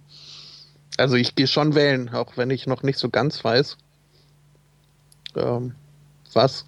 Also 0.96 1.16
ich 1.16 1.34
gehe 1.34 1.46
schon 1.46 1.74
wählen, 1.74 2.08
auch 2.10 2.36
wenn 2.36 2.50
ich 2.50 2.66
noch 2.66 2.82
nicht 2.82 2.98
so 2.98 3.08
ganz 3.08 3.42
weiß, 3.44 3.76
ähm, 5.36 5.74
was. 6.32 6.64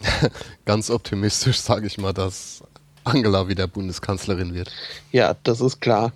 Ganz 0.64 0.90
optimistisch 0.90 1.58
sage 1.58 1.86
ich 1.86 1.98
mal, 1.98 2.12
dass 2.12 2.62
Angela 3.04 3.48
wieder 3.48 3.66
Bundeskanzlerin 3.66 4.54
wird. 4.54 4.70
Ja, 5.12 5.36
das 5.42 5.60
ist 5.60 5.80
klar. 5.80 6.12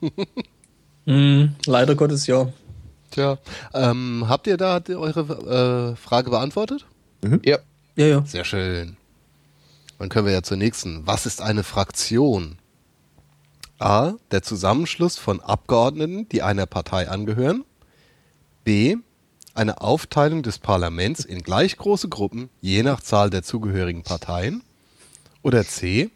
Mm, 1.08 1.54
leider 1.66 1.94
Gottes 1.94 2.26
ja. 2.26 2.52
Tja, 3.16 3.38
ähm, 3.72 4.26
habt 4.28 4.46
ihr 4.46 4.58
da 4.58 4.78
eure 4.90 5.94
äh, 5.94 5.96
Frage 5.96 6.28
beantwortet? 6.28 6.84
Ja. 7.46 7.60
Ja, 7.94 8.06
ja. 8.06 8.24
Sehr 8.26 8.44
schön. 8.44 8.98
Dann 9.98 10.10
können 10.10 10.26
wir 10.26 10.34
ja 10.34 10.42
zur 10.42 10.58
nächsten. 10.58 11.06
Was 11.06 11.24
ist 11.24 11.40
eine 11.40 11.62
Fraktion? 11.62 12.58
A. 13.78 14.12
Der 14.32 14.42
Zusammenschluss 14.42 15.16
von 15.16 15.40
Abgeordneten, 15.40 16.28
die 16.28 16.42
einer 16.42 16.66
Partei 16.66 17.08
angehören. 17.08 17.64
B. 18.64 18.96
Eine 19.54 19.80
Aufteilung 19.80 20.42
des 20.42 20.58
Parlaments 20.58 21.24
in 21.24 21.40
gleich 21.40 21.78
große 21.78 22.10
Gruppen, 22.10 22.50
je 22.60 22.82
nach 22.82 23.00
Zahl 23.00 23.30
der 23.30 23.42
zugehörigen 23.42 24.02
Parteien. 24.02 24.62
Oder 25.40 25.64
C. 25.64 26.10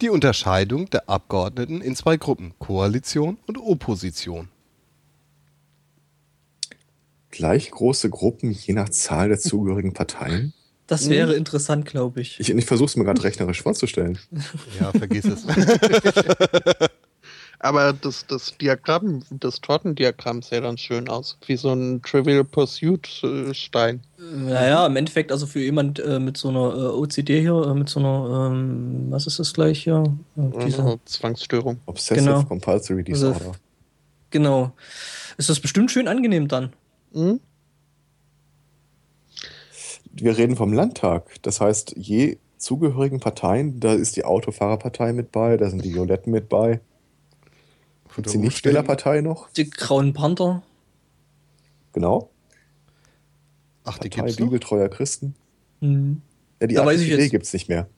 Die 0.00 0.10
Unterscheidung 0.10 0.90
der 0.90 1.08
Abgeordneten 1.08 1.80
in 1.80 1.94
zwei 1.94 2.16
Gruppen, 2.16 2.54
Koalition 2.58 3.38
und 3.46 3.56
Opposition. 3.56 4.48
Gleich 7.34 7.70
große 7.72 8.10
Gruppen, 8.10 8.52
je 8.52 8.74
nach 8.74 8.88
Zahl 8.90 9.28
der 9.28 9.40
zugehörigen 9.40 9.92
Parteien. 9.92 10.52
Das 10.86 11.08
wäre 11.08 11.34
interessant, 11.34 11.84
glaube 11.84 12.20
ich. 12.20 12.38
Ich, 12.38 12.48
ich 12.50 12.64
versuche 12.64 12.86
es 12.86 12.96
mir 12.96 13.02
gerade 13.04 13.24
rechnerisch 13.24 13.60
vorzustellen. 13.62 14.18
Ja, 14.80 14.92
vergiss 14.92 15.24
es. 15.24 15.44
Aber 17.58 17.92
das, 17.94 18.26
das 18.28 18.56
Diagramm, 18.60 19.22
das 19.30 19.60
Tortendiagramm 19.60 20.42
sähe 20.42 20.60
dann 20.60 20.76
schön 20.78 21.08
aus. 21.08 21.38
Wie 21.46 21.56
so 21.56 21.72
ein 21.72 22.02
Trivial 22.02 22.44
Pursuit 22.44 23.08
äh, 23.24 23.52
Stein. 23.54 24.02
Naja, 24.18 24.86
im 24.86 24.94
Endeffekt, 24.96 25.32
also 25.32 25.46
für 25.46 25.60
jemand 25.60 25.98
äh, 25.98 26.20
mit 26.20 26.36
so 26.36 26.50
einer 26.50 26.74
äh, 26.74 26.88
OCD 26.88 27.40
hier, 27.40 27.66
äh, 27.66 27.74
mit 27.74 27.88
so 27.88 27.98
einer, 28.00 28.50
ähm, 28.52 29.06
was 29.08 29.26
ist 29.26 29.38
das 29.40 29.54
gleich 29.54 29.82
hier? 29.82 30.04
Äh, 30.36 30.64
diese, 30.66 30.82
Also 30.82 31.00
Zwangsstörung. 31.06 31.80
Obsessive 31.86 32.24
Genau. 32.26 32.42
Compulsory 32.44 33.04
Also- 33.10 33.32
Disorder. 33.32 33.52
Genau. 34.30 34.72
Ist 35.38 35.48
das 35.48 35.58
bestimmt 35.60 35.90
schön 35.90 36.06
angenehm 36.06 36.48
dann? 36.48 36.72
Hm? 37.14 37.40
Wir 40.12 40.36
reden 40.36 40.56
vom 40.56 40.72
Landtag. 40.72 41.42
Das 41.42 41.60
heißt, 41.60 41.94
je 41.96 42.38
zugehörigen 42.58 43.20
Parteien, 43.20 43.80
da 43.80 43.94
ist 43.94 44.16
die 44.16 44.24
Autofahrerpartei 44.24 45.12
mit 45.12 45.32
bei, 45.32 45.56
da 45.56 45.68
sind 45.70 45.84
die 45.84 45.94
Violetten 45.94 46.32
mit 46.32 46.48
bei. 46.48 46.80
Gibt 48.14 48.32
die 48.32 48.38
Nichtwählerpartei 48.38 49.20
noch? 49.22 49.50
Die 49.50 49.68
Grauen 49.68 50.12
Panther. 50.12 50.62
Genau. 51.92 52.30
Ach, 53.84 53.98
die 53.98 54.08
Partei 54.08 54.26
gibt's 54.26 54.38
noch? 54.38 54.46
Bibeltreuer 54.46 54.88
Christen. 54.88 55.34
Mhm. 55.80 56.22
Ja, 56.60 56.66
die 56.68 56.74
Da 56.74 56.86
weiß 56.86 57.00
ich 57.00 57.12
AfD 57.12 57.28
gibt 57.28 57.44
es 57.46 57.52
nicht 57.52 57.68
mehr. 57.68 57.88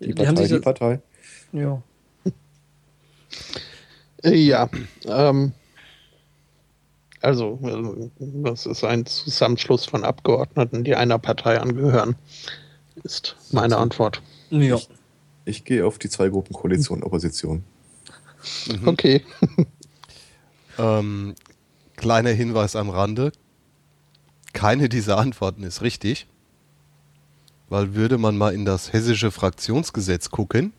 Die, 0.00 0.06
Die 0.06 0.12
Partei, 0.14 0.46
die 0.46 0.58
Partei. 0.60 1.00
ja. 1.52 1.82
Äh, 4.22 4.34
Ja. 4.34 4.68
Ähm, 5.06 5.52
also, 7.22 8.10
das 8.18 8.66
ist 8.66 8.84
ein 8.84 9.06
Zusammenschluss 9.06 9.84
von 9.84 10.04
Abgeordneten, 10.04 10.84
die 10.84 10.94
einer 10.96 11.18
Partei 11.18 11.60
angehören. 11.60 12.16
Ist 13.02 13.36
meine 13.50 13.76
Antwort. 13.76 14.22
Ja. 14.50 14.78
Ich 15.44 15.64
gehe 15.64 15.86
auf 15.86 15.98
die 15.98 16.08
zwei 16.08 16.28
Gruppen 16.28 16.54
Koalition 16.54 16.98
und 16.98 17.04
Opposition. 17.04 17.64
Mhm. 18.68 18.88
Okay. 18.88 19.24
Ähm, 20.78 21.34
kleiner 21.96 22.30
Hinweis 22.30 22.74
am 22.74 22.88
Rande. 22.88 23.32
Keine 24.54 24.88
dieser 24.88 25.18
Antworten 25.18 25.62
ist 25.62 25.82
richtig. 25.82 26.26
Weil 27.68 27.94
würde 27.94 28.16
man 28.16 28.38
mal 28.38 28.54
in 28.54 28.64
das 28.64 28.92
hessische 28.92 29.30
Fraktionsgesetz 29.30 30.30
gucken, 30.30 30.72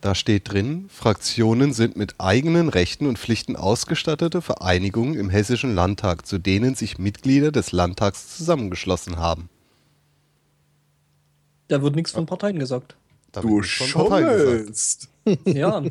da 0.00 0.14
steht 0.14 0.52
drin, 0.52 0.86
Fraktionen 0.88 1.72
sind 1.72 1.96
mit 1.96 2.14
eigenen 2.18 2.68
Rechten 2.68 3.06
und 3.06 3.18
Pflichten 3.18 3.56
ausgestattete 3.56 4.40
Vereinigungen 4.40 5.14
im 5.14 5.30
hessischen 5.30 5.74
Landtag, 5.74 6.26
zu 6.26 6.38
denen 6.38 6.74
sich 6.74 6.98
Mitglieder 6.98 7.52
des 7.52 7.72
Landtags 7.72 8.36
zusammengeschlossen 8.36 9.18
haben. 9.18 9.48
Da 11.68 11.82
wird 11.82 11.94
nichts 11.94 12.12
von 12.12 12.26
Parteien 12.26 12.58
gesagt. 12.58 12.96
Da 13.32 13.40
Du 13.42 13.62
schummelst! 13.62 15.08
Ja. 15.44 15.82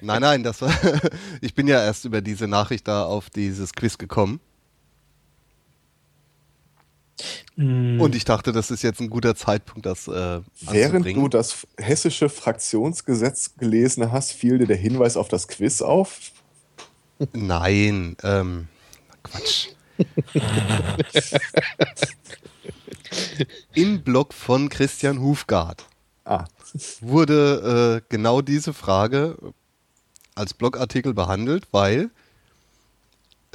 Nein, 0.00 0.20
nein, 0.22 0.42
das 0.44 0.62
war. 0.62 0.72
ich 1.40 1.54
bin 1.54 1.66
ja 1.66 1.82
erst 1.82 2.04
über 2.04 2.20
diese 2.20 2.46
Nachricht 2.46 2.86
da 2.86 3.04
auf 3.04 3.28
dieses 3.28 3.72
Quiz 3.72 3.98
gekommen. 3.98 4.40
Mm. 7.56 8.00
Und 8.00 8.14
ich 8.14 8.24
dachte, 8.24 8.52
das 8.52 8.70
ist 8.70 8.82
jetzt 8.82 9.00
ein 9.00 9.10
guter 9.10 9.34
Zeitpunkt, 9.34 9.86
das 9.86 10.08
äh, 10.08 10.40
Während 10.60 11.06
du 11.06 11.28
das 11.28 11.66
hessische 11.76 12.28
Fraktionsgesetz 12.28 13.56
gelesen 13.56 14.12
hast, 14.12 14.32
fiel 14.32 14.58
dir 14.58 14.66
der 14.66 14.76
Hinweis 14.76 15.16
auf 15.16 15.28
das 15.28 15.48
Quiz 15.48 15.82
auf. 15.82 16.32
Nein, 17.32 18.16
ähm, 18.22 18.68
Quatsch. 19.22 19.68
Im 23.74 24.02
Blog 24.02 24.32
von 24.32 24.68
Christian 24.68 25.20
Hufgard 25.20 25.84
Ah, 26.24 26.44
wurde 27.00 28.00
äh, 28.00 28.06
genau 28.08 28.40
diese 28.40 28.72
Frage 28.72 29.36
als 30.34 30.54
Blogartikel 30.54 31.12
behandelt, 31.12 31.66
weil 31.72 32.10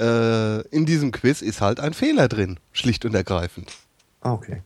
äh, 0.00 0.60
in 0.68 0.86
diesem 0.86 1.12
Quiz 1.12 1.42
ist 1.42 1.60
halt 1.60 1.80
ein 1.80 1.94
Fehler 1.94 2.28
drin, 2.28 2.58
schlicht 2.72 3.04
und 3.04 3.14
ergreifend. 3.14 3.72
ah 4.20 4.32
okay. 4.32 4.62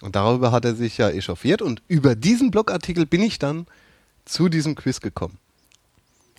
Und 0.00 0.14
darüber 0.14 0.52
hat 0.52 0.64
er 0.64 0.76
sich 0.76 0.98
ja 0.98 1.10
echauffiert 1.10 1.60
und 1.60 1.82
über 1.88 2.14
diesen 2.14 2.52
Blogartikel 2.52 3.04
bin 3.04 3.22
ich 3.22 3.38
dann 3.38 3.66
zu 4.24 4.48
diesem 4.48 4.76
Quiz 4.76 5.00
gekommen. 5.00 5.38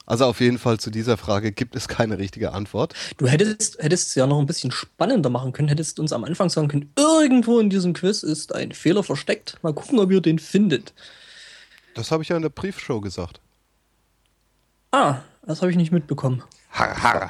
Also 0.05 0.25
auf 0.25 0.39
jeden 0.39 0.57
Fall 0.57 0.79
zu 0.79 0.89
dieser 0.89 1.17
Frage 1.17 1.51
gibt 1.51 1.75
es 1.75 1.87
keine 1.87 2.17
richtige 2.17 2.53
Antwort. 2.53 2.95
Du 3.17 3.27
hättest, 3.27 3.77
hättest 3.79 4.07
es 4.07 4.15
ja 4.15 4.25
noch 4.25 4.39
ein 4.39 4.47
bisschen 4.47 4.71
spannender 4.71 5.29
machen 5.29 5.53
können, 5.53 5.67
hättest 5.67 5.99
uns 5.99 6.13
am 6.13 6.23
Anfang 6.23 6.49
sagen 6.49 6.67
können, 6.67 6.91
irgendwo 6.97 7.59
in 7.59 7.69
diesem 7.69 7.93
Quiz 7.93 8.23
ist 8.23 8.55
ein 8.55 8.71
Fehler 8.71 9.03
versteckt. 9.03 9.59
Mal 9.61 9.73
gucken, 9.73 9.99
ob 9.99 10.09
ihr 10.09 10.21
den 10.21 10.39
findet. 10.39 10.93
Das 11.93 12.11
habe 12.11 12.23
ich 12.23 12.29
ja 12.29 12.37
in 12.37 12.41
der 12.41 12.49
Briefshow 12.49 13.01
gesagt. 13.01 13.39
Ah, 14.91 15.17
das 15.45 15.61
habe 15.61 15.69
ich 15.69 15.77
nicht 15.77 15.91
mitbekommen. 15.91 16.41
Har, 16.71 17.03
har. 17.03 17.29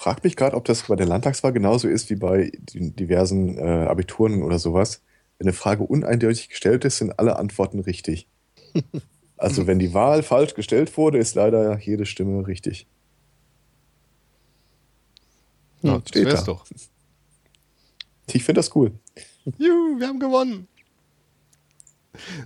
Frag 0.00 0.24
mich 0.24 0.34
gerade, 0.34 0.56
ob 0.56 0.64
das 0.64 0.84
bei 0.84 0.96
der 0.96 1.04
Landtagswahl 1.04 1.52
genauso 1.52 1.86
ist 1.86 2.08
wie 2.08 2.16
bei 2.16 2.50
den 2.58 2.96
diversen 2.96 3.58
äh, 3.58 3.84
Abituren 3.86 4.42
oder 4.42 4.58
sowas. 4.58 5.02
Wenn 5.36 5.46
eine 5.46 5.52
Frage 5.52 5.82
uneindeutig 5.82 6.48
gestellt 6.48 6.86
ist, 6.86 6.96
sind 6.96 7.18
alle 7.18 7.36
Antworten 7.36 7.80
richtig. 7.80 8.26
Also 9.36 9.66
wenn 9.66 9.78
die 9.78 9.94
Wahl 9.94 10.22
falsch 10.22 10.52
gestellt 10.52 10.94
wurde, 10.98 11.16
ist 11.16 11.34
leider 11.34 11.78
jede 11.78 12.04
Stimme 12.04 12.46
richtig. 12.46 12.86
Ja, 15.80 15.96
das 15.96 16.08
steht 16.10 16.26
wär's 16.26 16.40
da. 16.40 16.52
doch. 16.52 16.66
Ich 18.26 18.44
finde 18.44 18.58
das 18.58 18.76
cool. 18.76 18.92
Juhu, 19.56 19.98
wir 19.98 20.08
haben 20.08 20.20
gewonnen. 20.20 20.68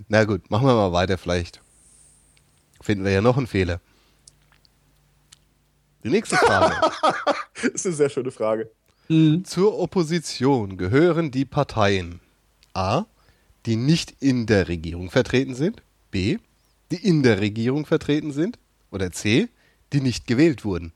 Na 0.07 0.23
gut, 0.23 0.49
machen 0.53 0.69
wir 0.69 0.75
mal 0.75 0.93
weiter. 0.93 1.19
Vielleicht 1.19 1.61
finden 2.81 3.05
wir 3.05 3.11
ja 3.11 3.23
noch 3.23 3.37
einen 3.37 3.49
Fehler. 3.49 3.81
Die 6.05 6.11
nächste 6.11 6.37
Frage. 6.37 6.75
Das 7.63 7.73
ist 7.73 7.87
eine 7.87 7.95
sehr 7.95 8.11
schöne 8.11 8.31
Frage. 8.31 8.71
Zur 9.45 9.79
Opposition 9.79 10.77
gehören 10.77 11.31
die 11.31 11.45
Parteien 11.47 12.21
A, 12.75 13.05
die 13.65 13.77
nicht 13.77 14.15
in 14.21 14.47
der 14.47 14.69
Regierung 14.69 15.11
vertreten 15.11 15.55
sind, 15.55 15.83
B, 16.11 16.39
die 16.91 16.97
in 16.97 17.23
der 17.23 17.41
Regierung 17.41 17.87
vertreten 17.87 18.33
sind 18.33 18.59
oder 18.91 19.11
C, 19.13 19.49
die 19.93 20.01
nicht 20.01 20.27
gewählt 20.27 20.65
wurden. 20.65 20.93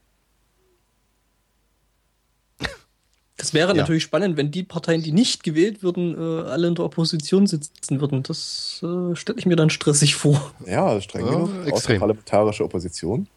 Das 3.37 3.55
wäre 3.55 3.69
Ja. 3.69 3.75
natürlich 3.83 4.03
spannend, 4.03 4.37
wenn 4.37 4.51
die 4.51 4.65
Parteien, 4.65 5.01
die 5.03 5.13
nicht 5.13 5.45
gewählt 5.45 5.83
würden, 5.85 6.15
äh, 6.17 6.49
alle 6.51 6.67
in 6.67 6.75
der 6.75 6.85
Opposition 6.85 7.47
sitzen 7.47 8.01
würden. 8.01 8.25
Das 8.25 8.81
äh, 8.83 9.15
stelle 9.15 9.39
ich 9.39 9.47
mir 9.47 9.55
dann 9.57 9.71
stressig 9.71 10.17
vor. 10.17 10.53
Ja, 10.67 11.01
streng 11.01 11.25
Ja, 11.27 11.33
genug. 11.33 11.51
extrem. 11.67 11.73
Außerparlamentarische 12.03 12.65
Opposition. 12.65 13.29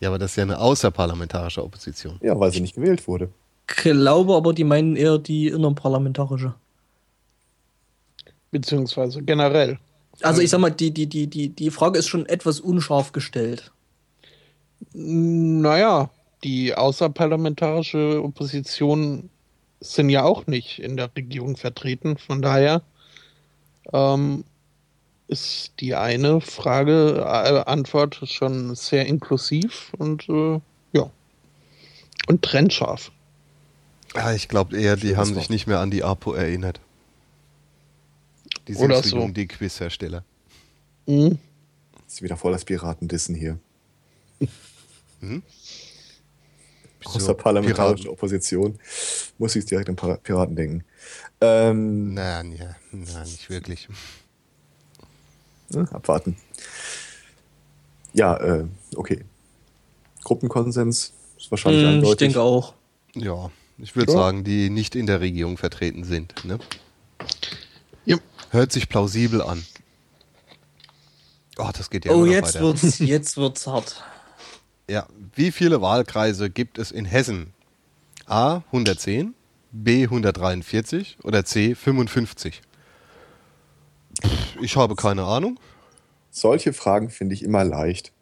Ja, 0.00 0.08
aber 0.08 0.18
das 0.18 0.32
ist 0.32 0.36
ja 0.36 0.42
eine 0.42 0.58
außerparlamentarische 0.58 1.62
Opposition. 1.62 2.18
Ja, 2.22 2.38
weil 2.38 2.52
sie 2.52 2.60
nicht 2.60 2.74
gewählt 2.74 3.06
wurde. 3.06 3.30
Glaube 3.66 4.34
aber, 4.34 4.52
die 4.52 4.64
meinen 4.64 4.96
eher 4.96 5.18
die 5.18 5.48
innerparlamentarische. 5.48 6.54
Beziehungsweise 8.50 9.22
generell. 9.22 9.78
Also 10.22 10.40
ich 10.40 10.50
sag 10.50 10.60
mal, 10.60 10.70
die, 10.70 10.92
die, 10.92 11.06
die, 11.06 11.26
die, 11.26 11.48
die 11.48 11.70
Frage 11.70 11.98
ist 11.98 12.08
schon 12.08 12.26
etwas 12.26 12.60
unscharf 12.60 13.12
gestellt. 13.12 13.72
Naja, 14.92 16.10
die 16.44 16.74
außerparlamentarische 16.74 18.22
Opposition 18.22 19.30
sind 19.80 20.10
ja 20.10 20.24
auch 20.24 20.46
nicht 20.46 20.78
in 20.78 20.96
der 20.96 21.10
Regierung 21.16 21.56
vertreten. 21.56 22.16
Von 22.16 22.42
daher 22.42 22.82
ähm, 23.92 24.44
ist 25.28 25.72
die 25.80 25.94
eine 25.94 26.40
Frage, 26.40 27.18
äh, 27.18 27.70
Antwort 27.70 28.20
schon 28.24 28.74
sehr 28.74 29.06
inklusiv 29.06 29.92
und 29.98 30.28
äh, 30.28 30.60
ja. 30.92 31.10
Und 32.26 32.42
trennscharf. 32.42 33.10
Ja, 34.14 34.32
ich 34.32 34.48
glaube 34.48 34.78
eher, 34.78 34.96
die 34.96 35.16
haben 35.16 35.34
sich 35.34 35.50
nicht 35.50 35.66
mehr 35.66 35.80
an 35.80 35.90
die 35.90 36.04
APO 36.04 36.34
erinnert. 36.34 36.80
Die 38.68 38.76
Oder 38.76 38.96
sind 38.96 39.04
so 39.04 39.10
so. 39.10 39.16
jung, 39.22 39.34
die 39.34 39.46
Quizhersteller. 39.46 40.24
Mhm. 41.06 41.38
Ist 42.06 42.22
wieder 42.22 42.36
voll 42.36 42.52
das 42.52 42.64
Piratendissen 42.64 43.34
hier. 43.34 43.58
Außer 47.04 47.34
parlamentarische 47.34 48.10
Opposition 48.10 48.78
muss 49.38 49.56
ich 49.56 49.66
direkt 49.66 49.88
an 49.88 49.96
Piraten 50.22 50.56
denken. 50.56 50.84
Ähm, 51.40 52.14
Nein, 52.14 52.52
ja, 52.52 52.76
nein, 52.92 53.24
nicht 53.24 53.50
wirklich. 53.50 53.88
Ne, 55.74 55.88
abwarten. 55.92 56.36
Ja, 58.12 58.36
äh, 58.36 58.64
okay. 58.96 59.24
Gruppenkonsens 60.22 61.12
ist 61.36 61.50
wahrscheinlich 61.50 61.82
Hm, 61.82 61.88
ich 61.90 61.94
eindeutig. 61.96 62.18
denke 62.18 62.40
auch. 62.40 62.74
Ja, 63.14 63.50
ich 63.78 63.96
würde 63.96 64.12
Ja. 64.12 64.18
sagen, 64.18 64.44
die 64.44 64.70
nicht 64.70 64.94
in 64.94 65.06
der 65.06 65.20
Regierung 65.20 65.56
vertreten 65.58 66.04
sind. 66.04 66.44
Ne? 66.44 66.58
Ja. 68.04 68.18
Hört 68.50 68.72
sich 68.72 68.88
plausibel 68.88 69.42
an. 69.42 69.64
Oh, 71.58 71.70
das 71.76 71.90
geht 71.90 72.04
ja 72.04 72.12
oh, 72.12 72.24
jetzt 72.24 72.54
weiter. 72.54 72.64
wird's, 72.64 72.98
jetzt 72.98 73.36
wird's 73.36 73.66
hart. 73.66 74.02
Ja, 74.88 75.06
wie 75.34 75.50
viele 75.52 75.80
Wahlkreise 75.80 76.50
gibt 76.50 76.78
es 76.78 76.90
in 76.90 77.04
Hessen? 77.04 77.52
A 78.26 78.56
110, 78.66 79.34
B 79.72 80.04
143 80.04 81.18
oder 81.22 81.44
C 81.44 81.74
55? 81.74 82.60
Ich 84.60 84.76
habe 84.76 84.94
keine 84.94 85.24
Ahnung. 85.24 85.58
Solche 86.30 86.72
Fragen 86.72 87.10
finde 87.10 87.34
ich 87.34 87.42
immer 87.42 87.64
leicht. 87.64 88.12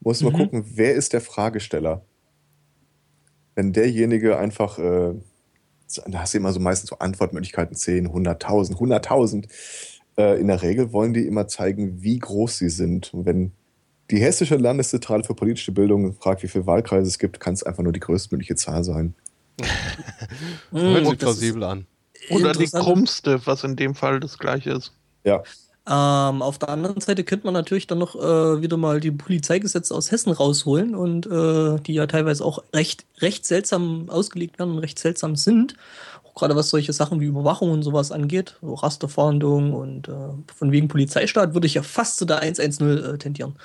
Muss 0.00 0.22
mal 0.22 0.32
gucken, 0.32 0.64
wer 0.74 0.94
ist 0.94 1.12
der 1.12 1.20
Fragesteller? 1.20 2.02
Wenn 3.54 3.72
derjenige 3.72 4.38
einfach, 4.38 4.78
äh, 4.78 5.14
da 6.06 6.20
hast 6.20 6.34
du 6.34 6.38
immer 6.38 6.52
so 6.52 6.60
meistens 6.60 6.90
so 6.90 6.98
Antwortmöglichkeiten 6.98 7.76
10, 7.76 8.08
100.000, 8.08 8.76
100.000. 8.76 9.48
Äh, 10.16 10.40
in 10.40 10.46
der 10.46 10.62
Regel 10.62 10.92
wollen 10.92 11.14
die 11.14 11.26
immer 11.26 11.48
zeigen, 11.48 12.02
wie 12.02 12.18
groß 12.18 12.58
sie 12.58 12.70
sind. 12.70 13.12
Und 13.12 13.26
wenn 13.26 13.52
die 14.10 14.20
Hessische 14.20 14.56
Landeszentrale 14.56 15.24
für 15.24 15.34
politische 15.34 15.72
Bildung 15.72 16.14
fragt, 16.14 16.42
wie 16.42 16.48
viele 16.48 16.66
Wahlkreise 16.66 17.08
es 17.08 17.18
gibt, 17.18 17.40
kann 17.40 17.54
es 17.54 17.62
einfach 17.62 17.82
nur 17.82 17.92
die 17.92 18.00
größtmögliche 18.00 18.54
Zahl 18.54 18.84
sein. 18.84 19.14
Hört 20.70 21.06
sich 21.06 21.08
das 21.08 21.18
plausibel 21.18 21.64
an. 21.64 21.86
Oder 22.30 22.52
die 22.52 22.66
krummste, 22.66 23.40
was 23.46 23.64
in 23.64 23.76
dem 23.76 23.94
Fall 23.94 24.20
das 24.20 24.38
gleiche 24.38 24.70
ist. 24.70 24.92
Ja, 25.24 25.42
Ähm, 25.90 26.42
auf 26.42 26.58
der 26.58 26.68
anderen 26.68 27.00
Seite 27.00 27.24
könnte 27.24 27.46
man 27.46 27.54
natürlich 27.54 27.86
dann 27.86 27.96
noch 27.96 28.14
äh, 28.14 28.60
wieder 28.60 28.76
mal 28.76 29.00
die 29.00 29.10
Polizeigesetze 29.10 29.94
aus 29.94 30.10
Hessen 30.10 30.32
rausholen 30.32 30.94
und 30.94 31.24
äh, 31.26 31.80
die 31.80 31.94
ja 31.94 32.06
teilweise 32.06 32.44
auch 32.44 32.62
recht, 32.74 33.06
recht 33.20 33.46
seltsam 33.46 34.10
ausgelegt 34.10 34.58
werden 34.58 34.72
und 34.72 34.80
recht 34.80 34.98
seltsam 34.98 35.34
sind. 35.34 35.76
Auch 36.24 36.34
gerade 36.34 36.54
was 36.54 36.68
solche 36.68 36.92
Sachen 36.92 37.20
wie 37.20 37.24
Überwachung 37.24 37.70
und 37.70 37.84
sowas 37.84 38.12
angeht, 38.12 38.58
so 38.60 38.74
Rasterfahndung 38.74 39.72
und 39.72 40.08
äh, 40.08 40.12
von 40.54 40.72
wegen 40.72 40.88
Polizeistaat 40.88 41.54
würde 41.54 41.66
ich 41.66 41.74
ja 41.74 41.82
fast 41.82 42.18
zu 42.18 42.26
der 42.26 42.40
110 42.40 42.86
äh, 42.86 43.16
tendieren. 43.16 43.56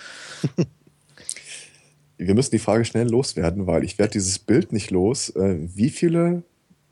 wir 2.17 2.35
müssen 2.35 2.51
die 2.51 2.59
Frage 2.59 2.85
schnell 2.85 3.09
loswerden, 3.09 3.67
weil 3.67 3.83
ich 3.83 3.99
werde 3.99 4.13
dieses 4.13 4.39
Bild 4.39 4.71
nicht 4.71 4.91
los. 4.91 5.29
Äh, 5.31 5.57
wie 5.75 5.89
viele 5.89 6.43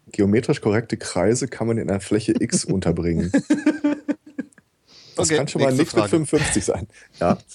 geometrisch 0.07 0.61
korrekte 0.61 0.97
Kreise 0.97 1.47
kann 1.47 1.67
man 1.67 1.77
in 1.77 1.89
einer 1.89 2.01
Fläche 2.01 2.33
X 2.39 2.65
unterbringen? 2.65 3.31
Das 5.15 5.27
Okay, 5.27 5.37
kann 5.37 5.47
schon 5.47 5.61
mal 5.61 5.71
nichts 5.73 5.93
mit 5.93 6.01
Frage. 6.03 6.09
55 6.09 6.65
sein. 6.65 6.87
Ja. 7.19 7.37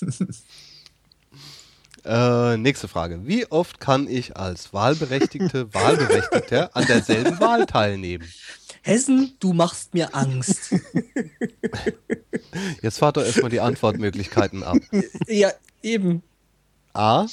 Äh, 2.05 2.57
nächste 2.58 2.86
Frage. 2.86 3.26
Wie 3.26 3.50
oft 3.50 3.81
kann 3.81 4.07
ich 4.07 4.36
als 4.36 4.73
wahlberechtigte 4.73 5.75
Wahlberechtigter 5.75 6.70
an 6.76 6.86
derselben 6.86 7.41
Wahl 7.41 7.66
teilnehmen? 7.66 8.25
Hessen, 8.83 9.33
du 9.41 9.52
machst 9.52 9.92
mir 9.92 10.15
Angst. 10.15 10.73
Jetzt 12.81 12.99
fahrt 12.99 13.16
doch 13.16 13.25
erstmal 13.25 13.50
die 13.50 13.58
Antwortmöglichkeiten 13.58 14.62
ab. 14.62 14.78
ja, 15.26 15.50
eben. 15.83 16.23
A. 16.94 17.26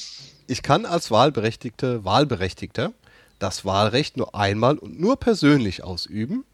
Ich 0.47 0.63
kann 0.63 0.87
als 0.87 1.11
wahlberechtigte 1.11 2.03
Wahlberechtigter 2.03 2.93
das 3.43 3.65
Wahlrecht 3.65 4.15
nur 4.15 4.33
einmal 4.33 4.77
und 4.77 4.99
nur 4.99 5.17
persönlich 5.17 5.83
ausüben. 5.83 6.45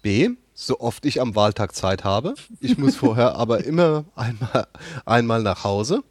B. 0.00 0.30
So 0.54 0.80
oft 0.80 1.04
ich 1.04 1.20
am 1.20 1.36
Wahltag 1.36 1.74
Zeit 1.74 2.04
habe. 2.04 2.34
Ich 2.60 2.78
muss 2.78 2.96
vorher 3.04 3.36
aber 3.36 3.64
immer 3.64 4.06
einmal, 4.16 4.66
einmal 5.04 5.42
nach 5.42 5.64
Hause. 5.64 6.02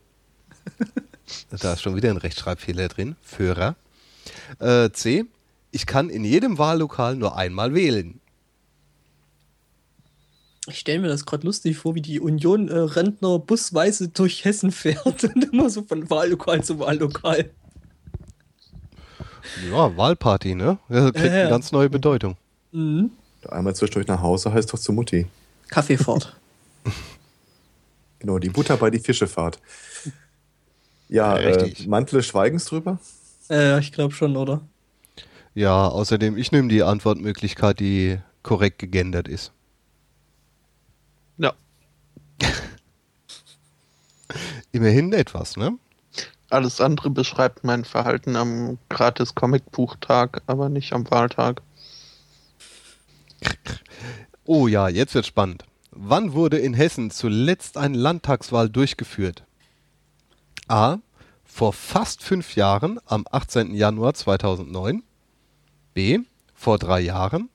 Da 1.50 1.74
ist 1.74 1.82
schon 1.82 1.96
wieder 1.96 2.12
ein 2.12 2.18
Rechtschreibfehler 2.18 2.88
drin. 2.88 3.16
Führer. 3.22 3.76
Äh, 4.60 4.92
C. 4.92 5.26
Ich 5.72 5.88
kann 5.88 6.10
in 6.10 6.24
jedem 6.24 6.60
Wahllokal 6.60 7.16
nur 7.16 7.36
einmal 7.36 7.74
wählen. 7.74 8.22
Ich 10.68 10.80
stelle 10.80 11.00
mir 11.00 11.08
das 11.08 11.26
gerade 11.26 11.48
lustig 11.48 11.78
vor, 11.78 11.96
wie 11.96 12.02
die 12.02 12.20
Union 12.20 12.70
äh, 12.70 12.78
Rentner 12.78 13.40
busweise 13.40 14.10
durch 14.10 14.46
Hessen 14.46 14.72
fährt 14.72 15.24
und 15.24 15.52
immer 15.52 15.72
so 15.72 15.82
von 15.82 16.10
Wahllokal 16.12 16.64
zu 16.64 16.78
Wahllokal. 16.78 17.50
Ja, 19.72 19.96
Wahlparty, 19.98 20.56
ne? 20.56 20.78
Das 20.90 21.12
kriegt 21.14 21.26
Ja, 21.28 21.34
ja. 21.34 21.42
eine 21.42 21.50
ganz 21.50 21.72
neue 21.72 21.90
Bedeutung. 21.90 22.36
Mhm. 22.72 23.12
Einmal 23.50 23.76
zwischendurch 23.76 24.08
nach 24.08 24.22
Hause 24.22 24.52
heißt 24.54 24.72
doch 24.74 24.80
zu 24.80 24.92
Mutti. 24.94 25.28
Kaffeefahrt. 25.70 26.36
Genau, 28.20 28.40
die 28.40 28.50
Butter 28.50 28.78
bei 28.78 28.90
die 28.90 28.98
Fischefahrt. 28.98 29.60
Ja, 31.08 31.38
Ja, 31.38 31.38
äh, 31.38 31.54
richtig. 31.54 31.88
Mantel 31.88 32.24
Schweigens 32.24 32.66
drüber. 32.66 32.98
äh, 33.52 33.80
ich 33.80 33.92
glaube 33.92 34.12
schon, 34.16 34.36
oder? 34.36 34.62
Ja, 35.54 35.88
außerdem, 35.88 36.36
ich 36.36 36.52
nehme 36.52 36.68
die 36.68 36.82
Antwortmöglichkeit, 36.82 37.80
die 37.80 38.18
korrekt 38.42 38.80
gegendert 38.80 39.28
ist. 39.28 39.52
Ja. 41.38 41.54
Immerhin 44.72 45.14
etwas, 45.14 45.56
ne? 45.58 45.78
Alles 46.50 46.80
andere 46.80 47.10
beschreibt 47.10 47.64
mein 47.64 47.84
Verhalten 47.84 48.36
am 48.36 48.78
gratis 48.90 49.36
Comicbuchtag, 49.36 50.42
aber 50.48 50.70
nicht 50.70 50.94
am 50.94 51.10
Wahltag. 51.12 51.62
Oh 54.50 54.70
ja, 54.70 54.88
jetzt 54.88 55.14
wird 55.14 55.26
spannend. 55.26 55.66
Wann 55.92 56.32
wurde 56.32 56.58
in 56.58 56.74
Hessen 56.74 57.12
zuletzt 57.12 57.76
eine 57.76 57.98
Landtagswahl 57.98 58.70
durchgeführt? 58.70 59.44
A. 60.70 61.00
Vor 61.44 61.74
fast 61.74 62.24
fünf 62.24 62.56
Jahren 62.56 62.98
am 63.06 63.26
18. 63.30 63.74
Januar 63.74 64.14
2009. 64.14 65.04
B. 65.94 66.20
Vor 66.54 66.78
drei 66.78 67.02
Jahren. 67.02 67.50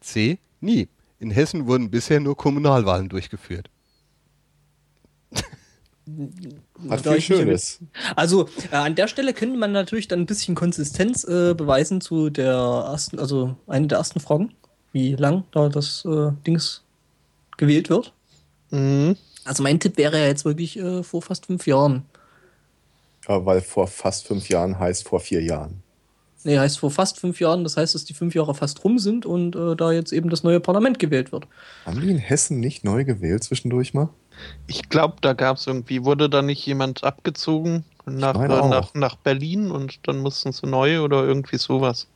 C. 0.00 0.38
Nie. 0.60 0.88
In 1.18 1.32
Hessen 1.32 1.66
wurden 1.66 1.90
bisher 1.90 2.20
nur 2.20 2.36
Kommunalwahlen 2.36 3.08
durchgeführt. 3.08 3.68
Hat 6.88 7.00
viel 7.00 7.20
Schönes. 7.20 7.80
Also 8.14 8.48
äh, 8.70 8.76
an 8.76 8.94
der 8.94 9.08
Stelle 9.08 9.34
könnte 9.34 9.58
man 9.58 9.72
natürlich 9.72 10.06
dann 10.06 10.20
ein 10.20 10.26
bisschen 10.26 10.54
Konsistenz 10.54 11.24
äh, 11.24 11.54
beweisen 11.54 12.00
zu 12.00 12.30
der 12.30 12.52
ersten, 12.52 13.18
also 13.18 13.56
eine 13.66 13.88
der 13.88 13.98
ersten 13.98 14.20
Fragen, 14.20 14.52
wie 14.92 15.14
lang 15.16 15.44
da 15.50 15.68
das 15.68 16.04
äh, 16.04 16.30
Dings 16.46 16.84
gewählt 17.56 17.90
wird. 17.90 18.12
Mhm. 18.70 19.16
Also 19.44 19.62
mein 19.62 19.80
Tipp 19.80 19.96
wäre 19.96 20.18
ja 20.18 20.26
jetzt 20.26 20.44
wirklich 20.44 20.78
äh, 20.78 21.02
vor 21.02 21.22
fast 21.22 21.46
fünf 21.46 21.66
Jahren. 21.66 22.04
Ja, 23.28 23.44
weil 23.44 23.60
vor 23.60 23.88
fast 23.88 24.26
fünf 24.26 24.48
Jahren 24.48 24.78
heißt 24.78 25.08
vor 25.08 25.20
vier 25.20 25.42
Jahren. 25.42 25.82
Nee, 26.44 26.58
heißt 26.58 26.78
vor 26.78 26.92
fast 26.92 27.18
fünf 27.18 27.40
Jahren, 27.40 27.64
das 27.64 27.76
heißt, 27.76 27.96
dass 27.96 28.04
die 28.04 28.14
fünf 28.14 28.36
Jahre 28.36 28.54
fast 28.54 28.84
rum 28.84 29.00
sind 29.00 29.26
und 29.26 29.56
äh, 29.56 29.74
da 29.74 29.90
jetzt 29.90 30.12
eben 30.12 30.30
das 30.30 30.44
neue 30.44 30.60
Parlament 30.60 31.00
gewählt 31.00 31.32
wird. 31.32 31.48
Haben 31.84 32.00
die 32.00 32.10
in 32.10 32.18
Hessen 32.18 32.60
nicht 32.60 32.84
neu 32.84 33.04
gewählt 33.04 33.42
zwischendurch 33.42 33.94
mal? 33.94 34.10
Ich 34.66 34.88
glaube, 34.88 35.16
da 35.20 35.32
gab 35.32 35.56
es 35.56 35.66
irgendwie, 35.66 36.04
wurde 36.04 36.28
da 36.28 36.42
nicht 36.42 36.64
jemand 36.66 37.04
abgezogen 37.04 37.84
nach, 38.04 38.34
äh, 38.34 38.48
nach, 38.48 38.94
nach 38.94 39.16
Berlin 39.16 39.70
und 39.70 39.98
dann 40.06 40.18
mussten 40.18 40.52
sie 40.52 40.66
neu 40.66 41.00
oder 41.00 41.24
irgendwie 41.24 41.58
sowas. 41.58 42.06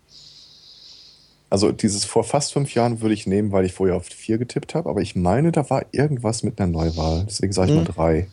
Also 1.49 1.73
dieses 1.73 2.05
vor 2.05 2.23
fast 2.23 2.53
fünf 2.53 2.75
Jahren 2.75 3.01
würde 3.01 3.15
ich 3.15 3.27
nehmen, 3.27 3.51
weil 3.51 3.65
ich 3.65 3.73
vorher 3.73 3.97
auf 3.97 4.07
vier 4.07 4.39
getippt 4.39 4.75
habe, 4.77 4.89
aber 4.89 5.01
ich 5.01 5.17
meine, 5.17 5.51
da 5.51 5.69
war 5.69 5.85
irgendwas 5.91 6.45
mit 6.45 6.61
einer 6.61 6.71
Neuwahl. 6.71 7.25
Deswegen 7.27 7.53
sage 7.53 7.73
ich 7.73 7.77
Hm. 7.77 7.85
mal 7.85 7.93
drei. 7.93 8.29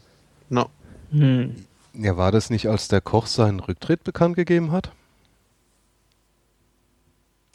No. 0.49 0.67
Hm. 1.11 1.55
Ja, 1.93 2.15
war 2.15 2.31
das 2.31 2.51
nicht, 2.51 2.67
als 2.67 2.89
der 2.89 3.01
Koch 3.01 3.25
seinen 3.25 3.59
Rücktritt 3.59 4.03
bekannt 4.03 4.35
gegeben 4.35 4.71
hat? 4.71 4.91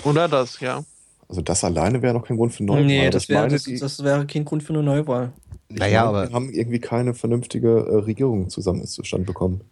Oder 0.05 0.27
das, 0.29 0.59
ja. 0.59 0.83
Also 1.29 1.43
das 1.43 1.63
alleine 1.63 2.03
wäre 2.03 2.13
noch 2.13 2.27
kein 2.27 2.37
Grund 2.37 2.53
für 2.53 2.65
Neuwahl. 2.65 2.85
nee, 2.85 3.09
das 3.09 3.25
ich 3.25 3.29
wäre 3.29 3.49
das, 3.49 3.65
das 3.65 4.03
wäre 4.03 4.27
kein 4.27 4.45
Grund 4.45 4.63
für 4.65 4.73
eine 4.73 4.83
Neuwahl. 4.83 5.33
Ich 5.75 5.81
Naja, 5.81 6.05
meine, 6.05 6.09
aber- 6.19 6.29
Wir 6.31 6.35
haben 6.35 6.51
irgendwie 6.53 6.79
keine 6.79 7.15
vernünftige 7.15 7.69
äh, 7.69 7.97
Regierung 7.97 8.49
zusammen 8.51 8.87
zustande 8.87 9.27
bekommen. 9.27 9.63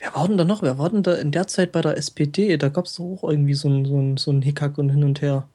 Wer 0.00 0.14
war 0.14 0.26
denn 0.26 0.38
da 0.38 0.44
noch? 0.44 0.62
Wer 0.62 0.78
war 0.78 0.88
denn 0.90 1.02
da 1.02 1.14
in 1.14 1.30
der 1.30 1.46
Zeit 1.46 1.72
bei 1.72 1.82
der 1.82 1.96
SPD? 1.98 2.56
Da 2.56 2.68
gab 2.70 2.86
es 2.86 2.94
doch 2.94 3.04
auch 3.22 3.30
irgendwie 3.30 3.54
so 3.54 3.68
ein, 3.68 3.84
so, 3.84 3.98
ein, 3.98 4.16
so 4.16 4.30
ein 4.30 4.40
Hickhack 4.42 4.78
und 4.78 4.88
hin 4.90 5.04
und 5.04 5.20
her. 5.20 5.46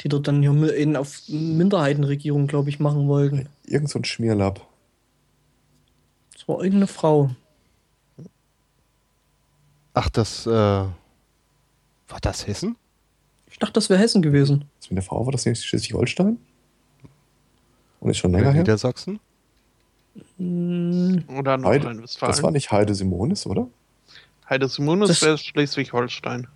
Die 0.00 0.08
dort 0.08 0.26
dann 0.28 0.42
hier 0.42 1.00
auf 1.00 1.22
Minderheitenregierung, 1.28 2.46
glaube 2.46 2.68
ich, 2.70 2.80
machen 2.80 3.08
wollten. 3.08 3.48
Irgend 3.66 3.88
so 3.90 3.98
ein 3.98 4.04
Schmierlapp. 4.04 4.60
Das 6.34 6.48
war 6.48 6.56
irgendeine 6.58 6.86
Frau. 6.86 7.30
Ach, 9.94 10.08
das, 10.10 10.46
äh, 10.46 10.50
war 10.50 10.92
das 12.20 12.46
Hessen? 12.46 12.76
Ich 13.50 13.58
dachte, 13.58 13.72
das 13.74 13.88
wäre 13.88 13.98
Hessen 14.00 14.20
gewesen. 14.22 14.64
Was 14.80 14.90
mit 14.90 14.96
der 14.96 15.02
Frau 15.02 15.24
war 15.24 15.32
das 15.32 15.46
nicht 15.46 15.62
Schleswig-Holstein? 15.64 16.38
Und 18.00 18.10
ist 18.10 18.18
schon 18.18 18.32
länger 18.32 18.52
her? 18.52 18.62
Niedersachsen? 18.62 19.20
Oder 20.38 21.52
Heide, 21.52 21.62
Nordrhein-Westfalen. 21.62 22.32
das 22.32 22.42
war 22.42 22.50
nicht 22.50 22.70
Heide 22.70 22.94
Simonis, 22.94 23.46
oder? 23.46 23.68
Heide 24.48 24.68
Simonis 24.68 25.08
Das- 25.08 25.22
wäre 25.22 25.38
Schleswig-Holstein. 25.38 26.46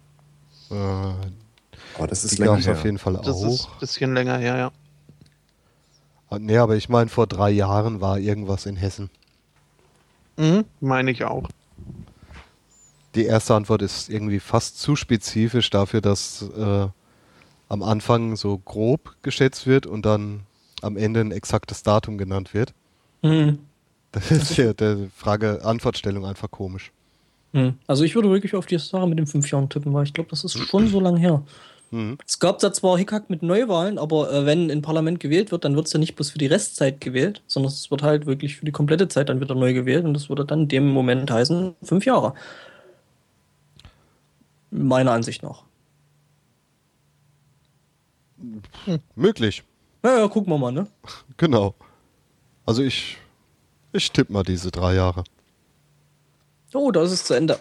Äh, 0.70 0.75
Aber 0.75 2.07
das 2.07 2.25
ist 2.25 2.39
länger 2.39 2.57
her. 2.57 2.73
auf 2.73 2.85
jeden 2.85 2.99
Fall 2.99 3.15
Das 3.15 3.28
auch. 3.43 3.47
ist 3.49 3.67
ein 3.67 3.78
bisschen 3.81 4.15
länger 4.15 4.39
her, 4.39 4.57
ja. 4.57 4.73
Ah, 6.31 6.39
Nee, 6.39 6.59
aber 6.59 6.77
ich 6.77 6.89
meine, 6.89 7.10
vor 7.10 7.27
drei 7.27 7.51
Jahren 7.51 8.01
war 8.01 8.19
irgendwas 8.19 8.65
in 8.67 8.77
Hessen. 8.77 9.10
Mhm, 10.36 10.65
meine 10.81 11.10
ich 11.10 11.25
auch. 11.25 11.49
Die 13.17 13.25
erste 13.25 13.55
Antwort 13.57 13.83
ist 13.83 14.09
irgendwie 14.09 14.39
fast 14.39 14.78
zu 14.81 14.94
spezifisch 14.94 15.69
dafür, 15.70 16.01
dass 16.01 16.43
äh, 16.57 16.86
am 17.69 17.83
Anfang 17.83 18.36
so 18.36 18.57
grob 18.59 19.17
geschätzt 19.23 19.67
wird 19.67 19.86
und 19.86 20.07
dann 20.07 20.44
am 20.83 20.97
Ende 20.97 21.20
ein 21.20 21.33
exaktes 21.33 21.83
Datum 21.83 22.18
genannt 22.18 22.55
wird. 22.55 22.73
Hm. 23.23 23.59
Das 24.12 24.31
ist 24.31 24.57
ja 24.57 24.73
der 24.73 25.09
Frage-Antwortstellung 25.15 26.25
einfach 26.25 26.50
komisch. 26.50 26.91
Hm. 27.52 27.75
Also 27.86 28.05
ich 28.05 28.15
würde 28.15 28.31
wirklich 28.31 28.55
auf 28.55 28.67
die 28.67 28.78
Sache 28.78 29.07
mit 29.07 29.18
den 29.18 29.26
fünf 29.26 29.50
Jahren 29.50 29.68
tippen, 29.68 29.92
weil 29.92 30.05
ich 30.05 30.12
glaube, 30.12 30.31
das 30.31 30.44
ist 30.44 30.59
schon 30.59 30.89
so 30.89 31.00
lange 31.00 31.18
her. 31.18 31.42
Mhm. 31.91 32.18
Es 32.26 32.39
gab 32.39 32.60
da 32.60 32.73
zwar 32.73 32.99
Hickhack 32.99 33.31
mit 33.31 33.42
Neuwahlen, 33.42 33.99
aber 33.99 34.33
äh, 34.33 34.47
wenn 34.47 34.70
ein 34.70 34.83
Parlament 34.83 35.18
gewählt 35.18 35.50
wird, 35.50 35.65
dann 35.65 35.75
wird 35.75 35.86
es 35.86 35.92
ja 35.92 35.99
nicht 35.99 36.15
bloß 36.15 36.31
für 36.31 36.39
die 36.39 36.47
Restzeit 36.47 37.00
gewählt, 37.00 37.42
sondern 37.49 37.73
es 37.73 37.91
wird 37.91 38.02
halt 38.02 38.26
wirklich 38.26 38.57
für 38.57 38.65
die 38.65 38.73
komplette 38.73 39.09
Zeit 39.09 39.28
dann 39.28 39.41
wieder 39.41 39.57
neu 39.57 39.75
gewählt 39.75 40.05
und 40.05 40.15
das 40.15 40.28
würde 40.28 40.44
dann 40.44 40.62
in 40.62 40.68
dem 40.68 40.89
Moment 40.89 41.31
heißen, 41.31 41.75
fünf 41.83 42.07
Jahre. 42.07 42.34
Meiner 44.70 45.12
Ansicht 45.12 45.42
nach. 45.42 45.65
Möglich, 49.17 49.65
Naja, 50.03 50.29
gucken 50.29 50.53
wir 50.53 50.59
mal, 50.59 50.73
ne? 50.73 50.87
genau. 51.37 51.75
Also 52.65 52.83
ich, 52.83 53.19
ich 53.93 54.11
tippe 54.12 54.33
mal 54.33 54.43
diese 54.43 54.70
drei 54.70 54.95
Jahre. 54.95 55.25
Oh, 56.73 56.91
da 56.91 57.03
ist 57.03 57.12
es 57.12 57.25
zu 57.25 57.35
Ende. 57.35 57.59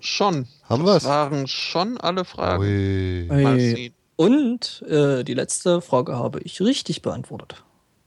Schon. 0.00 0.46
Haben 0.68 0.84
das 0.84 1.04
wir's? 1.04 1.04
waren 1.04 1.46
schon 1.46 1.98
alle 1.98 2.24
Fragen. 2.24 2.62
Ui. 2.62 3.60
Sehen. 3.60 3.94
Und 4.16 4.82
äh, 4.82 5.24
die 5.24 5.34
letzte 5.34 5.80
Frage 5.80 6.14
habe 6.14 6.40
ich 6.40 6.60
richtig 6.60 7.00
beantwortet. 7.00 7.64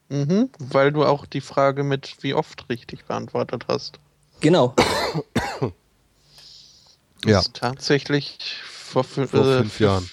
Mhm, 0.10 0.50
weil 0.60 0.92
du 0.92 1.04
auch 1.06 1.26
die 1.26 1.42
Frage 1.42 1.84
mit 1.84 2.18
wie 2.22 2.36
oft 2.36 2.70
richtig 2.70 3.06
beantwortet 3.06 3.66
hast. 3.68 4.00
Genau. 4.42 4.76
Ja. 7.26 7.40
ist 7.40 7.54
tatsächlich 7.54 8.38
vor, 8.64 9.04
Vor 9.04 9.24
äh, 9.24 9.58
fünf 9.60 9.80
Jahren. 9.80 10.10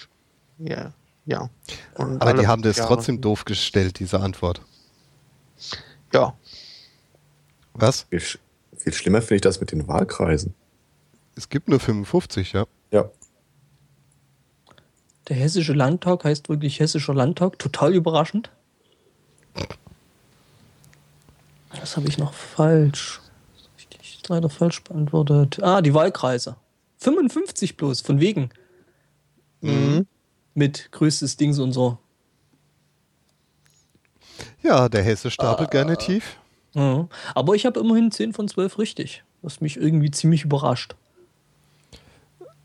Ja, 0.59 0.93
ja. 1.25 1.49
Und 1.95 2.21
Aber 2.21 2.31
alle 2.31 2.41
die 2.41 2.47
haben 2.47 2.61
das 2.61 2.77
Jahre. 2.77 2.95
trotzdem 2.95 3.21
doof 3.21 3.45
gestellt, 3.45 3.99
diese 3.99 4.19
Antwort. 4.19 4.61
Ja, 6.13 6.33
Was? 7.73 8.05
Viel, 8.09 8.21
viel 8.75 8.93
schlimmer 8.93 9.21
finde 9.21 9.35
ich 9.35 9.41
das 9.41 9.59
mit 9.59 9.71
den 9.71 9.87
Wahlkreisen. 9.87 10.53
Es 11.35 11.47
gibt 11.49 11.69
nur 11.69 11.79
55, 11.79 12.53
ja. 12.53 12.65
Ja. 12.91 13.09
Der 15.29 15.35
Hessische 15.37 15.73
Landtag 15.73 16.25
heißt 16.25 16.49
wirklich 16.49 16.79
Hessischer 16.79 17.13
Landtag. 17.13 17.57
Total 17.59 17.93
überraschend. 17.95 18.49
Das 21.79 21.95
habe 21.95 22.07
ich 22.09 22.17
noch 22.17 22.33
falsch. 22.33 23.21
Ich 24.01 24.27
leider 24.27 24.49
falsch 24.49 24.83
beantwortet. 24.83 25.61
Ah, 25.63 25.81
die 25.81 25.93
Wahlkreise. 25.93 26.57
55 26.97 27.77
bloß, 27.77 28.01
von 28.01 28.19
wegen. 28.19 28.49
Mhm. 29.61 30.05
Mit 30.53 30.91
größtes 30.91 31.37
Dings 31.37 31.59
und 31.59 31.71
so. 31.71 31.97
Ja, 34.61 34.89
der 34.89 35.03
Hesse 35.03 35.31
stapelt 35.31 35.71
gerne 35.71 35.97
tief. 35.97 36.37
Ja. 36.73 37.07
Aber 37.35 37.55
ich 37.55 37.65
habe 37.65 37.79
immerhin 37.79 38.11
10 38.11 38.33
von 38.33 38.47
12 38.47 38.77
richtig. 38.77 39.23
Was 39.41 39.61
mich 39.61 39.77
irgendwie 39.77 40.11
ziemlich 40.11 40.43
überrascht. 40.43 40.95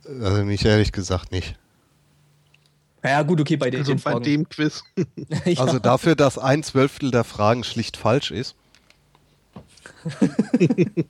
Also 0.04 0.44
mich 0.44 0.64
ehrlich 0.64 0.92
gesagt 0.92 1.32
nicht. 1.32 1.56
Ja, 3.02 3.22
gut, 3.22 3.40
okay, 3.40 3.56
bei 3.56 3.70
den, 3.70 3.80
also 3.80 3.94
den 3.94 4.02
bei 4.02 4.18
dem 4.18 4.48
Quiz. 4.48 4.82
ja. 5.44 5.60
Also 5.62 5.78
dafür, 5.78 6.16
dass 6.16 6.38
ein 6.38 6.62
Zwölftel 6.62 7.10
der 7.10 7.24
Fragen 7.24 7.64
schlicht 7.64 7.96
falsch 7.96 8.30
ist. 8.30 8.56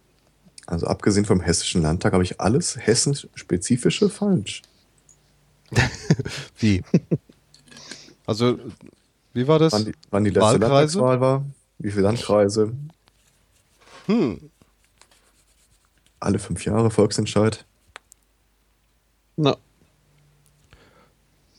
Also 0.66 0.88
abgesehen 0.88 1.24
vom 1.24 1.40
Hessischen 1.40 1.82
Landtag 1.82 2.12
habe 2.12 2.24
ich 2.24 2.40
alles 2.40 2.76
Hessen-spezifische 2.76 4.10
falsch. 4.10 4.62
Wie? 6.58 6.82
Also, 8.26 8.58
wie 9.34 9.46
war 9.46 9.58
das? 9.58 9.72
Wann 9.72 9.84
die, 9.84 9.94
wann 10.10 10.24
die 10.24 10.30
letzte 10.30 10.60
Wahlkreise? 10.60 10.98
Landtagswahl 10.98 11.20
war, 11.20 11.44
wie 11.78 11.90
viele 11.90 12.02
Landkreise, 12.02 12.72
Hm, 14.06 14.50
alle 16.20 16.38
fünf 16.38 16.64
Jahre 16.64 16.90
Volksentscheid. 16.90 17.64
Na, 19.36 19.56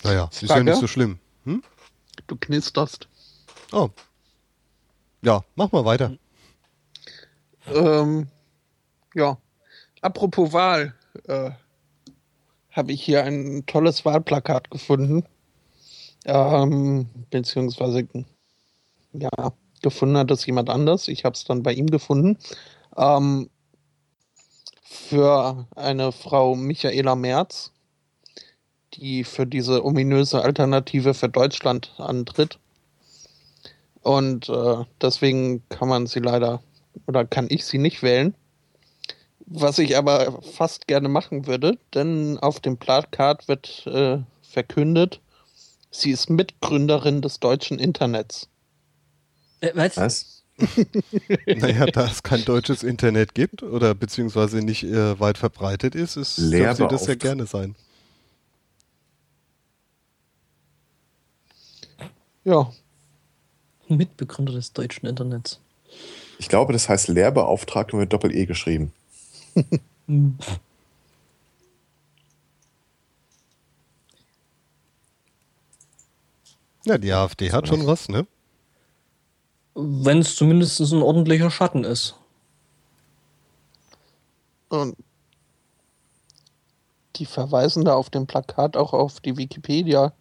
naja, 0.03 0.29
ist 0.31 0.41
ja 0.41 0.47
Frage? 0.47 0.63
nicht 0.63 0.79
so 0.79 0.87
schlimm. 0.87 1.19
Hm? 1.45 1.63
du 2.27 2.35
knisterst. 2.35 3.07
Oh. 3.71 3.89
Ja, 5.21 5.43
mach 5.55 5.71
mal 5.71 5.85
weiter. 5.85 6.17
Ähm, 7.67 8.27
ja. 9.13 9.37
Apropos 10.01 10.53
Wahl, 10.53 10.93
äh, 11.27 11.51
habe 12.77 12.91
ich 12.91 13.03
hier 13.03 13.23
ein 13.23 13.65
tolles 13.65 14.05
Wahlplakat 14.05 14.71
gefunden. 14.71 15.23
Ähm, 16.25 17.09
beziehungsweise, 17.29 18.07
ja, 19.13 19.29
gefunden 19.81 20.17
hat 20.17 20.31
das 20.31 20.45
jemand 20.45 20.69
anders. 20.69 21.07
Ich 21.07 21.25
habe 21.25 21.33
es 21.33 21.43
dann 21.43 21.63
bei 21.63 21.73
ihm 21.73 21.87
gefunden. 21.87 22.37
Ähm, 22.95 23.49
für 24.83 25.67
eine 25.75 26.11
Frau 26.11 26.55
Michaela 26.55 27.15
Merz, 27.15 27.71
die 28.93 29.23
für 29.23 29.45
diese 29.45 29.83
ominöse 29.83 30.41
Alternative 30.41 31.13
für 31.13 31.29
Deutschland 31.29 31.93
antritt. 31.97 32.59
Und 34.01 34.49
äh, 34.49 34.85
deswegen 35.01 35.67
kann 35.69 35.89
man 35.89 36.07
sie 36.07 36.19
leider 36.19 36.61
oder 37.07 37.25
kann 37.25 37.47
ich 37.49 37.65
sie 37.65 37.77
nicht 37.77 38.01
wählen. 38.03 38.33
Was 39.49 39.79
ich 39.79 39.95
aber 39.95 40.41
fast 40.41 40.87
gerne 40.87 41.07
machen 41.07 41.47
würde, 41.47 41.77
denn 41.93 42.37
auf 42.37 42.59
dem 42.59 42.75
Plakat 42.75 43.47
wird 43.47 43.87
äh, 43.87 44.19
verkündet, 44.41 45.21
sie 45.89 46.11
ist 46.11 46.29
Mitgründerin 46.29 47.21
des 47.21 47.39
deutschen 47.39 47.79
Internets. 47.79 48.49
Äh, 49.61 49.71
was? 49.73 49.97
Was? 49.97 50.33
Naja, 51.45 51.85
da 51.85 52.07
es 52.07 52.23
kein 52.23 52.43
deutsches 52.43 52.83
Internet 52.83 53.35
gibt 53.35 53.63
oder 53.63 53.93
beziehungsweise 53.93 54.57
nicht 54.57 54.83
äh, 54.83 55.19
weit 55.19 55.37
verbreitet 55.37 55.95
ist, 55.95 56.17
ist 56.17 56.39
darf 56.51 56.77
sie 56.77 56.87
das 56.87 57.07
ja 57.07 57.15
gerne 57.15 57.45
sein. 57.45 57.75
Ja, 62.43 62.71
Mitbegründer 63.87 64.53
des 64.53 64.73
deutschen 64.73 65.05
Internets. 65.05 65.59
Ich 66.39 66.49
glaube, 66.49 66.73
das 66.73 66.89
heißt 66.89 67.07
Lehrbeauftragte 67.07 67.95
mit 67.95 68.11
Doppel-E 68.11 68.45
geschrieben. 68.45 68.91
Ja, 76.85 76.97
die 76.97 77.11
AfD 77.11 77.51
hat 77.51 77.67
schon 77.67 77.85
was, 77.85 78.07
ne? 78.07 78.25
Wenn 79.75 80.19
es 80.19 80.35
zumindest 80.35 80.79
ein 80.79 81.01
ordentlicher 81.01 81.51
Schatten 81.51 81.83
ist. 81.83 82.15
und 84.69 84.95
die 87.15 87.25
verweisen 87.25 87.85
da 87.85 87.95
auf 87.95 88.09
dem 88.09 88.27
Plakat 88.27 88.77
auch 88.77 88.93
auf 88.93 89.19
die 89.19 89.37
Wikipedia. 89.37 90.13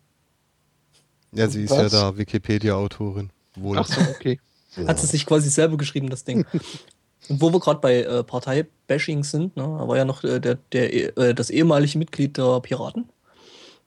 Ja, 1.32 1.48
sie 1.48 1.64
ist 1.64 1.70
Was? 1.70 1.92
ja 1.92 2.10
da 2.10 2.16
Wikipedia-Autorin. 2.16 3.30
Wohl. 3.56 3.78
Ach 3.78 3.86
so, 3.86 4.00
okay. 4.00 4.40
Hat 4.86 4.98
sie 4.98 5.06
sich 5.06 5.26
quasi 5.26 5.50
selber 5.50 5.76
geschrieben, 5.76 6.08
das 6.08 6.24
Ding. 6.24 6.46
Wo 7.28 7.52
wir 7.52 7.60
gerade 7.60 7.80
bei 7.80 8.02
äh, 8.02 8.22
Partei-Bashing 8.22 9.24
sind, 9.24 9.56
ne, 9.56 9.62
da 9.62 9.88
war 9.88 9.96
ja 9.96 10.04
noch 10.04 10.22
äh, 10.22 10.40
der, 10.40 10.58
der, 10.72 11.16
äh, 11.18 11.34
das 11.34 11.50
ehemalige 11.50 11.98
Mitglied 11.98 12.36
der 12.36 12.60
Piraten, 12.60 13.08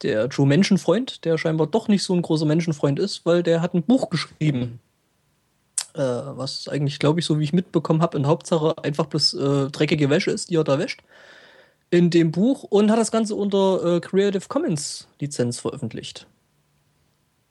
der 0.02 0.28
Joe 0.28 0.48
Menschenfreund, 0.48 1.24
der 1.26 1.38
scheinbar 1.38 1.68
doch 1.68 1.88
nicht 1.88 2.04
so 2.04 2.14
ein 2.14 2.22
großer 2.22 2.46
Menschenfreund 2.46 3.00
ist, 3.00 3.26
weil 3.26 3.44
der 3.44 3.62
hat 3.62 3.74
ein 3.74 3.84
Buch 3.84 4.10
geschrieben. 4.10 4.80
Äh, 5.94 6.02
was 6.02 6.68
eigentlich, 6.68 7.00
glaube 7.00 7.20
ich, 7.20 7.26
so 7.26 7.40
wie 7.40 7.44
ich 7.44 7.54
mitbekommen 7.54 8.02
habe, 8.02 8.18
in 8.18 8.28
Hauptsache 8.28 8.76
einfach 8.84 9.08
bloß 9.08 9.34
äh, 9.34 9.68
dreckige 9.72 10.10
Wäsche 10.10 10.32
ist, 10.32 10.50
die 10.50 10.56
er 10.56 10.64
da 10.64 10.78
wäscht. 10.78 11.02
In 11.90 12.12
dem 12.12 12.32
Buch 12.32 12.64
und 12.64 12.92
hat 12.92 13.00
das 13.00 13.12
Ganze 13.12 13.36
unter 13.36 13.96
äh, 13.96 14.00
Creative 14.00 14.48
Commons 14.48 15.08
Lizenz 15.20 15.60
veröffentlicht. 15.60 16.28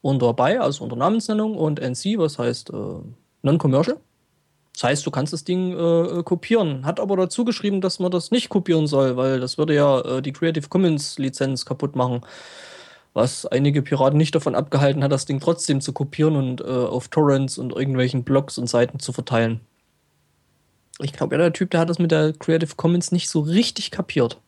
Und 0.00 0.23
dabei, 0.23 0.60
also 0.60 0.84
unter 0.84 0.97
Namensnennung 0.97 1.57
und 1.57 1.81
NC, 1.81 2.18
was 2.18 2.39
heißt 2.39 2.70
äh, 2.70 3.00
Non-Commercial. 3.42 3.99
Das 4.78 4.84
heißt, 4.84 5.07
du 5.07 5.10
kannst 5.10 5.32
das 5.32 5.42
Ding 5.42 5.73
äh, 5.73 6.23
kopieren. 6.23 6.86
Hat 6.86 7.00
aber 7.00 7.16
dazu 7.16 7.44
geschrieben, 7.44 7.81
dass 7.81 7.98
man 7.98 8.12
das 8.12 8.31
nicht 8.31 8.48
kopieren 8.48 8.86
soll, 8.86 9.16
weil 9.16 9.40
das 9.40 9.58
würde 9.58 9.74
ja 9.74 10.00
äh, 10.02 10.23
die 10.23 10.32
Creative 10.32 10.68
Commons 10.68 11.18
Lizenz 11.18 11.65
kaputt 11.65 11.97
machen. 11.97 12.20
was 13.12 13.44
einige 13.44 13.82
Piraten 13.82 14.16
nicht 14.16 14.36
davon 14.36 14.55
abgehalten 14.55 15.02
hat, 15.02 15.10
das 15.10 15.26
Ding 15.26 15.40
trotzdem 15.40 15.81
zu 15.81 15.92
kopieren 15.92 16.36
und 16.36 16.60
äh, 16.60 16.65
auf 16.65 17.08
Torrents 17.08 17.58
und 17.58 17.74
irgendwelchen 17.74 18.23
Blogs 18.23 18.57
und 18.57 18.68
Seiten 18.68 19.00
zu 19.00 19.12
verteilen. 19.12 19.62
Ich 21.00 21.12
glaube, 21.12 21.34
ja, 21.34 21.42
der 21.42 21.52
Typ, 21.52 21.73
der 21.73 21.81
hat 21.81 21.90
das 21.90 21.98
mit 21.98 22.12
der 22.12 22.32
Creative 22.32 22.76
Commons 22.76 23.10
nicht 23.10 23.28
so 23.28 23.40
richtig 23.40 23.90
kapiert. 23.90 24.40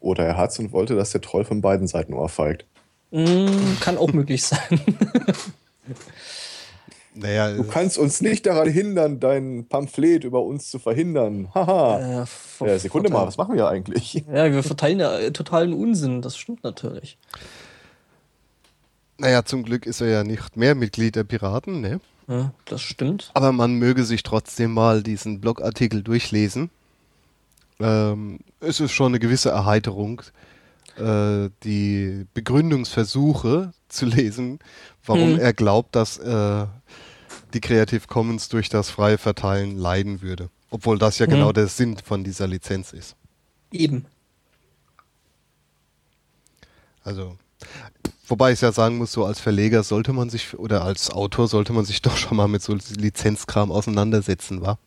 Oder 0.00 0.24
er 0.24 0.36
hat's 0.36 0.58
und 0.58 0.72
wollte, 0.72 0.96
dass 0.96 1.12
der 1.12 1.20
Troll 1.20 1.44
von 1.44 1.60
beiden 1.60 1.86
Seiten 1.86 2.14
ohrfeigt. 2.14 2.64
Mm, 3.12 3.78
kann 3.78 3.96
auch 3.96 4.12
möglich 4.12 4.42
sein. 4.42 4.80
Naja, 7.16 7.52
Du 7.54 7.64
kannst 7.64 7.96
uns 7.98 8.20
nicht 8.20 8.44
daran 8.46 8.68
hindern, 8.68 9.20
dein 9.20 9.66
Pamphlet 9.68 10.22
über 10.24 10.42
uns 10.42 10.70
zu 10.70 10.78
verhindern. 10.78 11.48
Haha. 11.54 12.24
Äh, 12.60 12.64
Äh, 12.64 12.78
Sekunde 12.78 13.10
mal, 13.10 13.26
was 13.26 13.36
machen 13.36 13.56
wir 13.56 13.68
eigentlich? 13.68 14.24
Ja, 14.32 14.52
wir 14.52 14.62
verteilen 14.62 15.00
ja 15.00 15.18
äh, 15.18 15.30
totalen 15.32 15.72
Unsinn, 15.72 16.20
das 16.22 16.36
stimmt 16.36 16.62
natürlich. 16.64 17.16
naja, 19.18 19.44
zum 19.44 19.62
Glück 19.62 19.86
ist 19.86 20.00
er 20.00 20.08
ja 20.08 20.24
nicht 20.24 20.56
mehr 20.56 20.74
Mitglied 20.74 21.16
der 21.16 21.24
Piraten, 21.24 21.80
ne? 21.80 22.00
Ja, 22.28 22.52
das 22.66 22.82
stimmt. 22.82 23.30
Aber 23.34 23.52
man 23.52 23.74
möge 23.76 24.04
sich 24.04 24.22
trotzdem 24.22 24.72
mal 24.74 25.02
diesen 25.02 25.40
Blogartikel 25.40 26.02
durchlesen. 26.02 26.70
Ähm, 27.78 28.40
es 28.60 28.80
ist 28.80 28.92
schon 28.92 29.12
eine 29.12 29.18
gewisse 29.20 29.50
Erheiterung, 29.50 30.22
äh, 30.98 31.50
die 31.62 32.26
Begründungsversuche 32.34 33.72
zu 33.88 34.06
lesen, 34.06 34.58
warum 35.04 35.34
Hm. 35.34 35.38
er 35.38 35.52
glaubt, 35.52 35.94
dass 35.94 36.18
äh, 36.18 36.66
die 37.54 37.60
Creative 37.60 38.06
Commons 38.06 38.48
durch 38.48 38.68
das 38.68 38.90
freie 38.90 39.18
Verteilen 39.18 39.76
leiden 39.76 40.22
würde. 40.22 40.50
Obwohl 40.70 40.98
das 40.98 41.18
ja 41.18 41.26
Hm. 41.26 41.32
genau 41.32 41.52
der 41.52 41.68
Sinn 41.68 41.96
von 41.98 42.24
dieser 42.24 42.46
Lizenz 42.46 42.92
ist. 42.92 43.16
Eben. 43.72 44.06
Also, 47.04 47.36
wobei 48.26 48.52
ich 48.52 48.60
ja 48.60 48.72
sagen 48.72 48.98
muss, 48.98 49.12
so 49.12 49.24
als 49.24 49.38
Verleger 49.40 49.82
sollte 49.84 50.12
man 50.12 50.28
sich, 50.28 50.58
oder 50.58 50.82
als 50.82 51.10
Autor 51.10 51.46
sollte 51.48 51.72
man 51.72 51.84
sich 51.84 52.02
doch 52.02 52.16
schon 52.16 52.36
mal 52.36 52.48
mit 52.48 52.62
so 52.62 52.74
Lizenzkram 52.74 53.70
auseinandersetzen, 53.70 54.60
wa? 54.62 54.78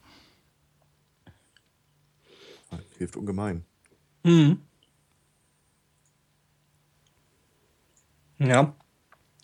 Hilft 2.98 3.16
ungemein. 3.16 3.64
Hm. 4.26 4.60
Ja. 8.40 8.74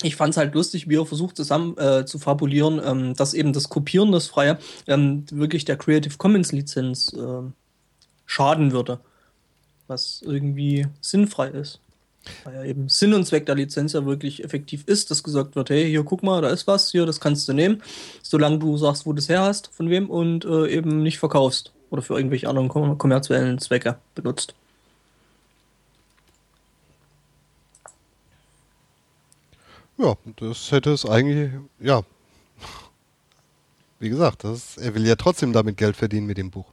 Ich 0.05 0.15
fand 0.15 0.31
es 0.31 0.37
halt 0.37 0.53
lustig, 0.53 0.87
wie 0.87 0.97
er 0.97 1.05
versucht 1.07 1.35
zusammen 1.35 1.75
äh, 1.79 2.05
zu 2.05 2.19
fabulieren, 2.19 2.79
ähm, 2.85 3.15
dass 3.15 3.33
eben 3.33 3.53
das 3.53 3.69
Kopieren, 3.69 4.11
das 4.11 4.27
Freie, 4.27 4.59
ähm, 4.85 5.25
wirklich 5.31 5.65
der 5.65 5.77
Creative 5.77 6.15
Commons 6.17 6.51
Lizenz 6.51 7.11
ähm, 7.17 7.53
schaden 8.27 8.71
würde. 8.71 8.99
Was 9.87 10.21
irgendwie 10.23 10.85
sinnfrei 11.01 11.47
ist. 11.47 11.79
Weil 12.43 12.53
ja 12.53 12.63
eben 12.65 12.87
Sinn 12.87 13.15
und 13.15 13.25
Zweck 13.25 13.47
der 13.47 13.55
Lizenz 13.55 13.93
ja 13.93 14.05
wirklich 14.05 14.43
effektiv 14.43 14.83
ist, 14.85 15.09
dass 15.09 15.23
gesagt 15.23 15.55
wird, 15.55 15.71
hey, 15.71 15.89
hier 15.89 16.03
guck 16.03 16.21
mal, 16.21 16.39
da 16.41 16.49
ist 16.49 16.67
was, 16.67 16.91
hier, 16.91 17.07
das 17.07 17.19
kannst 17.19 17.47
du 17.47 17.53
nehmen, 17.53 17.81
solange 18.21 18.59
du 18.59 18.77
sagst, 18.77 19.07
wo 19.07 19.13
du 19.13 19.19
es 19.19 19.29
her 19.29 19.41
hast, 19.41 19.71
von 19.73 19.89
wem 19.89 20.11
und 20.11 20.45
äh, 20.45 20.67
eben 20.67 21.01
nicht 21.01 21.17
verkaufst 21.17 21.73
oder 21.89 22.03
für 22.03 22.15
irgendwelche 22.15 22.47
anderen 22.47 22.69
kom 22.69 22.97
kommerziellen 22.99 23.57
Zwecke 23.57 23.97
benutzt. 24.13 24.53
Ja, 29.97 30.15
das 30.37 30.71
hätte 30.71 30.91
es 30.91 31.05
eigentlich, 31.05 31.51
ja. 31.79 32.01
Wie 33.99 34.09
gesagt, 34.09 34.43
das, 34.43 34.77
er 34.77 34.93
will 34.93 35.07
ja 35.07 35.15
trotzdem 35.15 35.53
damit 35.53 35.77
Geld 35.77 35.95
verdienen 35.95 36.27
mit 36.27 36.37
dem 36.37 36.51
Buch. 36.51 36.65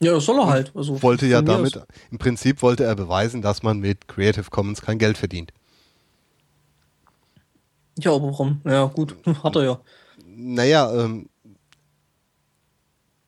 Ja, 0.00 0.12
das 0.14 0.24
soll 0.24 0.38
er 0.40 0.46
halt. 0.46 0.72
Also 0.74 1.00
Wollte 1.02 1.26
ja 1.26 1.42
damit, 1.42 1.76
aus. 1.76 1.84
im 2.10 2.18
Prinzip 2.18 2.62
wollte 2.62 2.84
er 2.84 2.96
beweisen, 2.96 3.42
dass 3.42 3.62
man 3.62 3.78
mit 3.78 4.08
Creative 4.08 4.50
Commons 4.50 4.80
kein 4.80 4.98
Geld 4.98 5.16
verdient. 5.18 5.52
Ja, 7.98 8.12
aber 8.12 8.28
warum? 8.28 8.60
Ja, 8.64 8.86
gut, 8.86 9.16
hat 9.44 9.54
er 9.56 9.64
ja. 9.64 9.80
Naja, 10.26 10.92
ähm, 10.92 11.28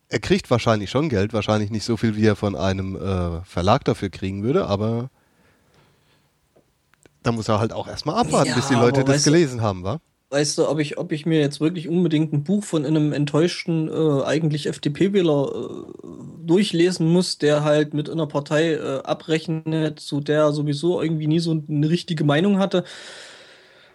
er 0.08 0.20
kriegt 0.20 0.50
wahrscheinlich 0.50 0.90
schon 0.90 1.08
Geld, 1.08 1.32
wahrscheinlich 1.32 1.70
nicht 1.70 1.84
so 1.84 1.96
viel, 1.96 2.16
wie 2.16 2.26
er 2.26 2.36
von 2.36 2.56
einem 2.56 2.96
äh, 2.96 3.42
Verlag 3.44 3.84
dafür 3.84 4.10
kriegen 4.10 4.42
würde, 4.42 4.66
aber 4.66 5.10
da 7.24 7.32
muss 7.32 7.48
er 7.48 7.58
halt 7.58 7.72
auch 7.72 7.88
erstmal 7.88 8.14
abwarten, 8.16 8.50
Ja, 8.50 8.54
bis 8.54 8.68
die 8.68 8.74
Leute 8.74 9.00
das 9.02 9.16
weißt 9.16 9.26
du- 9.26 9.30
gelesen 9.32 9.60
haben, 9.62 9.82
wa? 9.82 10.00
Weißt 10.30 10.58
du, 10.58 10.68
ob 10.68 10.80
ich, 10.80 10.98
ob 10.98 11.12
ich 11.12 11.26
mir 11.26 11.38
jetzt 11.38 11.60
wirklich 11.60 11.88
unbedingt 11.88 12.32
ein 12.32 12.42
Buch 12.44 12.64
von 12.64 12.84
einem 12.84 13.12
enttäuschten, 13.12 13.88
äh, 13.88 14.24
eigentlich 14.24 14.66
FDP-Wähler 14.66 15.48
äh, 15.52 16.06
durchlesen 16.44 17.06
muss, 17.12 17.38
der 17.38 17.62
halt 17.62 17.94
mit 17.94 18.10
einer 18.10 18.26
Partei 18.26 18.72
äh, 18.74 19.00
abrechnet, 19.04 20.00
zu 20.00 20.20
der 20.20 20.40
er 20.40 20.52
sowieso 20.52 21.00
irgendwie 21.00 21.26
nie 21.28 21.38
so 21.40 21.62
eine 21.68 21.88
richtige 21.88 22.24
Meinung 22.24 22.58
hatte. 22.58 22.84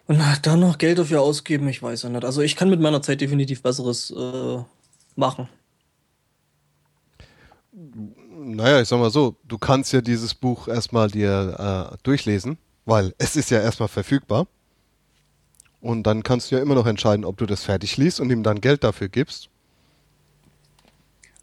Und 0.07 0.19
dann 0.43 0.59
noch 0.61 0.77
Geld 0.77 0.97
dafür 0.97 1.21
ausgeben, 1.21 1.67
ich 1.67 1.83
weiß 1.83 2.03
ja 2.03 2.09
nicht. 2.09 2.23
Also 2.25 2.41
ich 2.41 2.55
kann 2.55 2.69
mit 2.69 2.79
meiner 2.79 3.01
Zeit 3.01 3.21
definitiv 3.21 3.61
Besseres 3.61 4.09
äh, 4.11 4.57
machen. 5.15 5.49
Naja, 7.73 8.81
ich 8.81 8.87
sag 8.87 8.99
mal 8.99 9.11
so, 9.11 9.35
du 9.43 9.57
kannst 9.57 9.91
ja 9.93 10.01
dieses 10.01 10.33
Buch 10.33 10.67
erstmal 10.67 11.09
dir 11.09 11.91
äh, 11.93 11.97
durchlesen, 12.03 12.57
weil 12.89 13.13
es 13.17 13.35
ist 13.35 13.51
ja 13.51 13.61
erstmal 13.61 13.87
verfügbar. 13.87 14.47
Und 15.79 16.03
dann 16.03 16.23
kannst 16.23 16.51
du 16.51 16.55
ja 16.55 16.61
immer 16.61 16.75
noch 16.75 16.87
entscheiden, 16.87 17.23
ob 17.23 17.37
du 17.37 17.45
das 17.45 17.63
fertig 17.63 17.95
liest 17.95 18.19
und 18.19 18.29
ihm 18.31 18.43
dann 18.43 18.59
Geld 18.59 18.83
dafür 18.83 19.07
gibst. 19.07 19.49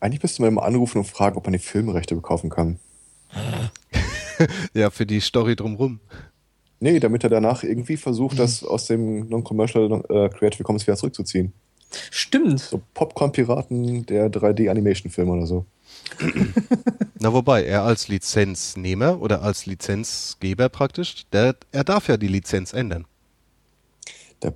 Eigentlich 0.00 0.22
müsste 0.22 0.42
man 0.42 0.50
immer 0.50 0.64
anrufen 0.64 0.98
und 0.98 1.04
fragen, 1.04 1.36
ob 1.36 1.44
man 1.44 1.54
die 1.54 1.58
Filmrechte 1.58 2.16
kaufen 2.20 2.50
kann. 2.50 2.78
Ja, 4.74 4.90
für 4.90 5.06
die 5.06 5.20
Story 5.20 5.56
drumrum. 5.56 5.98
Nee, 6.78 7.00
damit 7.00 7.24
er 7.24 7.30
danach 7.30 7.62
irgendwie 7.62 7.96
versucht, 7.96 8.38
das 8.38 8.62
aus 8.62 8.86
dem 8.86 9.30
Non-Commercial 9.30 10.04
äh, 10.10 10.28
Creative 10.28 10.62
Commons 10.62 10.86
wieder 10.86 10.98
zurückzuziehen. 10.98 11.54
Stimmt. 12.10 12.60
So 12.60 12.82
Popcorn-Piraten 12.92 14.04
der 14.04 14.30
3D-Animation-Film 14.30 15.30
oder 15.30 15.46
so. 15.46 15.64
Na 17.18 17.32
wobei, 17.32 17.64
er 17.64 17.82
als 17.82 18.08
Lizenznehmer 18.08 19.20
oder 19.20 19.42
als 19.42 19.66
Lizenzgeber 19.66 20.68
praktisch, 20.68 21.26
der, 21.32 21.56
er 21.72 21.84
darf 21.84 22.08
ja 22.08 22.16
die 22.16 22.28
Lizenz 22.28 22.72
ändern. 22.72 23.06
Da, 24.40 24.52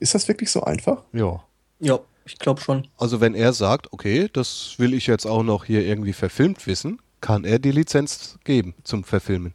ist 0.00 0.14
das 0.14 0.28
wirklich 0.28 0.50
so 0.50 0.62
einfach? 0.62 1.02
Ja. 1.12 1.42
Ja, 1.80 1.98
ich 2.24 2.38
glaube 2.38 2.60
schon. 2.60 2.86
Also 2.96 3.20
wenn 3.20 3.34
er 3.34 3.52
sagt, 3.52 3.92
okay, 3.92 4.28
das 4.32 4.74
will 4.78 4.94
ich 4.94 5.06
jetzt 5.06 5.26
auch 5.26 5.42
noch 5.42 5.64
hier 5.64 5.84
irgendwie 5.84 6.12
verfilmt 6.12 6.66
wissen, 6.66 7.00
kann 7.20 7.44
er 7.44 7.58
die 7.58 7.72
Lizenz 7.72 8.38
geben 8.44 8.74
zum 8.84 9.04
Verfilmen. 9.04 9.54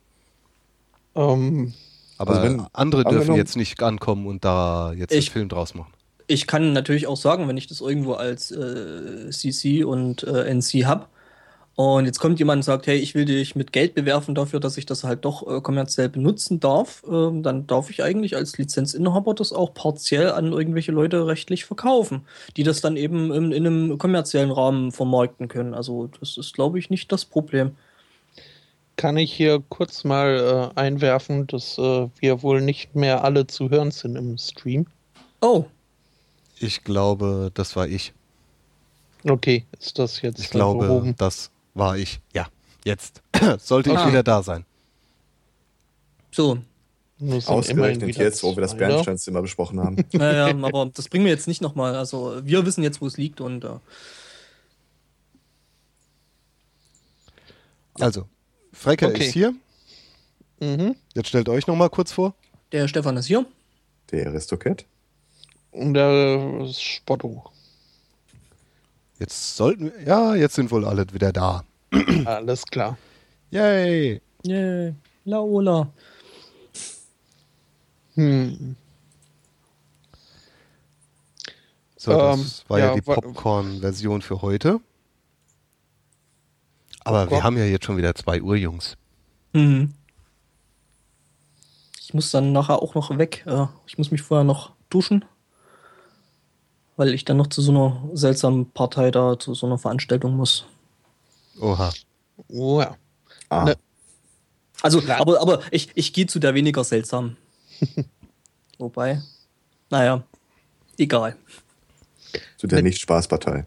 Ähm, 1.15 1.73
Aber 2.17 2.35
Also 2.35 2.43
wenn- 2.43 2.67
andere 2.73 3.03
dürfen 3.03 3.35
jetzt 3.35 3.55
nicht 3.55 3.81
ankommen 3.81 4.27
und 4.27 4.45
da 4.45 4.93
jetzt 4.93 5.11
Ich- 5.13 5.27
einen 5.29 5.33
Film 5.33 5.49
draus 5.49 5.73
machen. 5.73 5.91
Ich 6.27 6.47
kann 6.47 6.73
natürlich 6.73 7.07
auch 7.07 7.17
sagen, 7.17 7.47
wenn 7.47 7.57
ich 7.57 7.67
das 7.67 7.81
irgendwo 7.81 8.13
als 8.13 8.51
äh, 8.51 9.29
CC 9.29 9.83
und 9.83 10.23
äh, 10.23 10.53
NC 10.53 10.85
habe 10.85 11.07
und 11.75 12.05
jetzt 12.05 12.19
kommt 12.19 12.37
jemand 12.37 12.59
und 12.59 12.63
sagt, 12.63 12.85
hey, 12.87 12.97
ich 12.97 13.15
will 13.15 13.25
dich 13.25 13.55
mit 13.55 13.71
Geld 13.71 13.95
bewerfen 13.95 14.35
dafür, 14.35 14.59
dass 14.59 14.77
ich 14.77 14.85
das 14.85 15.03
halt 15.03 15.23
doch 15.25 15.47
äh, 15.47 15.61
kommerziell 15.61 16.09
benutzen 16.09 16.59
darf, 16.59 17.01
ähm, 17.09 17.43
dann 17.43 17.65
darf 17.65 17.89
ich 17.89 18.03
eigentlich 18.03 18.35
als 18.35 18.57
Lizenzinhaber 18.57 19.33
das 19.33 19.53
auch 19.53 19.73
partiell 19.73 20.31
an 20.31 20.51
irgendwelche 20.51 20.91
Leute 20.91 21.25
rechtlich 21.25 21.65
verkaufen, 21.65 22.25
die 22.57 22.63
das 22.63 22.81
dann 22.81 22.97
eben 22.97 23.31
in, 23.33 23.51
in 23.51 23.65
einem 23.65 23.97
kommerziellen 23.97 24.51
Rahmen 24.51 24.91
vermarkten 24.91 25.47
können. 25.47 25.73
Also 25.73 26.09
das 26.19 26.37
ist, 26.37 26.53
glaube 26.53 26.77
ich, 26.77 26.89
nicht 26.89 27.11
das 27.11 27.25
Problem. 27.25 27.71
kann 28.97 29.17
ich 29.17 29.33
hier 29.33 29.63
kurz 29.69 30.03
mal 30.03 30.71
äh, 30.75 30.79
einwerfen, 30.79 31.47
dass 31.47 31.77
äh, 31.77 32.09
wir 32.19 32.43
wohl 32.43 32.61
nicht 32.61 32.95
mehr 32.95 33.23
alle 33.23 33.47
zu 33.47 33.69
hören 33.69 33.91
sind 33.91 34.15
im 34.17 34.37
Stream. 34.37 34.85
Oh, 35.41 35.65
Ich 36.61 36.83
glaube, 36.83 37.51
das 37.53 37.75
war 37.75 37.87
ich. 37.87 38.13
Okay, 39.23 39.65
ist 39.79 39.97
das 39.99 40.21
jetzt 40.21 40.39
Ich 40.39 40.49
glaube, 40.49 40.85
behoben? 40.87 41.15
das 41.17 41.51
war 41.73 41.97
ich. 41.97 42.19
Ja, 42.33 42.47
jetzt. 42.85 43.21
Sollte 43.59 43.91
ich 43.91 43.97
Ah. 43.97 44.07
wieder 44.07 44.23
da 44.23 44.41
sein. 44.43 44.65
so. 46.31 46.57
Ausgerechnet 47.45 48.15
jetzt, 48.17 48.41
wo 48.41 48.55
wir 48.57 48.61
das 48.61 48.75
Bernsteinzimmer 48.75 49.43
besprochen 49.43 49.79
haben. 49.79 49.95
Naja, 50.11 50.47
aber 50.47 50.87
das 50.91 51.07
bringen 51.07 51.25
wir 51.25 51.31
jetzt 51.31 51.47
nicht 51.47 51.61
nochmal. 51.61 51.95
Also 51.95 52.41
wir 52.43 52.65
wissen 52.65 52.81
jetzt, 52.83 52.99
wo 52.99 53.05
es 53.05 53.17
liegt 53.17 53.41
und 53.41 53.63
äh, 53.63 53.69
Also, 57.99 58.27
Frecker 58.73 59.09
Okay. 59.09 59.25
ist 59.27 59.33
hier. 59.33 59.53
Mhm. 60.59 60.95
Jetzt 61.13 61.27
stellt 61.29 61.49
euch 61.49 61.67
noch 61.67 61.75
mal 61.75 61.89
kurz 61.89 62.11
vor. 62.11 62.33
der 62.71 62.87
Stefan 62.87 63.17
ist 63.17 63.25
hier. 63.27 63.45
Der 64.11 64.27
Aristocat. 64.27 64.85
Und 65.71 65.93
der 65.93 66.67
Spotto. 66.73 67.43
Jetzt 69.19 69.55
sollten 69.55 69.85
wir, 69.85 70.03
ja, 70.03 70.35
jetzt 70.35 70.55
sind 70.55 70.71
wohl 70.71 70.85
alle 70.85 71.05
wieder 71.13 71.31
da. 71.31 71.63
Alles 72.25 72.65
klar. 72.65 72.97
Yay! 73.51 74.21
Yay, 74.43 74.93
Laola. 75.25 75.87
Hm. 78.15 78.75
So, 81.95 82.11
das 82.11 82.39
Ähm, 82.39 82.45
war 82.67 82.79
ja, 82.79 82.85
ja, 82.87 82.93
die 82.95 83.01
Popcorn-Version 83.01 84.21
für 84.23 84.41
heute. 84.41 84.79
Aber 87.03 87.19
wir 87.19 87.25
Popcorn? 87.25 87.43
haben 87.43 87.57
ja 87.57 87.65
jetzt 87.65 87.85
schon 87.85 87.97
wieder 87.97 88.15
2 88.15 88.41
Uhr, 88.41 88.55
Jungs. 88.55 88.97
Mhm. 89.53 89.93
Ich 91.99 92.13
muss 92.13 92.31
dann 92.31 92.51
nachher 92.51 92.81
auch 92.81 92.95
noch 92.95 93.15
weg. 93.17 93.43
Äh, 93.45 93.67
ich 93.85 93.97
muss 93.97 94.09
mich 94.11 94.21
vorher 94.21 94.43
noch 94.43 94.71
duschen, 94.89 95.23
weil 97.01 97.15
ich 97.15 97.25
dann 97.25 97.37
noch 97.37 97.47
zu 97.47 97.63
so 97.63 97.71
einer 97.71 97.99
seltsamen 98.13 98.69
Partei 98.73 99.09
da, 99.09 99.39
zu 99.39 99.55
so 99.55 99.65
einer 99.65 99.79
Veranstaltung 99.79 100.35
muss. 100.37 100.67
Oha. 101.59 101.91
Oh 102.47 102.79
ja. 102.79 102.95
Ah, 103.49 103.65
Ne. 103.65 103.75
Also, 104.83 105.01
Klar. 105.01 105.19
aber, 105.19 105.41
aber 105.41 105.61
ich, 105.71 105.89
ich 105.95 106.13
gehe 106.13 106.27
zu 106.27 106.37
der 106.37 106.53
weniger 106.53 106.83
seltsam. 106.83 107.37
Wobei, 108.77 109.19
naja, 109.89 110.23
egal. 110.99 111.35
zu 112.57 112.67
der 112.67 112.83
Nicht-Spaß-Partei. 112.83 113.65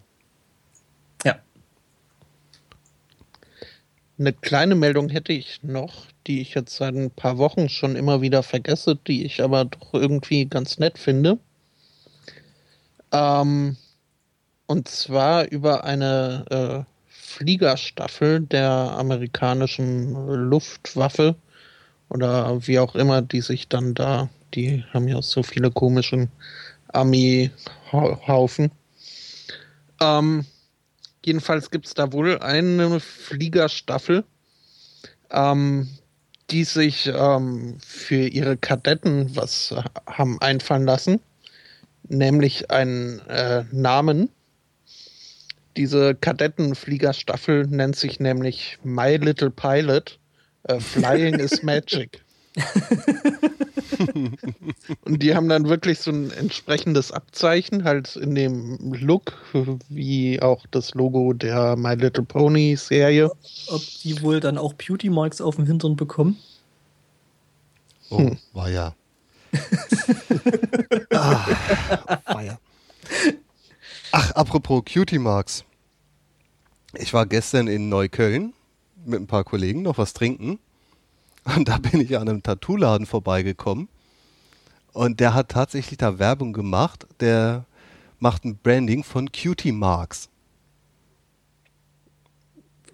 Ja. 1.25 1.41
Eine 4.17 4.33
kleine 4.33 4.77
Meldung 4.77 5.09
hätte 5.09 5.33
ich 5.33 5.61
noch, 5.65 6.07
die 6.29 6.41
ich 6.41 6.55
jetzt 6.55 6.77
seit 6.77 6.95
ein 6.95 7.11
paar 7.11 7.37
Wochen 7.39 7.69
schon 7.69 7.97
immer 7.97 8.21
wieder 8.21 8.45
vergesse, 8.45 8.95
die 8.95 9.25
ich 9.25 9.43
aber 9.43 9.65
doch 9.65 9.93
irgendwie 9.93 10.47
ganz 10.47 10.79
nett 10.79 10.99
finde. 10.99 11.41
Ähm, 13.15 13.77
und 14.67 14.89
zwar 14.89 15.49
über 15.51 15.85
eine 15.85 16.45
äh, 16.51 16.91
Fliegerstaffel 17.07 18.41
der 18.41 18.71
amerikanischen 18.71 20.15
Luftwaffe 20.51 21.37
oder 22.09 22.67
wie 22.67 22.79
auch 22.81 22.95
immer 22.97 23.23
die 23.23 23.41
sich 23.41 23.69
dann 23.69 23.95
da, 23.95 24.29
die 24.55 24.85
haben 24.93 25.07
ja 25.07 25.23
so 25.23 25.43
viele 25.43 25.71
komischen 25.71 26.31
Armeehaufen. 26.93 28.73
Ähm, 30.01 30.45
jedenfalls 31.25 31.71
gibt 31.71 31.87
es 31.87 31.95
da 31.95 32.13
wohl 32.13 32.39
eine 32.41 32.99
Fliegerstaffel, 32.99 34.25
ähm, 35.31 35.89
die 36.51 36.65
sich 36.65 37.07
ähm, 37.07 37.79
für 37.81 38.27
ihre 38.27 38.57
Kadetten 38.57 39.35
was 39.37 39.75
haben 40.07 40.41
einfallen 40.41 40.85
lassen, 40.85 41.21
nämlich 42.09 42.71
einen 42.71 43.21
äh, 43.29 43.65
Namen. 43.73 44.31
Diese 45.77 46.15
Kadettenfliegerstaffel 46.15 47.67
nennt 47.67 47.97
sich 47.97 48.21
nämlich 48.21 48.79
My 48.85 49.17
Little 49.17 49.51
Pilot. 49.51 50.19
Äh, 50.65 50.79
Flying 50.81 51.35
is 51.35 51.63
Magic. 51.65 52.23
Und 55.05 55.23
die 55.23 55.35
haben 55.35 55.49
dann 55.49 55.69
wirklich 55.69 55.99
so 55.99 56.11
ein 56.11 56.31
entsprechendes 56.31 57.11
Abzeichen, 57.11 57.85
halt 57.85 58.17
in 58.17 58.35
dem 58.35 58.79
Look, 58.95 59.33
wie 59.89 60.41
auch 60.41 60.65
das 60.71 60.95
Logo 60.95 61.33
der 61.33 61.77
My 61.77 61.95
Little 61.95 62.25
Pony 62.25 62.77
Serie. 62.77 63.31
Ob 63.69 63.83
die 64.03 64.21
wohl 64.23 64.41
dann 64.41 64.59
auch 64.59 64.75
Beauty 64.75 65.11
Marks 65.11 65.41
auf 65.41 65.57
dem 65.57 65.67
Hintern 65.67 65.97
bekommen? 65.97 66.39
Oh, 68.11 68.19
Hm. 68.19 68.39
war 68.53 68.69
ja. 68.71 68.95
ah, 71.11 72.41
ja. 72.43 72.59
Ach, 74.13 74.31
apropos 74.33 74.83
Cutie 74.85 75.19
Marks. 75.19 75.65
Ich 76.95 77.13
war 77.13 77.27
gestern 77.27 77.67
in 77.67 77.89
Neukölln 77.89 78.53
mit 79.05 79.21
ein 79.21 79.27
paar 79.27 79.45
Kollegen 79.45 79.83
noch 79.83 79.99
was 79.99 80.13
trinken. 80.13 80.59
Und 81.45 81.69
da 81.69 81.79
bin 81.79 82.01
ich 82.01 82.17
an 82.17 82.29
einem 82.29 82.43
Tattoo-Laden 82.43 83.07
vorbeigekommen. 83.07 83.89
Und 84.93 85.21
der 85.21 85.35
hat 85.35 85.51
tatsächlich 85.51 85.99
da 85.99 86.19
Werbung 86.19 86.53
gemacht. 86.53 87.07
Der 87.21 87.67
macht 88.19 88.45
ein 88.45 88.57
Branding 88.57 89.05
von 89.05 89.31
Cutie 89.33 89.73
Marks. 89.73 90.29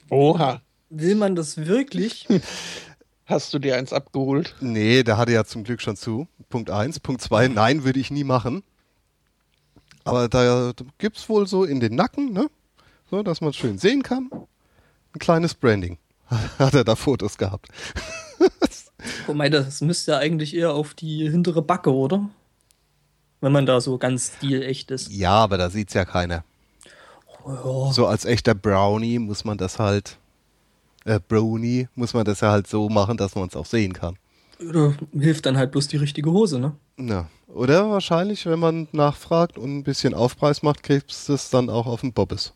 Oha. 0.08 0.62
Will 0.89 1.14
man 1.14 1.36
das 1.36 1.56
wirklich? 1.56 2.26
Hast 3.26 3.55
du 3.55 3.60
dir 3.60 3.76
eins 3.76 3.92
abgeholt? 3.92 4.56
Nee, 4.60 5.05
der 5.05 5.16
hatte 5.16 5.30
ja 5.30 5.44
zum 5.44 5.62
Glück 5.62 5.80
schon 5.80 5.94
zu. 5.94 6.26
Punkt 6.50 6.70
eins. 6.70 7.00
Punkt 7.00 7.22
zwei, 7.22 7.48
nein, 7.48 7.84
würde 7.84 8.00
ich 8.00 8.10
nie 8.10 8.24
machen. 8.24 8.62
Aber 10.04 10.28
da 10.28 10.72
gibt 10.98 11.16
es 11.16 11.28
wohl 11.28 11.46
so 11.46 11.64
in 11.64 11.80
den 11.80 11.94
Nacken, 11.94 12.32
ne? 12.32 12.50
So, 13.10 13.22
dass 13.22 13.40
man 13.40 13.50
es 13.50 13.56
schön 13.56 13.78
sehen 13.78 14.02
kann. 14.02 14.30
Ein 15.14 15.18
kleines 15.18 15.54
Branding. 15.54 15.98
Hat 16.58 16.74
er 16.74 16.84
da 16.84 16.94
Fotos 16.94 17.38
gehabt. 17.38 17.68
Wobei, 19.26 19.48
das 19.48 19.80
müsste 19.80 20.12
ja 20.12 20.18
eigentlich 20.18 20.54
eher 20.54 20.72
auf 20.74 20.94
die 20.94 21.28
hintere 21.30 21.62
Backe, 21.62 21.92
oder? 21.92 22.28
Wenn 23.40 23.52
man 23.52 23.66
da 23.66 23.80
so 23.80 23.98
ganz 23.98 24.34
stilecht 24.36 24.90
ist. 24.90 25.10
Ja, 25.10 25.32
aber 25.32 25.56
da 25.56 25.70
sieht's 25.70 25.94
ja 25.94 26.04
keiner. 26.04 26.44
Ja. 27.46 27.92
So 27.92 28.06
als 28.06 28.26
echter 28.26 28.54
Brownie 28.54 29.18
muss 29.18 29.44
man 29.44 29.56
das 29.56 29.78
halt, 29.78 30.18
äh, 31.04 31.18
Brownie 31.26 31.88
muss 31.94 32.12
man 32.12 32.24
das 32.24 32.40
ja 32.40 32.50
halt 32.50 32.66
so 32.66 32.88
machen, 32.88 33.16
dass 33.16 33.34
man 33.34 33.48
es 33.48 33.56
auch 33.56 33.66
sehen 33.66 33.94
kann. 33.94 34.18
Oder 34.68 34.94
hilft 35.12 35.47
dann 35.47 35.56
halt 35.56 35.72
bloß 35.72 35.89
die 35.89 35.97
richtige 35.97 36.30
Hose, 36.30 36.58
ne? 36.58 36.74
Ja. 36.98 37.28
Oder 37.48 37.90
wahrscheinlich, 37.90 38.47
wenn 38.47 38.58
man 38.58 38.89
nachfragt 38.92 39.58
und 39.58 39.78
ein 39.78 39.82
bisschen 39.82 40.14
Aufpreis 40.14 40.62
macht, 40.62 40.82
kriegst 40.82 41.28
du 41.28 41.32
es 41.32 41.50
dann 41.50 41.68
auch 41.70 41.86
auf 41.86 42.02
den 42.02 42.12
Bobbes. 42.12 42.52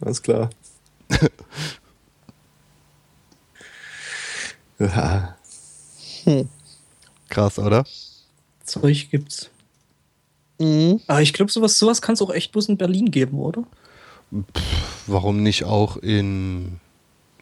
Alles 0.00 0.22
klar. 0.22 0.50
ja, 4.78 5.36
Krass, 7.28 7.58
oder? 7.58 7.84
Zeug 8.64 9.08
gibt's. 9.10 9.50
Mhm. 10.58 11.00
Aber 11.06 11.22
ich 11.22 11.32
glaube, 11.32 11.50
sowas, 11.50 11.78
sowas 11.78 12.02
kann 12.02 12.14
es 12.14 12.22
auch 12.22 12.30
echt 12.30 12.52
bloß 12.52 12.68
in 12.68 12.76
Berlin 12.76 13.10
geben, 13.10 13.38
oder? 13.38 13.64
Warum 15.06 15.42
nicht 15.42 15.64
auch 15.64 15.96
in, 15.96 16.80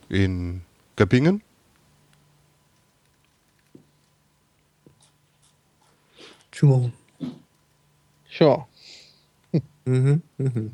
in 0.09 0.63
Göppingen? 0.99 1.43
Tja. 6.51 6.91
Ja. 8.41 8.67
mhm, 9.85 10.23
mhm. 10.39 10.73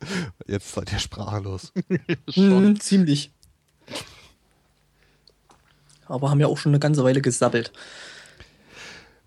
Jetzt 0.46 0.72
seid 0.72 0.92
ihr 0.92 0.98
sprachlos. 0.98 1.72
Schon. 2.28 2.64
Mhm, 2.64 2.80
ziemlich. 2.80 3.32
Aber 6.04 6.28
haben 6.28 6.40
ja 6.40 6.48
auch 6.48 6.58
schon 6.58 6.72
eine 6.72 6.80
ganze 6.80 7.02
Weile 7.02 7.22
gesabbelt. 7.22 7.72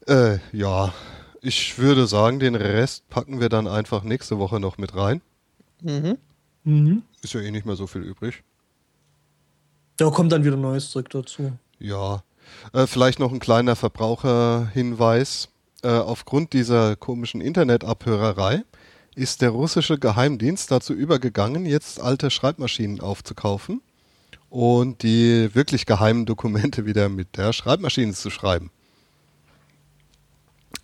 Äh, 0.06 0.38
ja, 0.52 0.94
ich 1.42 1.80
würde 1.80 2.06
sagen, 2.06 2.40
den 2.40 2.54
Rest 2.54 3.10
packen 3.10 3.40
wir 3.40 3.50
dann 3.50 3.68
einfach 3.68 4.04
nächste 4.04 4.38
Woche 4.38 4.60
noch 4.60 4.78
mit 4.78 4.94
rein. 4.96 5.24
Mhm. 5.82 6.20
Mhm. 6.64 7.04
Ist 7.22 7.34
ja 7.34 7.42
eh 7.42 7.52
nicht 7.52 7.66
mehr 7.66 7.76
so 7.76 7.88
viel 7.88 8.02
übrig. 8.02 8.44
Da 9.98 10.10
kommt 10.10 10.32
dann 10.32 10.44
wieder 10.44 10.58
neues 10.58 10.90
Zeug 10.90 11.10
dazu. 11.10 11.54
Ja, 11.80 12.24
äh, 12.74 12.88
vielleicht 12.88 13.20
noch 13.20 13.32
ein 13.32 13.40
kleiner 13.40 13.76
Verbraucherhinweis. 13.76 15.50
Äh, 15.84 15.90
aufgrund 15.90 16.54
dieser 16.54 16.96
komischen 16.96 17.42
Internetabhörerei 17.42 18.64
ist 19.16 19.42
der 19.42 19.50
russische 19.50 20.00
Geheimdienst 20.00 20.72
dazu 20.72 20.94
übergegangen, 20.94 21.66
jetzt 21.66 22.00
alte 22.00 22.32
Schreibmaschinen 22.32 23.02
aufzukaufen 23.02 23.82
und 24.50 25.04
die 25.04 25.54
wirklich 25.54 25.86
geheimen 25.86 26.26
Dokumente 26.26 26.86
wieder 26.86 27.10
mit 27.10 27.38
der 27.38 27.54
Schreibmaschine 27.54 28.14
zu 28.14 28.30
schreiben. 28.30 28.72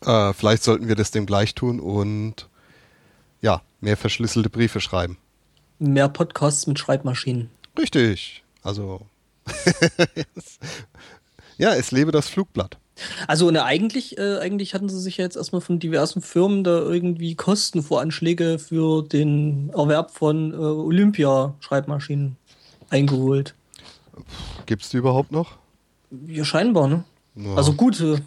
Äh, 0.01 0.33
vielleicht 0.33 0.63
sollten 0.63 0.87
wir 0.87 0.95
das 0.95 1.11
dem 1.11 1.25
gleich 1.25 1.55
tun 1.55 1.79
und 1.79 2.49
ja, 3.41 3.61
mehr 3.79 3.97
verschlüsselte 3.97 4.49
Briefe 4.49 4.81
schreiben. 4.81 5.17
Mehr 5.79 6.09
Podcasts 6.09 6.67
mit 6.67 6.77
Schreibmaschinen. 6.77 7.49
Richtig. 7.77 8.43
Also 8.61 9.01
ja, 11.57 11.73
es 11.75 11.91
lebe 11.91 12.11
das 12.11 12.27
Flugblatt. 12.27 12.77
Also 13.27 13.49
ne, 13.49 13.63
eigentlich, 13.63 14.17
äh, 14.17 14.39
eigentlich 14.39 14.73
hatten 14.73 14.89
sie 14.89 14.99
sich 14.99 15.17
ja 15.17 15.23
jetzt 15.23 15.37
erstmal 15.37 15.61
von 15.61 15.79
diversen 15.79 16.21
Firmen 16.21 16.65
da 16.65 16.79
irgendwie 16.79 17.35
Kostenvoranschläge 17.35 18.59
für 18.59 19.03
den 19.03 19.69
Erwerb 19.69 20.11
von 20.11 20.51
äh, 20.51 20.57
Olympia-Schreibmaschinen 20.57 22.35
eingeholt. 22.89 23.55
Gibt's 24.65 24.89
die 24.89 24.97
überhaupt 24.97 25.31
noch? 25.31 25.57
Ja, 26.27 26.43
scheinbar, 26.43 26.87
ne? 26.87 27.03
Ja. 27.35 27.55
Also 27.55 27.73
gut, 27.73 27.99
äh, 28.01 28.17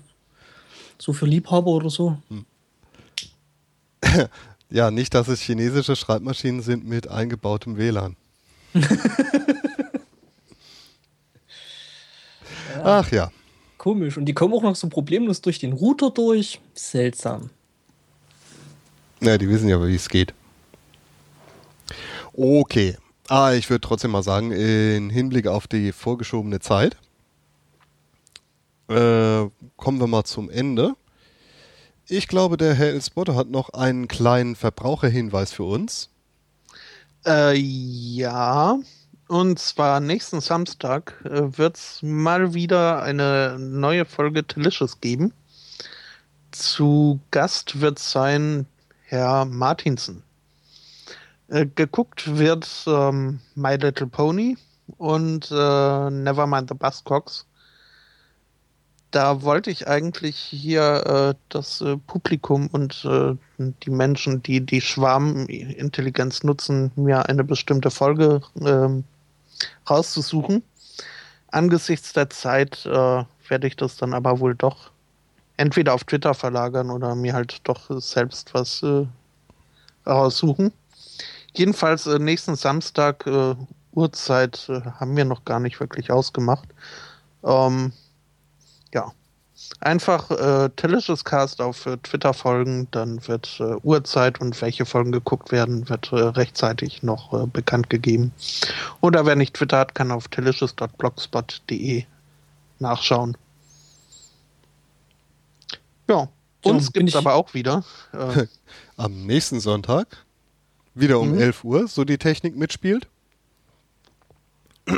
so 0.99 1.13
für 1.13 1.27
Liebhaber 1.27 1.73
oder 1.73 1.91
so. 1.91 2.17
Ja, 4.73 4.91
nicht, 4.91 5.12
dass 5.12 5.28
es 5.28 5.42
chinesische 5.42 5.94
Schreibmaschinen 5.97 6.62
sind 6.62 6.89
mit 6.89 7.07
eingebautem 7.07 7.76
WLAN. 7.76 8.17
Ach 12.83 13.12
ja. 13.12 13.31
Komisch. 13.76 14.17
Und 14.17 14.25
die 14.25 14.33
kommen 14.33 14.55
auch 14.55 14.62
noch 14.62 14.75
so 14.75 14.89
problemlos 14.89 15.42
durch 15.42 15.59
den 15.59 15.75
Router 15.75 16.10
durch. 16.10 16.59
Seltsam. 16.73 17.51
Ja, 19.20 19.36
die 19.36 19.47
wissen 19.47 19.68
ja, 19.68 19.86
wie 19.86 19.94
es 19.94 20.09
geht. 20.09 20.33
Okay. 22.33 22.97
Ah, 23.28 23.52
ich 23.52 23.68
würde 23.68 23.83
trotzdem 23.83 24.12
mal 24.12 24.23
sagen, 24.23 24.52
in 24.52 25.10
Hinblick 25.10 25.49
auf 25.49 25.67
die 25.67 25.92
vorgeschobene 25.92 26.60
Zeit, 26.60 26.97
äh, 28.89 29.44
kommen 29.76 30.01
wir 30.01 30.07
mal 30.07 30.25
zum 30.25 30.49
Ende. 30.49 30.94
Ich 32.09 32.29
glaube, 32.29 32.57
der 32.57 32.75
Herr 32.75 32.89
Elspotter 32.89 33.37
hat 33.37 33.49
noch 33.49 33.71
einen 33.71 34.09
kleinen 34.09 34.57
Verbraucherhinweis 34.57 35.53
für 35.53 35.65
uns. 35.65 36.11
Äh, 37.25 37.57
ja. 37.57 38.79
Und 39.29 39.59
zwar 39.59 40.01
nächsten 40.01 40.41
Samstag 40.41 41.15
äh, 41.25 41.57
wird 41.57 41.77
es 41.77 42.03
mal 42.03 42.55
wieder 42.55 43.03
eine 43.03 43.57
neue 43.59 44.05
Folge 44.05 44.43
Delicious 44.43 45.01
geben. 45.01 45.33
Zu 46.51 47.21
Gast 47.31 47.81
wird 47.81 47.99
sein 47.99 48.67
Herr 49.05 49.45
Martinsen. 49.45 50.23
Äh, 51.49 51.67
geguckt 51.75 52.37
wird 52.37 52.69
ähm, 52.87 53.41
My 53.55 53.77
Little 53.77 54.07
Pony 54.07 54.57
und 54.99 55.51
äh, 55.51 56.11
Nevermind 56.11 56.69
the 56.69 56.75
Buzzcocks. 56.75 57.47
Da 59.13 59.43
wollte 59.43 59.71
ich 59.71 59.89
eigentlich 59.89 60.37
hier 60.39 61.35
äh, 61.35 61.35
das 61.51 61.83
äh, 61.83 61.99
Publikum 61.99 62.69
und 62.69 63.05
äh, 63.05 63.37
die 63.59 63.91
Menschen, 63.91 64.43
die 64.43 64.63
die 64.65 64.81
Schwarmintelligenz 64.81 66.43
nutzen, 66.45 66.93
mir 66.97 67.29
eine 67.29 67.45
bestimmte 67.45 67.91
Folge 67.91 68.41
ähm, 68.59 69.05
rauszusuchen. 69.89 70.63
Angesichts 71.49 72.15
der 72.15 72.31
Zeit 72.31 72.87
äh, 72.87 73.25
werde 73.49 73.67
ich 73.67 73.77
das 73.77 73.99
dann 73.99 74.15
aber 74.15 74.41
wohl 74.41 74.55
doch 74.55 74.91
entweder 75.59 75.93
auf 75.93 76.05
Twitter 76.05 76.33
verlagern 76.33 76.89
oder 76.89 77.15
mir 77.15 77.35
halt 77.35 77.61
doch 77.65 77.91
selbst 78.01 78.55
was 78.55 78.83
äh, 78.83 79.07
raussuchen. 80.07 80.73
Jedenfalls 81.55 82.07
äh, 82.07 82.19
nächsten 82.19 82.57
Samstag 82.57 83.27
äh, 83.27 83.57
Uhrzeit 83.93 84.71
äh, 84.71 84.81
haben 84.99 85.15
wir 85.19 85.27
noch 85.27 85.45
gar 85.45 85.61
nicht 85.61 85.81
wirklich 85.81 86.11
ausgemacht. 86.11 86.71
Ähm. 87.45 87.93
Einfach 89.81 90.31
äh, 90.31 90.71
Delicious 90.81 91.25
Cast 91.25 91.61
auf 91.61 91.87
äh, 91.87 91.97
Twitter 91.99 92.35
folgen, 92.35 92.89
dann 92.91 93.27
wird 93.27 93.59
äh, 93.61 93.75
Uhrzeit 93.83 94.41
und 94.41 94.61
welche 94.63 94.87
Folgen 94.87 95.13
geguckt 95.13 95.51
werden, 95.51 95.89
wird 95.89 96.13
äh, 96.13 96.17
rechtzeitig 96.17 97.03
noch 97.03 97.33
äh, 97.33 97.47
bekannt 97.47 97.91
gegeben. 97.91 98.33
Oder 99.01 99.27
wer 99.27 99.35
nicht 99.37 99.55
Twitter 99.55 99.79
hat, 99.79 99.95
kann 99.95 100.11
auf 100.11 100.29
delicious.blogspot.de 100.29 102.05
nachschauen. 102.79 103.37
Ja, 106.09 106.29
uns 106.63 106.91
bin 106.91 107.07
gibt 107.07 107.17
es 107.17 107.17
aber 107.17 107.35
auch 107.35 107.55
wieder. 107.55 107.85
Äh, 108.13 108.47
Am 108.97 109.27
nächsten 109.27 109.61
Sonntag, 109.61 110.25
wieder 110.95 111.19
um 111.19 111.33
Mhm. 111.33 111.41
11 111.41 111.65
Uhr, 111.65 111.89
so 111.89 112.05
die 112.05 112.19
Technik 112.19 112.57
mitspielt. 112.57 113.09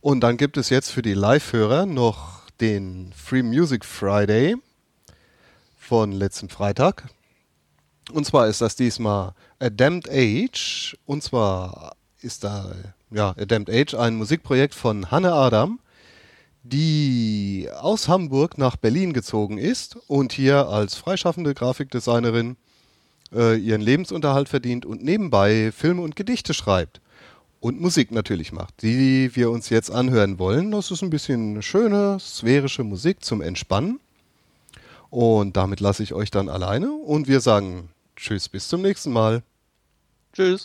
Und 0.00 0.20
dann 0.20 0.36
gibt 0.36 0.56
es 0.56 0.68
jetzt 0.68 0.90
für 0.90 1.02
die 1.02 1.14
Live-Hörer 1.14 1.86
noch 1.86 2.41
den 2.60 3.12
Free 3.16 3.42
Music 3.42 3.84
Friday 3.84 4.56
von 5.78 6.12
letzten 6.12 6.48
Freitag. 6.48 7.08
Und 8.12 8.24
zwar 8.26 8.48
ist 8.48 8.60
das 8.60 8.76
diesmal 8.76 9.34
A 9.58 9.70
Damned 9.70 10.08
Age. 10.10 10.96
Und 11.06 11.22
zwar 11.22 11.96
ist 12.20 12.44
da, 12.44 12.74
ja, 13.10 13.30
A 13.30 13.44
Damned 13.44 13.70
Age 13.70 13.94
ein 13.94 14.16
Musikprojekt 14.16 14.74
von 14.74 15.10
Hanne 15.10 15.32
Adam, 15.32 15.80
die 16.62 17.68
aus 17.80 18.08
Hamburg 18.08 18.58
nach 18.58 18.76
Berlin 18.76 19.12
gezogen 19.12 19.58
ist 19.58 19.96
und 20.06 20.32
hier 20.32 20.68
als 20.68 20.94
freischaffende 20.94 21.54
Grafikdesignerin 21.54 22.56
äh, 23.34 23.56
ihren 23.56 23.80
Lebensunterhalt 23.80 24.48
verdient 24.48 24.86
und 24.86 25.02
nebenbei 25.02 25.72
Filme 25.72 26.02
und 26.02 26.16
Gedichte 26.16 26.54
schreibt. 26.54 27.00
Und 27.62 27.80
Musik 27.80 28.10
natürlich 28.10 28.50
macht, 28.50 28.82
die 28.82 29.36
wir 29.36 29.48
uns 29.48 29.68
jetzt 29.68 29.88
anhören 29.88 30.40
wollen. 30.40 30.72
Das 30.72 30.90
ist 30.90 31.00
ein 31.00 31.10
bisschen 31.10 31.62
schöne, 31.62 32.18
sphärische 32.18 32.82
Musik 32.82 33.22
zum 33.22 33.40
Entspannen. 33.40 34.00
Und 35.10 35.56
damit 35.56 35.78
lasse 35.78 36.02
ich 36.02 36.12
euch 36.12 36.32
dann 36.32 36.48
alleine 36.48 36.90
und 36.90 37.28
wir 37.28 37.40
sagen 37.40 37.90
Tschüss, 38.16 38.48
bis 38.48 38.66
zum 38.66 38.82
nächsten 38.82 39.12
Mal. 39.12 39.44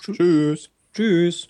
tschüss. 0.02 0.16
Tschüss. 0.18 0.70
Tschüss. 0.92 1.50